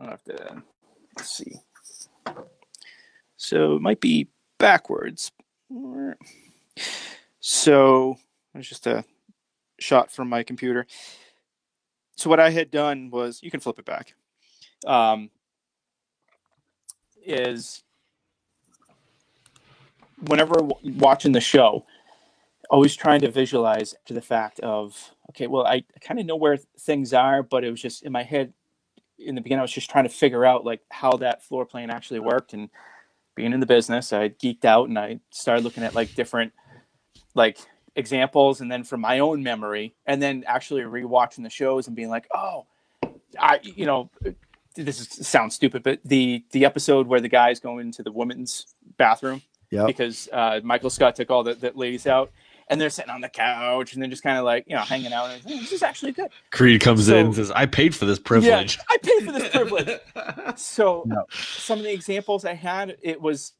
I'm 0.00 0.06
gonna 0.06 0.10
have 0.10 0.22
to 0.24 0.62
let's 1.18 1.36
see. 1.36 1.60
So 3.36 3.76
it 3.76 3.82
might 3.82 4.00
be 4.00 4.28
backwards. 4.58 5.32
So 7.40 8.18
it's 8.54 8.68
just 8.68 8.86
a 8.86 9.04
shot 9.80 10.10
from 10.10 10.28
my 10.28 10.42
computer. 10.42 10.86
So 12.16 12.30
what 12.30 12.40
I 12.40 12.50
had 12.50 12.70
done 12.70 13.10
was 13.10 13.40
you 13.42 13.50
can 13.50 13.60
flip 13.60 13.78
it 13.78 13.84
back. 13.84 14.14
Um, 14.86 15.30
is 17.24 17.82
whenever 20.20 20.54
w- 20.54 20.98
watching 20.98 21.32
the 21.32 21.40
show, 21.40 21.84
always 22.70 22.96
trying 22.96 23.20
to 23.20 23.30
visualize 23.30 23.94
to 24.06 24.14
the 24.14 24.22
fact 24.22 24.60
of 24.60 25.12
okay, 25.30 25.46
well, 25.46 25.66
I, 25.66 25.76
I 25.76 25.98
kind 26.00 26.18
of 26.18 26.26
know 26.26 26.36
where 26.36 26.56
things 26.78 27.12
are, 27.12 27.42
but 27.42 27.64
it 27.64 27.70
was 27.70 27.82
just 27.82 28.02
in 28.02 28.12
my 28.12 28.22
head 28.22 28.52
in 29.18 29.34
the 29.34 29.40
beginning. 29.40 29.60
I 29.60 29.62
was 29.62 29.72
just 29.72 29.90
trying 29.90 30.04
to 30.04 30.10
figure 30.10 30.44
out 30.44 30.64
like 30.64 30.80
how 30.90 31.12
that 31.18 31.42
floor 31.44 31.66
plan 31.66 31.90
actually 31.90 32.20
worked, 32.20 32.52
and 32.52 32.70
being 33.34 33.52
in 33.52 33.60
the 33.60 33.66
business, 33.66 34.12
I 34.12 34.30
geeked 34.30 34.64
out 34.64 34.88
and 34.88 34.98
I 34.98 35.20
started 35.30 35.64
looking 35.64 35.84
at 35.84 35.94
like 35.94 36.14
different 36.14 36.52
like 37.34 37.58
examples, 37.96 38.60
and 38.60 38.70
then 38.70 38.84
from 38.84 39.00
my 39.00 39.18
own 39.18 39.42
memory, 39.42 39.94
and 40.06 40.20
then 40.22 40.44
actually 40.46 40.82
rewatching 40.82 41.42
the 41.42 41.50
shows 41.50 41.86
and 41.86 41.96
being 41.96 42.08
like, 42.10 42.26
oh, 42.34 42.66
I 43.38 43.60
you 43.62 43.86
know. 43.86 44.10
This 44.76 45.00
is, 45.00 45.26
sounds 45.26 45.56
stupid, 45.56 45.82
but 45.82 45.98
the 46.04 46.44
the 46.52 46.64
episode 46.64 47.08
where 47.08 47.20
the 47.20 47.28
guys 47.28 47.58
go 47.58 47.78
into 47.78 48.04
the 48.04 48.12
women's 48.12 48.76
bathroom 48.96 49.42
Yep. 49.70 49.86
because 49.86 50.28
uh, 50.32 50.60
Michael 50.62 50.88
Scott 50.88 51.14
took 51.16 51.30
all 51.30 51.42
the, 51.42 51.54
the 51.54 51.72
ladies 51.74 52.06
out, 52.06 52.30
and 52.70 52.80
they're 52.80 52.90
sitting 52.90 53.10
on 53.10 53.20
the 53.20 53.28
couch 53.28 53.92
and 53.94 54.02
they're 54.02 54.10
just 54.10 54.22
kind 54.22 54.38
of 54.38 54.44
like 54.44 54.64
you 54.66 54.74
know 54.76 54.82
hanging 54.82 55.12
out. 55.12 55.30
And 55.30 55.42
"Oh, 55.46 55.48
this 55.60 55.72
is 55.72 55.82
actually 55.82 56.12
good. 56.12 56.28
Creed 56.50 56.80
comes 56.80 57.06
So- 57.06 57.16
in 57.16 57.26
and 57.26 57.34
says, 57.34 57.50
"I 57.50 57.66
paid 57.66 57.94
for 57.94 58.04
this 58.04 58.18
privilege." 58.18 58.76
Yeah, 58.78 58.82
I 58.90 58.96
paid 58.98 59.24
for 59.26 59.32
this 59.32 59.48
privilege. 59.48 60.00
so 60.56 61.04
No. 61.06 61.24
some 61.30 61.78
of 61.78 61.84
the 61.84 61.92
examples 61.92 62.44
I 62.44 62.54
had, 62.54 62.96
it 63.02 63.20
was 63.20 63.52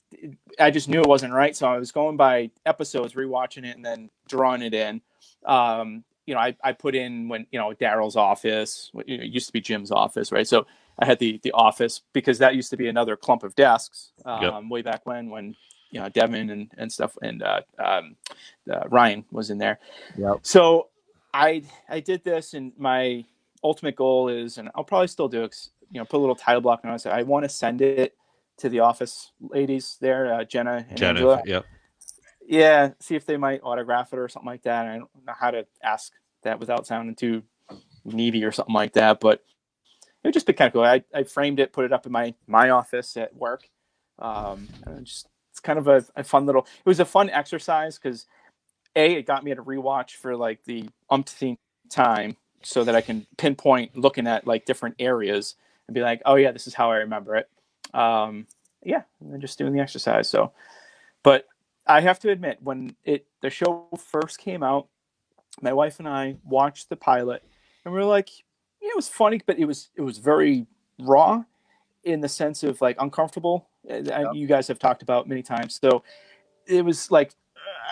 I 0.59 0.71
just 0.71 0.89
knew 0.89 1.01
it 1.01 1.07
wasn't 1.07 1.33
right, 1.35 1.55
so 1.57 1.69
I 1.69 1.79
was 1.79 1.93
going 1.93 2.17
by 2.17 2.51
episodes, 2.67 3.15
rewatching 3.15 3.65
it, 3.67 3.77
and 3.77 3.85
then 3.85 4.11
drawing 4.29 4.63
it 4.63 4.75
in. 4.75 5.01
Um, 5.45 6.05
you 6.27 6.35
know, 6.35 6.41
I, 6.41 6.57
I 6.63 6.73
put 6.73 6.95
in 6.95 7.29
when 7.29 7.47
you 7.53 7.59
know 7.59 7.73
Darryl's 7.73 8.17
office. 8.17 8.91
what- 8.93 9.09
you 9.09 9.17
know, 9.19 9.25
It 9.25 9.31
used 9.31 9.47
to 9.47 9.53
be 9.53 9.61
Jim's 9.61 9.91
office, 9.91 10.31
right? 10.33 10.47
So 10.47 10.67
I 10.99 11.07
had 11.07 11.19
the 11.19 11.39
the 11.43 11.53
office 11.53 12.03
because 12.13 12.39
that 12.39 12.55
used 12.57 12.71
to 12.71 12.77
be 12.77 12.89
another 12.89 13.17
clump 13.17 13.43
of 13.45 13.55
desks 13.55 14.13
um, 14.25 14.43
Yep. 14.43 14.63
way 14.71 14.83
back 14.83 15.07
when 15.07 15.31
when 15.31 15.55
you 15.91 16.01
know 16.01 16.09
Devon 16.09 16.51
and 16.51 16.71
and 16.77 16.93
stuff 16.93 17.17
and 17.23 17.43
uh, 17.43 17.61
um, 17.79 18.17
uh, 18.71 18.89
Ryan 18.89 19.25
was 19.31 19.51
in 19.51 19.59
there. 19.59 19.79
Yep. 20.17 20.39
So 20.43 20.89
I 21.33 21.63
I 21.89 22.01
did 22.01 22.25
this, 22.25 22.55
and 22.55 22.73
my 22.79 23.25
ultimate 23.63 23.97
goal 23.97 24.29
is, 24.29 24.59
and 24.59 24.71
I'll 24.75 24.85
probably 24.85 25.09
still 25.09 25.29
do, 25.29 25.45
it, 25.45 25.57
you 25.91 25.99
know, 25.99 26.05
put 26.05 26.19
a 26.19 26.21
little 26.21 26.37
title 26.37 26.61
block 26.61 26.81
on 26.85 26.95
it. 26.95 27.07
I 27.07 27.23
want 27.23 27.45
to 27.45 27.49
send 27.49 27.81
it 27.81 28.15
to 28.59 28.69
the 28.69 28.81
office 28.81 29.33
ladies 29.41 29.97
there, 30.01 30.35
uh, 30.35 30.45
Jenna 30.45 30.87
and 30.89 30.99
Jenna, 30.99 31.21
Angela. 31.21 31.43
yep. 31.45 31.65
Yeah, 32.47 32.93
see 32.99 33.15
if 33.15 33.27
they 33.27 33.37
might 33.37 33.61
autograph 33.63 34.13
it 34.13 34.19
or 34.19 34.29
something 34.29 34.49
like 34.49 34.63
that. 34.63 34.87
I 34.87 34.99
don't 34.99 35.11
know 35.27 35.35
how 35.39 35.51
to 35.51 35.67
ask 35.83 36.13
that 36.43 36.59
without 36.59 36.87
sounding 36.87 37.15
too 37.15 37.43
needy 38.07 38.43
or 38.43 38.53
something 38.53 38.75
like 38.75 38.95
that, 38.95 39.21
but 39.21 39.43
it 40.01 40.29
would 40.29 40.35
just 40.35 40.47
be 40.47 40.55
kind 40.55 40.69
of 40.69 40.73
cool. 40.73 40.83
I, 40.83 41.05
I 41.15 41.25
framed 41.25 41.61
it, 41.61 41.75
put 41.75 41.85
it 41.85 41.93
up 41.93 42.07
in 42.07 42.13
my 42.13 42.35
my 42.47 42.71
office 42.71 43.17
at 43.17 43.37
work. 43.37 43.69
Um, 44.19 44.67
and 44.87 45.05
just 45.05 45.29
it's 45.59 45.65
kind 45.65 45.79
of 45.79 45.89
a, 45.89 46.05
a 46.15 46.23
fun 46.23 46.47
little. 46.47 46.63
It 46.63 46.89
was 46.89 47.01
a 47.01 47.05
fun 47.05 47.31
exercise 47.31 47.99
because 47.99 48.27
a 48.95 49.15
it 49.15 49.27
got 49.27 49.43
me 49.43 49.53
to 49.53 49.63
rewatch 49.63 50.13
for 50.13 50.37
like 50.37 50.63
the 50.65 50.89
umpteenth 51.11 51.59
time 51.91 52.37
so 52.63 52.85
that 52.85 52.95
I 52.95 53.01
can 53.01 53.27
pinpoint 53.37 53.97
looking 53.97 54.29
at 54.29 54.47
like 54.47 54.67
different 54.67 54.95
areas 55.01 55.57
and 55.87 55.95
be 55.97 56.01
like, 56.01 56.23
oh 56.25 56.37
yeah, 56.37 56.53
this 56.53 56.69
is 56.69 56.75
how 56.75 56.93
I 56.93 56.99
remember 56.99 57.35
it. 57.35 57.49
Um, 57.93 58.47
yeah, 58.85 59.03
and 59.21 59.33
then 59.33 59.41
just 59.41 59.59
doing 59.59 59.73
the 59.73 59.81
exercise. 59.81 60.29
So, 60.31 60.53
but 61.25 61.49
I 61.87 62.03
have 62.03 62.21
to 62.21 62.31
admit, 62.31 62.59
when 62.63 62.95
it 63.05 63.27
the 63.43 63.51
show 63.51 63.89
first 63.99 64.39
came 64.39 64.63
out, 64.63 64.87
my 65.61 65.73
wife 65.73 65.99
and 65.99 66.09
I 66.09 66.37
watched 66.45 66.89
the 66.89 66.97
pilot, 66.97 67.43
and 67.85 67.93
we 67.93 67.99
were 67.99 68.07
like, 68.07 68.31
yeah, 68.81 68.91
it 68.91 68.97
was 68.97 69.09
funny, 69.09 69.41
but 69.45 69.59
it 69.59 69.65
was 69.65 69.89
it 69.97 70.03
was 70.03 70.19
very 70.19 70.67
raw 71.01 71.43
in 72.05 72.21
the 72.21 72.29
sense 72.29 72.63
of 72.63 72.81
like 72.81 72.97
uncomfortable. 73.01 73.67
I- 73.91 74.33
You 74.33 74.47
guys 74.47 74.69
have 74.69 74.79
talked 74.79 75.03
about 75.03 75.29
many 75.29 75.43
times, 75.43 75.79
so 75.83 76.03
it 76.67 76.85
was 76.85 77.11
like 77.11 77.33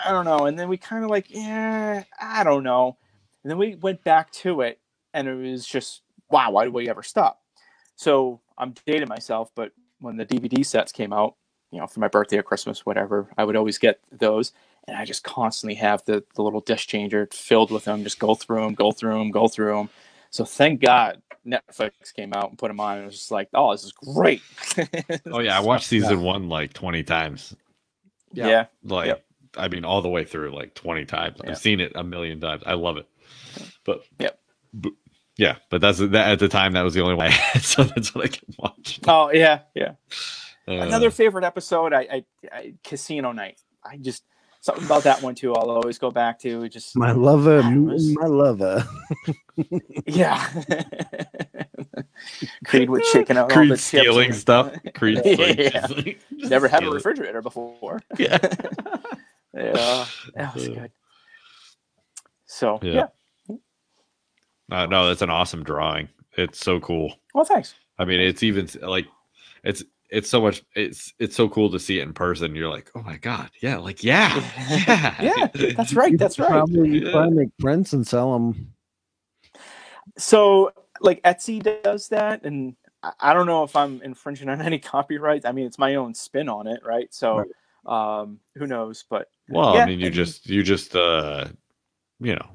I 0.05 0.11
don't 0.11 0.25
know, 0.25 0.45
and 0.45 0.57
then 0.57 0.69
we 0.69 0.77
kind 0.77 1.03
of 1.03 1.09
like, 1.09 1.25
yeah, 1.29 2.03
I 2.21 2.43
don't 2.43 2.63
know, 2.63 2.97
and 3.43 3.49
then 3.51 3.57
we 3.57 3.75
went 3.75 4.03
back 4.03 4.31
to 4.33 4.61
it, 4.61 4.79
and 5.13 5.27
it 5.27 5.35
was 5.35 5.65
just 5.65 6.01
wow, 6.29 6.51
why 6.51 6.65
did 6.65 6.73
we 6.73 6.89
ever 6.89 7.03
stop? 7.03 7.41
So 7.95 8.41
I'm 8.57 8.73
dating 8.85 9.07
myself, 9.09 9.51
but 9.55 9.71
when 9.99 10.17
the 10.17 10.25
DVD 10.25 10.65
sets 10.65 10.91
came 10.91 11.13
out, 11.13 11.35
you 11.71 11.79
know, 11.79 11.87
for 11.87 11.99
my 11.99 12.07
birthday 12.07 12.37
or 12.37 12.43
Christmas, 12.43 12.85
whatever, 12.85 13.29
I 13.37 13.43
would 13.43 13.55
always 13.55 13.77
get 13.77 13.99
those. 14.11 14.51
And 14.87 14.95
I 14.95 15.03
just 15.05 15.23
constantly 15.23 15.75
have 15.75 16.03
the, 16.05 16.23
the 16.35 16.41
little 16.43 16.61
disc 16.61 16.87
changer 16.87 17.27
filled 17.31 17.71
with 17.71 17.85
them, 17.85 18.03
just 18.03 18.19
go 18.19 18.35
through 18.35 18.61
them, 18.61 18.73
go 18.73 18.91
through 18.91 19.17
them, 19.17 19.31
go 19.31 19.47
through 19.47 19.73
them. 19.75 19.89
So 20.29 20.45
thank 20.45 20.81
God 20.81 21.21
Netflix 21.45 22.13
came 22.15 22.33
out 22.33 22.49
and 22.49 22.57
put 22.57 22.67
them 22.67 22.79
on. 22.79 22.95
And 22.97 23.03
it 23.03 23.05
was 23.07 23.15
just 23.17 23.31
like, 23.31 23.49
oh, 23.53 23.71
this 23.71 23.83
is 23.83 23.91
great. 23.93 24.41
Oh 25.31 25.39
yeah, 25.39 25.57
I 25.57 25.61
watched 25.61 25.87
season 25.87 26.21
one 26.21 26.49
like 26.49 26.73
twenty 26.73 27.03
times. 27.03 27.55
Yeah. 28.33 28.47
Yeah. 28.47 28.65
Like, 28.83 29.07
Yep. 29.07 29.25
I 29.57 29.67
mean, 29.69 29.85
all 29.85 30.01
the 30.01 30.09
way 30.09 30.23
through 30.25 30.53
like 30.53 30.73
twenty 30.73 31.05
times. 31.05 31.37
Yeah. 31.43 31.51
I've 31.51 31.57
seen 31.57 31.79
it 31.79 31.93
a 31.95 32.03
million 32.03 32.39
times. 32.39 32.63
I 32.65 32.73
love 32.73 32.97
it. 32.97 33.07
But 33.85 34.03
Yep. 34.19 34.39
but- 34.73 34.93
yeah, 35.39 35.57
but 35.69 35.81
that's 35.81 35.99
that 35.99 36.15
at 36.15 36.39
the 36.39 36.47
time 36.47 36.73
that 36.73 36.81
was 36.81 36.95
the 36.95 37.01
only 37.03 37.13
way 37.23 37.31
so 37.61 37.83
that's 37.83 38.15
what 38.15 38.25
I 38.25 38.27
can 38.29 38.55
watch. 38.57 38.99
Oh, 39.07 39.29
yeah. 39.31 39.59
Yeah. 39.75 39.91
Uh, 40.67 40.71
Another 40.71 41.11
favorite 41.11 41.43
episode, 41.45 41.93
I, 41.93 41.99
I, 42.11 42.25
I 42.51 42.73
Casino 42.83 43.31
Night. 43.33 43.59
I 43.85 43.97
just, 43.97 44.23
something 44.67 44.85
about 44.85 45.03
that 45.03 45.21
one 45.21 45.33
too, 45.35 45.53
I'll 45.55 45.71
always 45.71 45.97
go 45.97 46.11
back 46.11 46.37
to. 46.39 46.67
Just, 46.69 46.95
My 46.95 47.11
lover, 47.11 47.57
was- 47.81 48.13
my 48.15 48.27
lover. 48.27 48.87
yeah. 50.05 50.47
Creed 52.65 52.89
was 52.89 53.05
shaking 53.07 53.37
out 53.37 53.51
all 53.51 53.57
Creed 53.57 53.71
the 53.71 53.77
stealing 53.77 54.27
and- 54.27 54.35
stuff. 54.35 54.73
Creed 54.95 55.21
Yeah. 55.25 55.87
like, 55.89 56.21
Never 56.31 56.67
had 56.67 56.77
a 56.77 56.85
stealing. 56.85 56.93
refrigerator 56.95 57.41
before. 57.41 58.01
Yeah. 58.17 58.37
yeah, 59.53 60.05
that 60.35 60.53
was 60.55 60.67
good. 60.67 60.91
So 62.45 62.79
Yeah. 62.81 63.07
yeah. 63.49 63.55
Uh, 64.69 64.85
no, 64.85 65.07
that's 65.07 65.21
an 65.21 65.29
awesome 65.29 65.63
drawing. 65.63 66.09
It's 66.33 66.59
so 66.59 66.79
cool. 66.79 67.13
Well, 67.33 67.45
thanks. 67.45 67.73
I 67.97 68.05
mean, 68.05 68.19
it's 68.19 68.43
even 68.43 68.67
like 68.81 69.07
it's 69.63 69.83
it's 70.09 70.29
so 70.29 70.41
much. 70.41 70.63
It's 70.75 71.13
it's 71.19 71.35
so 71.35 71.49
cool 71.49 71.69
to 71.71 71.79
see 71.79 71.99
it 71.99 72.03
in 72.03 72.13
person. 72.13 72.55
You're 72.55 72.69
like, 72.69 72.89
oh 72.95 73.01
my 73.01 73.17
god, 73.17 73.49
yeah, 73.61 73.77
like 73.77 74.03
yeah, 74.03 74.35
yeah, 74.69 75.21
Yeah, 75.21 75.71
that's 75.75 75.93
right. 75.93 76.17
That's 76.17 76.39
right. 76.39 76.49
Probably 76.49 76.99
Yeah. 77.03 77.11
try 77.11 77.25
and 77.25 77.35
make 77.35 77.49
prints 77.59 77.93
and 77.93 78.07
sell 78.07 78.33
them. 78.33 78.73
So 80.17 80.71
like 81.01 81.21
Etsy 81.23 81.61
does 81.83 82.09
that, 82.09 82.43
and 82.43 82.75
I- 83.03 83.13
I 83.19 83.33
don't 83.33 83.45
know 83.47 83.63
if 83.63 83.75
I'm 83.75 84.01
infringing 84.01 84.49
on 84.49 84.61
any 84.69 84.79
copyright. 84.79 85.45
I 85.45 85.51
mean, 85.51 85.65
it's 85.65 85.77
my 85.79 85.95
own 85.95 86.13
spin 86.13 86.49
on 86.49 86.67
it, 86.67 86.81
right? 86.85 87.13
So, 87.13 87.45
um, 87.85 88.39
who 88.55 88.65
knows? 88.65 89.03
But 89.09 89.29
Well, 89.49 89.75
Yeah, 89.75 89.83
I 89.83 89.85
mean, 89.85 89.99
you 89.99 90.07
and- 90.07 90.15
just 90.15 90.49
you 90.49 90.63
just 90.63 90.95
uh, 90.95 91.47
you 92.19 92.33
know, 92.35 92.49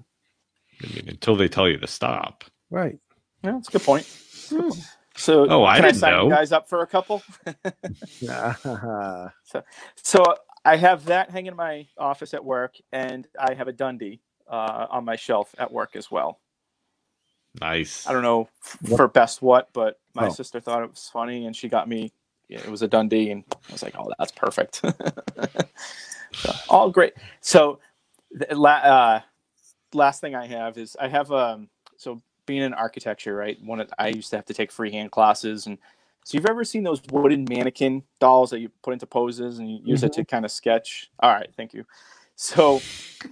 I 0.82 0.86
mean, 0.94 1.04
until 1.08 1.36
they 1.36 1.48
tell 1.48 1.68
you 1.68 1.78
to 1.78 1.86
stop. 1.86 2.44
Right. 2.70 2.98
Yeah, 3.44 3.52
that's 3.52 3.68
a 3.68 3.72
good 3.72 3.82
point. 3.82 4.06
So, 5.16 5.46
Oh, 5.48 5.64
I 5.64 5.76
can 5.76 5.84
didn't 5.84 5.96
I 5.96 6.00
sign 6.00 6.12
know. 6.12 6.24
you 6.24 6.30
guys 6.30 6.52
up 6.52 6.68
for 6.68 6.82
a 6.82 6.86
couple? 6.86 7.22
Yeah. 8.20 8.54
So 10.02 10.24
I 10.64 10.76
have 10.76 11.06
that 11.06 11.30
hanging 11.30 11.48
in 11.48 11.56
my 11.56 11.86
office 11.98 12.34
at 12.34 12.44
work, 12.44 12.76
and 12.92 13.26
I 13.38 13.54
have 13.54 13.68
a 13.68 13.72
Dundie 13.72 14.20
uh, 14.48 14.86
on 14.90 15.04
my 15.04 15.16
shelf 15.16 15.54
at 15.58 15.72
work 15.72 15.96
as 15.96 16.10
well. 16.10 16.40
Nice. 17.60 18.06
I 18.06 18.12
don't 18.12 18.22
know 18.22 18.48
f- 18.64 18.78
for 18.96 19.08
best 19.08 19.42
what, 19.42 19.68
but 19.72 20.00
my 20.14 20.26
Oh. 20.26 20.30
sister 20.30 20.60
thought 20.60 20.82
it 20.82 20.90
was 20.90 21.10
funny, 21.12 21.46
and 21.46 21.54
she 21.54 21.68
got 21.68 21.88
me. 21.88 22.12
It 22.48 22.66
was 22.68 22.82
a 22.82 22.88
Dundie, 22.88 23.30
and 23.32 23.44
I 23.68 23.72
was 23.72 23.82
like, 23.82 23.94
"Oh, 23.98 24.10
that's 24.18 24.32
perfect." 24.32 24.76
so, 26.34 26.52
all 26.68 26.90
great. 26.90 27.14
So, 27.40 27.78
the, 28.30 28.54
uh, 28.58 29.20
last 29.94 30.20
thing 30.20 30.34
I 30.34 30.46
have 30.46 30.78
is 30.78 30.96
I 31.00 31.08
have 31.08 31.30
um. 31.32 31.68
So 31.96 32.20
being 32.52 32.62
in 32.62 32.74
architecture, 32.74 33.34
right? 33.34 33.56
One 33.64 33.80
of, 33.80 33.90
I 33.98 34.08
used 34.08 34.28
to 34.30 34.36
have 34.36 34.44
to 34.46 34.54
take 34.54 34.70
freehand 34.70 35.10
classes, 35.10 35.66
and 35.66 35.78
so 36.24 36.36
you've 36.36 36.46
ever 36.46 36.64
seen 36.64 36.82
those 36.84 37.00
wooden 37.10 37.46
mannequin 37.48 38.02
dolls 38.20 38.50
that 38.50 38.60
you 38.60 38.68
put 38.82 38.92
into 38.92 39.06
poses 39.06 39.58
and 39.58 39.70
you 39.70 39.80
use 39.84 40.04
it 40.04 40.12
to 40.12 40.24
kind 40.24 40.44
of 40.44 40.50
sketch? 40.52 41.10
All 41.20 41.32
right, 41.32 41.48
thank 41.56 41.72
you. 41.72 41.84
So 42.36 42.80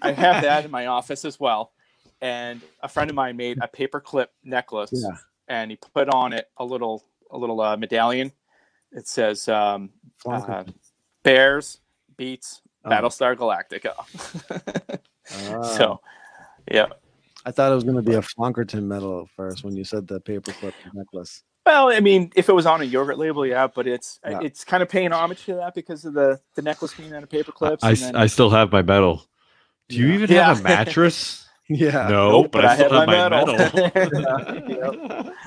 I 0.03 0.13
have 0.13 0.43
that 0.43 0.65
in 0.65 0.71
my 0.71 0.87
office 0.87 1.25
as 1.25 1.39
well. 1.39 1.73
And 2.23 2.61
a 2.83 2.89
friend 2.89 3.09
of 3.11 3.15
mine 3.17 3.37
made 3.37 3.59
a 3.63 3.69
paperclip 3.69 4.27
necklace, 4.45 4.91
Yeah. 4.93 5.17
and 5.49 5.71
he 5.71 5.77
put 5.77 6.09
on 6.09 6.33
it 6.33 6.49
a 6.57 6.65
little 6.65 7.05
a 7.31 7.37
little 7.39 7.61
uh, 7.61 7.77
medallion. 7.77 8.33
It 8.93 9.07
says 9.07 9.49
um, 9.49 9.91
uh, 10.27 10.65
"Bears 11.23 11.81
beats 12.17 12.63
Oh. 12.85 12.89
Battlestar 12.91 13.37
Galactica." 13.37 13.95
Ah. 15.49 15.63
so, 15.63 16.01
yeah. 16.73 16.87
I 17.47 17.51
thought 17.51 17.73
it 17.73 17.75
was 17.75 17.85
going 17.85 17.97
to 17.97 18.03
be 18.03 18.15
a 18.15 18.21
Flonkerton 18.21 18.85
medal 18.85 19.23
at 19.23 19.29
first 19.37 19.65
when 19.65 19.75
you 19.77 19.85
said 19.85 20.07
the 20.07 20.21
paperclip 20.21 20.73
necklace. 20.93 21.43
Well, 21.67 21.89
I 21.91 22.01
mean, 22.01 22.31
if 22.37 22.49
it 22.49 22.53
was 22.55 22.67
on 22.67 22.81
a 22.81 22.85
yogurt 22.85 23.19
label, 23.19 23.47
yeah, 23.47 23.67
but 23.67 23.87
it's 23.87 24.19
Yeah. 24.29 24.41
it's 24.43 24.65
kind 24.65 24.83
of 24.83 24.89
paying 24.89 25.13
homage 25.13 25.45
to 25.45 25.55
that 25.57 25.75
because 25.75 26.05
of 26.05 26.15
the 26.15 26.41
the 26.57 26.63
necklace 26.63 26.95
being 26.95 27.15
out 27.15 27.23
of 27.23 27.31
paper 27.31 27.53
clips. 27.53 27.85
I, 27.85 27.95
then- 27.95 28.17
I 28.17 28.27
still 28.27 28.51
have 28.51 28.73
my 28.73 28.83
medal. 28.83 29.25
Do 29.89 29.97
you 29.97 30.07
Yeah. 30.09 30.15
even 30.15 30.31
Yeah. 30.31 30.47
have 30.47 30.61
a 30.61 30.63
mattress? 30.65 31.47
Yeah. 31.69 32.09
no, 32.09 32.31
Nope, 32.31 32.53
but, 32.53 32.63
but 32.63 32.65
I 32.65 32.73
I 32.73 32.77
still 32.77 32.91
have 32.91 33.09
have 33.09 33.31
my 33.31 33.45
my 33.45 33.45
medal. 35.05 35.33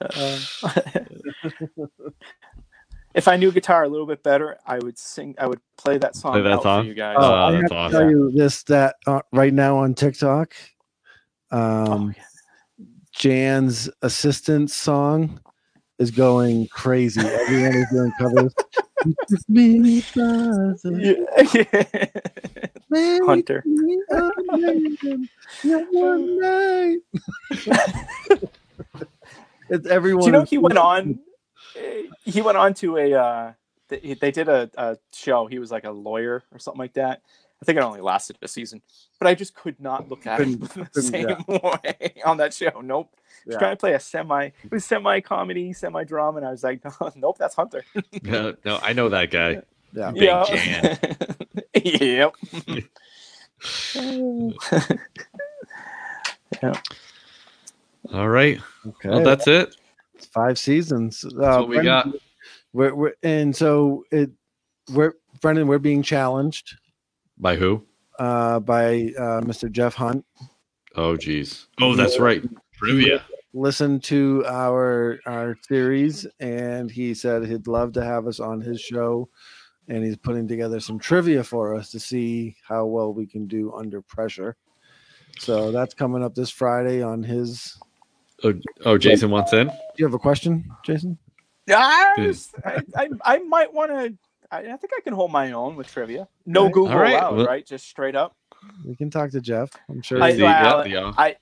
Uh, 0.00 0.38
if 3.14 3.26
I 3.26 3.36
knew 3.36 3.50
guitar 3.50 3.82
a 3.82 3.88
little 3.88 4.06
bit 4.06 4.22
better, 4.22 4.58
I 4.64 4.78
would 4.78 4.96
sing. 4.96 5.34
I 5.38 5.46
would 5.48 5.60
play 5.76 5.98
that 5.98 6.14
song 6.14 6.32
Play 6.34 6.42
that 6.42 6.52
out 6.52 6.62
song? 6.62 6.82
for 6.84 6.86
you 6.88 6.94
guys. 6.94 7.16
Oh, 7.18 7.32
Oh, 7.32 7.34
I 7.34 7.50
that's 7.50 7.62
have 7.62 7.70
to 7.70 7.76
awesome. 7.76 8.00
tell 8.00 8.10
you 8.10 8.30
this 8.32 8.62
that 8.64 8.94
uh, 9.08 9.22
right 9.32 9.52
now 9.52 9.78
on 9.78 9.94
TikTok, 9.94 10.54
um, 11.50 11.60
Oh, 11.60 12.12
yeah. 12.16 12.22
Jan's 13.12 13.90
assistant 14.02 14.70
song 14.70 15.40
is 15.98 16.10
going 16.10 16.68
crazy. 16.68 17.20
Everyone 17.20 17.74
is 17.74 17.86
doing 17.90 18.12
covers. 18.18 18.54
It's 19.30 19.48
me, 19.48 20.02
brother. 20.14 20.76
Yeah. 21.00 22.08
Hunter. 23.26 23.64
amazing. 24.52 25.28
You're 25.62 25.84
one 25.90 26.40
night. 26.40 26.98
it's 29.68 29.86
everyone. 29.88 30.20
Do 30.22 30.26
you 30.26 30.32
know 30.32 30.44
he 30.44 30.58
went 30.58 30.78
on? 30.78 31.18
eh, 31.76 32.02
He 32.24 32.40
went 32.42 32.58
on 32.58 32.74
to 32.74 32.96
a. 32.96 33.14
Uh, 33.14 33.52
they, 33.88 34.14
they 34.20 34.30
did 34.30 34.48
a, 34.48 34.70
a 34.76 34.96
show. 35.12 35.46
He 35.46 35.58
was 35.58 35.70
like 35.70 35.84
a 35.84 35.90
lawyer 35.90 36.44
or 36.52 36.58
something 36.58 36.78
like 36.78 36.94
that. 36.94 37.22
I 37.60 37.64
think 37.64 37.76
it 37.76 37.82
only 37.82 38.00
lasted 38.00 38.38
a 38.40 38.46
season, 38.48 38.82
but 39.18 39.26
I 39.26 39.34
just 39.34 39.54
could 39.54 39.80
not 39.80 40.08
look 40.08 40.26
at 40.26 40.40
him 40.40 40.58
Couldn't- 40.58 40.92
the 40.92 41.02
couldn't, 41.02 41.10
same 41.10 41.28
yeah. 41.28 41.58
way 41.58 42.14
on 42.24 42.36
that 42.36 42.54
show. 42.54 42.80
Nope. 42.82 43.14
He 43.44 43.50
was 43.50 43.58
trying 43.58 43.72
to 43.72 43.76
play 43.80 43.94
a 43.94 44.00
semi. 44.00 44.44
It 44.46 44.70
was 44.70 44.84
semi 44.84 45.20
comedy, 45.20 45.72
semi 45.72 46.04
drama, 46.04 46.38
and 46.38 46.46
I 46.46 46.50
was 46.50 46.62
like, 46.62 46.82
nope, 47.16 47.36
that's 47.38 47.54
Hunter. 47.54 47.84
no, 48.22 48.54
no, 48.64 48.78
I 48.82 48.92
know 48.92 49.08
that 49.08 49.30
guy. 49.30 49.62
Yeah. 49.92 50.10
Big 50.12 50.22
Yeah. 50.22 50.44
Jan. 50.44 50.98
yep. 51.84 52.34
yeah. 56.62 56.72
All 58.12 58.28
right. 58.28 58.60
Okay. 58.86 59.08
Well, 59.08 59.24
that's 59.24 59.46
it. 59.46 59.74
It's 60.14 60.26
five 60.26 60.58
seasons. 60.58 61.24
Uh, 61.24 61.30
what 61.58 61.68
we 61.68 61.82
got. 61.82 62.08
We're, 62.72 62.94
we're, 62.94 63.14
and 63.22 63.54
so 63.54 64.04
it, 64.10 64.30
we're 64.92 65.14
Brendan. 65.40 65.66
We're 65.68 65.78
being 65.78 66.02
challenged 66.02 66.76
By 67.38 67.56
who? 67.56 67.84
uh, 68.18 68.58
by 68.60 69.12
uh, 69.16 69.40
Mr. 69.42 69.70
Jeff 69.70 69.94
Hunt. 69.94 70.24
Oh, 70.96 71.16
geez. 71.16 71.68
Oh, 71.80 71.94
that's 71.94 72.18
right. 72.18 72.42
Trivia. 72.74 73.22
Listened 73.54 74.02
to 74.04 74.44
our 74.46 75.18
our 75.26 75.56
series, 75.68 76.26
and 76.40 76.90
he 76.90 77.14
said 77.14 77.46
he'd 77.46 77.66
love 77.66 77.92
to 77.92 78.04
have 78.04 78.26
us 78.26 78.40
on 78.40 78.60
his 78.60 78.80
show. 78.80 79.28
And 79.90 80.04
he's 80.04 80.16
putting 80.18 80.46
together 80.46 80.80
some 80.80 80.98
trivia 80.98 81.42
for 81.42 81.74
us 81.74 81.90
to 81.92 82.00
see 82.00 82.56
how 82.66 82.84
well 82.84 83.14
we 83.14 83.26
can 83.26 83.46
do 83.46 83.72
under 83.72 84.02
pressure. 84.02 84.54
So 85.38 85.72
that's 85.72 85.94
coming 85.94 86.22
up 86.22 86.34
this 86.34 86.50
Friday 86.50 87.00
on 87.02 87.22
his. 87.22 87.78
Oh, 88.44 88.52
oh, 88.84 88.98
Jason 88.98 89.30
wants 89.30 89.52
in. 89.54 89.68
Do 89.68 89.72
you 89.96 90.04
have 90.04 90.12
a 90.14 90.18
question, 90.18 90.68
Jason? 90.84 91.16
I, 91.70 92.14
was- 92.18 92.50
I, 92.64 92.80
I, 92.96 93.08
I 93.24 93.38
might 93.38 93.72
want 93.72 93.90
to. 93.92 94.14
I, 94.50 94.58
I 94.58 94.76
think 94.76 94.92
I 94.96 95.00
can 95.02 95.12
hold 95.12 95.30
my 95.30 95.52
own 95.52 95.76
with 95.76 95.88
trivia. 95.88 96.28
No 96.46 96.64
Okay. 96.64 96.72
Google 96.72 96.92
All 96.92 96.98
right, 96.98 97.14
allowed, 97.14 97.36
well- 97.36 97.46
right? 97.46 97.66
Just 97.66 97.88
straight 97.88 98.16
up. 98.16 98.34
We 98.84 98.96
can 98.96 99.08
talk 99.10 99.30
to 99.32 99.40
Jeff. 99.40 99.70
I'm 99.88 100.02
sure. 100.02 100.20
I- 100.22 100.32
The- 100.32 100.42
well, 100.42 100.88
yeah, 100.88 101.00
the, 101.00 101.06
uh, 101.06 101.12
I, 101.16 101.36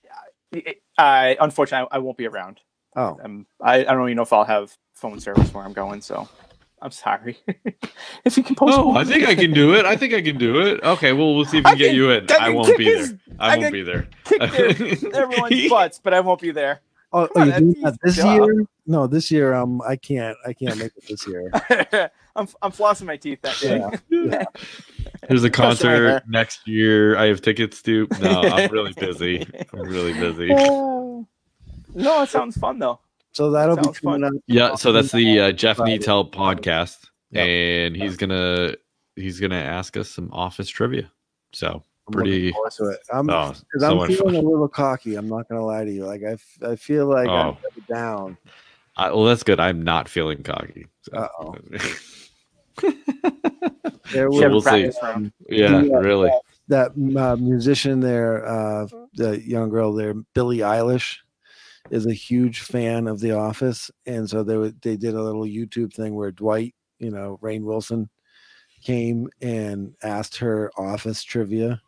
I, 0.55 0.75
I 0.99 1.37
unfortunately 1.41 1.89
I 1.91 1.99
won't 1.99 2.19
be 2.19 2.27
around. 2.27 2.61
oh, 2.97 3.19
Um, 3.23 3.47
I, 3.61 3.81
I 3.81 3.85
don't 3.85 4.03
even 4.09 4.17
know 4.17 4.23
if 4.23 4.33
I'll 4.33 4.45
have 4.45 4.77
phone 4.95 5.19
service 5.21 5.53
where 5.55 5.65
I'm 5.65 5.73
going. 5.73 6.01
So 6.03 6.29
I'm 6.83 6.91
sorry. 6.91 7.39
if 8.25 8.37
you 8.37 8.43
can 8.43 8.55
post. 8.55 8.77
Oh, 8.77 8.95
I 8.97 9.05
think 9.05 9.25
I 9.27 9.35
can 9.35 9.53
do 9.53 9.75
it. 9.75 9.87
I 9.87 9.97
think 9.97 10.13
I 10.13 10.21
can 10.21 10.37
do 10.37 10.61
it. 10.61 10.83
Okay, 10.83 11.13
well, 11.15 11.35
we'll 11.35 11.45
see 11.47 11.59
if 11.59 11.65
we 11.65 11.71
I 11.71 11.73
can 11.73 11.79
get 11.79 11.95
you 11.95 12.11
in. 12.11 12.27
I 12.31 12.47
I 12.47 12.49
won't 12.51 12.77
be 12.77 12.85
his- 12.85 13.11
there. 13.13 13.21
I 13.39 13.55
I 13.55 13.59
won't 13.59 13.73
be 13.73 13.83
there. 13.83 14.09
kick 14.25 14.41
their, 14.41 15.15
everyone's 15.23 15.69
butts, 15.71 16.01
but 16.03 16.13
I 16.13 16.21
won't 16.21 16.41
be 16.41 16.51
there. 16.51 16.81
Oh, 17.17 17.29
Come 17.29 17.31
oh 17.37 17.41
on, 17.41 17.49
you're 17.49 17.59
doing 17.61 17.83
that 17.83 17.99
this 18.03 18.17
job. 18.17 18.45
year? 18.47 18.67
No, 18.87 19.07
this 19.07 19.31
year. 19.31 19.55
Um, 19.55 19.83
I 19.83 19.97
can't. 19.97 20.37
I 20.47 20.53
can't 20.53 20.77
make 20.79 20.93
it 20.97 21.07
this 21.09 21.27
year. 21.27 21.51
I'm, 22.37 22.47
I'm 22.63 22.71
flossing 22.71 23.07
my 23.07 23.17
teeth 23.17 23.41
that 23.43 23.59
day. 23.61 23.83
Yeah. 24.11 24.45
There's 25.29 25.43
a 25.45 25.51
Brushing 25.51 25.87
my 25.89 25.93
hair. 25.95 26.11
concert 26.21 26.23
next 26.29 26.69
year. 26.69 27.17
I 27.17 27.27
have 27.27 27.41
tickets 27.41 27.83
to. 27.83 28.07
No, 28.21 28.43
I'm 28.43 28.71
really 28.73 28.93
busy. 28.93 29.47
I'm 29.73 29.81
really 29.81 30.13
busy. 30.13 30.49
no, 30.49 31.27
it 31.95 32.29
sounds 32.29 32.57
fun 32.57 32.79
though. 32.79 33.01
So 33.33 33.51
that'll 33.51 33.77
be 33.77 33.83
fun. 33.83 33.95
coming 33.95 34.25
up. 34.25 34.33
Yeah, 34.47 34.75
so 34.77 34.93
that's 34.93 35.13
the 35.13 35.41
uh, 35.41 35.53
Jeff 35.53 35.79
Friday. 35.79 35.93
Needs 35.93 36.07
podcast, 36.07 37.07
Yep. 37.33 37.47
and 37.47 37.97
he's 37.97 38.17
gonna 38.17 38.75
he's 39.17 39.41
gonna 39.41 39.57
ask 39.57 39.97
us 39.97 40.11
some 40.11 40.31
office 40.33 40.69
trivia. 40.69 41.11
So 41.53 41.69
I'm 41.69 41.83
pretty- 42.13 42.53
to 42.53 42.89
it. 42.89 43.01
I'm, 43.13 43.29
oh, 43.31 43.53
so 43.79 44.01
I'm 44.01 44.09
feeling 44.09 44.35
fun. 44.35 44.45
a 44.45 44.49
little 44.49 44.69
cocky. 44.69 45.17
I'm 45.17 45.29
not 45.29 45.49
gonna 45.49 45.65
lie 45.65 45.85
to 45.85 45.91
you. 45.93 46.05
Like 46.05 46.23
I, 46.25 46.37
I 46.67 46.77
feel 46.77 47.07
like 47.07 47.29
I'm 47.29 47.57
Oh. 47.57 47.59
down. 47.89 48.39
I, 48.97 49.11
well, 49.13 49.25
that's 49.25 49.43
good. 49.43 49.61
I'm 49.61 49.83
not 49.83 50.09
feeling 50.09 50.43
cocky. 50.43 50.87
So. 51.03 51.13
Uh-oh. 51.19 51.55
There 54.13 54.31
was 54.31 54.41
have 54.43 54.53
we'll 54.53 54.61
see. 54.61 54.91
round. 55.03 55.33
yeah, 55.49 55.83
Yeah. 55.83 55.97
really. 55.99 56.31
that 56.69 56.93
uh, 57.17 57.37
musician 57.37 57.99
there, 58.01 58.47
uh, 58.47 58.87
the 59.15 59.41
young 59.45 59.69
girl 59.69 59.93
there, 59.93 60.15
Billie 60.35 60.59
Eilish, 60.59 61.17
is 61.91 62.07
a 62.07 62.13
huge 62.13 62.61
fan 62.61 63.09
of 63.09 63.19
The 63.21 63.33
Office, 63.33 63.91
and 64.07 64.29
so 64.31 64.43
they 64.45 64.73
they 64.83 64.97
did 64.97 65.15
a 65.15 65.23
little 65.23 65.45
YouTube 65.45 65.93
thing 65.93 66.15
where 66.15 66.31
Dwight, 66.31 66.75
you 67.01 67.11
know, 67.11 67.39
Rainn 67.43 67.63
Wilson, 67.63 68.09
came 68.83 69.29
and 69.41 69.93
asked 70.05 70.37
her 70.39 70.71
Office 70.79 71.25
trivia, 71.25 71.81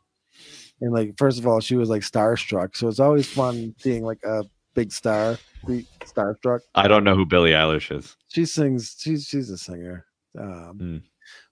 and 0.80 0.92
like 0.92 1.16
first 1.18 1.38
of 1.38 1.46
all, 1.46 1.60
she 1.60 1.76
was 1.76 1.88
like 1.88 2.02
starstruck. 2.02 2.76
So 2.76 2.88
it's 2.88 3.00
always 3.00 3.28
fun 3.28 3.74
seeing 3.78 4.04
like 4.04 4.22
a 4.24 4.44
big 4.74 4.92
star 4.92 5.38
be 5.66 5.86
starstruck. 6.04 6.60
I 6.74 6.88
don't 6.88 7.04
know 7.04 7.14
who 7.14 7.26
Billie 7.26 7.50
Eilish 7.52 7.96
is. 7.96 8.16
She 8.28 8.44
sings. 8.44 8.96
She's 8.98 9.26
she's 9.26 9.50
a 9.50 9.58
singer. 9.58 10.06
Um, 10.38 10.78
Hmm. 10.78 10.96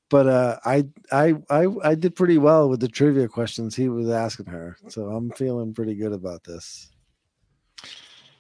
But 0.09 0.29
uh, 0.29 0.59
I, 0.65 0.85
I 1.11 1.35
I 1.51 1.67
I 1.83 1.95
did 1.97 2.15
pretty 2.15 2.39
well 2.39 2.69
with 2.69 2.79
the 2.79 2.87
trivia 2.87 3.27
questions 3.27 3.75
he 3.75 3.89
was 3.89 4.09
asking 4.09 4.47
her, 4.47 4.77
so 4.89 5.11
I'm 5.11 5.31
feeling 5.33 5.75
pretty 5.75 5.97
good 5.97 6.13
about 6.13 6.45
this. 6.45 6.93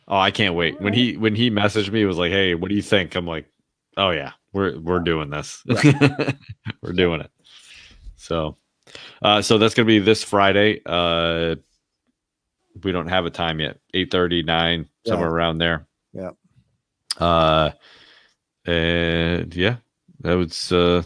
Oh, 0.07 0.17
I 0.17 0.31
can't 0.31 0.55
wait. 0.55 0.81
When 0.81 0.93
he 0.93 1.17
when 1.17 1.35
he 1.35 1.51
messaged 1.51 1.91
me, 1.91 2.05
was 2.05 2.19
like, 2.19 2.31
"Hey, 2.31 2.55
what 2.55 2.69
do 2.69 2.77
you 2.77 2.83
think?" 2.83 3.17
I'm 3.17 3.27
like, 3.27 3.47
"Oh 3.97 4.11
yeah, 4.11 4.33
we're 4.53 4.79
we're 4.79 5.01
doing 5.01 5.31
this. 5.31 5.65
we're 6.83 6.93
doing 6.93 7.21
it." 7.21 7.33
So, 8.15 8.57
uh, 9.23 9.43
so 9.43 9.59
that's 9.59 9.75
gonna 9.75 9.87
be 9.87 9.99
this 9.99 10.23
Friday. 10.23 10.81
Uh, 10.87 11.57
we 12.83 12.93
don't 12.93 13.09
have 13.09 13.25
a 13.27 13.31
time 13.31 13.61
yet. 13.61 13.79
Eight 13.95 14.11
thirty, 14.11 14.43
nine, 14.43 14.89
Yeah. 15.05 15.13
somewhere 15.13 15.31
around 15.31 15.59
there. 15.59 15.87
Yeah. 16.13 16.31
Uh, 17.19 17.71
and 18.67 19.55
yeah, 19.55 19.77
that 20.21 20.35
was 20.35 20.71
uh, 20.73 21.03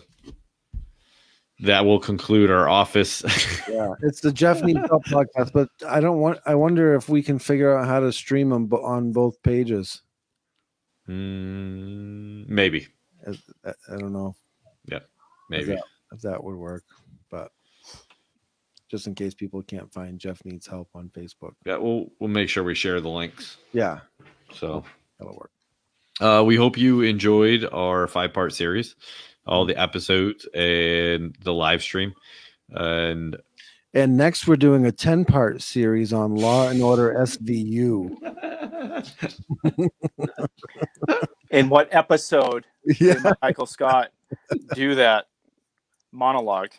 that 1.61 1.85
will 1.85 2.01
conclude 2.01 2.51
our 2.51 2.69
office. 2.69 3.23
Yeah, 3.71 3.95
it's 4.03 4.21
the 4.21 4.33
Jeff 4.33 4.63
Needs 4.63 4.81
Help 4.89 5.05
podcast, 5.05 5.53
but 5.55 5.69
I 5.89 6.01
don't 6.01 6.19
want. 6.19 6.41
I 6.45 6.57
wonder 6.57 6.97
if 6.97 7.09
we 7.09 7.23
can 7.23 7.39
figure 7.39 7.79
out 7.79 7.87
how 7.87 8.01
to 8.01 8.13
stream 8.13 8.51
them 8.51 8.71
on 8.73 9.13
both 9.13 9.41
pages. 9.45 10.03
Mm, 11.09 12.49
maybe, 12.49 12.89
I, 13.27 13.31
I 13.71 13.97
don't 13.97 14.13
know 14.13 14.35
Yeah, 14.87 14.99
maybe. 15.49 15.67
that- 15.67 15.83
if 16.13 16.21
that 16.23 16.43
would 16.43 16.57
work, 16.57 16.83
just 18.91 19.07
in 19.07 19.15
case 19.15 19.35
people 19.35 19.63
can't 19.63 19.93
find 19.93 20.19
Jeff 20.19 20.45
Needs 20.45 20.67
Help 20.67 20.89
on 20.95 21.09
Facebook. 21.11 21.53
Yeah, 21.65 21.77
we'll 21.77 22.07
we'll 22.19 22.31
make 22.31 22.49
sure 22.49 22.65
we 22.65 22.75
share 22.75 23.01
the 23.01 23.09
links. 23.09 23.57
Yeah, 23.73 24.01
So 24.53 24.85
that'll 25.19 25.37
work. 25.37 25.51
uh, 26.21 26.43
we 26.45 26.57
hope 26.57 26.77
you 26.77 27.03
enjoyed 27.03 27.65
our 27.73 28.07
five 28.09 28.33
part 28.33 28.53
series, 28.53 28.97
all 29.47 29.65
the 29.65 29.77
episodes 29.81 30.47
and 30.55 31.37
the 31.43 31.53
live 31.53 31.83
stream, 31.83 32.13
and 32.71 33.37
And 33.95 34.17
next, 34.17 34.47
we're 34.49 34.57
doing 34.57 34.87
a 34.87 34.93
ten-part 34.93 35.63
series 35.63 36.13
on 36.13 36.35
Law 36.35 36.69
and 36.69 36.83
Order 36.83 37.15
SVU. 37.21 38.17
In 41.51 41.69
what 41.69 41.89
episode 41.93 42.65
Yeah, 43.01 43.15
did 43.15 43.35
Michael 43.43 43.67
Scott 43.67 44.11
do 44.75 44.95
that 44.97 45.27
monologue? 46.13 46.71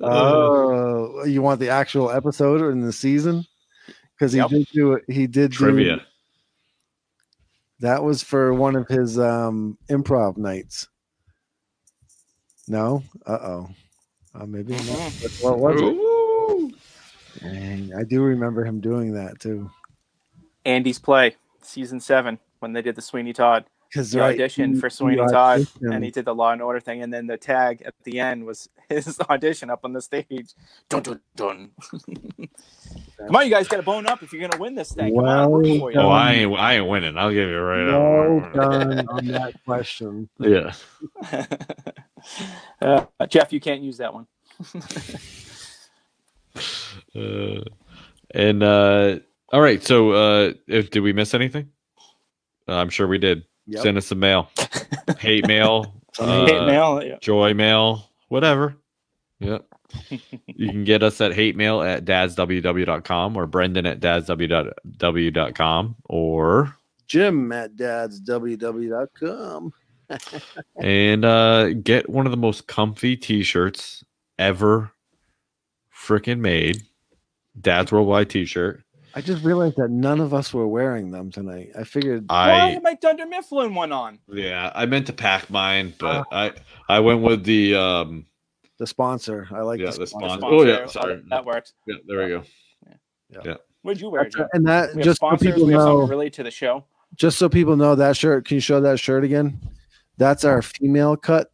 Oh, 0.00 1.24
you 1.24 1.42
want 1.42 1.60
the 1.60 1.68
actual 1.70 2.10
episode 2.10 2.60
or 2.60 2.70
in 2.70 2.80
the 2.80 2.92
season? 2.92 3.44
Because 4.14 4.32
he 4.32 4.38
Yep. 4.38 4.48
did 4.50 4.66
do 4.72 4.92
it. 4.94 5.04
He 5.08 5.26
did 5.26 5.50
do- 5.52 5.56
trivia. 5.56 6.06
that 7.80 8.02
was 8.04 8.22
for 8.22 8.52
one 8.52 8.76
of 8.76 8.88
his 8.88 9.18
um 9.18 9.78
improv 9.88 10.36
nights. 10.36 10.88
No, 12.68 13.02
uh 13.26 13.38
oh, 13.40 13.68
uh, 14.34 14.46
maybe 14.46 14.72
not. 14.74 14.80
Mhm. 14.82 15.42
What 15.42 15.58
was 15.58 15.80
it? 15.80 15.84
Ooh. 15.84 16.70
Dang, 17.40 17.92
I 17.94 18.04
do 18.04 18.22
remember 18.22 18.64
him 18.64 18.80
doing 18.80 19.14
that 19.14 19.40
too. 19.40 19.70
Andy's 20.64 20.98
play, 20.98 21.36
season 21.62 22.00
seven, 22.00 22.38
when 22.58 22.72
they 22.74 22.82
did 22.82 22.96
the 22.96 23.02
Sweeney 23.02 23.32
Todd. 23.32 23.64
Because 23.90 24.12
He 24.12 24.18
auditioned 24.18 24.78
for 24.78 24.88
Sweeney 24.88 25.26
Todd, 25.30 25.66
and 25.80 26.04
he 26.04 26.12
did 26.12 26.24
the 26.24 26.34
Law 26.34 26.52
and 26.52 26.62
Order 26.62 26.78
thing, 26.78 27.02
and 27.02 27.12
then 27.12 27.26
the 27.26 27.36
tag 27.36 27.82
at 27.84 27.94
the 28.04 28.20
end 28.20 28.46
was 28.46 28.68
his 28.88 29.18
audition 29.28 29.68
up 29.68 29.80
on 29.84 29.92
the 29.92 30.00
stage. 30.00 30.54
Dun 30.88 31.02
dun 31.02 31.20
dun. 31.34 31.70
Come 33.26 33.36
on, 33.36 33.44
you 33.44 33.50
guys 33.50 33.68
got 33.68 33.78
to 33.78 33.82
bone 33.82 34.06
up 34.06 34.22
if 34.22 34.32
you're 34.32 34.46
gonna 34.48 34.60
win 34.60 34.74
this 34.74 34.92
thing. 34.92 35.14
Come 35.14 35.24
on, 35.24 35.28
I'm 35.28 35.78
for 35.78 35.92
you. 35.92 35.98
Oh, 35.98 36.08
I 36.08 36.32
ain't, 36.32 36.58
I 36.58 36.74
ain't 36.74 36.88
winning. 36.88 37.18
I'll 37.18 37.30
give 37.30 37.48
you 37.48 37.58
right 37.58 37.86
well 37.86 38.40
out. 38.44 38.54
done 38.54 39.08
on 39.08 39.26
that 39.26 39.54
question. 39.64 40.28
Yeah. 40.38 40.72
uh, 42.80 43.04
Jeff, 43.28 43.52
you 43.52 43.60
can't 43.60 43.82
use 43.82 43.98
that 43.98 44.14
one. 44.14 44.26
Uh, 47.14 47.62
and 48.34 48.62
uh, 48.62 49.18
all 49.52 49.60
right. 49.60 49.82
So, 49.82 50.12
uh, 50.12 50.52
if, 50.66 50.90
did 50.90 51.00
we 51.00 51.12
miss 51.12 51.34
anything? 51.34 51.70
Uh, 52.68 52.74
I'm 52.74 52.90
sure 52.90 53.08
we 53.08 53.18
did. 53.18 53.44
Yep. 53.66 53.82
Send 53.82 53.98
us 53.98 54.06
some 54.06 54.18
mail, 54.18 54.50
hate 55.18 55.46
mail, 55.46 55.94
uh, 56.18 56.46
Hate 56.46 56.66
mail. 56.66 57.02
Yeah. 57.02 57.18
joy 57.20 57.54
mail, 57.54 58.10
whatever. 58.28 58.76
Yep. 59.38 59.64
you 60.46 60.68
can 60.68 60.84
get 60.84 61.02
us 61.02 61.20
at 61.20 61.34
hate 61.34 61.56
mail 61.56 61.82
at 61.82 62.04
dadsww.com 62.04 63.36
or 63.36 63.46
Brendan 63.46 63.86
at 63.86 64.00
dadsww.com 64.00 65.96
or 66.04 66.76
Jim 67.06 67.52
at 67.52 67.74
dadsww.com. 67.76 69.72
and 70.80 71.24
uh, 71.24 71.70
get 71.74 72.08
one 72.08 72.26
of 72.26 72.32
the 72.32 72.36
most 72.36 72.66
comfy 72.66 73.16
t-shirts 73.16 74.04
ever 74.38 74.90
freaking 75.94 76.40
made. 76.40 76.82
Dad's 77.60 77.92
Worldwide 77.92 78.30
t-shirt. 78.30 78.82
I 79.14 79.20
just 79.20 79.44
realized 79.44 79.76
that 79.76 79.90
none 79.90 80.20
of 80.20 80.32
us 80.34 80.52
were 80.54 80.66
wearing 80.68 81.10
them 81.10 81.30
tonight. 81.30 81.70
I 81.78 81.84
figured 81.84 82.24
Why 82.28 82.50
I 82.50 82.68
am 82.70 82.86
I 82.86 82.94
Dunder 82.94 83.26
Mifflin 83.26 83.74
one 83.74 83.92
on? 83.92 84.18
yeah, 84.28 84.70
I 84.74 84.86
meant 84.86 85.06
to 85.08 85.12
pack 85.12 85.50
mine, 85.50 85.92
but 85.98 86.26
I 86.32 86.52
I 86.88 87.00
went 87.00 87.20
with 87.22 87.44
the 87.44 87.74
um 87.74 88.26
the 88.78 88.86
sponsor. 88.86 89.48
I 89.52 89.60
like 89.62 89.80
Yeah, 89.80 89.90
the 89.90 89.98
the 90.00 90.06
sponsor. 90.06 90.38
sponsor. 90.38 90.46
Oh, 90.46 90.62
yeah, 90.62 90.76
Sponsor, 90.86 91.00
sorry. 91.00 91.22
that 91.30 91.44
works. 91.44 91.72
yeah, 91.86 91.96
there 92.06 92.22
we 92.22 92.28
go. 92.28 92.42
Yeah, 92.86 92.94
yeah. 93.30 93.38
yeah. 93.44 93.54
What'd 93.82 94.00
you 94.00 94.10
wear, 94.10 94.28
Jim? 94.28 94.46
And 94.52 94.66
that 94.66 94.90
We 94.94 95.00
have 95.00 95.04
just 95.04 95.20
so 95.20 95.36
people 95.36 95.66
know, 95.66 95.78
something 95.78 96.08
related 96.08 96.34
to 96.34 96.42
the 96.44 96.50
show. 96.50 96.84
just 97.16 97.38
so 97.38 97.48
people 97.48 97.76
know 97.76 97.94
that 97.96 98.16
shirt. 98.16 98.44
Can 98.46 98.56
you 98.56 98.60
show 98.60 98.80
that 98.82 99.00
shirt 99.00 99.24
again? 99.24 99.58
That's 100.18 100.44
our 100.44 100.62
female 100.62 101.16
cut. 101.16 101.50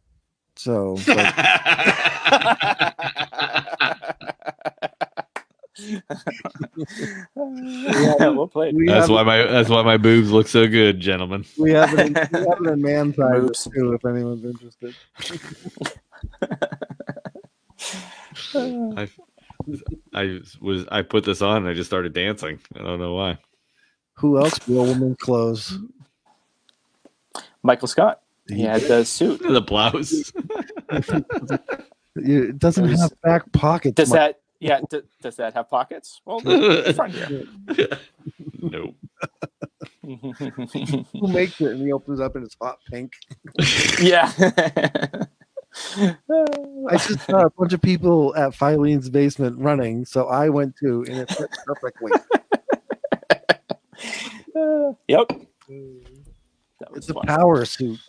So 0.57 0.97
like, 1.07 1.07
we'll 7.35 8.47
play. 8.47 8.71
we 8.73 8.87
that's 8.87 9.09
why 9.09 9.23
my 9.23 9.43
that's 9.43 9.69
why 9.69 9.81
my 9.83 9.97
boobs 9.97 10.31
look 10.31 10.47
so 10.47 10.67
good, 10.67 10.99
gentlemen. 10.99 11.45
we 11.57 11.71
have 11.71 11.93
it 11.97 12.07
in, 12.07 12.13
we 12.13 12.19
have 12.49 12.61
it 12.61 12.67
in 12.71 12.81
man 12.81 13.13
size 13.15 13.63
too. 13.73 13.93
If 13.93 14.05
anyone's 14.05 14.43
interested. 14.45 14.95
I 18.55 19.09
I 20.13 20.39
was 20.61 20.85
I 20.91 21.01
put 21.01 21.23
this 21.25 21.41
on 21.41 21.57
and 21.57 21.67
I 21.67 21.73
just 21.73 21.89
started 21.89 22.13
dancing. 22.13 22.59
I 22.75 22.79
don't 22.83 22.99
know 22.99 23.13
why. 23.15 23.37
Who 24.15 24.37
else 24.39 24.59
wore 24.67 24.85
women's 24.85 25.17
clothes? 25.17 25.77
Michael 27.63 27.87
Scott. 27.87 28.21
He 28.49 28.61
had 28.61 28.81
the 28.81 29.03
suit. 29.03 29.41
The 29.43 29.61
blouse. 29.61 30.31
It 32.15 32.57
doesn't 32.57 32.85
There's- 32.85 33.01
have 33.01 33.21
back 33.21 33.51
pockets. 33.51 33.95
Does 33.95 34.09
Mike. 34.09 34.17
that? 34.19 34.39
Yeah. 34.59 34.81
D- 34.89 35.01
does 35.21 35.35
that 35.37 35.53
have 35.53 35.69
pockets? 35.69 36.21
Well, 36.25 36.39
the 36.41 36.93
front 36.95 37.13
here. 37.13 37.43
nope. 38.61 38.95
Who 40.01 41.27
makes 41.27 41.59
it? 41.61 41.71
And 41.71 41.81
he 41.81 41.91
opens 41.91 42.19
up 42.19 42.35
and 42.35 42.45
it's 42.45 42.55
hot 42.59 42.79
pink. 42.89 43.13
yeah. 43.99 44.31
I 45.97 46.97
just 46.97 47.25
saw 47.25 47.45
a 47.45 47.49
bunch 47.51 47.73
of 47.73 47.81
people 47.81 48.35
at 48.35 48.51
Filene's 48.51 49.09
basement 49.09 49.59
running, 49.59 50.05
so 50.05 50.27
I 50.27 50.49
went 50.49 50.75
too, 50.77 51.05
and 51.07 51.17
it 51.17 51.29
fit 51.31 51.49
perfectly. 51.65 52.11
yep. 55.07 55.27
That 56.79 56.91
was 56.91 56.97
It's 56.97 57.09
a 57.09 57.13
power 57.13 57.65
suit. 57.65 57.99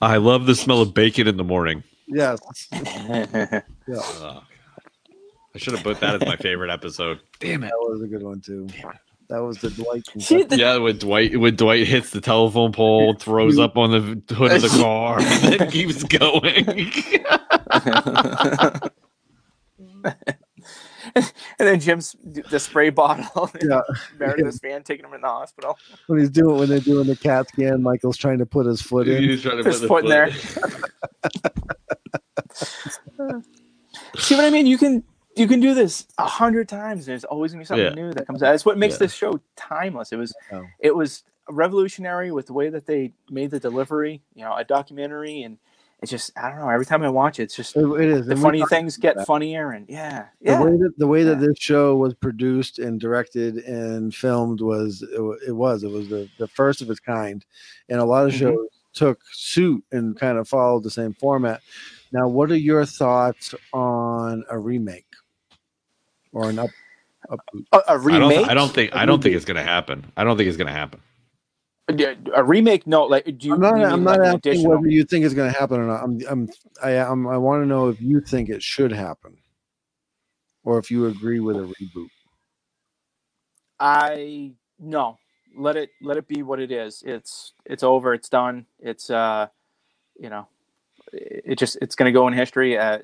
I 0.00 0.16
love 0.18 0.46
the 0.46 0.54
smell 0.54 0.80
of 0.82 0.94
bacon 0.94 1.26
in 1.26 1.36
the 1.36 1.44
morning. 1.44 1.82
Yes. 2.06 2.38
Ugh. 2.72 4.42
I 5.54 5.58
should 5.58 5.74
have 5.74 5.82
put 5.82 6.00
that 6.00 6.14
as 6.16 6.28
my 6.28 6.36
favorite 6.36 6.70
episode. 6.70 7.20
Damn 7.40 7.64
it. 7.64 7.68
That 7.70 7.88
was 7.88 8.02
a 8.02 8.06
good 8.06 8.22
one 8.22 8.40
too. 8.40 8.68
That 9.28 9.42
was 9.42 9.58
the 9.58 9.70
Dwight. 9.70 10.02
See, 10.18 10.42
the, 10.42 10.56
Yeah, 10.56 10.76
when 10.78 10.98
Dwight 10.98 11.38
when 11.38 11.54
Dwight 11.54 11.86
hits 11.86 12.10
the 12.10 12.20
telephone 12.20 12.72
pole, 12.72 13.14
throws 13.18 13.58
up 13.58 13.76
on 13.76 13.92
the 13.92 14.34
hood 14.34 14.52
of 14.52 14.62
the 14.62 14.68
car, 14.82 15.20
and 15.20 15.54
then 15.60 15.70
keeps 15.70 16.02
going. 16.02 16.66
and 21.14 21.24
then 21.58 21.78
Jim's 21.80 22.16
the 22.24 22.58
spray 22.58 22.90
bottle. 22.90 23.50
Yeah. 23.62 23.82
Meredith's 24.18 24.58
fan 24.58 24.82
taking 24.82 25.04
him 25.06 25.14
in 25.14 25.20
the 25.20 25.28
hospital. 25.28 25.78
when 26.08 26.18
he's 26.18 26.30
doing 26.30 26.58
when 26.58 26.68
they're 26.68 26.80
doing 26.80 27.06
the 27.06 27.16
CAT 27.16 27.48
scan, 27.48 27.82
Michael's 27.82 28.16
trying 28.16 28.38
to 28.38 28.46
put 28.46 28.66
his 28.66 28.82
foot 28.82 29.06
in. 29.06 29.22
He's 29.22 29.42
trying 29.42 29.62
to 29.62 29.68
His 29.68 29.80
put 29.80 29.82
the 29.82 29.88
foot 29.88 30.04
in 30.04 30.10
there. 30.10 30.30
See 34.16 34.34
what 34.34 34.44
I 34.44 34.50
mean? 34.50 34.66
You 34.66 34.76
can 34.78 35.04
you 35.36 35.46
can 35.46 35.60
do 35.60 35.74
this 35.74 36.06
a 36.18 36.26
hundred 36.26 36.68
times. 36.68 37.06
There's 37.06 37.24
always 37.24 37.52
gonna 37.52 37.62
be 37.62 37.66
something 37.66 37.86
Yeah. 37.86 37.94
new 37.94 38.12
that 38.12 38.26
comes 38.26 38.42
out. 38.42 38.50
That's 38.50 38.64
what 38.66 38.78
makes 38.78 38.94
Yeah. 38.94 38.98
this 39.00 39.14
show 39.14 39.40
timeless. 39.56 40.12
It 40.12 40.16
was 40.16 40.34
Oh. 40.52 40.64
it 40.80 40.94
was 40.94 41.22
revolutionary 41.48 42.30
with 42.32 42.46
the 42.46 42.52
way 42.52 42.68
that 42.70 42.86
they 42.86 43.12
made 43.30 43.50
the 43.50 43.60
delivery. 43.60 44.22
You 44.34 44.44
know, 44.44 44.54
a 44.56 44.64
documentary, 44.64 45.42
and 45.42 45.58
it's 46.02 46.10
just 46.10 46.32
I 46.36 46.48
don't 46.50 46.58
know. 46.60 46.68
Every 46.68 46.86
time 46.86 47.02
I 47.02 47.08
watch 47.10 47.38
it, 47.38 47.44
it's 47.44 47.56
just 47.56 47.76
It, 47.76 47.84
it 47.84 48.08
is. 48.08 48.26
the 48.26 48.32
And 48.32 48.40
funny 48.42 48.64
things 48.66 48.96
get 48.96 49.16
that. 49.16 49.26
funnier, 49.26 49.70
and 49.70 49.86
yeah, 49.88 50.26
The 50.40 50.50
yeah. 50.52 50.62
way 50.64 50.70
that 50.72 50.92
the 50.98 51.06
way 51.06 51.22
that 51.24 51.40
Yeah. 51.40 51.46
this 51.48 51.58
show 51.58 51.96
was 51.96 52.14
produced 52.14 52.78
and 52.78 53.00
directed 53.00 53.56
and 53.58 54.14
filmed 54.14 54.60
was 54.60 55.02
it, 55.02 55.20
it 55.48 55.52
was 55.52 55.84
it 55.84 55.90
was 55.90 56.08
the, 56.08 56.28
the 56.38 56.48
first 56.48 56.82
of 56.82 56.90
its 56.90 57.00
kind, 57.00 57.44
and 57.88 58.00
a 58.00 58.04
lot 58.04 58.26
of 58.26 58.32
Mhm. 58.32 58.38
shows 58.38 58.68
took 58.92 59.20
suit 59.32 59.84
and 59.92 60.18
kind 60.18 60.36
of 60.36 60.48
followed 60.48 60.82
the 60.82 60.90
same 60.90 61.12
format. 61.14 61.60
Now, 62.12 62.26
what 62.26 62.50
are 62.50 62.56
your 62.56 62.84
thoughts 62.84 63.54
on 63.72 64.42
a 64.50 64.58
remake 64.58 65.06
or 66.32 66.50
an 66.50 66.58
up? 66.60 66.70
up 67.30 67.40
A, 67.72 67.78
a 67.88 67.98
I 68.10 68.18
remake. 68.18 68.36
don't. 68.36 68.50
I 68.50 68.54
don't 68.54 68.72
think. 68.72 68.94
I 68.94 69.06
don't 69.06 69.22
think 69.22 69.34
it's 69.36 69.44
gonna 69.46 69.62
happen. 69.62 70.10
I 70.16 70.24
don't 70.24 70.36
think 70.36 70.48
it's 70.48 70.58
gonna 70.58 70.72
happen. 70.72 71.00
Yeah, 71.94 72.14
a 72.34 72.44
remake. 72.44 72.86
No, 72.86 73.04
like 73.04 73.24
do 73.38 73.48
you? 73.48 73.54
I'm 73.54 73.60
not. 73.60 73.76
you 73.76 73.84
I'm 73.84 74.04
not 74.04 74.20
like 74.20 74.20
asking 74.20 74.34
additional? 74.34 74.72
whether 74.76 74.88
you 74.88 75.04
think 75.04 75.24
it's 75.24 75.34
going 75.34 75.52
to 75.52 75.58
happen 75.58 75.80
or 75.80 75.86
not. 75.86 76.02
I'm. 76.04 76.20
I'm. 76.28 76.50
I. 76.82 76.92
I'm, 76.98 77.26
I 77.28 77.36
want 77.38 77.62
to 77.62 77.66
know 77.66 77.88
if 77.88 78.00
you 78.00 78.20
think 78.20 78.48
it 78.50 78.62
should 78.62 78.92
happen, 78.92 79.36
or 80.64 80.78
if 80.78 80.90
you 80.90 81.06
agree 81.06 81.40
with 81.40 81.56
a 81.56 81.60
reboot. 81.60 82.08
I 83.80 84.52
no. 84.78 85.18
Let 85.56 85.76
it 85.76 85.90
let 86.02 86.16
it 86.16 86.28
be 86.28 86.42
what 86.42 86.60
it 86.60 86.72
is. 86.72 87.02
It's 87.06 87.54
it's 87.66 87.82
over. 87.82 88.14
It's 88.14 88.28
done. 88.28 88.66
It's 88.80 89.10
uh, 89.10 89.48
you 90.18 90.30
know, 90.30 90.48
it 91.12 91.58
just 91.58 91.78
it's 91.82 91.96
going 91.96 92.06
to 92.06 92.18
go 92.18 92.28
in 92.28 92.34
history. 92.34 92.78
Uh, 92.78 92.98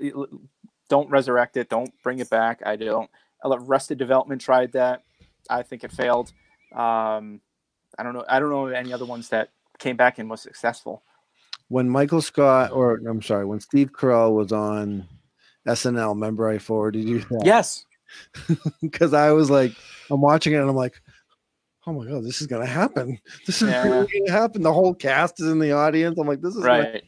don't 0.89 1.11
resurrect 1.11 1.57
it. 1.57 1.69
Don't 1.69 1.93
bring 2.03 2.19
it 2.19 2.31
back. 2.31 2.63
I 2.65 2.77
don't. 2.77 3.11
Arrested 3.45 3.99
Development 3.99 4.41
tried 4.41 4.73
that. 4.73 5.03
I 5.49 5.63
think 5.63 5.85
it 5.85 5.93
failed. 5.93 6.33
Um, 6.75 7.41
I 7.99 8.03
don't 8.03 8.15
know. 8.15 8.25
I 8.29 8.41
don't 8.41 8.51
know 8.51 8.67
any 8.67 8.93
other 8.93 9.05
ones 9.05 9.29
that 9.29 9.51
came 9.79 9.97
back 9.97 10.19
and 10.19 10.29
was 10.29 10.41
successful. 10.41 11.03
When 11.69 11.89
Michael 11.89 12.23
Scott, 12.23 12.73
or 12.73 12.95
I'm 13.09 13.23
sorry, 13.23 13.45
when 13.45 13.61
Steve 13.61 13.93
Carell 13.93 14.33
was 14.33 14.53
on 14.53 15.07
SNL, 15.67 16.11
remember 16.15 16.49
I 16.49 16.59
forwarded 16.59 17.05
you 17.05 17.21
that? 17.21 17.43
Yes. 17.45 17.85
Because 18.81 19.13
I 19.15 19.33
was 19.33 19.51
like, 19.51 19.73
I'm 20.11 20.21
watching 20.21 20.53
it 20.53 20.59
and 20.59 20.69
I'm 20.71 20.77
like, 20.77 20.95
oh 21.87 21.93
my 21.93 22.07
god, 22.07 22.25
this 22.25 22.41
is 22.41 22.47
gonna 22.47 22.67
happen. 22.67 23.19
This 23.47 23.63
is 23.63 23.71
Yeah. 23.71 23.83
really 23.85 24.09
gonna 24.27 24.39
happen. 24.41 24.63
The 24.63 24.73
whole 24.73 24.95
cast 24.95 25.41
is 25.41 25.49
in 25.49 25.59
the 25.59 25.73
audience. 25.73 26.17
I'm 26.19 26.27
like, 26.27 26.41
this 26.41 26.55
is 26.55 26.63
Right. 26.63 27.05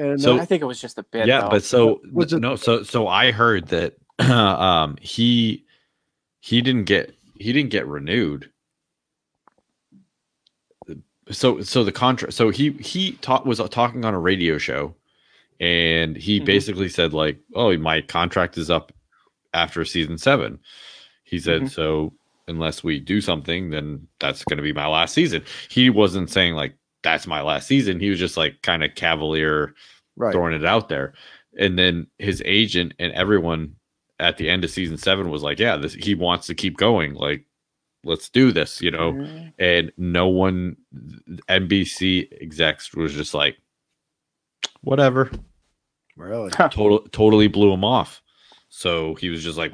And 0.00 0.20
So- 0.20 0.36
uh, 0.38 0.40
I 0.42 0.44
think 0.44 0.62
it 0.62 0.66
was 0.66 0.80
just 0.80 0.98
a 0.98 1.02
bit. 1.02 1.26
yeah, 1.26 1.42
though. 1.42 1.50
but 1.50 1.64
so 1.64 2.00
Was 2.12 2.32
it- 2.32 2.40
no, 2.40 2.56
so 2.56 2.82
so 2.82 3.06
I 3.08 3.30
heard 3.32 3.68
that 3.68 3.94
um 4.18 4.96
he 5.00 5.64
he 6.40 6.62
didn't 6.62 6.84
get 6.84 7.14
he 7.38 7.52
didn't 7.52 7.70
get 7.70 7.86
renewed. 7.86 8.50
So 11.30 11.60
so 11.62 11.84
the 11.84 11.92
contract 11.92 12.34
so 12.34 12.50
he 12.50 12.70
he 12.72 13.12
taught 13.12 13.46
was 13.46 13.60
talking 13.70 14.04
on 14.04 14.14
a 14.14 14.18
radio 14.18 14.58
show 14.58 14.94
and 15.60 16.16
he 16.16 16.40
Mhm. 16.40 16.44
basically 16.46 16.88
said 16.88 17.12
like, 17.12 17.38
"Oh, 17.54 17.76
my 17.78 18.00
contract 18.00 18.58
is 18.58 18.70
up 18.70 18.92
after 19.54 19.84
season 19.84 20.16
7." 20.18 20.58
He 21.24 21.38
said, 21.38 21.62
Mhm. 21.62 21.70
"So 21.70 22.14
unless 22.48 22.82
we 22.82 22.98
do 22.98 23.20
something, 23.20 23.70
then 23.70 24.08
that's 24.18 24.42
going 24.44 24.56
to 24.56 24.62
be 24.62 24.72
my 24.72 24.86
last 24.86 25.14
season." 25.14 25.44
He 25.68 25.88
wasn't 25.90 26.30
saying 26.30 26.54
like 26.54 26.74
that's 27.02 27.26
my 27.26 27.42
last 27.42 27.66
season. 27.66 28.00
He 28.00 28.10
was 28.10 28.18
just 28.18 28.36
like 28.36 28.62
kind 28.62 28.84
of 28.84 28.94
cavalier 28.94 29.74
right. 30.16 30.32
throwing 30.32 30.54
it 30.54 30.64
out 30.64 30.88
there. 30.88 31.14
And 31.58 31.78
then 31.78 32.06
his 32.18 32.42
agent 32.44 32.94
and 32.98 33.12
everyone 33.12 33.74
at 34.18 34.36
the 34.36 34.48
end 34.48 34.64
of 34.64 34.70
season 34.70 34.96
seven 34.96 35.30
was 35.30 35.42
like, 35.42 35.58
"Yeah, 35.58 35.76
this 35.76 35.94
he 35.94 36.14
wants 36.14 36.46
to 36.46 36.54
keep 36.54 36.76
going. 36.76 37.14
Like, 37.14 37.44
let's 38.04 38.28
do 38.28 38.52
this," 38.52 38.80
you 38.80 38.90
know. 38.90 39.12
Mhm. 39.12 39.52
And 39.58 39.92
no 39.96 40.28
one, 40.28 40.76
NBC 41.48 42.28
execs 42.40 42.94
was 42.94 43.14
just 43.14 43.34
like, 43.34 43.56
"Whatever." 44.82 45.30
Really? 46.16 46.50
Total, 46.50 47.00
totally 47.12 47.48
blew 47.48 47.72
him 47.72 47.84
off. 47.84 48.22
So 48.68 49.14
he 49.14 49.30
was 49.30 49.42
just 49.42 49.56
like, 49.58 49.72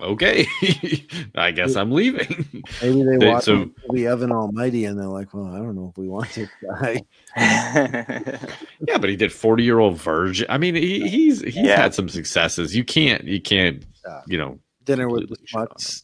"Okay, 0.00 0.46
I 1.34 1.50
guess 1.50 1.74
I'm 1.76 1.90
leaving." 1.92 2.46
Maybe 2.82 3.02
they 3.04 3.16
They- 3.18 3.26
watch 3.32 3.44
so- 3.44 3.70
the 3.90 4.06
Evan 4.06 4.32
Almighty 4.32 4.84
and 4.84 4.98
they're 4.98 5.06
like, 5.06 5.32
well, 5.34 5.46
I 5.46 5.58
don't 5.58 5.74
know 5.74 5.88
if 5.90 5.98
we 5.98 6.08
want 6.08 6.30
this 6.32 6.48
guy. 6.62 7.02
yeah, 7.36 8.98
but 8.98 9.08
he 9.10 9.16
did 9.16 9.32
forty 9.32 9.64
year 9.64 9.78
old 9.78 9.96
virgin. 10.00 10.46
I 10.48 10.58
mean, 10.58 10.74
he, 10.74 11.08
he's 11.08 11.40
he's 11.42 11.56
Yeah. 11.56 11.80
had 11.80 11.94
some 11.94 12.08
successes. 12.08 12.74
You 12.76 12.84
can't, 12.84 13.24
you 13.24 13.40
can't, 13.40 13.84
Yeah. 14.06 14.20
you 14.26 14.38
know, 14.38 14.58
Dinner 14.84 15.08
with 15.08 15.28
the 15.28 15.36
Completely 15.36 15.46
shit 15.46 15.60
on 15.60 15.66
Schmucks. 15.68 16.02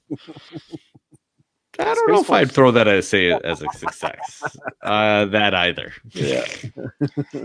I 1.79 1.93
don't 1.95 2.09
know 2.09 2.21
if 2.21 2.27
Space 2.27 2.37
I'd 2.37 2.53
throw 2.53 2.71
that 2.71 2.87
as 2.87 3.09
say 3.09 3.33
as 3.33 3.61
a 3.63 3.67
success. 3.77 4.43
uh, 4.83 5.25
that 5.27 5.55
either. 5.55 5.93
Yeah. 6.13 6.45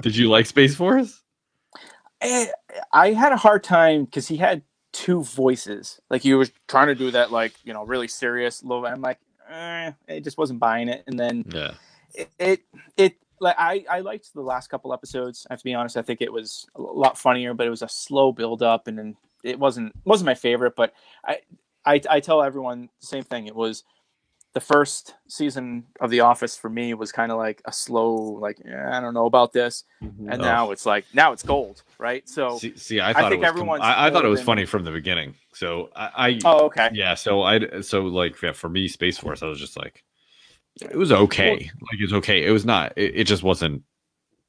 Did 0.01 0.15
you 0.15 0.29
like 0.29 0.45
Space 0.45 0.75
Force? 0.75 1.23
Eh, 2.21 2.45
I 2.93 3.13
had 3.13 3.31
a 3.31 3.37
hard 3.37 3.63
time 3.63 4.05
because 4.05 4.27
he 4.27 4.37
had 4.37 4.61
two 4.91 5.23
voices. 5.23 5.99
Like 6.09 6.21
he 6.21 6.33
was 6.33 6.51
trying 6.67 6.87
to 6.87 6.95
do 6.95 7.11
that, 7.11 7.31
like 7.31 7.53
you 7.63 7.73
know, 7.73 7.83
really 7.85 8.07
serious 8.07 8.63
low. 8.63 8.85
I'm 8.85 9.01
like, 9.01 9.19
eh, 9.49 9.91
I 10.07 10.19
just 10.19 10.37
wasn't 10.37 10.59
buying 10.59 10.89
it. 10.89 11.03
And 11.07 11.19
then 11.19 11.45
Yeah. 11.53 11.71
it, 12.13 12.29
it, 12.39 12.61
it 12.97 13.15
like 13.39 13.55
I, 13.57 13.85
I 13.89 13.99
liked 14.01 14.33
the 14.33 14.41
last 14.41 14.69
couple 14.69 14.93
episodes. 14.93 15.47
I 15.49 15.53
have 15.53 15.59
to 15.59 15.63
be 15.63 15.73
honest. 15.73 15.97
I 15.97 16.01
think 16.01 16.21
it 16.21 16.33
was 16.33 16.65
a 16.75 16.81
lot 16.81 17.17
funnier, 17.17 17.53
but 17.53 17.67
it 17.67 17.69
was 17.69 17.81
a 17.81 17.89
slow 17.89 18.31
build 18.31 18.61
up, 18.61 18.87
and 18.87 18.97
then 18.97 19.15
it 19.43 19.59
wasn't 19.59 19.93
wasn't 20.05 20.25
my 20.25 20.35
favorite. 20.35 20.75
But 20.75 20.93
I, 21.25 21.39
I, 21.85 22.01
I 22.09 22.19
tell 22.19 22.43
everyone 22.43 22.89
the 22.99 23.07
same 23.07 23.23
thing. 23.23 23.47
It 23.47 23.55
was 23.55 23.83
the 24.53 24.59
first 24.59 25.13
season 25.27 25.85
of 25.99 26.09
The 26.09 26.21
Office 26.21 26.57
for 26.57 26.69
me 26.69 26.93
was 26.95 27.11
kind 27.11 27.31
of 27.31 27.37
like 27.37 27.61
a 27.65 27.71
slow, 27.71 28.15
like 28.15 28.59
eh, 28.65 28.89
I 28.91 28.99
don't 28.99 29.13
know 29.13 29.27
about 29.27 29.53
this, 29.53 29.83
and 30.01 30.33
Oh. 30.33 30.37
now 30.37 30.71
it's 30.71 30.85
like 30.85 31.05
now 31.13 31.31
it's 31.33 31.43
gold, 31.43 31.83
right? 31.99 32.27
So. 32.27 32.57
See, 32.57 32.75
see 32.75 32.99
I 32.99 33.13
thought 33.13 33.29
think 33.29 33.33
it 33.35 33.39
was. 33.39 33.47
everyone's 33.47 33.81
I, 33.83 34.07
I 34.07 34.09
thought 34.11 34.25
it 34.25 34.29
was 34.29 34.41
funny 34.41 34.65
from 34.65 34.83
the 34.85 34.91
beginning. 34.91 35.35
So 35.53 35.89
I, 35.95 36.09
I 36.29 36.39
Oh, 36.45 36.65
okay. 36.65 36.89
yeah. 36.93 37.13
So 37.13 37.43
I 37.43 37.81
so 37.81 38.01
like 38.03 38.41
yeah, 38.41 38.53
for 38.53 38.69
me, 38.69 38.87
Space 38.87 39.17
Force, 39.19 39.43
I 39.43 39.45
was 39.47 39.59
just 39.59 39.77
like, 39.77 40.03
it 40.81 40.95
was 40.95 41.11
okay. 41.11 41.51
like 41.51 41.99
it's 41.99 42.13
okay. 42.13 42.43
It 42.43 42.51
was 42.51 42.65
not. 42.65 42.93
It, 42.95 43.11
it 43.17 43.23
just 43.25 43.43
wasn't. 43.43 43.83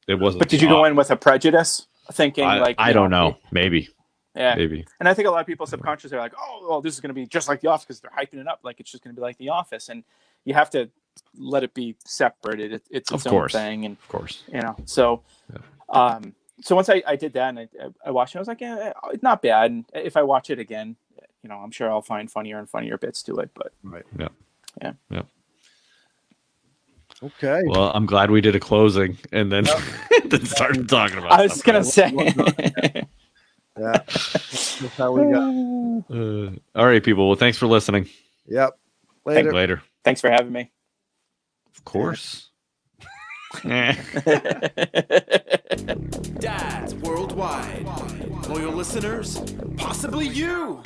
It 0.08 0.14
wasn't. 0.18 0.38
But 0.40 0.48
did 0.48 0.62
you 0.62 0.68
go 0.68 0.84
in 0.86 0.96
with 0.96 1.10
a 1.10 1.16
prejudice, 1.16 1.86
thinking 2.12 2.44
I, 2.44 2.58
like 2.58 2.76
I 2.78 2.92
don't 2.94 3.10
know. 3.10 3.36
Maybe. 3.52 3.88
Yeah, 4.40 4.54
Maybe. 4.56 4.86
and 4.98 5.08
I 5.08 5.14
think 5.14 5.28
a 5.28 5.30
lot 5.30 5.40
of 5.40 5.46
people 5.46 5.66
subconsciously 5.66 6.16
are 6.16 6.20
like, 6.20 6.32
oh, 6.38 6.66
well, 6.68 6.80
this 6.80 6.94
is 6.94 7.00
going 7.00 7.10
to 7.10 7.14
be 7.14 7.26
just 7.26 7.46
like 7.48 7.60
The 7.60 7.68
Office 7.68 7.84
because 7.84 8.00
they're 8.00 8.10
hyping 8.10 8.40
it 8.40 8.48
up 8.48 8.60
like 8.62 8.80
it's 8.80 8.90
just 8.90 9.04
going 9.04 9.14
to 9.14 9.20
be 9.20 9.22
like 9.22 9.36
The 9.38 9.50
Office, 9.50 9.88
and 9.90 10.02
you 10.44 10.54
have 10.54 10.70
to 10.70 10.88
let 11.36 11.62
it 11.62 11.74
be 11.74 11.96
separated. 12.04 12.72
It, 12.72 12.82
it's 12.90 13.10
Of 13.10 13.16
its 13.20 13.26
own 13.26 13.30
course. 13.32 13.52
thing, 13.52 13.84
and 13.84 13.96
Of 13.98 14.08
course. 14.08 14.42
you 14.52 14.60
know, 14.60 14.76
so, 14.86 15.22
um, 15.90 16.34
so 16.62 16.74
once 16.74 16.88
I, 16.88 17.02
I 17.06 17.16
did 17.16 17.32
that 17.34 17.48
and 17.50 17.58
I, 17.60 17.68
I 18.06 18.10
watched 18.10 18.34
it, 18.34 18.38
I 18.38 18.40
was 18.40 18.48
like, 18.48 18.60
yeah, 18.60 18.92
it's 19.12 19.22
not 19.22 19.42
bad. 19.42 19.70
And 19.70 19.84
if 19.94 20.16
I 20.16 20.22
watch 20.22 20.50
it 20.50 20.58
again, 20.58 20.96
you 21.42 21.48
know, 21.48 21.56
I'm 21.56 21.70
sure 21.70 21.90
I'll 21.90 22.02
find 22.02 22.30
funnier 22.30 22.58
and 22.58 22.68
funnier 22.68 22.98
bits 22.98 23.22
to 23.24 23.36
it. 23.38 23.50
But 23.54 23.72
Right. 23.82 24.04
Yeah. 24.18 24.28
Yeah. 24.82 24.92
Yeah. 25.10 25.22
Okay. 27.22 27.62
Well, 27.66 27.90
I'm 27.94 28.06
glad 28.06 28.30
we 28.30 28.40
did 28.40 28.54
a 28.56 28.60
closing 28.60 29.18
and 29.32 29.50
then 29.52 29.64
then 30.26 30.44
started 30.46 30.88
talking 30.88 31.18
about. 31.18 31.32
I 31.32 31.42
was 31.42 31.60
gonna 31.62 31.84
say, 31.84 32.10
Yeah. 33.80 33.92
That's 34.06 34.96
how 34.96 35.12
we 35.12 35.32
got. 35.32 35.50
Uh, 36.10 36.50
all 36.74 36.86
right, 36.86 37.04
people. 37.04 37.28
Well, 37.28 37.36
thanks 37.36 37.58
for 37.58 37.66
listening. 37.66 38.08
Yep. 38.46 38.70
Later. 39.26 39.52
Later. 39.52 39.82
thanks 40.02 40.20
for 40.20 40.30
having 40.30 40.50
me. 40.50 40.72
Of 41.76 41.84
course. 41.84 42.48
Dads 46.38 46.94
worldwide. 46.96 47.84
Loyal 48.48 48.72
listeners, 48.72 49.40
possibly 49.76 50.26
you. 50.26 50.82